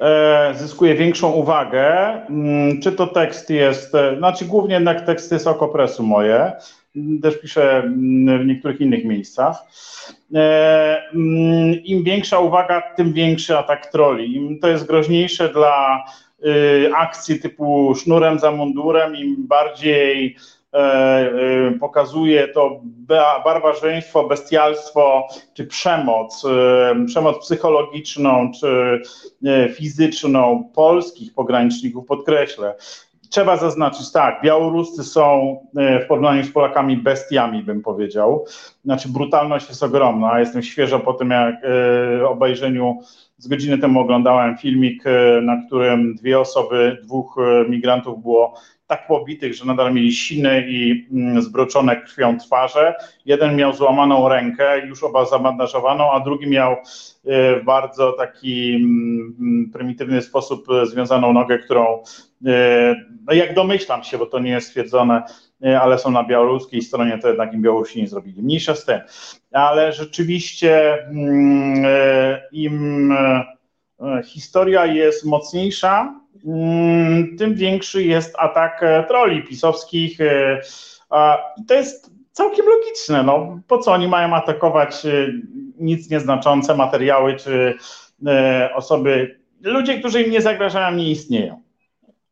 e, 0.00 0.54
zyskuje 0.54 0.94
większą 0.94 1.32
uwagę, 1.32 1.86
mm, 2.28 2.80
czy 2.80 2.92
to 2.92 3.06
tekst 3.06 3.50
jest, 3.50 3.92
znaczy 4.18 4.44
głównie 4.44 4.74
jednak 4.74 5.06
teksty 5.06 5.38
z 5.38 5.46
okopresu 5.46 6.02
moje, 6.02 6.52
też 7.22 7.40
piszę 7.40 7.78
mm, 7.78 8.42
w 8.42 8.46
niektórych 8.46 8.80
innych 8.80 9.04
miejscach. 9.04 9.56
E, 10.34 11.02
mm, 11.14 11.84
Im 11.84 12.04
większa 12.04 12.38
uwaga, 12.38 12.80
tym 12.80 13.12
większy 13.12 13.58
atak 13.58 13.92
troli. 13.92 14.36
Im 14.36 14.58
to 14.58 14.68
jest 14.68 14.86
groźniejsze 14.86 15.48
dla 15.48 16.04
y, 16.46 16.90
akcji 16.94 17.40
typu 17.40 17.94
sznurem 17.94 18.38
za 18.38 18.50
mundurem, 18.50 19.16
im 19.16 19.46
bardziej 19.46 20.36
e, 20.72 21.30
y, 21.74 21.78
pokazuje 21.80 22.48
to 22.48 22.80
barbarzyństwo, 23.44 24.28
bestialstwo 24.28 25.28
czy 25.54 25.66
przemoc, 25.66 26.44
y, 26.44 27.06
przemoc 27.06 27.38
psychologiczną 27.38 28.50
czy 28.60 29.00
fizyczną 29.74 30.70
polskich 30.74 31.34
pograniczników, 31.34 32.06
podkreślę, 32.06 32.74
Trzeba 33.30 33.56
zaznaczyć, 33.56 34.12
tak, 34.12 34.42
Białoruscy 34.42 35.04
są 35.04 35.56
e, 35.76 36.00
w 36.00 36.06
porównaniu 36.06 36.44
z 36.44 36.52
Polakami 36.52 36.96
bestiami, 36.96 37.62
bym 37.62 37.82
powiedział. 37.82 38.44
Znaczy, 38.84 39.08
brutalność 39.08 39.68
jest 39.68 39.82
ogromna. 39.82 40.40
Jestem 40.40 40.62
świeżo 40.62 41.00
po 41.00 41.12
tym, 41.12 41.30
jak 41.30 41.54
e, 41.64 42.28
obejrzeniu 42.28 42.98
z 43.38 43.48
godziny 43.48 43.78
temu 43.78 44.00
oglądałem 44.00 44.58
filmik, 44.58 45.06
e, 45.06 45.40
na 45.40 45.62
którym 45.66 46.14
dwie 46.14 46.40
osoby, 46.40 46.98
dwóch 47.02 47.36
migrantów 47.68 48.22
było 48.22 48.54
tak 48.86 49.06
pobitych, 49.06 49.54
że 49.54 49.64
nadal 49.64 49.94
mieli 49.94 50.12
siny 50.12 50.64
i 50.68 51.06
mm, 51.12 51.42
zbroczone 51.42 51.96
krwią 51.96 52.38
twarze. 52.38 52.94
Jeden 53.24 53.56
miał 53.56 53.72
złamaną 53.72 54.28
rękę, 54.28 54.86
już 54.86 55.02
oba 55.04 55.24
zabandażowaną, 55.24 56.12
a 56.12 56.20
drugi 56.20 56.46
miał 56.46 56.76
w 57.24 57.60
bardzo 57.64 58.12
taki 58.12 58.74
mm, 58.74 59.70
prymitywny 59.72 60.22
sposób 60.22 60.66
związaną 60.84 61.32
nogę, 61.32 61.58
którą 61.58 62.02
no 63.26 63.32
jak 63.32 63.54
domyślam 63.54 64.04
się, 64.04 64.18
bo 64.18 64.26
to 64.26 64.38
nie 64.38 64.50
jest 64.50 64.68
stwierdzone, 64.68 65.22
ale 65.80 65.98
są 65.98 66.10
na 66.10 66.24
białoruskiej 66.24 66.82
stronie, 66.82 67.18
to 67.18 67.28
jednak 67.28 67.54
im 67.54 67.62
Białorusini 67.62 68.06
zrobili. 68.06 68.42
Mniejsza 68.42 68.74
z 68.74 68.84
tym. 68.84 69.00
Ale 69.52 69.92
rzeczywiście 69.92 71.02
mm, 71.04 71.84
im, 72.52 73.14
historia 74.24 74.86
jest 74.86 75.24
mocniejsza, 75.24 76.20
tym 77.38 77.54
większy 77.54 78.02
jest 78.02 78.34
atak 78.38 78.84
troli 79.08 79.42
pisowskich. 79.42 80.18
I 81.58 81.64
to 81.64 81.74
jest 81.74 82.10
całkiem 82.32 82.66
logiczne. 82.66 83.22
No, 83.22 83.60
po 83.68 83.78
co 83.78 83.92
oni 83.92 84.08
mają 84.08 84.34
atakować 84.34 85.02
nic 85.78 86.10
nieznaczące 86.10 86.74
materiały 86.74 87.36
czy 87.36 87.74
osoby, 88.74 89.38
ludzie, 89.62 89.98
którzy 89.98 90.22
im 90.22 90.30
nie 90.30 90.40
zagrażają, 90.40 90.96
nie 90.96 91.10
istnieją. 91.10 91.66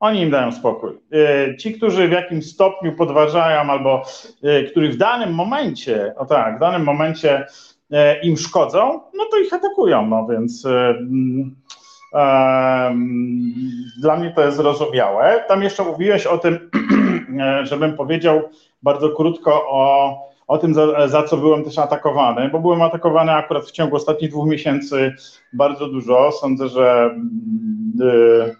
Oni 0.01 0.21
im 0.21 0.31
dają 0.31 0.53
spokój. 0.53 0.91
E, 1.13 1.57
ci, 1.57 1.73
którzy 1.73 2.09
w 2.09 2.13
jakimś 2.13 2.47
stopniu 2.47 2.93
podważają 2.93 3.61
albo 3.71 4.03
e, 4.43 4.63
których 4.63 4.95
w 4.95 4.97
danym 4.97 5.35
momencie, 5.35 6.15
o 6.17 6.27
tak, 6.27 6.57
w 6.57 6.61
danym 6.61 6.83
momencie 6.83 7.47
e, 7.91 8.21
im 8.21 8.37
szkodzą, 8.37 9.01
no 9.15 9.25
to 9.31 9.39
ich 9.39 9.53
atakują, 9.53 10.07
no 10.07 10.27
więc 10.27 10.65
um, 10.65 11.57
dla 14.01 14.17
mnie 14.17 14.31
to 14.31 14.45
jest 14.45 14.57
zrozumiałe. 14.57 15.45
Tam 15.49 15.63
jeszcze 15.63 15.85
mówiłeś 15.85 16.27
o 16.27 16.39
tym, 16.39 16.71
żebym 17.71 17.97
powiedział 17.97 18.43
bardzo 18.83 19.09
krótko 19.09 19.53
o, 19.69 20.19
o 20.47 20.59
tym, 20.59 20.75
za, 20.75 21.09
za, 21.09 21.23
co 21.23 21.37
byłem 21.37 21.65
też 21.65 21.79
atakowany, 21.79 22.49
bo 22.49 22.61
byłem 22.61 22.83
atakowany 22.83 23.33
akurat 23.33 23.65
w 23.65 23.73
ciągu 23.73 23.97
ostatnich 23.97 24.31
dwóch 24.31 24.49
miesięcy 24.49 25.15
bardzo 25.53 25.89
dużo. 25.89 26.33
Sądzę, 26.33 26.69
że 26.69 27.15
yy, 27.99 28.57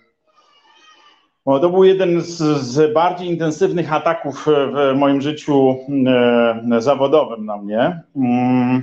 to 1.45 1.71
był 1.71 1.85
jeden 1.85 2.21
z, 2.21 2.37
z, 2.61 2.93
bardziej 2.93 3.29
intensywnych 3.29 3.93
ataków 3.93 4.47
w 4.47 4.99
moim 4.99 5.21
życiu 5.21 5.77
e, 6.71 6.81
zawodowym 6.81 7.47
na 7.47 7.57
mnie. 7.57 7.79
E, 7.79 8.81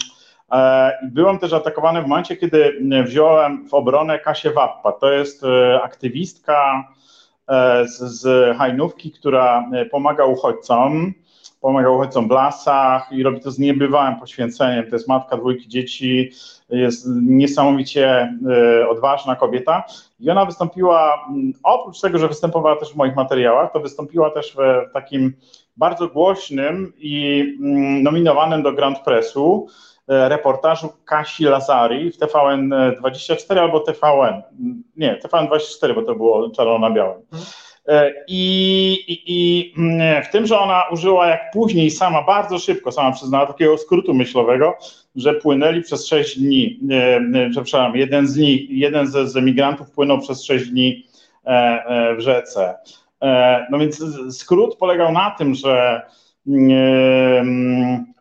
byłem 1.04 1.40
też 1.40 1.54
atakowany 1.54 2.02
w 2.02 2.08
momencie, 2.08 2.38
kiedy 2.38 2.82
wziąłem 3.06 3.70
w 3.70 3.74
obronę 3.74 4.20
Kasię 4.20 4.52
Wappa. 4.52 4.92
To 4.92 5.12
jest 5.12 5.44
e, 5.44 5.82
aktywistka 5.84 6.88
z, 7.86 7.98
z 8.00 8.58
Hajnówki, 8.58 9.12
która 9.12 9.66
pomaga 9.92 10.26
uchodźcom 10.26 11.14
pomaga 11.62 11.90
uchodźcom 11.90 12.28
w 12.28 12.32
lasach 12.32 13.12
i 13.12 13.24
robi 13.24 13.40
to 13.40 13.52
z 13.52 13.60
niebywałym 13.60 14.20
poświęceniem. 14.20 14.90
To 14.90 14.96
jest 14.96 15.08
matka 15.08 15.38
dwójki 15.38 15.68
dzieci, 15.68 16.32
jest 16.70 17.08
niesamowicie 17.22 18.38
e, 18.82 18.90
odważna 18.90 19.36
kobieta 19.36 19.84
i 20.20 20.30
ona 20.30 20.46
wystąpiła, 20.46 21.26
mm, 21.30 21.54
oprócz 21.64 22.02
tego, 22.02 22.18
że 22.18 22.28
występowała 22.28 22.76
też 22.76 22.94
w 22.94 22.96
moich 22.96 23.16
materiałach, 23.16 23.72
to 23.72 23.80
wystąpiła 23.80 24.30
też 24.30 24.56
w 24.56 24.94
takim 24.94 25.34
bardzo 25.78 26.08
głośnym 26.08 26.94
i 26.98 27.44
mm, 27.60 28.04
nominowanym 28.04 28.64
do 28.64 28.72
Grand 28.72 29.00
Pressu 29.00 29.68
e, 29.68 29.72
reportażu 30.12 30.90
Kasi 31.06 31.44
Lazari 31.44 32.12
w 32.12 32.18
TVN24 32.18 33.60
albo 33.60 33.80
TVN, 33.80 34.42
nie, 34.98 35.20
TVN24, 35.24 35.96
bo 35.96 36.02
to 36.02 36.16
było 36.16 36.50
czarno 36.50 36.80
na 36.80 36.92
białym. 36.92 37.22
Mhm. 37.34 37.44
E, 37.88 38.14
I, 38.28 38.94
i, 39.08 39.24
I, 39.26 39.74
mm, 39.78 40.24
w 40.24 40.30
tym, 40.30 40.48
że 40.48 40.60
ona 40.60 40.84
użyła, 40.92 41.28
jak 41.28 41.52
później 41.54 41.92
sama 41.92 42.22
bardzo 42.24 42.60
szybko, 42.60 42.92
sama 42.92 43.12
przyznała 43.12 43.46
takiego 43.46 43.78
skrótu 43.78 44.14
myślowego, 44.14 44.78
że 45.16 45.34
płynęli 45.34 45.82
przez 45.82 46.08
6 46.08 46.40
dni, 46.40 46.80
przepraszam, 47.52 47.96
jeden 47.96 48.28
z 48.28 48.38
nich, 48.38 48.70
jeden 48.70 49.08
z, 49.08 49.32
z 49.32 49.38
emigrantów 49.38 49.92
płynął 49.92 50.20
przez 50.20 50.44
6 50.44 50.66
dni 50.66 51.06
e, 51.46 51.50
e, 51.50 52.16
w 52.16 52.20
rzece. 52.20 52.76
No 53.72 53.80
więc 53.80 54.04
skrót 54.30 54.76
polegał 54.76 55.12
na 55.12 55.32
tym, 55.32 55.56
że 55.56 56.02
mm, 56.48 58.12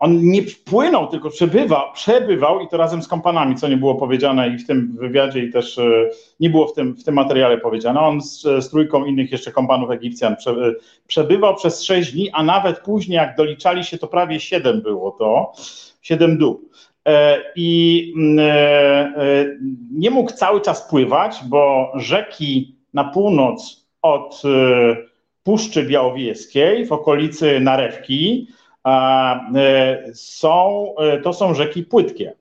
on 0.00 0.22
nie 0.22 0.42
wpłynął, 0.42 1.06
tylko 1.06 1.30
przebywał, 1.30 1.92
przebywał 1.92 2.60
i 2.60 2.68
to 2.68 2.76
razem 2.76 3.02
z 3.02 3.08
kompanami, 3.08 3.56
co 3.56 3.68
nie 3.68 3.76
było 3.76 3.94
powiedziane 3.94 4.48
i 4.48 4.58
w 4.58 4.66
tym 4.66 4.96
wywiadzie 5.00 5.44
i 5.44 5.52
też 5.52 5.78
e, 5.78 6.10
nie 6.40 6.50
było 6.50 6.66
w 6.66 6.72
tym, 6.72 6.96
w 6.96 7.04
tym 7.04 7.14
materiale 7.14 7.58
powiedziane. 7.58 8.00
On 8.00 8.20
z, 8.20 8.42
z 8.42 8.70
trójką 8.70 9.04
innych 9.04 9.32
jeszcze 9.32 9.52
kompanów 9.52 9.90
Egipcjan 9.90 10.36
przebywał 11.06 11.56
przez 11.56 11.82
sześć 11.82 12.12
dni, 12.12 12.30
a 12.32 12.42
nawet 12.42 12.80
później 12.80 13.16
jak 13.16 13.36
doliczali 13.36 13.84
się, 13.84 13.98
to 13.98 14.06
prawie 14.06 14.40
siedem 14.40 14.80
było 14.80 15.10
to, 15.10 15.52
siedem 16.02 16.38
dób. 16.38 16.70
E, 17.08 17.40
I 17.56 18.12
nie 19.92 20.10
mógł 20.10 20.32
cały 20.32 20.60
czas 20.60 20.88
pływać, 20.90 21.40
bo 21.48 21.92
rzeki 21.94 22.76
na 22.94 23.04
północ 23.04 23.86
od 24.02 24.42
Puszczy 25.42 25.82
Białowieskiej 25.82 26.86
w 26.86 26.92
okolicy 26.92 27.60
Narewki, 27.60 28.46
E, 28.46 28.59
są, 30.14 30.86
e, 30.98 31.18
to 31.18 31.32
są 31.32 31.54
rzeki 31.54 31.82
płytkie. 31.82 32.32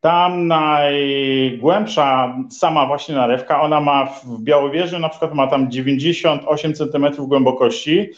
Tam 0.00 0.46
najgłębsza 0.46 2.36
sama 2.50 2.86
właśnie 2.86 3.14
narewka, 3.14 3.60
ona 3.60 3.80
ma 3.80 4.06
w 4.06 4.40
Białowieży 4.40 4.98
na 4.98 5.08
przykład 5.08 5.34
ma 5.34 5.46
tam 5.46 5.70
98 5.70 6.74
cm 6.74 7.06
głębokości 7.18 8.10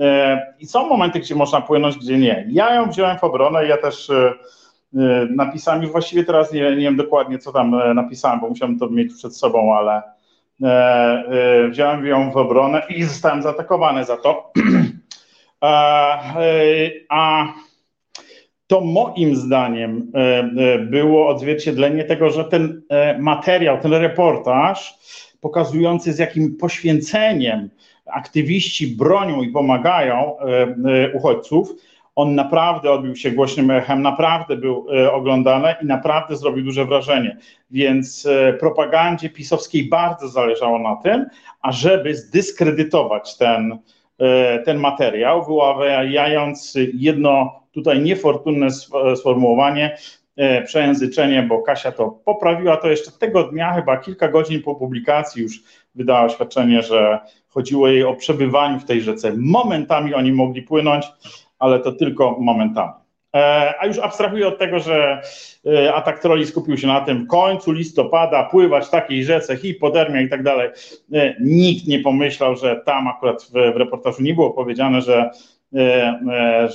e, 0.00 0.54
i 0.58 0.66
są 0.66 0.88
momenty, 0.88 1.20
gdzie 1.20 1.34
można 1.34 1.60
płynąć, 1.60 1.96
gdzie 1.96 2.18
nie. 2.18 2.46
Ja 2.50 2.74
ją 2.74 2.90
wziąłem 2.90 3.18
w 3.18 3.24
obronę, 3.24 3.66
ja 3.66 3.76
też 3.76 4.10
napisałem, 5.30 5.86
właściwie 5.86 6.24
teraz 6.24 6.52
nie, 6.52 6.60
nie 6.60 6.76
wiem 6.76 6.96
dokładnie, 6.96 7.38
co 7.38 7.52
tam 7.52 7.94
napisałem, 7.94 8.40
bo 8.40 8.48
musiałem 8.48 8.78
to 8.78 8.88
mieć 8.88 9.14
przed 9.14 9.36
sobą, 9.36 9.76
ale 9.76 10.02
wziąłem 11.70 12.06
ją 12.06 12.30
w 12.30 12.36
obronę 12.36 12.82
i 12.88 13.04
zostałem 13.04 13.42
zaatakowany 13.42 14.04
za 14.04 14.16
to. 14.16 14.52
A 17.08 17.54
to 18.66 18.80
moim 18.80 19.36
zdaniem 19.36 20.12
e, 20.14 20.18
e, 20.18 20.78
było 20.78 21.28
odzwierciedlenie 21.28 22.04
tego, 22.04 22.30
że 22.30 22.44
ten 22.44 22.82
e, 22.88 23.18
materiał, 23.18 23.80
ten 23.80 23.92
reportaż 23.92 24.98
pokazujący 25.40 26.12
z 26.12 26.18
jakim 26.18 26.56
poświęceniem 26.56 27.70
aktywiści 28.06 28.96
bronią 28.96 29.42
i 29.42 29.48
pomagają 29.48 30.36
uchodźców, 31.14 31.74
on 32.14 32.34
naprawdę 32.34 32.90
odbił 32.90 33.16
się 33.16 33.30
głośnym 33.30 33.70
echem, 33.70 34.02
naprawdę 34.02 34.56
był 34.56 34.86
oglądany 35.12 35.74
i 35.82 35.86
naprawdę 35.86 36.36
zrobił 36.36 36.64
duże 36.64 36.84
wrażenie. 36.84 37.36
Więc 37.70 38.28
propagandzie 38.60 39.30
pisowskiej 39.30 39.88
bardzo 39.88 40.28
zależało 40.28 40.78
na 40.78 40.96
tym, 40.96 41.26
ażeby 41.62 42.14
zdyskredytować 42.14 43.36
ten, 43.36 43.78
E, 43.78 43.95
ten 44.64 44.78
materiał, 44.78 45.44
wyławiając 45.44 46.78
jedno 46.94 47.60
tutaj 47.72 48.00
niefortunne 48.00 48.70
sformułowanie, 49.16 49.96
e, 50.36 50.62
przejęzyczenie, 50.62 51.42
bo 51.42 51.62
Kasia 51.62 51.92
to 51.92 52.10
poprawiła, 52.24 52.76
to 52.76 52.88
jeszcze 52.88 53.10
tego 53.10 53.42
dnia, 53.42 53.72
chyba 53.72 53.96
kilka 53.96 54.28
godzin 54.28 54.62
po 54.62 54.74
publikacji 54.74 55.42
już 55.42 55.62
wydała 55.94 56.24
oświadczenie, 56.24 56.82
że 56.82 57.18
chodziło 57.48 57.88
jej 57.88 58.04
o 58.04 58.14
przebywaniu 58.14 58.80
w 58.80 58.84
tej 58.84 59.00
rzece. 59.00 59.32
Momentami 59.36 60.14
oni 60.14 60.32
mogli 60.32 60.62
płynąć, 60.62 61.06
ale 61.58 61.80
to 61.80 61.92
tylko 61.92 62.36
momentami. 62.40 63.05
E, 63.36 63.74
a 63.80 63.86
już 63.86 63.98
abstrahuję 63.98 64.48
od 64.48 64.58
tego, 64.58 64.78
że 64.78 65.22
e, 65.66 65.94
atak 65.94 66.18
troli 66.18 66.46
skupił 66.46 66.76
się 66.78 66.86
na 66.86 67.00
tym. 67.00 67.26
Końcu 67.26 67.72
listopada 67.72 68.42
pływać 68.42 68.86
w 68.86 68.90
takiej 68.90 69.24
rzece, 69.24 69.56
hipotermia 69.56 70.20
i 70.20 70.28
tak 70.28 70.42
dalej. 70.42 70.70
E, 71.12 71.34
nikt 71.40 71.86
nie 71.86 71.98
pomyślał, 71.98 72.56
że 72.56 72.76
tam 72.84 73.08
akurat 73.08 73.42
w, 73.42 73.50
w 73.50 73.76
reportażu 73.76 74.22
nie 74.22 74.34
było 74.34 74.50
powiedziane, 74.50 75.02
że, 75.02 75.30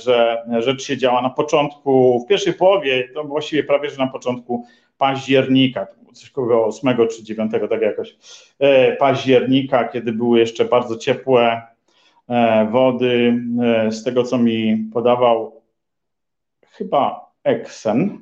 że 0.04 0.42
rzecz 0.58 0.82
się 0.82 0.96
działa 0.96 1.22
na 1.22 1.30
początku, 1.30 2.20
w 2.24 2.28
pierwszej 2.28 2.52
połowie, 2.52 3.08
to 3.14 3.24
właściwie 3.24 3.64
prawie, 3.64 3.90
że 3.90 3.98
na 3.98 4.06
początku 4.06 4.66
października, 4.98 5.86
coś 6.12 6.30
koło 6.30 6.66
8 6.66 6.96
czy 7.16 7.24
9, 7.24 7.52
tak 7.70 7.82
jakoś, 7.82 8.16
października, 8.98 9.88
kiedy 9.88 10.12
były 10.12 10.38
jeszcze 10.38 10.64
bardzo 10.64 10.96
ciepłe 10.96 11.62
wody, 12.70 13.42
z 13.90 14.04
tego 14.04 14.22
co 14.22 14.38
mi 14.38 14.76
podawał 14.92 15.61
chyba 16.72 17.30
Exen. 17.44 18.20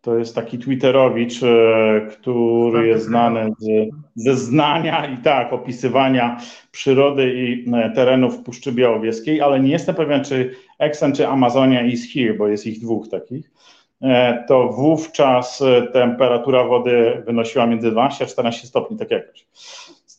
To 0.00 0.18
jest 0.18 0.34
taki 0.34 0.58
Twitterowicz, 0.58 1.42
e, 1.42 2.08
który 2.10 2.86
jest 2.86 3.04
znany 3.04 3.50
z, 3.58 3.90
ze 4.14 4.36
znania 4.36 5.06
i 5.06 5.16
tak, 5.16 5.52
opisywania 5.52 6.40
przyrody 6.70 7.34
i 7.34 7.74
e, 7.74 7.90
terenów 7.90 8.42
Puszczy 8.42 8.72
Białowieskiej, 8.72 9.40
ale 9.40 9.60
nie 9.60 9.70
jestem 9.70 9.94
pewien, 9.94 10.24
czy 10.24 10.54
Exen 10.78 11.12
czy 11.14 11.28
Amazonia 11.28 11.82
is 11.86 12.12
here, 12.12 12.34
bo 12.34 12.48
jest 12.48 12.66
ich 12.66 12.80
dwóch 12.80 13.08
takich. 13.08 13.50
E, 14.02 14.44
to 14.48 14.68
wówczas 14.68 15.62
temperatura 15.92 16.64
wody 16.64 17.22
wynosiła 17.26 17.66
między 17.66 17.90
12 17.90 18.24
a 18.24 18.26
14 18.26 18.66
stopni, 18.66 18.96
tak 18.96 19.10
jakoś 19.10 19.46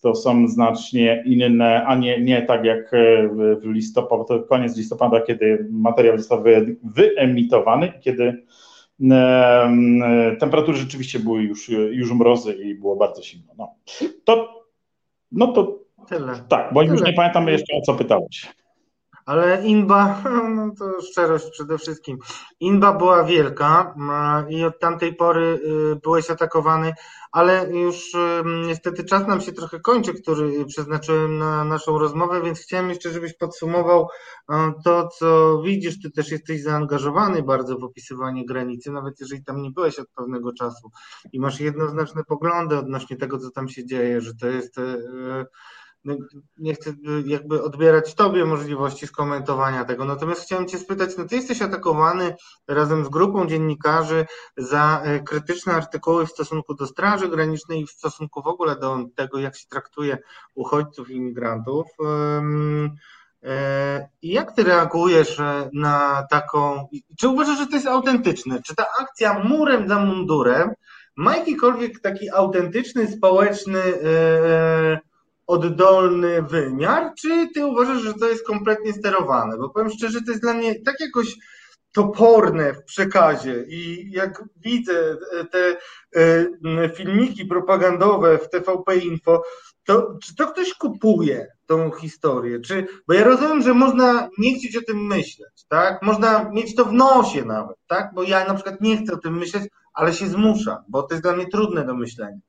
to 0.01 0.15
są 0.15 0.47
znacznie 0.47 1.23
inne, 1.26 1.85
a 1.85 1.95
nie, 1.95 2.22
nie 2.22 2.41
tak 2.41 2.65
jak 2.65 2.93
e, 2.93 3.27
w 3.55 3.65
listopadzie, 3.65 4.23
to 4.27 4.39
koniec 4.39 4.77
listopada, 4.77 5.22
kiedy 5.22 5.67
materiał 5.72 6.17
został 6.17 6.43
wyemitowany, 6.84 7.93
kiedy 8.01 8.43
temperatury 10.39 10.77
rzeczywiście 10.77 11.19
były 11.19 11.43
już, 11.43 11.69
już 11.69 12.11
mrozy 12.11 12.53
i 12.53 12.76
było 12.76 12.95
bardzo 12.95 13.23
zimno. 13.23 13.53
No 13.57 13.76
to, 14.23 14.63
no 15.31 15.47
to 15.47 15.80
Tyle. 16.09 16.34
tak, 16.49 16.73
bo 16.73 16.81
Tyle. 16.81 16.93
już 16.93 17.03
nie 17.03 17.13
pamiętam 17.13 17.47
jeszcze 17.47 17.77
o 17.77 17.81
co 17.81 17.93
pytałeś. 17.93 18.47
Ale 19.26 19.65
Inba, 19.65 20.22
no 20.56 20.72
to 20.80 21.02
szczerość 21.02 21.49
przede 21.52 21.77
wszystkim. 21.77 22.18
Inba 22.60 22.93
była 22.93 23.23
wielka 23.23 23.95
i 24.49 24.64
od 24.64 24.80
tamtej 24.80 25.15
pory 25.15 25.60
y, 25.93 25.95
byłeś 26.03 26.30
atakowany, 26.30 26.93
ale 27.31 27.69
już 27.72 28.14
y, 28.14 28.43
niestety 28.68 29.03
czas 29.03 29.27
nam 29.27 29.41
się 29.41 29.53
trochę 29.53 29.80
kończy, 29.80 30.14
który 30.14 30.65
przeznaczyłem 30.65 31.38
na 31.38 31.64
naszą 31.64 31.99
rozmowę, 31.99 32.41
więc 32.41 32.60
chciałem 32.60 32.89
jeszcze, 32.89 33.10
żebyś 33.10 33.38
podsumował 33.38 34.07
y, 34.52 34.56
to, 34.84 35.07
co 35.07 35.61
widzisz. 35.61 36.02
Ty 36.02 36.11
też 36.11 36.31
jesteś 36.31 36.64
zaangażowany 36.64 37.43
bardzo 37.43 37.77
w 37.77 37.84
opisywanie 37.84 38.45
granicy, 38.45 38.91
nawet 38.91 39.19
jeżeli 39.19 39.43
tam 39.43 39.61
nie 39.61 39.72
byłeś 39.72 39.99
od 39.99 40.10
pewnego 40.10 40.53
czasu 40.53 40.91
i 41.34 41.39
masz 41.39 41.60
jednoznaczne 41.60 42.23
poglądy 42.23 42.77
odnośnie 42.77 43.18
tego, 43.18 43.39
co 43.39 43.52
tam 43.52 43.69
się 43.69 43.85
dzieje, 43.85 44.22
że 44.22 44.35
to 44.35 44.47
jest 44.47 44.76
no, 44.77 45.45
nie 46.57 46.73
chcę 46.73 46.94
jakby 47.26 47.64
odbierać 47.64 48.15
Tobie 48.15 48.45
możliwości 48.45 49.07
skomentowania 49.07 49.86
tego, 49.86 50.06
natomiast 50.06 50.41
chciałem 50.41 50.68
Cię 50.68 50.77
spytać, 50.77 51.18
no 51.18 51.26
Ty 51.26 51.36
jesteś 51.36 51.61
atakowany 51.61 52.36
razem 52.68 53.06
z 53.06 53.10
grupą 53.10 53.48
dziennikarzy 53.48 54.26
za 54.57 55.02
e, 55.03 55.19
krytyczne 55.19 55.73
artykuły 55.73 56.26
w 56.26 56.32
stosunku 56.32 56.73
do 56.73 56.88
Straży 56.88 57.30
Granicznej 57.30 57.82
i 57.82 57.88
w 57.88 57.91
stosunku 57.91 58.41
w 58.41 58.48
ogóle 58.48 58.76
do 58.76 58.98
tego, 59.15 59.40
jak 59.40 59.57
się 59.57 59.68
traktuje 59.69 60.18
uchodźców 60.56 61.10
i 61.10 61.15
imigrantów. 61.15 61.88
E, 63.44 64.10
I 64.22 64.32
jak 64.32 64.56
Ty 64.56 64.64
reagujesz 64.64 65.40
e, 65.40 65.69
na 65.73 66.27
taką, 66.30 66.88
czy 67.19 67.27
uważasz, 67.27 67.57
że 67.57 67.68
to 67.68 67.76
jest 67.76 67.88
autentyczne? 67.88 68.61
Czy 68.61 68.76
ta 68.76 68.86
akcja 69.02 69.40
murem 69.44 69.88
za 69.88 69.99
mundurem 69.99 70.69
ma 71.15 71.38
jakikolwiek 71.38 71.99
taki 71.99 72.30
autentyczny, 72.30 73.07
społeczny 73.07 73.80
oddolny 75.47 76.41
wymiar, 76.41 77.11
czy 77.22 77.47
ty 77.53 77.65
uważasz, 77.65 78.01
że 78.01 78.13
to 78.13 78.30
jest 78.30 78.47
kompletnie 78.47 78.93
sterowane? 78.93 79.57
Bo 79.57 79.69
powiem 79.69 79.89
szczerze, 79.89 80.22
to 80.22 80.31
jest 80.31 80.43
dla 80.43 80.53
mnie 80.53 80.81
tak 80.81 80.99
jakoś 80.99 81.35
toporne 81.95 82.73
w 82.73 82.84
przekazie 82.84 83.63
i 83.67 84.11
jak 84.11 84.43
widzę 84.55 85.17
te 85.51 85.77
e, 86.15 86.89
filmiki 86.89 87.45
propagandowe 87.45 88.38
w 88.38 88.49
TVP 88.49 88.97
Info, 88.97 89.43
to 89.84 90.17
czy 90.23 90.35
to 90.35 90.47
ktoś 90.47 90.73
kupuje 90.73 91.47
tą 91.65 91.91
historię? 91.91 92.59
Czy, 92.59 92.88
bo 93.07 93.13
ja 93.13 93.23
rozumiem, 93.23 93.61
że 93.61 93.73
można 93.73 94.30
nie 94.38 94.55
chcieć 94.55 94.77
o 94.77 94.81
tym 94.81 95.07
myśleć, 95.07 95.65
tak? 95.67 96.01
Można 96.01 96.49
mieć 96.53 96.76
to 96.76 96.85
w 96.85 96.93
nosie 96.93 97.45
nawet, 97.45 97.77
tak? 97.88 98.11
Bo 98.13 98.23
ja 98.23 98.47
na 98.47 98.53
przykład 98.53 98.81
nie 98.81 98.97
chcę 98.97 99.13
o 99.13 99.17
tym 99.17 99.38
myśleć, 99.38 99.63
ale 99.93 100.13
się 100.13 100.27
zmuszam, 100.27 100.77
bo 100.88 101.03
to 101.03 101.13
jest 101.13 101.23
dla 101.23 101.35
mnie 101.35 101.47
trudne 101.47 101.85
do 101.85 101.95
myślenia. 101.95 102.39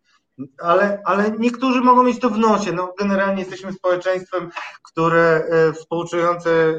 Ale, 0.58 1.02
ale 1.04 1.30
niektórzy 1.38 1.80
mogą 1.80 2.02
mieć 2.02 2.20
to 2.20 2.30
w 2.30 2.38
nosie. 2.38 2.72
No, 2.72 2.94
generalnie 2.98 3.40
jesteśmy 3.40 3.72
społeczeństwem, 3.72 4.50
które 4.82 5.44
e, 5.50 5.72
współczujące 5.72 6.50
e, 6.50 6.76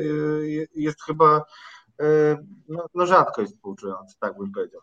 jest 0.75 1.03
chyba, 1.03 1.45
e, 2.01 2.37
no, 2.69 2.85
no 2.95 3.05
rzadko 3.05 3.41
jest 3.41 3.53
współczujące, 3.53 4.15
tak 4.19 4.37
bym 4.37 4.51
powiedział. 4.51 4.81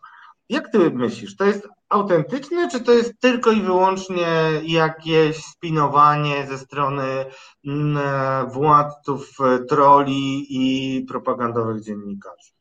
Jak 0.48 0.72
ty 0.72 0.90
myślisz, 0.90 1.36
to 1.36 1.44
jest 1.44 1.68
autentyczne, 1.88 2.70
czy 2.70 2.80
to 2.80 2.92
jest 2.92 3.20
tylko 3.20 3.52
i 3.52 3.62
wyłącznie 3.62 4.28
jakieś 4.62 5.44
spinowanie 5.44 6.46
ze 6.46 6.58
strony 6.58 7.24
mm, 7.66 8.50
władców, 8.50 9.30
troli 9.68 10.46
i 10.48 11.04
propagandowych 11.04 11.82
dziennikarzy? 11.82 12.53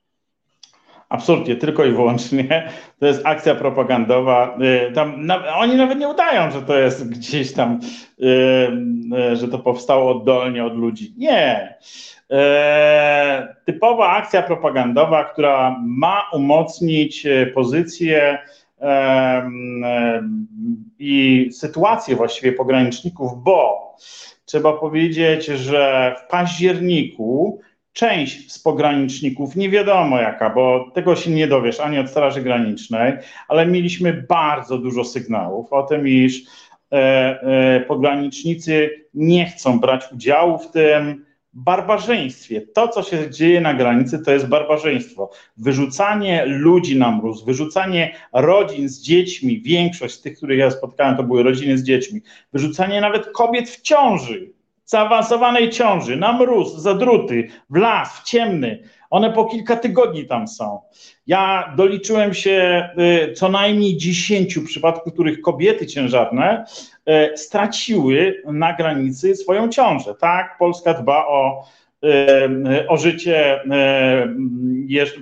Absolutnie, 1.14 1.56
tylko 1.56 1.86
i 1.86 1.92
wyłącznie. 1.92 2.70
To 3.00 3.06
jest 3.06 3.22
akcja 3.24 3.56
propagandowa. 3.56 4.58
Y, 4.90 4.92
tam, 4.92 5.26
na, 5.26 5.56
oni 5.58 5.76
nawet 5.76 6.00
nie 6.00 6.08
udają, 6.08 6.52
że 6.52 6.62
to 6.62 6.78
jest 6.78 7.10
gdzieś 7.10 7.54
tam, 7.54 7.80
y, 8.20 8.26
y, 9.32 9.36
że 9.36 9.48
to 9.48 9.60
powstało 9.60 10.12
oddolnie 10.12 10.66
od 10.66 10.76
ludzi. 10.76 11.14
Nie. 11.18 11.78
Typowa 13.66 14.10
akcja 14.10 14.42
propagandowa, 14.42 15.24
która 15.24 15.76
ma 15.84 16.22
umocnić 16.34 17.28
pozycję 17.54 18.38
i 21.00 21.50
sytuację 21.54 22.16
właściwie 22.16 22.52
pograniczników, 22.52 23.44
bo 23.44 23.96
trzeba 24.46 24.74
powiedzieć, 24.74 25.46
że 25.46 26.16
w 26.20 26.32
październiku 26.32 27.60
część 27.94 28.52
z 28.52 28.60
pograniczników, 28.60 29.56
nie 29.56 29.70
wiadomo 29.70 30.20
jaka, 30.20 30.50
bo 30.50 30.92
tego 30.94 31.16
się 31.16 31.32
nie 31.32 31.48
dowiesz 31.48 31.80
ani 31.80 32.00
od 32.00 32.10
Straży 32.10 32.42
Granicznej, 32.42 33.14
ale 33.48 33.66
mieliśmy 33.66 34.26
bardzo 34.30 34.78
dużo 34.78 35.06
sygnałów 35.06 35.74
o 35.74 35.84
tym, 35.84 36.08
iż 36.08 36.42
e, 36.92 36.96
e, 36.96 37.80
pogranicznicy 37.80 38.90
nie 39.14 39.46
chcą 39.46 39.80
brać 39.80 40.04
udziału 40.12 40.58
w 40.58 40.72
tym 40.72 41.26
barbarzyństwie. 41.54 42.62
To, 42.62 42.88
co 42.88 43.04
się 43.04 43.30
dzieje 43.30 43.62
na 43.62 43.74
granicy, 43.74 44.20
to 44.20 44.32
jest 44.32 44.48
barbarzyństwo. 44.48 45.30
Wyrzucanie 45.58 46.46
ludzi 46.46 47.00
na 47.00 47.12
mróz, 47.12 47.46
wyrzucanie 47.46 48.16
rodzin 48.34 48.90
z 48.90 49.02
dziećmi, 49.02 49.62
większość 49.62 50.16
z 50.16 50.22
tych, 50.22 50.38
których 50.38 50.60
ja 50.60 50.72
spotkałem, 50.72 51.18
to 51.18 51.24
były 51.24 51.44
rodziny 51.44 51.78
z 51.78 51.84
dziećmi, 51.84 52.22
wyrzucanie 52.54 53.02
nawet 53.02 53.32
kobiet 53.32 53.70
w 53.70 53.82
ciąży, 53.82 54.54
zaawansowanej 54.94 55.70
ciąży, 55.70 56.16
na 56.18 56.34
mróz, 56.34 56.76
za 56.76 56.94
druty, 56.94 57.48
w 57.70 57.76
las, 57.76 58.20
w 58.20 58.24
ciemny. 58.24 58.84
One 59.10 59.32
po 59.32 59.46
kilka 59.46 59.76
tygodni 59.76 60.26
tam 60.26 60.48
są. 60.48 60.82
Ja 61.28 61.74
doliczyłem 61.78 62.34
się 62.34 62.90
y, 63.30 63.34
co 63.34 63.50
najmniej 63.50 63.98
dziesięciu 63.98 64.64
przypadków, 64.64 65.14
których 65.14 65.42
kobiety 65.42 65.88
ciężarne 65.88 66.66
y, 67.34 67.38
straciły 67.38 68.44
na 68.46 68.74
granicy 68.74 69.36
swoją 69.36 69.70
ciążę. 69.70 70.16
Tak, 70.16 70.58
Polska 70.60 70.94
dba 70.94 71.28
o, 71.28 71.66
y, 72.04 72.88
o 72.88 72.98
życie 72.98 73.60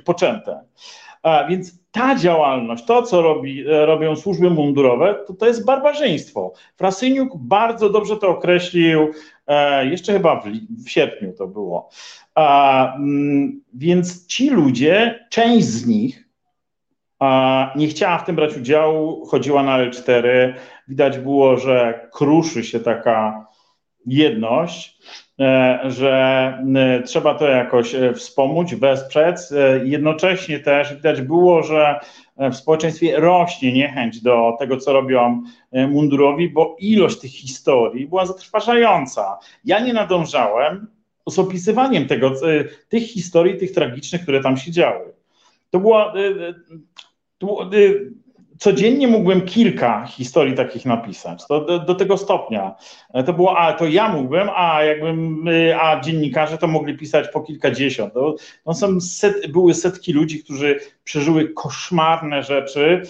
poczęte. 0.05 0.59
Więc 1.49 1.81
ta 1.91 2.15
działalność, 2.15 2.85
to 2.85 3.01
co 3.01 3.21
robi, 3.21 3.63
robią 3.63 4.15
służby 4.15 4.49
mundurowe, 4.49 5.15
to, 5.27 5.33
to 5.33 5.47
jest 5.47 5.65
barbarzyństwo. 5.65 6.53
Frasyniuk 6.77 7.37
bardzo 7.37 7.89
dobrze 7.89 8.17
to 8.17 8.29
określił 8.29 9.11
jeszcze 9.81 10.13
chyba 10.13 10.41
w, 10.41 10.45
w 10.85 10.89
sierpniu 10.89 11.33
to 11.33 11.47
było. 11.47 11.89
Mm, 12.35 13.61
więc 13.73 14.27
ci 14.27 14.49
ludzie, 14.49 15.25
część 15.29 15.65
z 15.67 15.87
nich 15.87 16.31
nie 17.75 17.87
chciała 17.87 18.17
w 18.17 18.25
tym 18.25 18.35
brać 18.35 18.57
udziału, 18.57 19.25
chodziła 19.25 19.63
na 19.63 19.77
L4. 19.77 20.53
Widać 20.87 21.17
było, 21.17 21.57
że 21.57 22.07
kruszy 22.11 22.63
się 22.63 22.79
taka 22.79 23.47
jedność, 24.05 24.97
e, 25.39 25.79
że 25.85 26.57
trzeba 27.05 27.35
to 27.35 27.47
jakoś 27.47 27.95
e, 27.95 28.13
wspomóc, 28.13 28.73
wesprzeć. 28.73 29.37
Jednocześnie 29.83 30.59
też 30.59 30.95
widać 30.95 31.21
było, 31.21 31.63
że 31.63 31.99
w 32.49 32.55
społeczeństwie 32.55 33.19
rośnie 33.19 33.73
niechęć 33.73 34.21
do 34.21 34.55
tego, 34.59 34.77
co 34.77 34.93
robią 34.93 35.43
e, 35.71 35.87
mundurowi, 35.87 36.49
bo 36.49 36.75
ilość 36.79 37.19
tych 37.19 37.31
historii 37.31 38.07
była 38.07 38.25
zatrważająca. 38.25 39.37
Ja 39.65 39.79
nie 39.79 39.93
nadążałem 39.93 40.87
z 41.29 41.39
opisywaniem 41.39 42.07
tego, 42.07 42.27
e, 42.27 42.63
tych 42.89 43.03
historii, 43.03 43.57
tych 43.57 43.71
tragicznych, 43.71 44.21
które 44.21 44.41
tam 44.41 44.57
się 44.57 44.71
działy. 44.71 45.13
To 45.69 45.79
była. 45.79 46.13
E, 46.13 46.53
to, 47.37 47.69
codziennie 48.61 49.07
mógłbym 49.07 49.41
kilka 49.41 50.05
historii 50.05 50.55
takich 50.55 50.85
napisać. 50.85 51.47
To 51.47 51.65
do, 51.65 51.79
do, 51.79 51.95
tego 51.95 52.17
stopnia. 52.17 52.75
To 53.25 53.33
było, 53.33 53.57
a 53.57 53.73
to 53.73 53.87
ja 53.87 54.09
mógłbym, 54.09 54.49
a 54.55 54.83
jakbym, 54.83 55.45
a 55.81 55.99
dziennikarze 55.99 56.57
to 56.57 56.67
mogli 56.67 56.97
pisać 56.97 57.27
po 57.33 57.41
kilkadziesiąt. 57.41 58.13
To, 58.13 58.35
to 58.65 58.73
są 58.73 59.01
set, 59.01 59.51
były 59.51 59.73
setki 59.73 60.13
ludzi, 60.13 60.43
którzy 60.43 60.79
przeżyły 61.03 61.49
koszmarne 61.49 62.43
rzeczy, 62.43 63.01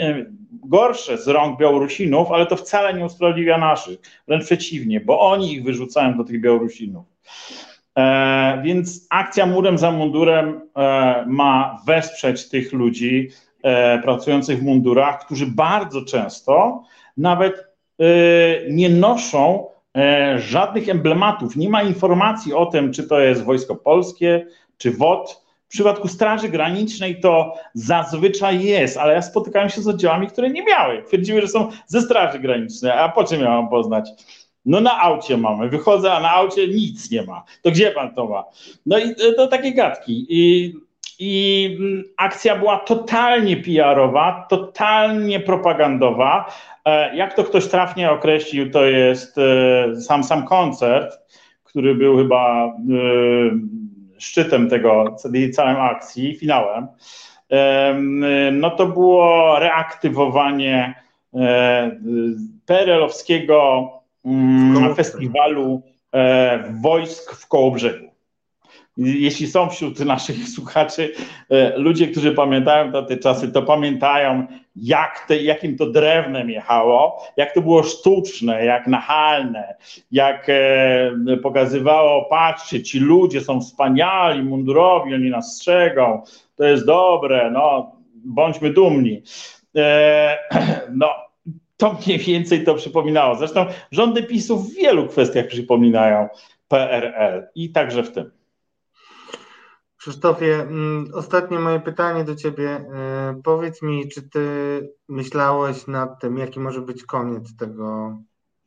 e, 0.00 0.24
gorsze 0.64 1.18
z 1.18 1.28
rąk 1.28 1.58
Białorusinów, 1.58 2.32
ale 2.32 2.46
to 2.46 2.56
wcale 2.56 2.94
nie 2.94 3.04
usprawiedliwia 3.04 3.58
naszych. 3.58 3.98
Wręcz 4.28 4.44
przeciwnie, 4.44 5.00
bo 5.00 5.20
oni 5.20 5.52
ich 5.52 5.64
wyrzucają 5.64 6.16
do 6.16 6.24
tych 6.24 6.40
Białorusinów. 6.40 7.06
E, 7.98 8.62
więc 8.64 9.06
akcja 9.10 9.46
murem 9.46 9.78
za 9.78 9.90
mundurem 9.90 10.60
e, 10.76 11.24
ma 11.26 11.78
wesprzeć 11.86 12.48
tych 12.48 12.72
ludzi, 12.72 13.30
E, 13.53 13.53
pracujących 14.02 14.58
w 14.58 14.62
mundurach, 14.62 15.24
którzy 15.24 15.46
bardzo 15.46 16.04
często 16.04 16.82
nawet 17.16 17.54
e, 18.00 18.04
nie 18.70 18.88
noszą 18.88 19.66
e, 19.96 20.38
żadnych 20.38 20.88
emblematów. 20.88 21.56
Nie 21.56 21.68
ma 21.68 21.82
informacji 21.82 22.52
o 22.52 22.66
tym, 22.66 22.92
czy 22.92 23.08
to 23.08 23.20
jest 23.20 23.44
Wojsko 23.44 23.76
Polskie, 23.76 24.46
czy 24.78 24.90
WOT. 24.90 25.44
W 25.66 25.68
przypadku 25.74 26.08
Straży 26.08 26.48
Granicznej 26.48 27.20
to 27.20 27.54
zazwyczaj 27.74 28.64
jest, 28.64 28.96
ale 28.96 29.12
ja 29.12 29.22
spotykałem 29.22 29.68
się 29.68 29.82
z 29.82 29.88
oddziałami, 29.88 30.26
które 30.26 30.50
nie 30.50 30.64
miały. 30.64 31.02
Twierdziły, 31.02 31.40
że 31.40 31.48
są 31.48 31.70
ze 31.86 32.00
Straży 32.00 32.38
Granicznej. 32.38 32.92
A 32.92 33.08
po 33.08 33.24
czym 33.24 33.40
miałam 33.40 33.68
poznać? 33.68 34.10
No 34.64 34.80
na 34.80 35.00
aucie 35.00 35.36
mamy, 35.36 35.68
wychodzę, 35.68 36.12
a 36.12 36.20
na 36.20 36.30
aucie 36.30 36.68
nic 36.68 37.10
nie 37.10 37.22
ma. 37.22 37.44
To 37.62 37.70
gdzie 37.70 37.90
pan 37.90 38.14
to 38.14 38.26
ma? 38.26 38.44
No 38.86 38.98
i 38.98 39.14
to 39.36 39.46
takie 39.46 39.72
gadki. 39.74 40.26
I 40.28 40.72
i 41.18 41.76
mm, 41.80 42.04
akcja 42.16 42.56
była 42.56 42.78
totalnie 42.78 43.56
PR-owa, 43.56 44.46
totalnie 44.48 45.40
propagandowa. 45.40 46.52
E, 46.84 47.16
jak 47.16 47.34
to 47.34 47.44
ktoś 47.44 47.66
trafnie 47.66 48.10
określił, 48.10 48.70
to 48.70 48.84
jest 48.84 49.38
e, 49.38 50.00
sam 50.00 50.24
sam 50.24 50.46
koncert, 50.46 51.18
który 51.64 51.94
był 51.94 52.16
chyba 52.16 52.72
szczytem 54.18 54.70
tego, 54.70 55.16
tej 55.32 55.50
całej 55.50 55.76
akcji, 55.78 56.36
finałem, 56.36 56.86
no 58.52 58.70
to 58.70 58.86
było 58.86 59.58
reaktywowanie 59.58 60.94
PRL-owskiego 62.66 63.90
mm, 64.24 64.94
festiwalu 64.94 65.82
wojsk 66.82 67.32
w 67.32 67.48
Kołobrzegu 67.48 68.13
jeśli 68.96 69.46
są 69.46 69.70
wśród 69.70 70.00
naszych 70.00 70.48
słuchaczy 70.54 71.12
e, 71.50 71.78
ludzie, 71.78 72.08
którzy 72.08 72.32
pamiętają 72.32 72.92
te 73.08 73.16
czasy, 73.16 73.52
to 73.52 73.62
pamiętają, 73.62 74.46
jak 74.76 75.24
te, 75.28 75.42
jakim 75.42 75.76
to 75.76 75.86
drewnem 75.86 76.50
jechało, 76.50 77.22
jak 77.36 77.54
to 77.54 77.62
było 77.62 77.82
sztuczne, 77.82 78.64
jak 78.64 78.86
nachalne, 78.86 79.74
jak 80.12 80.46
e, 80.48 81.36
pokazywało, 81.42 82.24
patrzcie, 82.24 82.82
ci 82.82 83.00
ludzie 83.00 83.40
są 83.40 83.60
wspaniali, 83.60 84.42
mundurowi, 84.42 85.14
oni 85.14 85.30
nas 85.30 85.56
strzegą, 85.56 86.22
to 86.56 86.64
jest 86.64 86.86
dobre, 86.86 87.50
no, 87.50 87.92
bądźmy 88.24 88.70
dumni. 88.70 89.22
E, 89.76 90.38
no, 90.94 91.08
to 91.76 91.96
mniej 92.06 92.18
więcej 92.18 92.64
to 92.64 92.74
przypominało. 92.74 93.34
Zresztą 93.34 93.66
rządy 93.92 94.22
PiSu 94.22 94.58
w 94.58 94.74
wielu 94.74 95.06
kwestiach 95.08 95.46
przypominają 95.46 96.28
PRL 96.68 97.46
i 97.54 97.72
także 97.72 98.02
w 98.02 98.12
tym. 98.12 98.43
Krzysztofie, 100.04 100.54
mm, 100.54 101.10
ostatnie 101.14 101.58
moje 101.58 101.80
pytanie 101.80 102.24
do 102.24 102.34
Ciebie. 102.34 102.70
E, 102.70 103.40
powiedz 103.44 103.82
mi, 103.82 104.08
czy 104.08 104.28
Ty 104.28 104.40
myślałeś 105.08 105.86
nad 105.86 106.20
tym, 106.20 106.38
jaki 106.38 106.60
może 106.60 106.80
być 106.80 107.04
koniec 107.04 107.56
tego, 107.56 108.18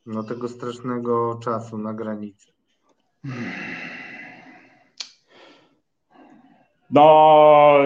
no, 0.06 0.24
tego 0.24 0.48
strasznego 0.48 1.40
czasu 1.44 1.78
na 1.78 1.94
granicy? 1.94 2.52
No, 6.90 7.78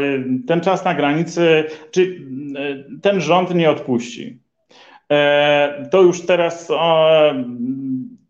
ten 0.47 0.61
czas 0.61 0.85
na 0.85 0.95
granicy, 0.95 1.63
czy 1.91 2.27
ten 3.01 3.21
rząd 3.21 3.55
nie 3.55 3.71
odpuści. 3.71 4.39
E, 5.11 5.89
to 5.91 6.01
już 6.01 6.25
teraz 6.25 6.71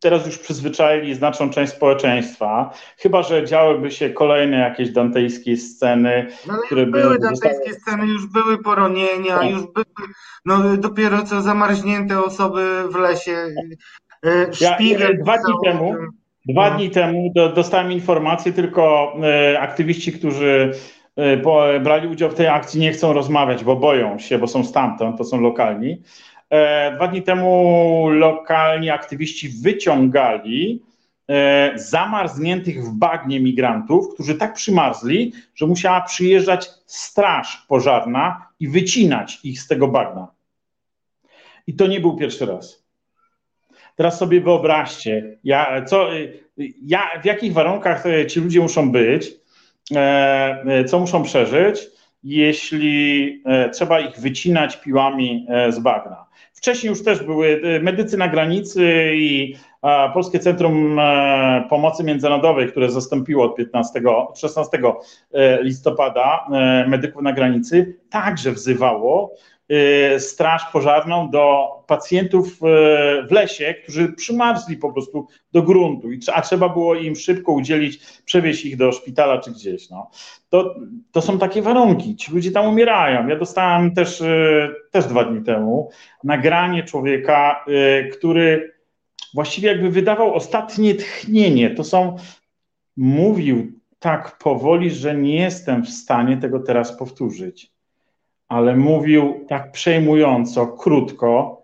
teraz 0.01 0.25
już 0.25 0.37
przyzwyczaili 0.37 1.15
znaczną 1.15 1.49
część 1.49 1.73
społeczeństwa, 1.73 2.73
chyba 2.97 3.23
że 3.23 3.45
działyby 3.45 3.91
się 3.91 4.09
kolejne 4.09 4.57
jakieś 4.57 4.89
dantejskie 4.89 5.57
sceny, 5.57 6.27
no, 6.47 6.53
które 6.65 6.85
były. 6.85 7.03
Były 7.03 7.19
dantejskie 7.19 7.73
sceny, 7.73 8.05
już 8.05 8.25
były 8.25 8.63
poronienia, 8.63 9.37
tak. 9.37 9.51
już 9.51 9.61
były 9.61 9.85
no, 10.45 10.77
dopiero 10.77 11.23
co 11.23 11.41
zamarznięte 11.41 12.23
osoby 12.23 12.83
w 12.91 12.95
lesie. 12.95 13.37
E, 14.25 14.53
Szpigel 14.53 15.17
ja, 15.17 15.23
dwa 15.23 15.37
dni 15.37 15.53
temu. 15.65 15.95
Dwa 16.45 16.69
no. 16.69 16.75
dni 16.75 16.89
temu 16.89 17.31
do, 17.35 17.49
dostałem 17.49 17.91
informację, 17.91 18.53
tylko 18.53 19.13
e, 19.23 19.59
aktywiści, 19.59 20.13
którzy 20.13 20.71
e, 21.15 21.37
po, 21.37 21.63
brali 21.83 22.07
udział 22.07 22.29
w 22.29 22.35
tej 22.35 22.47
akcji, 22.47 22.81
nie 22.81 22.91
chcą 22.91 23.13
rozmawiać, 23.13 23.63
bo 23.63 23.75
boją 23.75 24.19
się, 24.19 24.39
bo 24.39 24.47
są 24.47 24.63
stamtąd, 24.63 25.17
to 25.17 25.23
są 25.23 25.41
lokalni. 25.41 26.01
E, 26.51 26.91
dwa 26.95 27.07
dni 27.07 27.21
temu 27.21 28.09
lokalni 28.09 28.89
aktywiści 28.89 29.49
wyciągali 29.49 30.83
e, 31.29 31.71
zamarzniętych 31.75 32.85
w 32.85 32.91
bagnie 32.93 33.39
migrantów, 33.39 34.13
którzy 34.13 34.35
tak 34.35 34.53
przymarzli, 34.53 35.33
że 35.55 35.67
musiała 35.67 36.01
przyjeżdżać 36.01 36.69
straż 36.85 37.65
pożarna 37.67 38.47
i 38.59 38.67
wycinać 38.67 39.39
ich 39.43 39.61
z 39.61 39.67
tego 39.67 39.87
bagna. 39.87 40.27
I 41.67 41.73
to 41.73 41.87
nie 41.87 41.99
był 41.99 42.17
pierwszy 42.17 42.45
raz. 42.45 42.85
Teraz 43.95 44.17
sobie 44.17 44.41
wyobraźcie, 44.41 45.37
ja, 45.43 45.85
co, 45.85 46.09
ja, 46.81 47.09
w 47.21 47.25
jakich 47.25 47.53
warunkach 47.53 48.03
ci 48.27 48.39
ludzie 48.39 48.59
muszą 48.59 48.91
być, 48.91 49.31
e, 49.95 50.85
co 50.85 50.99
muszą 50.99 51.23
przeżyć, 51.23 51.79
jeśli 52.23 53.43
trzeba 53.73 53.99
ich 53.99 54.19
wycinać 54.19 54.77
piłami 54.77 55.47
z 55.69 55.79
bagna. 55.79 56.30
Wcześniej 56.61 56.89
już 56.89 57.03
też 57.03 57.23
były 57.23 57.61
e, 57.63 57.79
medycy 57.79 58.17
na 58.17 58.27
granicy 58.27 59.11
i 59.15 59.55
Polskie 60.13 60.39
Centrum 60.39 60.99
e, 60.99 61.65
Pomocy 61.69 62.03
Międzynarodowej, 62.03 62.71
które 62.71 62.91
zastąpiło 62.91 63.45
od 63.45 63.55
15, 63.55 64.01
od 64.09 64.39
16 64.39 64.79
e, 65.33 65.63
listopada 65.63 66.47
medyków 66.87 67.21
na 67.21 67.33
granicy, 67.33 67.95
także 68.09 68.51
wzywało 68.51 69.35
Y, 69.50 69.50
straż 70.19 70.65
pożarną 70.73 71.29
do 71.29 71.67
pacjentów 71.87 72.47
y, 72.47 72.57
w 73.27 73.31
lesie, 73.31 73.75
którzy 73.83 74.13
przymarzli 74.13 74.77
po 74.77 74.93
prostu 74.93 75.27
do 75.51 75.61
gruntu, 75.61 76.07
a 76.33 76.41
trzeba 76.41 76.69
było 76.69 76.95
im 76.95 77.15
szybko 77.15 77.51
udzielić, 77.51 77.99
przewieźć 78.25 78.65
ich 78.65 78.77
do 78.77 78.91
szpitala 78.91 79.37
czy 79.37 79.51
gdzieś. 79.51 79.89
No. 79.89 80.09
To, 80.49 80.75
to 81.11 81.21
są 81.21 81.39
takie 81.39 81.61
warunki, 81.61 82.15
ci 82.15 82.31
ludzie 82.31 82.51
tam 82.51 82.65
umierają. 82.65 83.27
Ja 83.27 83.35
dostałem 83.35 83.93
też, 83.93 84.21
y, 84.21 84.75
też 84.91 85.05
dwa 85.05 85.23
dni 85.23 85.43
temu 85.43 85.89
nagranie 86.23 86.83
człowieka, 86.83 87.65
który 88.13 88.73
właściwie 89.33 89.67
jakby 89.67 89.89
wydawał 89.89 90.33
ostatnie 90.33 90.95
tchnienie. 90.95 91.69
To 91.69 91.83
są, 91.83 92.15
mówił 92.97 93.71
tak 93.99 94.37
powoli, 94.37 94.91
że 94.91 95.15
nie 95.15 95.35
jestem 95.35 95.83
w 95.83 95.89
stanie 95.89 96.37
tego 96.37 96.59
teraz 96.59 96.97
powtórzyć 96.97 97.71
ale 98.51 98.75
mówił 98.75 99.45
tak 99.47 99.71
przejmująco, 99.71 100.67
krótko 100.67 101.61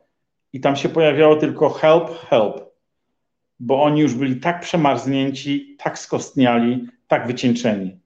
i 0.54 0.60
tam 0.60 0.76
się 0.76 0.90
pojawiało 0.90 1.36
tylko 1.36 1.70
help, 1.70 2.10
help, 2.30 2.56
bo 3.60 3.84
oni 3.84 4.02
już 4.02 4.14
byli 4.14 4.36
tak 4.36 4.60
przemarznięci, 4.60 5.76
tak 5.80 6.00
skostniali, 6.00 6.88
tak 7.08 7.28
wycieńczeni. 7.28 8.00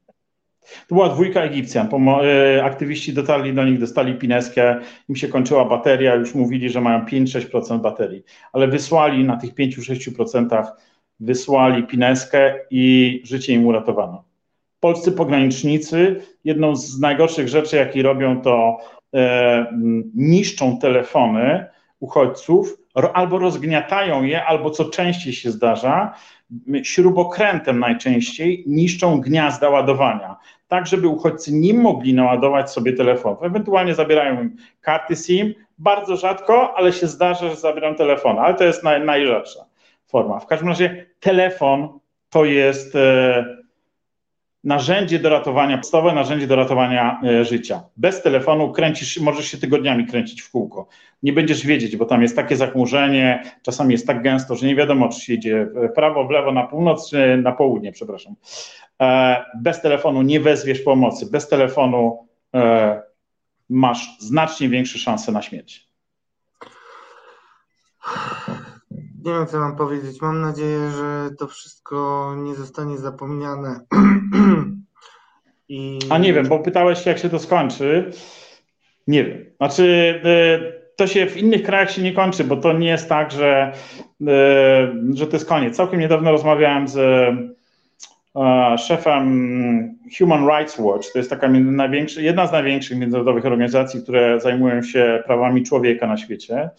To 0.88 0.96
była 0.96 1.10
dwójka 1.10 1.42
Egipcjan. 1.42 1.90
E, 2.24 2.64
aktywiści 2.64 3.14
dotarli 3.14 3.54
do 3.54 3.66
nich, 3.66 3.80
dostali 3.80 4.16
pineskę, 4.16 4.80
im 5.10 5.16
się 5.16 5.28
kończyła 5.28 5.66
bateria, 5.66 6.16
już 6.16 6.36
mówili, 6.36 6.70
że 6.70 6.82
mają 6.82 7.06
5-6% 7.06 7.82
baterii, 7.82 8.24
ale 8.54 8.68
wysłali 8.68 9.24
na 9.24 9.38
tych 9.38 9.56
5-6% 9.56 10.66
wysłali 11.20 11.84
pineskę 11.84 12.60
i 12.72 13.22
życie 13.26 13.54
im 13.54 13.66
uratowano 13.66 14.31
polscy 14.82 15.12
pogranicznicy, 15.12 16.22
jedną 16.44 16.76
z 16.76 17.00
najgorszych 17.00 17.48
rzeczy, 17.48 17.76
jakie 17.76 18.04
robią, 18.04 18.42
to 18.42 18.78
e, 19.14 19.66
niszczą 20.16 20.78
telefony 20.80 21.66
uchodźców, 22.00 22.78
albo 23.14 23.38
rozgniatają 23.38 24.24
je, 24.24 24.46
albo 24.46 24.70
co 24.70 24.86
częściej 24.86 25.34
się 25.34 25.52
zdarza, 25.52 26.14
śrubokrętem 26.84 27.80
najczęściej 27.80 28.64
niszczą 28.68 29.22
gniazda 29.22 29.70
ładowania, 29.70 30.36
tak 30.68 30.88
żeby 30.88 31.08
uchodźcy 31.08 31.54
nie 31.54 31.74
mogli 31.74 32.14
naładować 32.14 32.72
sobie 32.72 32.94
telefonów. 32.94 33.44
Ewentualnie 33.44 33.96
zabierają 33.96 34.42
im 34.42 34.56
karty 34.82 35.16
SIM, 35.16 35.54
bardzo 35.78 36.18
rzadko, 36.18 36.78
ale 36.78 36.94
się 36.94 37.08
zdarza, 37.08 37.50
że 37.50 37.56
zabierają 37.56 37.96
telefon, 37.96 38.40
ale 38.40 38.54
to 38.54 38.64
jest 38.64 38.84
naj, 38.84 39.06
najrzadsza 39.06 39.66
forma. 40.08 40.40
W 40.40 40.48
każdym 40.48 40.68
razie 40.68 41.06
telefon 41.20 42.00
to 42.30 42.46
jest 42.46 42.96
e, 42.96 43.61
narzędzie 44.64 45.20
do 45.20 45.30
ratowania, 45.30 45.78
podstawowe 45.78 46.16
narzędzie 46.16 46.48
do 46.48 46.56
ratowania 46.56 47.22
e, 47.24 47.46
życia. 47.46 47.84
Bez 47.98 48.22
telefonu 48.22 48.72
kręcisz, 48.72 49.20
możesz 49.20 49.46
się 49.46 49.58
tygodniami 49.58 50.06
kręcić 50.06 50.42
w 50.42 50.52
kółko. 50.52 50.88
Nie 51.24 51.34
będziesz 51.34 51.66
wiedzieć, 51.66 51.98
bo 51.98 52.06
tam 52.06 52.22
jest 52.22 52.36
takie 52.36 52.56
zachmurzenie, 52.56 53.44
czasami 53.62 53.92
jest 53.92 54.08
tak 54.08 54.24
gęsto, 54.24 54.56
że 54.56 54.68
nie 54.68 54.76
wiadomo, 54.76 55.10
czy 55.10 55.22
się 55.22 55.34
idzie 55.34 55.66
w 55.66 55.94
prawo, 55.96 56.28
w 56.28 56.30
lewo, 56.30 56.52
na 56.52 56.68
północ, 56.68 57.10
czy 57.10 57.38
na 57.44 57.52
południe, 57.52 57.92
przepraszam. 57.92 58.36
E, 59.02 59.46
bez 59.56 59.82
telefonu 59.82 60.22
nie 60.22 60.40
wezwiesz 60.40 60.80
pomocy. 60.80 61.26
Bez 61.32 61.48
telefonu 61.48 62.28
e, 62.54 63.02
masz 63.70 64.18
znacznie 64.20 64.70
większe 64.70 65.00
szanse 65.00 65.32
na 65.32 65.42
śmierć. 65.42 65.92
Nie 69.26 69.32
wiem, 69.32 69.48
co 69.48 69.60
mam 69.60 69.76
powiedzieć. 69.76 70.22
Mam 70.22 70.42
nadzieję, 70.42 70.90
że 70.90 71.30
to 71.40 71.48
wszystko 71.48 72.34
nie 72.38 72.56
zostanie 72.56 72.98
zapomniane. 72.98 73.80
I... 75.70 76.00
A 76.10 76.18
nie 76.18 76.34
wiem, 76.34 76.48
bo 76.48 76.60
pytałeś 76.60 77.06
jak 77.06 77.18
się 77.18 77.30
to 77.30 77.40
skończy. 77.40 78.12
Nie 79.08 79.26
wiem. 79.26 79.46
Znaczy, 79.58 79.84
y, 80.26 80.96
to 80.96 81.08
się 81.08 81.26
w 81.26 81.38
innych 81.38 81.64
krajach 81.64 81.92
się 81.92 82.02
nie 82.02 82.14
kończy, 82.14 82.44
bo 82.44 82.58
to 82.58 82.74
nie 82.74 82.88
jest 82.88 83.10
tak, 83.10 83.32
że, 83.32 83.74
y, 84.22 84.26
że 85.14 85.28
to 85.28 85.36
jest 85.36 85.50
koniec. 85.50 85.76
Całkiem 85.76 86.00
niedawno 86.00 86.32
rozmawiałem 86.32 86.88
z 86.88 86.98
e, 86.98 87.38
szefem 88.78 90.00
Human 90.18 90.48
Rights 90.48 90.80
Watch. 90.80 91.12
To 91.12 91.20
jest 91.20 91.30
taka 91.30 91.48
jedna 92.18 92.48
z 92.48 92.52
największych 92.52 92.98
międzynarodowych 92.98 93.46
organizacji, 93.46 94.04
które 94.04 94.40
zajmują 94.40 94.82
się 94.82 95.24
prawami 95.26 95.64
człowieka 95.64 96.08
na 96.08 96.18
świecie 96.18 96.70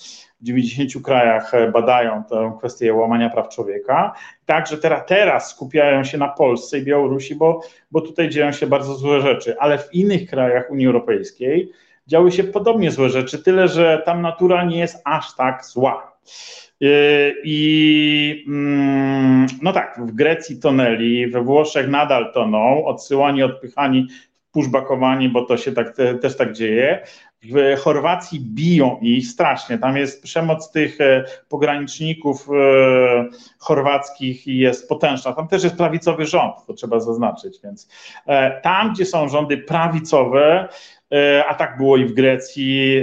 w 0.41 0.45
90 0.45 1.05
krajach 1.05 1.55
e, 1.55 1.71
badają 1.71 2.25
tę 2.25 2.53
kwestię 2.59 2.95
łamania 2.95 3.31
praw 3.31 3.49
człowieka. 3.49 4.15
Także 4.47 4.79
teraz, 4.79 5.07
teraz 5.07 5.51
skupiają 5.51 6.05
się 6.05 6.19
na 6.19 6.29
Polsce 6.29 6.79
i 6.79 6.83
Białorusi, 6.83 7.35
bo, 7.35 7.61
bo 7.91 8.01
tutaj 8.01 8.29
dzieją 8.29 8.53
się 8.53 8.67
bardzo 8.67 8.95
złe 8.95 9.21
rzeczy, 9.21 9.59
ale 9.59 9.79
w 9.79 9.95
innych 9.95 10.31
krajach 10.31 10.71
Unii 10.71 10.87
Europejskiej 10.87 11.73
działy 12.07 12.33
się 12.33 12.45
podobnie 12.45 12.91
złe 12.91 13.11
rzeczy, 13.11 13.43
tyle 13.43 13.69
że 13.69 14.03
tam 14.05 14.23
natura 14.23 14.65
nie 14.65 14.79
jest 14.79 15.03
aż 15.05 15.37
tak 15.37 15.65
zła. 15.67 16.13
I 17.45 18.45
mm, 18.49 19.47
no 19.63 19.73
tak, 19.73 20.01
w 20.07 20.13
Grecji 20.13 20.61
tonęli, 20.61 21.27
we 21.27 21.43
Włoszech 21.43 21.89
nadal 21.89 22.33
toną, 22.33 22.85
odsyłani, 22.85 23.43
odpychani, 23.43 24.07
pushbackowani, 24.53 25.29
bo 25.29 25.45
to 25.45 25.57
się 25.57 25.73
tak, 25.73 25.97
też 26.21 26.37
tak 26.37 26.53
dzieje. 26.53 27.07
W 27.45 27.81
Chorwacji 27.81 28.41
biją 28.41 28.99
ich 29.01 29.27
strasznie. 29.27 29.79
Tam 29.79 29.97
jest 29.97 30.23
przemoc 30.23 30.71
tych 30.71 31.01
e, 31.01 31.25
pograniczników 31.49 32.49
e, 32.51 33.29
chorwackich 33.59 34.47
i 34.47 34.59
jest 34.59 34.89
potężna. 34.89 35.33
Tam 35.33 35.49
też 35.49 35.65
jest 35.65 35.77
prawicowy 35.77 36.27
rząd, 36.27 36.55
to 36.67 36.75
trzeba 36.75 37.01
zaznaczyć. 37.01 37.59
Więc 37.65 37.89
e, 38.27 38.61
tam, 38.61 38.93
gdzie 38.93 39.07
są 39.07 39.29
rządy 39.29 39.59
prawicowe, 39.59 40.69
a 41.49 41.55
tak 41.55 41.77
było 41.77 41.97
i 41.97 42.05
w 42.05 42.13
Grecji, 42.13 43.03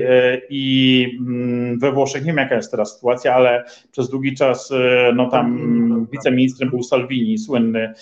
i 0.50 1.06
mm, 1.20 1.80
we 1.80 1.92
Włoszech. 1.92 2.22
Nie 2.22 2.28
wiem, 2.28 2.38
jaka 2.38 2.56
jest 2.56 2.72
teraz 2.72 2.96
sytuacja, 2.96 3.36
ale 3.36 3.64
przez 3.92 4.10
długi 4.10 4.36
czas 4.36 4.74
no, 5.16 5.30
tam 5.30 6.08
wiceministrem 6.12 6.70
był 6.70 6.84
Salvini, 6.84 7.38
słynny 7.38 7.94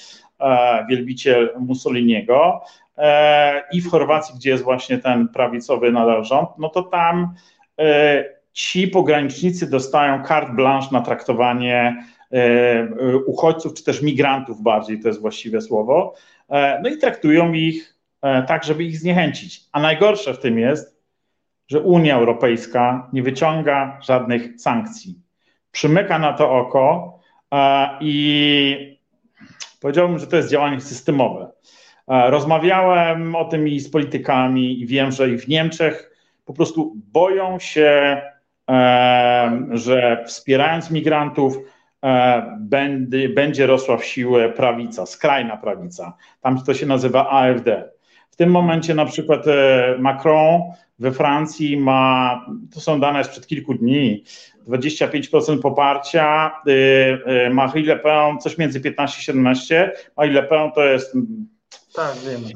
wielbiciel 0.90 1.50
Mussoliniego. 1.60 2.62
E, 2.98 3.64
i 3.72 3.82
w 3.82 3.90
Chorwacji, 3.90 4.36
gdzie 4.36 4.50
jest 4.50 4.64
właśnie 4.64 4.98
ten 4.98 5.28
prawicowy 5.28 5.92
nadal 5.92 6.26
rząd, 6.26 6.50
no 6.58 6.70
to 6.70 6.84
tam 6.84 7.34
e, 7.80 8.26
ci 8.54 8.88
pogranicznicy 8.88 9.70
dostają 9.70 10.24
carte 10.24 10.54
blanche 10.54 10.88
na 10.92 11.02
traktowanie 11.02 12.04
e, 12.32 13.18
uchodźców, 13.26 13.74
czy 13.74 13.84
też 13.84 14.02
migrantów 14.02 14.62
bardziej, 14.62 15.00
to 15.00 15.08
jest 15.08 15.22
właściwe 15.22 15.62
słowo, 15.62 16.14
no 16.84 16.90
i 16.90 16.98
traktują 16.98 17.54
ich 17.54 17.97
tak, 18.48 18.64
żeby 18.64 18.84
ich 18.84 18.99
zniechęcić. 18.99 19.62
A 19.72 19.80
najgorsze 19.80 20.34
w 20.34 20.40
tym 20.40 20.60
jest, 20.60 20.98
że 21.68 21.80
Unia 21.80 22.16
Europejska 22.16 23.10
nie 23.14 23.24
wyciąga 23.24 23.99
żadnych 24.02 24.62
sankcji. 24.62 25.22
Przymyka 25.72 26.20
na 26.20 26.34
to 26.34 26.52
oko 26.52 27.20
i 27.99 28.98
powiedziałbym, 29.82 30.20
że 30.20 30.28
to 30.28 30.36
jest 30.36 30.49
działanie 30.49 30.82
systemowe. 30.82 31.52
E, 32.08 32.30
rozmawiałem 32.30 33.36
o 33.36 33.45
tym 33.45 33.68
i 33.68 33.80
z 33.80 33.90
politykami, 33.90 34.82
i 34.82 34.86
wiem, 34.86 35.12
że 35.12 35.30
i 35.30 35.38
w 35.38 35.48
Niemczech 35.48 36.12
po 36.45 36.54
prostu 36.54 36.94
boją 36.95 37.60
się, 37.60 38.22
e, 38.70 39.60
że 39.72 40.24
wspierając 40.28 40.91
migrantów, 40.91 41.58
e, 42.04 42.58
będzie 43.36 43.68
rosła 43.68 43.98
w 43.98 44.06
siłę 44.06 44.49
prawica, 44.49 45.06
skrajna 45.06 45.58
prawica. 45.58 46.18
Tam 46.41 46.64
to 46.64 46.74
się 46.74 46.86
nazywa 46.86 47.30
AfD. 47.30 47.97
W 48.38 48.44
tym 48.46 48.52
momencie 48.52 48.96
na 48.96 49.06
przykład 49.06 49.46
Macron 50.00 50.62
we 51.00 51.12
Francji 51.12 51.78
ma, 51.78 52.46
to 52.74 52.80
są 52.80 53.00
dane 53.00 53.24
sprzed 53.24 53.48
kilku 53.48 53.74
dni, 53.74 54.24
25% 54.68 55.60
poparcia, 55.60 56.52
Marie 57.52 57.86
Le 57.86 58.00
Pen 58.00 58.40
coś 58.40 58.58
między 58.58 58.82
15 58.82 59.20
i 59.20 59.24
17, 59.24 59.92
Marie 60.18 60.34
Le 60.34 60.44
Pen 60.44 60.72
to 60.72 60.86
jest 60.86 61.18
tak, 61.96 62.16
wiemy. 62.18 62.48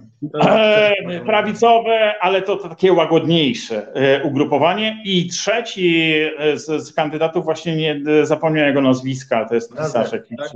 E, 1.14 1.20
prawicowe, 1.26 2.14
ale 2.22 2.42
to, 2.42 2.56
to 2.56 2.70
takie 2.70 2.94
łagodniejsze 2.94 3.94
e, 3.94 4.24
ugrupowanie. 4.24 5.02
I 5.06 5.28
trzeci 5.28 6.12
e, 6.38 6.58
z, 6.58 6.88
z, 6.88 6.94
kandydatów, 6.94 7.46
właśnie 7.46 7.76
nie 7.76 8.02
zapomniałem 8.26 8.68
jego 8.68 8.82
nazwiska, 8.82 9.46
to 9.46 9.56
jest 9.56 9.72
pisarz 9.78 10.12
jakiś, 10.12 10.38
tak? 10.38 10.52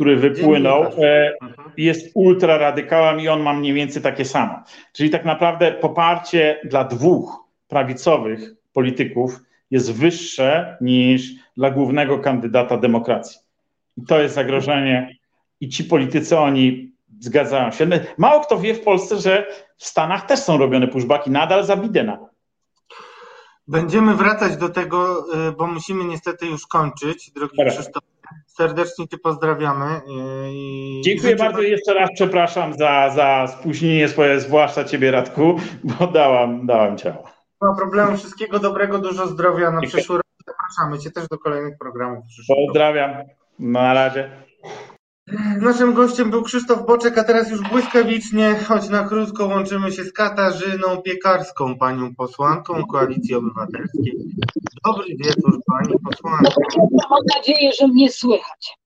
Który 0.00 0.16
wypłynął, 0.16 0.84
mhm. 0.84 1.32
jest 1.76 2.10
ultraradykałem 2.14 3.20
i 3.20 3.28
on 3.28 3.42
ma 3.42 3.52
mniej 3.52 3.72
więcej 3.72 4.02
takie 4.02 4.24
samo. 4.24 4.62
Czyli 4.92 5.10
tak 5.10 5.24
naprawdę 5.24 5.72
poparcie 5.72 6.60
dla 6.64 6.84
dwóch 6.84 7.44
prawicowych 7.68 8.54
polityków 8.72 9.40
jest 9.70 9.92
wyższe 9.92 10.76
niż 10.80 11.30
dla 11.56 11.70
głównego 11.70 12.18
kandydata 12.18 12.76
demokracji. 12.76 13.40
I 13.96 14.02
to 14.06 14.20
jest 14.20 14.34
zagrożenie. 14.34 15.16
I 15.60 15.68
ci 15.68 15.84
politycy, 15.84 16.38
oni 16.38 16.90
Zgadzają 17.20 17.70
się. 17.70 17.88
Mało 18.18 18.40
kto 18.40 18.58
wie 18.58 18.74
w 18.74 18.80
Polsce, 18.80 19.18
że 19.18 19.46
w 19.76 19.86
Stanach 19.86 20.26
też 20.26 20.40
są 20.40 20.58
robione 20.58 20.88
pushbacki, 20.88 21.30
nadal 21.30 21.64
za 21.64 21.76
Bidena. 21.76 22.18
Będziemy 23.68 24.14
wracać 24.14 24.56
do 24.56 24.68
tego, 24.68 25.26
y, 25.48 25.52
bo 25.52 25.66
musimy 25.66 26.04
niestety 26.04 26.46
już 26.46 26.66
kończyć, 26.66 27.30
drogi. 27.30 27.56
Krzysztof. 27.70 28.02
Serdecznie 28.60 29.08
Cię 29.08 29.18
pozdrawiamy. 29.18 29.86
Y, 29.86 30.00
I 30.52 31.00
Dziękuję 31.04 31.36
bardzo 31.36 31.62
i 31.62 31.70
jeszcze 31.70 31.94
raz 31.94 32.10
przepraszam 32.14 32.74
za, 32.74 33.10
za 33.10 33.46
spóźnienie 33.46 34.08
swoje, 34.08 34.40
zwłaszcza 34.40 34.84
Ciebie 34.84 35.10
Radku, 35.10 35.60
bo 35.84 36.06
dałam, 36.06 36.66
dałam 36.66 36.98
ciało. 36.98 37.24
Nie 37.62 37.68
ma 37.68 37.76
problemu, 37.76 38.16
wszystkiego 38.16 38.58
dobrego, 38.58 38.98
dużo 38.98 39.26
zdrowia 39.26 39.70
na 39.70 39.80
przyszły 39.80 40.16
rok. 40.16 40.24
Zapraszamy 40.46 40.98
Cię 40.98 41.10
też 41.10 41.28
do 41.28 41.38
kolejnych 41.38 41.78
programów. 41.78 42.24
Pozdrawiam. 42.48 43.10
Na 43.58 43.94
razie. 43.94 44.30
Naszym 45.60 45.94
gościem 45.94 46.30
był 46.30 46.42
Krzysztof 46.42 46.86
Boczek, 46.86 47.18
a 47.18 47.24
teraz 47.24 47.50
już 47.50 47.60
błyskawicznie, 47.60 48.56
choć 48.68 48.88
na 48.88 49.08
krótko, 49.08 49.46
łączymy 49.46 49.92
się 49.92 50.04
z 50.04 50.12
Katarzyną 50.12 51.02
Piekarską, 51.02 51.78
panią 51.78 52.14
posłanką 52.14 52.86
Koalicji 52.86 53.34
Obywatelskiej. 53.34 54.16
Dobry 54.84 55.16
wieczór, 55.16 55.60
pani 55.66 55.94
posłanko. 56.04 56.60
Mam 57.10 57.20
nadzieję, 57.36 57.70
że 57.80 57.88
mnie 57.88 58.10
słychać. 58.10 58.78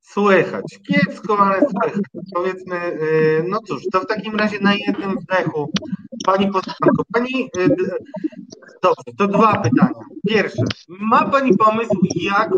Słychać, 0.00 0.64
kiepsko, 0.88 1.38
ale 1.38 1.60
słychać. 1.60 2.00
Powiedzmy, 2.34 2.76
y, 2.76 3.44
no 3.48 3.58
cóż, 3.68 3.82
to 3.92 4.00
w 4.00 4.06
takim 4.06 4.36
razie 4.36 4.60
na 4.60 4.74
jednym 4.74 5.16
wdechu. 5.18 5.72
Pani 6.24 6.46
posłanko, 6.46 7.02
pani, 7.12 7.50
y, 7.58 7.68
dobrze, 8.82 9.16
to 9.18 9.28
dwa 9.28 9.56
pytania. 9.56 10.00
Pierwsze, 10.28 10.62
ma 10.88 11.28
pani 11.28 11.56
pomysł, 11.56 11.98
jak 12.14 12.50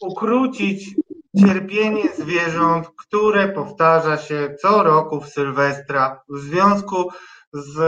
ukrócić 0.00 0.94
cierpienie 1.40 2.08
zwierząt, 2.18 2.88
które 2.98 3.48
powtarza 3.48 4.18
się 4.18 4.54
co 4.62 4.82
roku 4.82 5.20
w 5.20 5.28
Sylwestra 5.28 6.22
w 6.28 6.38
związku 6.38 7.10
z 7.52 7.78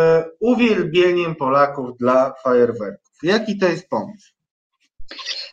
uwielbieniem 0.40 1.34
Polaków 1.34 1.96
dla 1.98 2.34
fajerwerków. 2.42 3.12
Jaki 3.22 3.58
to 3.58 3.66
jest 3.68 3.88
pomysł? 3.88 4.32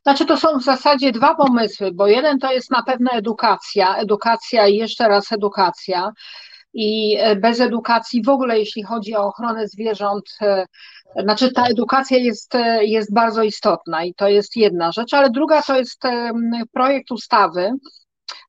Znaczy, 0.04 0.26
to 0.26 0.38
są 0.38 0.60
w 0.60 0.64
zasadzie 0.64 1.12
dwa 1.12 1.36
pomysły, 1.36 1.92
bo 1.94 2.08
jeden 2.08 2.40
to 2.40 2.52
jest 2.52 2.72
na 2.72 2.84
pewno 2.84 3.12
edukacja, 3.12 3.96
edukacja 3.96 4.68
i 4.68 4.76
jeszcze 4.76 5.08
raz 5.08 5.32
edukacja. 5.32 6.12
I 6.74 7.18
bez 7.38 7.60
edukacji 7.60 8.24
w 8.24 8.30
ogóle, 8.30 8.60
jeśli 8.60 8.84
chodzi 8.84 9.16
o 9.16 9.26
ochronę 9.26 9.68
zwierząt, 9.68 10.38
znaczy 11.16 11.52
ta 11.52 11.66
edukacja 11.66 12.18
jest, 12.18 12.54
jest 12.82 13.14
bardzo 13.14 13.44
istotna 13.44 14.04
i 14.04 14.14
to 14.14 14.28
jest 14.28 14.56
jedna 14.56 14.92
rzecz, 14.92 15.14
ale 15.14 15.30
druga 15.30 15.62
to 15.62 15.78
jest 15.78 16.04
projekt 16.74 17.12
ustawy, 17.12 17.72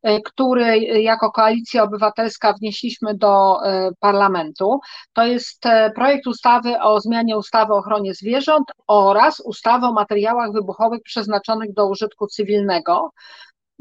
e, 0.03 0.21
który 0.21 0.79
jako 0.79 1.31
Koalicja 1.33 1.83
Obywatelska 1.83 2.53
wnieśliśmy 2.53 3.15
do 3.15 3.65
e, 3.67 3.91
parlamentu. 4.01 4.81
To 5.13 5.27
jest 5.27 5.67
e, 5.67 5.91
projekt 5.91 6.27
ustawy 6.27 6.81
o 6.81 7.01
zmianie 7.01 7.37
ustawy 7.37 7.73
o 7.73 7.77
ochronie 7.77 8.15
zwierząt 8.15 8.65
oraz 8.87 9.41
ustawy 9.41 9.87
o 9.87 9.93
materiałach 9.93 10.53
wybuchowych 10.53 11.03
przeznaczonych 11.03 11.73
do 11.75 11.89
użytku 11.89 12.27
cywilnego. 12.27 13.11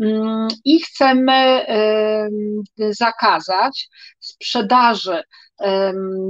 Mm, 0.01 0.47
I 0.65 0.81
chcemy 0.81 1.65
zakazać 2.79 3.89
sprzedaży 4.19 5.23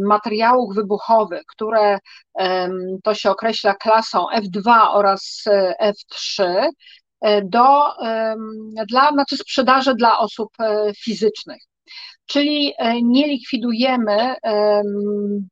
materiałów 0.06 0.76
wybuchowych, 0.76 1.42
które 1.48 2.00
to 3.04 3.16
się 3.16 3.32
określa 3.32 3.74
klasą 3.74 4.26
F2 4.36 4.88
oraz 4.92 5.44
e, 5.48 5.94
F3, 5.94 6.44
e, 7.22 7.42
do, 7.42 7.94
dla, 8.88 9.12
znaczy 9.12 9.38
sprzedaży 9.38 9.96
dla 9.96 10.20
osób 10.20 10.50
e, 10.60 10.92
fizycznych. 11.04 11.71
Czyli 12.26 12.74
nie 13.04 13.28
likwidujemy 13.28 14.36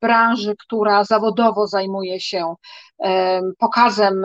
branży, 0.01 0.55
która 0.59 1.03
zawodowo 1.03 1.67
zajmuje 1.67 2.19
się 2.19 2.53
pokazem 3.57 4.23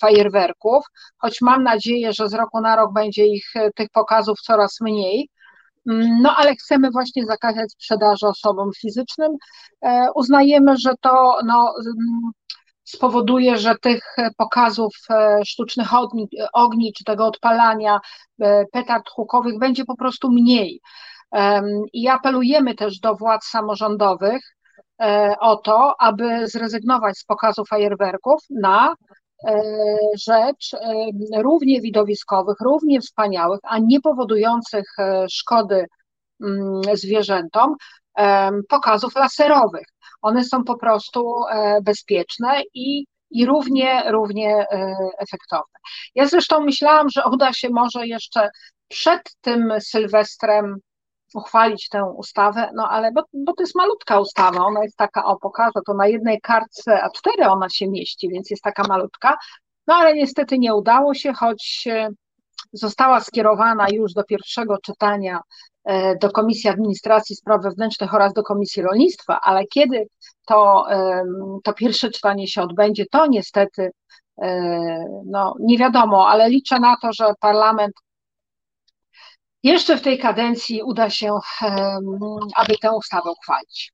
fajerwerków, 0.00 0.84
choć 1.18 1.40
mam 1.40 1.62
nadzieję, 1.62 2.12
że 2.12 2.28
z 2.28 2.34
roku 2.34 2.60
na 2.60 2.76
rok 2.76 2.92
będzie 2.92 3.26
ich 3.26 3.52
tych 3.74 3.88
pokazów 3.90 4.40
coraz 4.40 4.80
mniej, 4.80 5.28
Mm, 5.86 6.22
no 6.22 6.36
ale 6.36 6.54
chcemy 6.54 6.90
właśnie 6.90 7.26
zakazać 7.26 7.72
sprzedaży 7.72 8.26
osobom 8.26 8.70
fizycznym. 8.80 9.32
E, 9.82 10.08
uznajemy, 10.14 10.76
że 10.76 10.90
to 11.00 11.38
no, 11.44 11.74
mm, 11.86 12.30
spowoduje, 12.84 13.58
że 13.58 13.74
tych 13.82 14.16
pokazów 14.36 14.94
e, 15.10 15.40
sztucznych 15.44 15.94
ogni, 15.94 16.28
ogni 16.52 16.92
czy 16.92 17.04
tego 17.04 17.26
odpalania 17.26 18.00
e, 18.40 18.64
petard 18.72 19.10
hukowych 19.10 19.58
będzie 19.58 19.84
po 19.84 19.96
prostu 19.96 20.30
mniej. 20.32 20.80
I 21.92 22.08
apelujemy 22.08 22.74
też 22.74 22.98
do 22.98 23.14
władz 23.14 23.44
samorządowych 23.44 24.42
o 25.40 25.56
to, 25.56 25.94
aby 26.00 26.48
zrezygnować 26.48 27.18
z 27.18 27.24
pokazu 27.24 27.64
fajerwerków 27.64 28.40
na 28.50 28.94
E, 29.44 29.62
rzecz 30.26 30.74
e, 30.74 31.42
równie 31.42 31.80
widowiskowych, 31.80 32.56
równie 32.60 33.00
wspaniałych, 33.00 33.60
a 33.62 33.78
nie 33.78 34.00
powodujących 34.00 34.84
e, 34.98 35.26
szkody 35.30 35.86
mm, 36.42 36.80
zwierzętom 36.94 37.74
pokazów 38.68 39.16
laserowych. 39.16 39.86
One 40.22 40.44
są 40.44 40.64
po 40.64 40.78
prostu 40.78 41.34
bezpieczne 41.82 42.62
i 42.74 43.06
i 43.30 43.46
równie, 43.46 44.02
równie 44.10 44.66
efektowne. 45.18 45.78
Ja 46.14 46.26
zresztą 46.26 46.60
myślałam, 46.60 47.08
że 47.10 47.22
uda 47.32 47.52
się 47.52 47.68
może 47.70 48.06
jeszcze 48.06 48.48
przed 48.88 49.22
tym 49.40 49.72
Sylwestrem 49.80 50.76
uchwalić 51.34 51.88
tę 51.88 52.04
ustawę, 52.04 52.70
no 52.74 52.88
ale 52.90 53.12
bo, 53.12 53.22
bo 53.32 53.52
to 53.52 53.62
jest 53.62 53.74
malutka 53.74 54.20
ustawa, 54.20 54.66
ona 54.66 54.82
jest 54.82 54.96
taka, 54.96 55.24
o 55.24 55.36
pokażę, 55.36 55.80
to 55.86 55.94
na 55.94 56.06
jednej 56.06 56.40
kartce 56.40 57.00
A4 57.04 57.50
ona 57.50 57.68
się 57.68 57.88
mieści, 57.88 58.28
więc 58.28 58.50
jest 58.50 58.62
taka 58.62 58.82
malutka, 58.88 59.36
no 59.86 59.94
ale 59.94 60.14
niestety 60.14 60.58
nie 60.58 60.74
udało 60.74 61.14
się, 61.14 61.32
choć 61.32 61.88
została 62.72 63.20
skierowana 63.20 63.86
już 63.92 64.12
do 64.12 64.24
pierwszego 64.24 64.78
czytania 64.78 65.40
e, 65.84 66.16
do 66.16 66.30
Komisji 66.30 66.70
Administracji 66.70 67.36
Spraw 67.36 67.62
Wewnętrznych 67.62 68.14
oraz 68.14 68.32
do 68.32 68.42
Komisji 68.42 68.82
Rolnictwa, 68.82 69.40
ale 69.42 69.66
kiedy 69.66 70.06
to, 70.46 70.86
to 71.64 71.72
pierwsze 71.72 72.10
czytanie 72.10 72.48
się 72.48 72.62
odbędzie, 72.62 73.04
to 73.10 73.26
niestety 73.26 73.90
e, 74.42 75.04
no, 75.26 75.54
nie 75.60 75.78
wiadomo, 75.78 76.28
ale 76.28 76.48
liczę 76.48 76.80
na 76.80 76.96
to, 77.02 77.12
że 77.12 77.32
parlament 77.40 77.92
jeszcze 79.66 79.96
w 79.96 80.02
tej 80.02 80.18
kadencji 80.18 80.82
uda 80.82 81.10
się, 81.10 81.38
aby 82.56 82.74
tę 82.82 82.90
ustawę 82.92 83.30
uchwalić. 83.30 83.92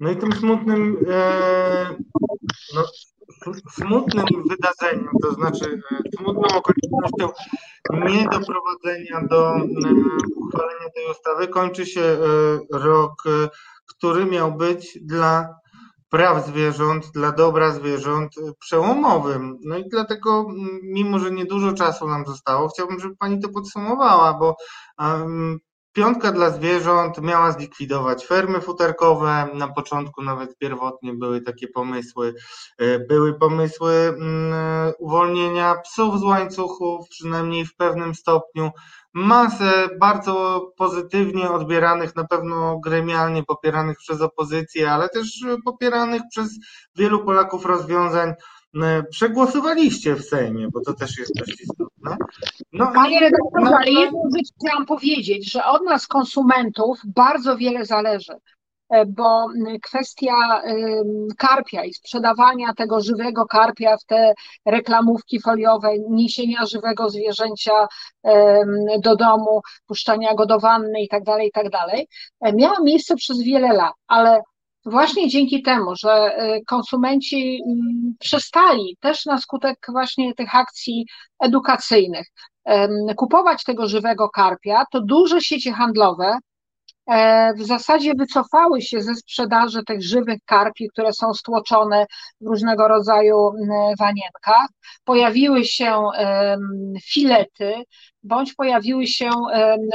No 0.00 0.10
i 0.10 0.16
tym 0.16 0.32
smutnym, 0.32 0.96
e, 1.10 1.94
no, 2.74 2.82
smutnym 3.72 4.24
wydarzeniem, 4.50 5.08
to 5.22 5.32
znaczy 5.32 5.80
e, 5.92 6.16
smutną 6.16 6.42
okolicznością 6.58 7.28
niedoprowadzenia 7.92 9.20
do 9.30 9.56
e, 9.56 9.60
uchwalenia 10.36 10.90
tej 10.94 11.10
ustawy 11.10 11.48
kończy 11.48 11.86
się 11.86 12.18
rok, 12.72 13.22
który 13.86 14.24
miał 14.24 14.52
być 14.52 14.98
dla 15.02 15.63
praw 16.14 16.46
zwierząt, 16.46 17.10
dla 17.10 17.32
dobra 17.32 17.72
zwierząt 17.72 18.34
przełomowym. 18.58 19.58
No 19.64 19.78
i 19.78 19.88
dlatego, 19.88 20.46
mimo 20.82 21.18
że 21.18 21.30
niedużo 21.30 21.72
czasu 21.72 22.08
nam 22.08 22.26
zostało, 22.26 22.68
chciałbym, 22.68 23.00
żeby 23.00 23.16
Pani 23.16 23.40
to 23.40 23.48
podsumowała, 23.48 24.34
bo 24.34 24.56
Piątka 25.94 26.32
dla 26.32 26.50
zwierząt 26.50 27.22
miała 27.22 27.52
zlikwidować 27.52 28.26
fermy 28.26 28.60
futerkowe. 28.60 29.48
Na 29.54 29.68
początku 29.68 30.22
nawet 30.22 30.58
pierwotnie 30.58 31.12
były 31.12 31.40
takie 31.40 31.68
pomysły. 31.68 32.34
E, 32.78 32.98
były 32.98 33.38
pomysły 33.38 33.92
mm, 33.92 34.92
uwolnienia 34.98 35.74
psów 35.74 36.20
z 36.20 36.22
łańcuchów, 36.22 37.08
przynajmniej 37.08 37.66
w 37.66 37.76
pewnym 37.76 38.14
stopniu. 38.14 38.70
Masę 39.12 39.88
bardzo 40.00 40.60
pozytywnie 40.76 41.50
odbieranych, 41.50 42.16
na 42.16 42.24
pewno 42.24 42.80
gremialnie 42.84 43.42
popieranych 43.42 43.98
przez 43.98 44.20
opozycję, 44.20 44.92
ale 44.92 45.08
też 45.08 45.44
popieranych 45.64 46.22
przez 46.30 46.50
wielu 46.96 47.24
Polaków 47.24 47.66
rozwiązań 47.66 48.32
przegłosowaliście 49.10 50.14
w 50.14 50.24
Sejmie, 50.24 50.68
bo 50.72 50.80
to 50.80 50.94
też 50.94 51.18
jest 51.18 51.32
dość 51.34 51.60
istotne. 51.60 52.16
No, 52.72 52.92
Panie 52.94 53.20
redaktorze, 53.20 53.70
no, 53.70 53.76
ale 53.76 53.90
jedną 53.90 54.22
rzecz 54.36 54.48
chciałam 54.60 54.86
powiedzieć, 54.86 55.52
że 55.52 55.64
od 55.64 55.84
nas 55.84 56.06
konsumentów 56.06 56.98
bardzo 57.04 57.56
wiele 57.56 57.84
zależy, 57.84 58.32
e, 58.90 59.06
bo 59.06 59.46
kwestia 59.82 60.62
karpia 61.36 61.84
i 61.84 61.94
sprzedawania 61.94 62.74
tego 62.74 63.00
żywego 63.00 63.46
karpia 63.46 63.96
w 63.96 64.04
te 64.04 64.34
reklamówki 64.66 65.40
foliowe, 65.40 65.88
niesienia 66.10 66.66
żywego 66.66 67.10
zwierzęcia 67.10 67.86
do 68.98 69.16
domu, 69.16 69.60
puszczania 69.86 70.34
go 70.34 70.46
do 70.46 70.58
wanny 70.60 71.02
i 71.02 71.08
tak 71.08 71.22
dalej, 71.22 71.48
i 71.48 71.52
tak 71.52 71.70
dalej, 71.70 72.08
e, 72.40 72.52
miała 72.52 72.80
miejsce 72.80 73.16
przez 73.16 73.42
wiele 73.42 73.72
lat, 73.72 73.92
ale 74.06 74.42
właśnie 74.84 75.28
dzięki 75.28 75.62
temu, 75.62 75.96
że 75.96 76.38
y, 76.56 76.64
konsumenci 76.66 77.60
mm, 77.66 78.14
przestali 78.20 78.96
też 79.00 79.26
na 79.26 79.38
skutek 79.38 79.78
właśnie 79.88 80.34
tych 80.34 80.54
akcji 80.54 81.06
edukacyjnych 81.40 82.26
kupować 83.16 83.64
tego 83.64 83.88
żywego 83.88 84.28
karpia, 84.28 84.84
to 84.92 85.00
duże 85.00 85.40
sieci 85.40 85.72
handlowe 85.72 86.38
w 87.58 87.62
zasadzie 87.62 88.14
wycofały 88.14 88.82
się 88.82 89.02
ze 89.02 89.14
sprzedaży 89.14 89.82
tych 89.86 90.02
żywych 90.02 90.38
karpi, 90.44 90.88
które 90.88 91.12
są 91.12 91.34
stłoczone 91.34 92.06
w 92.40 92.46
różnego 92.46 92.88
rodzaju 92.88 93.52
wanienkach. 93.98 94.66
Pojawiły 95.04 95.64
się 95.64 96.02
filety, 97.04 97.74
bądź 98.22 98.54
pojawiły 98.54 99.06
się 99.06 99.30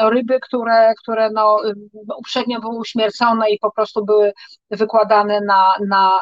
ryby, 0.01 0.39
które, 0.39 0.93
które 1.01 1.29
no, 1.33 1.57
uprzednio 2.17 2.59
były 2.59 2.79
uśmiercone 2.79 3.49
i 3.49 3.59
po 3.59 3.71
prostu 3.71 4.05
były 4.05 4.33
wykładane 4.71 5.41
na, 5.41 5.73
na 5.87 6.19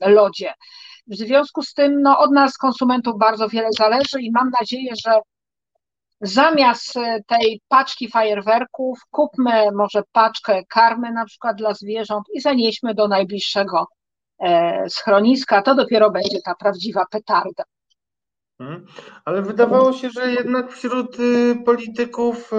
lodzie. 0.00 0.52
W 1.06 1.16
związku 1.16 1.62
z 1.62 1.74
tym 1.74 2.02
no, 2.02 2.18
od 2.18 2.30
nas, 2.30 2.56
konsumentów, 2.56 3.18
bardzo 3.18 3.48
wiele 3.48 3.68
zależy 3.78 4.20
i 4.20 4.30
mam 4.30 4.50
nadzieję, 4.60 4.92
że 5.06 5.20
zamiast 6.20 6.96
e, 6.96 7.22
tej 7.26 7.60
paczki 7.68 8.08
fajerwerków 8.08 8.98
kupmy 9.10 9.72
może 9.72 10.02
paczkę 10.12 10.62
karmy 10.68 11.12
na 11.12 11.24
przykład 11.24 11.56
dla 11.56 11.74
zwierząt 11.74 12.24
i 12.34 12.40
zanieśmy 12.40 12.94
do 12.94 13.08
najbliższego 13.08 13.86
e, 14.38 14.90
schroniska. 14.90 15.62
To 15.62 15.74
dopiero 15.74 16.10
będzie 16.10 16.38
ta 16.44 16.54
prawdziwa 16.54 17.04
petarda. 17.10 17.64
Hmm. 18.58 18.86
Ale 19.24 19.42
wydawało 19.42 19.92
się, 19.92 20.10
że 20.10 20.30
jednak 20.30 20.72
wśród 20.72 21.20
y, 21.20 21.56
polityków, 21.64 22.52
y, 22.52 22.56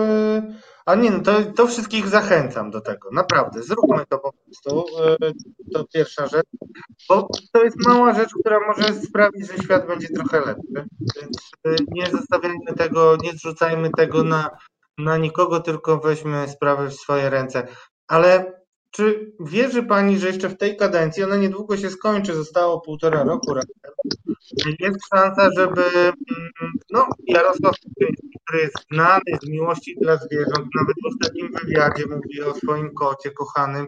a 0.86 0.96
nie, 0.96 1.12
no 1.12 1.20
to, 1.20 1.44
to 1.44 1.68
wszystkich 1.68 2.08
zachęcam 2.08 2.72
do 2.72 2.82
tego, 2.82 3.10
naprawdę, 3.12 3.64
zróbmy 3.64 4.06
to 4.10 4.20
po 4.20 4.34
prostu, 4.34 4.86
y, 5.24 5.34
to 5.74 5.86
pierwsza 5.94 6.28
rzecz, 6.28 6.48
bo 7.10 7.28
to 7.52 7.64
jest 7.64 7.78
mała 7.88 8.14
rzecz, 8.14 8.30
która 8.42 8.60
może 8.68 8.94
sprawić, 8.94 9.48
że 9.48 9.64
świat 9.64 9.88
będzie 9.88 10.08
trochę 10.08 10.40
lepszy, 10.40 10.88
więc 11.22 11.38
nie 11.92 12.12
zostawiajmy 12.12 12.74
tego, 12.78 13.18
nie 13.24 13.34
zrzucajmy 13.34 13.90
tego 13.98 14.24
na, 14.24 14.50
na 14.98 15.18
nikogo, 15.18 15.60
tylko 15.60 15.98
weźmy 15.98 16.48
sprawę 16.48 16.88
w 16.88 16.94
swoje 16.94 17.30
ręce. 17.30 17.68
Ale 18.08 18.59
czy 18.92 19.34
wierzy 19.40 19.84
Pani, 19.84 20.20
że 20.20 20.28
jeszcze 20.28 20.50
w 20.50 20.58
tej 20.58 20.78
kadencji, 20.78 21.24
ona 21.24 21.36
niedługo 21.36 21.78
się 21.78 21.90
skończy, 21.90 22.36
zostało 22.36 22.82
półtora 22.82 23.24
roku 23.24 23.54
jest 24.80 25.00
szansa, 25.14 25.50
żeby 25.58 25.84
mm, 25.84 26.14
no, 26.92 27.08
Jarosław 27.28 27.76
Kaczyński, 27.76 28.40
który 28.46 28.62
jest 28.62 28.76
znany 28.92 29.38
z 29.44 29.50
miłości 29.50 29.96
dla 30.02 30.18
zwierząt, 30.18 30.68
nawet 30.76 30.96
w 31.04 31.08
ostatnim 31.08 31.52
wywiadzie 31.64 32.04
mówi 32.06 32.42
o 32.42 32.54
swoim 32.54 32.94
kocie 32.94 33.32
kochanym, 33.32 33.88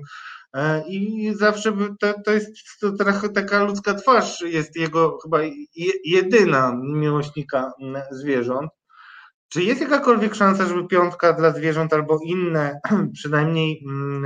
e, 0.54 0.84
i 0.88 1.32
zawsze 1.36 1.78
to, 2.00 2.14
to 2.26 2.32
jest 2.32 2.52
to 2.82 2.92
trochę 2.92 3.30
taka 3.30 3.64
ludzka 3.64 3.94
twarz, 3.94 4.42
jest 4.42 4.76
jego 4.76 5.18
chyba 5.24 5.40
jedyna 6.06 6.80
miłośnika 6.84 7.72
mm, 7.82 8.02
zwierząt. 8.12 8.72
Czy 9.54 9.64
jest 9.64 9.82
jakakolwiek 9.82 10.36
szansa, 10.36 10.66
żeby 10.66 10.88
piątka 10.88 11.34
dla 11.34 11.52
zwierząt 11.52 11.94
albo 11.94 12.20
inne, 12.24 12.80
przynajmniej 13.14 13.84
mm, 13.88 14.24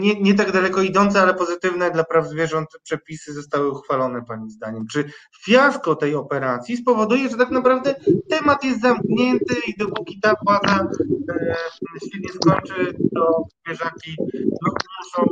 nie, 0.00 0.20
nie 0.20 0.34
tak 0.34 0.52
daleko 0.52 0.82
idące, 0.82 1.20
ale 1.22 1.34
pozytywne 1.34 1.90
dla 1.90 2.04
praw 2.04 2.28
zwierząt 2.28 2.68
przepisy 2.82 3.32
zostały 3.32 3.70
uchwalone 3.70 4.22
Pani 4.22 4.50
zdaniem? 4.50 4.86
Czy 4.92 5.04
fiasko 5.44 5.96
tej 5.96 6.14
operacji 6.14 6.76
spowoduje, 6.76 7.28
że 7.28 7.36
tak 7.36 7.50
naprawdę 7.50 7.94
temat 8.28 8.64
jest 8.64 8.80
zamknięty 8.80 9.54
i 9.66 9.74
dopóki 9.78 10.20
ta 10.20 10.34
władza 10.46 10.88
e, 11.30 11.56
się 12.00 12.18
nie 12.20 12.28
skończy, 12.28 12.96
to 13.14 13.44
zwierzaki 13.66 14.16
no, 14.62 14.72
muszą 15.00 15.30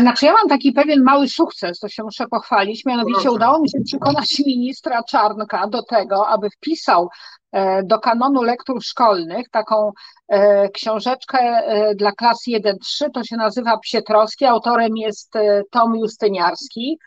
znaczy 0.00 0.26
ja 0.26 0.32
mam 0.32 0.48
taki 0.48 0.72
pewien 0.72 1.02
mały 1.02 1.28
sukces, 1.28 1.78
to 1.78 1.88
się 1.88 2.02
muszę 2.02 2.26
pochwalić, 2.26 2.84
mianowicie 2.84 3.30
udało 3.30 3.60
mi 3.60 3.70
się 3.70 3.78
przekonać 3.86 4.38
ministra 4.46 5.02
Czarnka 5.02 5.66
do 5.66 5.82
tego, 5.82 6.28
aby 6.28 6.50
wpisał 6.50 7.08
e, 7.52 7.82
do 7.82 7.98
kanonu 7.98 8.42
lektur 8.42 8.82
szkolnych 8.84 9.48
taką 9.48 9.92
e, 10.28 10.68
książeczkę 10.68 11.62
dla 11.96 12.12
klas 12.12 12.38
1-3, 12.48 13.10
to 13.14 13.24
się 13.24 13.36
nazywa 13.36 13.78
Psietrowski, 13.78 14.44
autorem 14.44 14.96
jest 14.96 15.32
Tom 15.70 15.96
Justyniarski. 15.96 16.98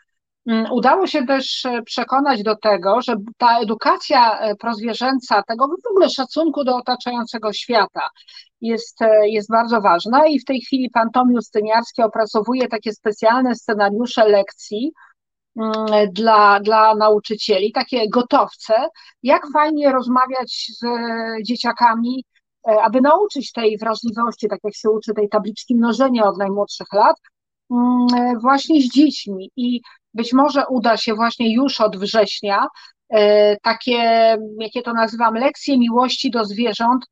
Mm, 0.46 0.72
udało 0.72 1.06
się 1.06 1.26
też 1.26 1.66
przekonać 1.84 2.42
do 2.42 2.56
tego, 2.56 3.02
że 3.02 3.16
ta 3.38 3.58
edukacja 3.58 4.40
prozwierzęca, 4.58 5.42
tego 5.42 5.68
w 5.68 5.90
ogóle 5.90 6.10
szacunku 6.10 6.64
do 6.64 6.76
otaczającego 6.76 7.52
świata, 7.52 8.10
jest, 8.60 9.02
e, 9.02 9.28
jest 9.28 9.50
bardzo 9.50 9.80
ważna 9.80 10.26
i 10.26 10.40
w 10.40 10.44
tej 10.44 10.60
chwili 10.60 10.90
pan 10.90 11.10
Tom 11.10 11.32
Justyniarski 11.32 12.02
opracowuje 12.02 12.68
takie 12.68 12.92
specjalne 12.92 13.54
scenariusze 13.54 14.28
lekcji 14.28 14.92
mm, 15.56 15.74
dla, 16.12 16.60
dla 16.60 16.94
nauczycieli, 16.94 17.72
takie 17.72 18.08
gotowce, 18.08 18.74
jak 19.22 19.42
fajnie 19.52 19.92
rozmawiać 19.92 20.66
z 20.80 20.86
dzieciakami, 21.46 22.24
e, 22.68 22.82
aby 22.82 23.00
nauczyć 23.00 23.52
tej 23.52 23.78
wrażliwości, 23.78 24.48
tak 24.48 24.60
jak 24.64 24.74
się 24.74 24.90
uczy 24.90 25.14
tej 25.14 25.28
tabliczki 25.28 25.74
mnożenia 25.74 26.24
od 26.24 26.38
najmłodszych 26.38 26.92
lat, 26.92 27.16
mm, 27.70 28.06
e, 28.16 28.38
właśnie 28.38 28.82
z 28.82 28.88
dziećmi. 28.88 29.50
I 29.56 29.80
być 30.16 30.32
może 30.32 30.66
uda 30.66 30.96
się 30.96 31.14
właśnie 31.14 31.54
już 31.54 31.80
od 31.80 31.96
września 31.96 32.66
takie, 33.62 33.98
jakie 34.60 34.82
to 34.82 34.92
nazywam, 34.92 35.34
lekcje 35.34 35.78
miłości 35.78 36.30
do 36.30 36.44
zwierząt 36.44 37.04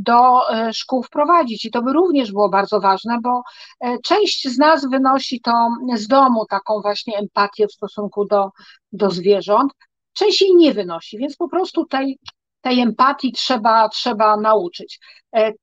do 0.00 0.40
szkół 0.72 1.02
wprowadzić. 1.02 1.64
I 1.64 1.70
to 1.70 1.82
by 1.82 1.92
również 1.92 2.32
było 2.32 2.48
bardzo 2.48 2.80
ważne, 2.80 3.18
bo 3.22 3.42
część 4.04 4.48
z 4.48 4.58
nas 4.58 4.86
wynosi 4.90 5.40
to 5.40 5.68
z 5.94 6.08
domu, 6.08 6.46
taką 6.46 6.80
właśnie 6.80 7.18
empatię 7.18 7.66
w 7.66 7.72
stosunku 7.72 8.24
do, 8.24 8.50
do 8.92 9.10
zwierząt, 9.10 9.72
część 10.12 10.42
jej 10.42 10.54
nie 10.54 10.74
wynosi, 10.74 11.18
więc 11.18 11.36
po 11.36 11.48
prostu 11.48 11.86
tej, 11.86 12.18
tej 12.60 12.80
empatii 12.80 13.32
trzeba, 13.32 13.88
trzeba 13.88 14.36
nauczyć. 14.36 14.98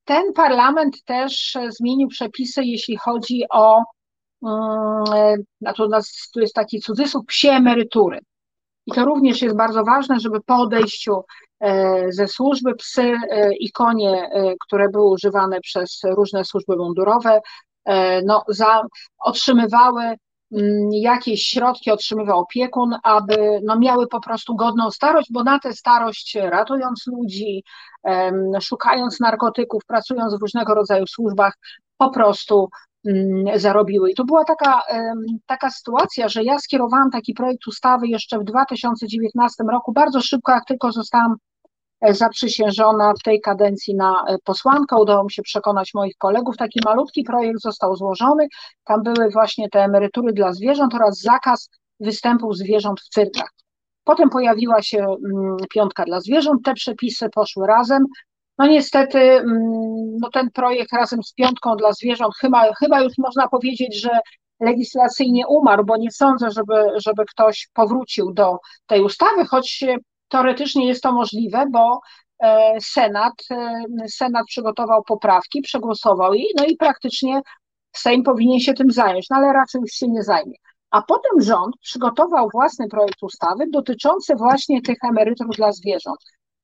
Ten 0.05 0.33
parlament 0.33 1.03
też 1.03 1.57
zmienił 1.69 2.07
przepisy, 2.07 2.63
jeśli 2.63 2.97
chodzi 2.97 3.43
o 3.51 3.83
no 4.41 5.73
to 5.75 5.87
nas, 5.87 6.29
tu 6.33 6.39
jest 6.39 6.53
taki 6.53 6.79
cudzysłów, 6.79 7.25
psie 7.25 7.49
emerytury. 7.49 8.19
I 8.85 8.91
to 8.91 9.05
również 9.05 9.41
jest 9.41 9.55
bardzo 9.55 9.83
ważne, 9.83 10.19
żeby 10.19 10.41
po 10.41 10.55
odejściu 10.55 11.23
e, 11.59 12.11
ze 12.11 12.27
służby 12.27 12.75
psy 12.75 13.01
e, 13.01 13.53
i 13.55 13.71
konie, 13.71 14.29
które 14.65 14.89
były 14.89 15.09
używane 15.09 15.59
przez 15.61 16.01
różne 16.03 16.45
służby 16.45 16.75
mundurowe, 16.75 17.39
no, 18.25 18.43
za, 18.47 18.81
otrzymywały 19.19 20.03
mm, 20.03 20.89
jakieś 20.91 21.43
środki, 21.43 21.91
otrzymywał 21.91 22.39
opiekun, 22.39 22.95
aby 23.03 23.59
no, 23.63 23.79
miały 23.79 24.07
po 24.07 24.21
prostu 24.21 24.55
godną 24.55 24.91
starość, 24.91 25.27
bo 25.31 25.43
na 25.43 25.59
tę 25.59 25.73
starość 25.73 26.35
ratując 26.35 27.07
ludzi, 27.07 27.63
szukając 28.61 29.19
narkotyków, 29.19 29.85
pracując 29.85 30.35
w 30.35 30.41
różnego 30.41 30.73
rodzaju 30.73 31.07
służbach, 31.07 31.57
po 31.97 32.09
prostu 32.09 32.69
Mm, 32.69 32.88
zarobiły. 33.55 34.11
I 34.11 34.15
to 34.15 34.26
była 34.26 34.45
taka, 34.45 34.81
taka 35.45 35.69
sytuacja, 35.69 36.30
że 36.30 36.43
ja 36.43 36.59
skierowałam 36.59 37.11
taki 37.11 37.34
projekt 37.34 37.67
ustawy 37.67 38.07
jeszcze 38.07 38.39
w 38.39 38.43
2019 38.43 39.63
roku, 39.71 39.91
bardzo 39.91 40.21
szybko, 40.21 40.51
jak 40.51 40.65
tylko 40.65 40.91
zostałam 40.91 41.35
e, 42.01 42.13
zaprzysiężona 42.13 43.13
w 43.19 43.23
tej 43.23 43.41
kadencji 43.41 43.95
na 43.95 44.23
e, 44.27 44.38
posłankę. 44.43 44.95
Udało 44.95 45.23
mi 45.23 45.31
się 45.31 45.41
przekonać 45.41 45.93
moich 45.93 46.15
kolegów. 46.17 46.57
Taki 46.57 46.80
malutki 46.85 47.23
projekt 47.23 47.61
został 47.61 47.95
złożony. 47.95 48.47
Tam 48.84 49.03
były 49.03 49.30
właśnie 49.30 49.69
te 49.69 49.84
emerytury 49.84 50.34
dla 50.34 50.53
zwierząt 50.53 50.95
oraz 50.95 51.21
zakaz 51.21 51.69
występów 51.99 52.57
zwierząt 52.57 53.01
w 53.01 53.09
cyrkach. 53.09 53.49
Potem 54.03 54.30
pojawiła 54.30 54.81
się 54.81 54.97
mm, 54.97 55.57
piątka 55.73 56.05
dla 56.05 56.21
zwierząt. 56.21 56.65
Te 56.65 56.73
przepisy 56.73 57.30
poszły 57.30 57.67
razem. 57.67 58.05
No 58.60 58.68
niestety 58.68 59.19
mm, 59.19 60.18
no 60.22 60.30
ten 60.30 60.52
projekt 60.52 60.94
razem 60.94 61.23
z 61.23 61.34
piątką 61.34 61.76
dla 61.76 61.94
zwierząt 61.94 62.34
chyba, 62.36 62.73
chyba 62.73 63.02
już 63.02 63.14
można 63.18 63.48
powiedzieć, 63.48 64.02
że 64.02 64.10
legislacyjnie 64.60 65.48
umarł, 65.48 65.86
bo 65.86 65.98
nie 65.98 66.11
sądzę, 66.11 66.52
żeby, 66.52 66.73
żeby 67.06 67.26
ktoś 67.26 67.68
powrócił 67.73 68.34
do 68.34 68.57
tej 68.88 69.02
ustawy, 69.02 69.45
choć 69.45 69.84
teoretycznie 70.27 70.88
jest 70.88 71.03
to 71.03 71.11
możliwe, 71.11 71.65
bo 71.72 71.99
e, 72.40 72.77
Senat, 72.81 73.34
e, 73.52 73.84
Senat 74.10 74.45
przygotował 74.45 75.03
poprawki, 75.03 75.61
przegłosował 75.61 76.34
je, 76.34 76.45
no 76.57 76.65
i 76.65 76.76
praktycznie 76.76 77.41
Sejm 77.95 78.23
powinien 78.23 78.60
się 78.60 78.73
tym 78.73 78.91
zająć, 78.91 79.30
no 79.30 79.38
ale 79.38 79.53
raczej 79.53 79.81
już 79.81 79.91
się 79.91 80.07
nie 80.07 80.23
zajmie. 80.23 80.56
A 80.91 81.02
potem 81.02 81.41
rząd 81.41 81.76
przygotował 81.81 82.49
własny 82.53 82.88
projekt 82.88 83.23
ustawy 83.23 83.65
dotyczący 83.69 84.36
właśnie 84.36 84.81
tych 84.81 84.98
emerytur 85.03 85.48
dla 85.56 85.72
zwierząt. 85.72 86.19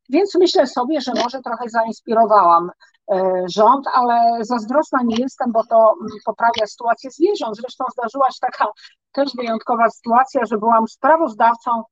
Więc 0.09 0.35
myślę 0.35 0.67
sobie, 0.67 1.01
że 1.01 1.11
może 1.23 1.41
trochę 1.41 1.69
zainspirowałam 1.69 2.71
e, 3.11 3.45
rząd, 3.55 3.85
ale 3.93 4.37
zazdrosna 4.41 4.99
nie 5.03 5.15
jestem, 5.19 5.51
bo 5.51 5.63
to 5.63 5.93
mm, 6.01 6.11
poprawia 6.25 6.67
sytuację 6.67 7.11
zwierząt. 7.11 7.57
Zresztą 7.57 7.85
zdarzyła 7.93 8.31
się 8.31 8.39
taka 8.41 8.67
też 9.11 9.29
wyjątkowa 9.37 9.89
sytuacja, 9.89 10.41
że 10.45 10.57
byłam 10.57 10.87
sprawozdawcą 10.87 11.83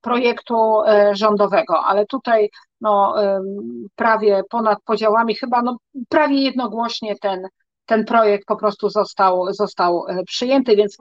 projektu 0.00 0.82
e, 0.86 1.16
rządowego, 1.16 1.84
ale 1.84 2.06
tutaj 2.06 2.50
no, 2.80 3.14
prawie 3.96 4.42
ponad 4.50 4.78
podziałami, 4.84 5.34
chyba 5.34 5.62
no, 5.62 5.76
prawie 6.08 6.42
jednogłośnie 6.42 7.16
ten, 7.18 7.48
ten 7.86 8.04
projekt 8.04 8.46
po 8.46 8.56
prostu 8.56 8.88
został, 8.90 9.52
został 9.52 10.04
e, 10.08 10.24
przyjęty, 10.24 10.76
więc 10.76 10.96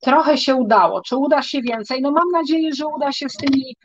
trochę 0.00 0.38
się 0.38 0.54
udało. 0.54 1.00
Czy 1.02 1.16
uda 1.16 1.42
się 1.42 1.62
więcej? 1.62 2.02
No 2.02 2.10
mam 2.10 2.28
nadzieję, 2.32 2.74
że 2.74 2.86
uda 2.86 3.12
się 3.12 3.28
z 3.28 3.36
tymi 3.36 3.76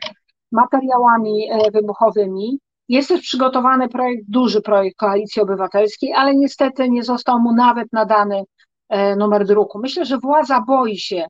materiałami 0.56 1.52
e, 1.52 1.72
wybuchowymi. 1.72 2.60
Jest 2.90 3.10
też 3.10 3.22
przygotowany 3.22 3.90
projekt, 3.90 4.24
duży 4.28 4.62
projekt 4.62 4.98
Koalicji 4.98 5.42
Obywatelskiej, 5.42 6.14
ale 6.14 6.36
niestety 6.36 6.90
nie 6.90 7.04
został 7.04 7.40
mu 7.40 7.54
nawet 7.54 7.94
nadany 7.94 8.44
e, 8.90 9.16
numer 9.16 9.46
druku. 9.46 9.80
Myślę, 9.80 10.06
że 10.06 10.18
władza 10.18 10.62
boi 10.62 10.98
się 10.98 11.26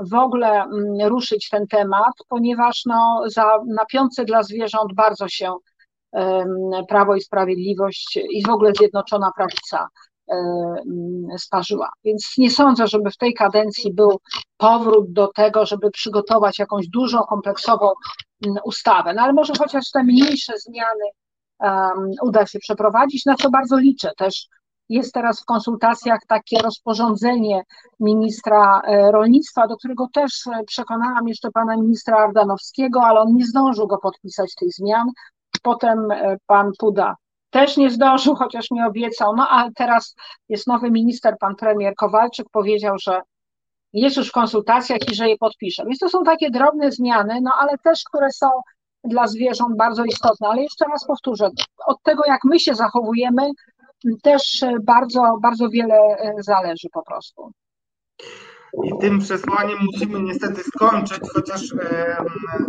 w 0.00 0.14
ogóle 0.14 0.62
mm, 0.62 1.08
ruszyć 1.08 1.48
ten 1.48 1.66
temat, 1.66 2.12
ponieważ 2.28 2.82
no, 2.86 3.22
za, 3.26 3.58
na 3.66 3.84
piątce 3.84 4.24
dla 4.24 4.42
zwierząt 4.42 4.94
bardzo 4.94 5.28
się 5.28 5.54
Prawo 6.88 7.14
i 7.14 7.20
Sprawiedliwość 7.20 8.18
i 8.30 8.42
w 8.46 8.50
ogóle 8.50 8.72
Zjednoczona 8.78 9.30
Prawica 9.36 9.88
sparzyła. 11.38 11.90
Więc 12.04 12.34
nie 12.38 12.50
sądzę, 12.50 12.86
żeby 12.86 13.10
w 13.10 13.16
tej 13.16 13.34
kadencji 13.34 13.94
był 13.94 14.18
powrót 14.56 15.12
do 15.12 15.28
tego, 15.28 15.66
żeby 15.66 15.90
przygotować 15.90 16.58
jakąś 16.58 16.88
dużą, 16.88 17.18
kompleksową 17.18 17.92
ustawę. 18.64 19.14
No 19.14 19.22
ale 19.22 19.32
może 19.32 19.52
chociaż 19.58 19.90
te 19.90 20.02
mniejsze 20.02 20.52
zmiany 20.58 21.04
um, 21.60 22.10
uda 22.22 22.46
się 22.46 22.58
przeprowadzić, 22.58 23.26
na 23.26 23.34
co 23.34 23.50
bardzo 23.50 23.76
liczę. 23.76 24.10
Też 24.16 24.48
jest 24.88 25.14
teraz 25.14 25.40
w 25.40 25.44
konsultacjach 25.44 26.18
takie 26.28 26.58
rozporządzenie 26.58 27.62
ministra 28.00 28.80
e, 28.80 29.12
rolnictwa, 29.12 29.68
do 29.68 29.76
którego 29.76 30.06
też 30.12 30.46
e, 30.46 30.64
przekonałam 30.64 31.28
jeszcze 31.28 31.50
pana 31.50 31.76
ministra 31.76 32.16
Ardanowskiego, 32.16 33.02
ale 33.02 33.20
on 33.20 33.34
nie 33.34 33.46
zdążył 33.46 33.86
go 33.86 33.98
podpisać 33.98 34.54
tych 34.54 34.68
zmian. 34.72 35.10
Potem 35.62 36.08
pan 36.46 36.70
Puda 36.78 37.14
też 37.50 37.76
nie 37.76 37.90
zdążył, 37.90 38.34
chociaż 38.36 38.70
mi 38.70 38.82
obiecał. 38.82 39.36
No 39.36 39.48
a 39.48 39.68
teraz 39.74 40.14
jest 40.48 40.66
nowy 40.66 40.90
minister, 40.90 41.34
pan 41.40 41.56
premier 41.56 41.94
Kowalczyk 41.94 42.46
powiedział, 42.52 42.96
że 42.98 43.20
jest 43.92 44.16
już 44.16 44.28
w 44.28 44.32
konsultacjach 44.32 44.98
i 45.12 45.14
że 45.14 45.28
je 45.28 45.36
podpisze. 45.38 45.84
Więc 45.84 45.98
to 45.98 46.08
są 46.08 46.24
takie 46.24 46.50
drobne 46.50 46.92
zmiany, 46.92 47.40
no 47.42 47.50
ale 47.58 47.78
też, 47.78 48.02
które 48.04 48.32
są 48.32 48.46
dla 49.04 49.26
zwierząt 49.26 49.76
bardzo 49.76 50.04
istotne. 50.04 50.48
Ale 50.48 50.62
jeszcze 50.62 50.84
raz 50.84 51.06
powtórzę, 51.06 51.50
od 51.86 52.02
tego 52.02 52.22
jak 52.26 52.40
my 52.44 52.60
się 52.60 52.74
zachowujemy, 52.74 53.50
też 54.22 54.64
bardzo, 54.82 55.38
bardzo 55.42 55.68
wiele 55.68 55.94
e, 55.94 56.34
zależy 56.38 56.88
po 56.92 57.02
prostu. 57.02 57.52
I 58.84 58.98
tym 59.00 59.18
przesłaniem 59.18 59.78
musimy 59.92 60.22
niestety 60.22 60.62
skończyć, 60.62 61.20
chociaż 61.32 61.60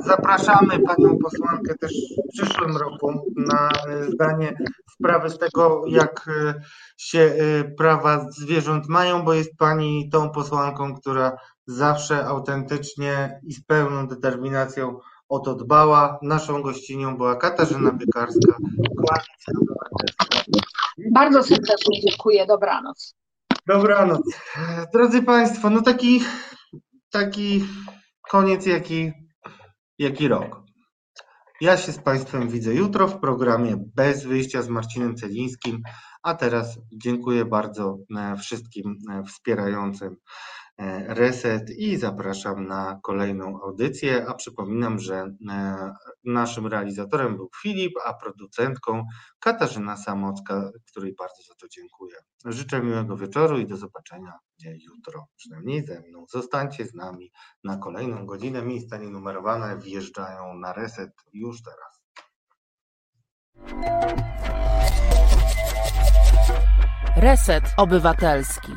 zapraszamy 0.06 0.80
panią 0.80 1.18
posłankę 1.18 1.76
też 1.76 1.92
w 2.30 2.32
przyszłym 2.32 2.78
roku 2.78 3.34
na 3.36 3.70
zdanie 4.14 4.58
sprawy 5.00 5.30
z 5.30 5.38
tego, 5.38 5.84
jak 5.88 6.28
e, 6.28 6.54
się 6.98 7.20
e, 7.20 7.64
prawa 7.64 8.26
zwierząt 8.30 8.88
mają, 8.88 9.24
bo 9.24 9.34
jest 9.34 9.58
pani 9.58 10.10
tą 10.10 10.30
posłanką, 10.30 10.96
która 10.96 11.38
zawsze 11.68 12.26
autentycznie 12.26 13.40
i 13.44 13.54
z 13.54 13.66
pełną 13.66 14.08
determinacją 14.08 15.00
o 15.30 15.40
to 15.40 15.56
dbała. 15.56 16.20
Naszą 16.22 16.62
gościnią 16.62 17.18
była 17.18 17.36
Katarzyna 17.36 17.92
Piekarska. 17.92 18.58
Bardzo 21.12 21.44
serdecznie 21.44 22.02
dziękuję. 22.02 22.46
Dobranoc. 22.46 23.19
Dobranoc. 23.70 24.22
Drodzy 24.94 25.24
Państwo, 25.24 25.70
no 25.70 25.82
taki, 25.82 26.24
taki 27.12 27.66
koniec, 28.30 28.66
jaki, 28.66 29.12
jaki 29.98 30.28
rok. 30.28 30.62
Ja 31.62 31.78
się 31.78 31.92
z 31.92 31.98
Państwem 31.98 32.50
widzę 32.50 32.74
jutro 32.74 33.08
w 33.08 33.20
programie 33.20 33.84
Bez 33.96 34.26
Wyjścia 34.26 34.62
z 34.62 34.70
Marcinem 34.70 35.16
Celińskim, 35.16 35.82
a 36.24 36.34
teraz 36.34 36.80
dziękuję 36.94 37.46
bardzo 37.46 37.98
e, 38.18 38.38
wszystkim 38.38 38.96
e, 39.12 39.24
wspierającym 39.24 40.16
reset 41.08 41.70
i 41.70 41.98
zapraszam 41.98 42.68
na 42.68 43.00
kolejną 43.04 43.62
audycję. 43.62 44.26
A 44.28 44.34
przypominam, 44.34 45.00
że 45.00 45.36
e, 45.50 45.94
naszym 46.24 46.68
realizatorem 46.68 47.36
był 47.36 47.50
Filip, 47.62 47.94
a 48.06 48.14
producentką 48.14 49.06
Katarzyna 49.40 49.98
Samocka, 49.98 50.72
której 50.88 51.16
bardzo 51.16 51.44
za 51.44 51.56
to 51.56 51.68
dziękuję. 51.72 52.16
Życzę 52.46 52.82
miłego 52.82 53.18
wieczoru 53.18 53.60
i 53.60 53.68
do 53.68 53.78
zobaczenia 53.78 54.34
jutro, 54.66 55.28
przynajmniej 55.36 55.86
ze 55.86 56.02
mną. 56.02 56.26
Zostańcie 56.30 56.86
z 56.86 56.94
nami 56.94 57.32
na 57.64 57.78
kolejną 57.78 58.26
godzinę. 58.26 58.62
Miejsca 58.62 58.98
nienumerowane 58.98 59.78
wjeżdżają 59.78 60.54
na 60.54 60.74
reset 60.74 61.12
już 61.34 61.62
teraz. 61.62 62.00
Reset 67.16 67.64
Obywatelski. 67.78 68.72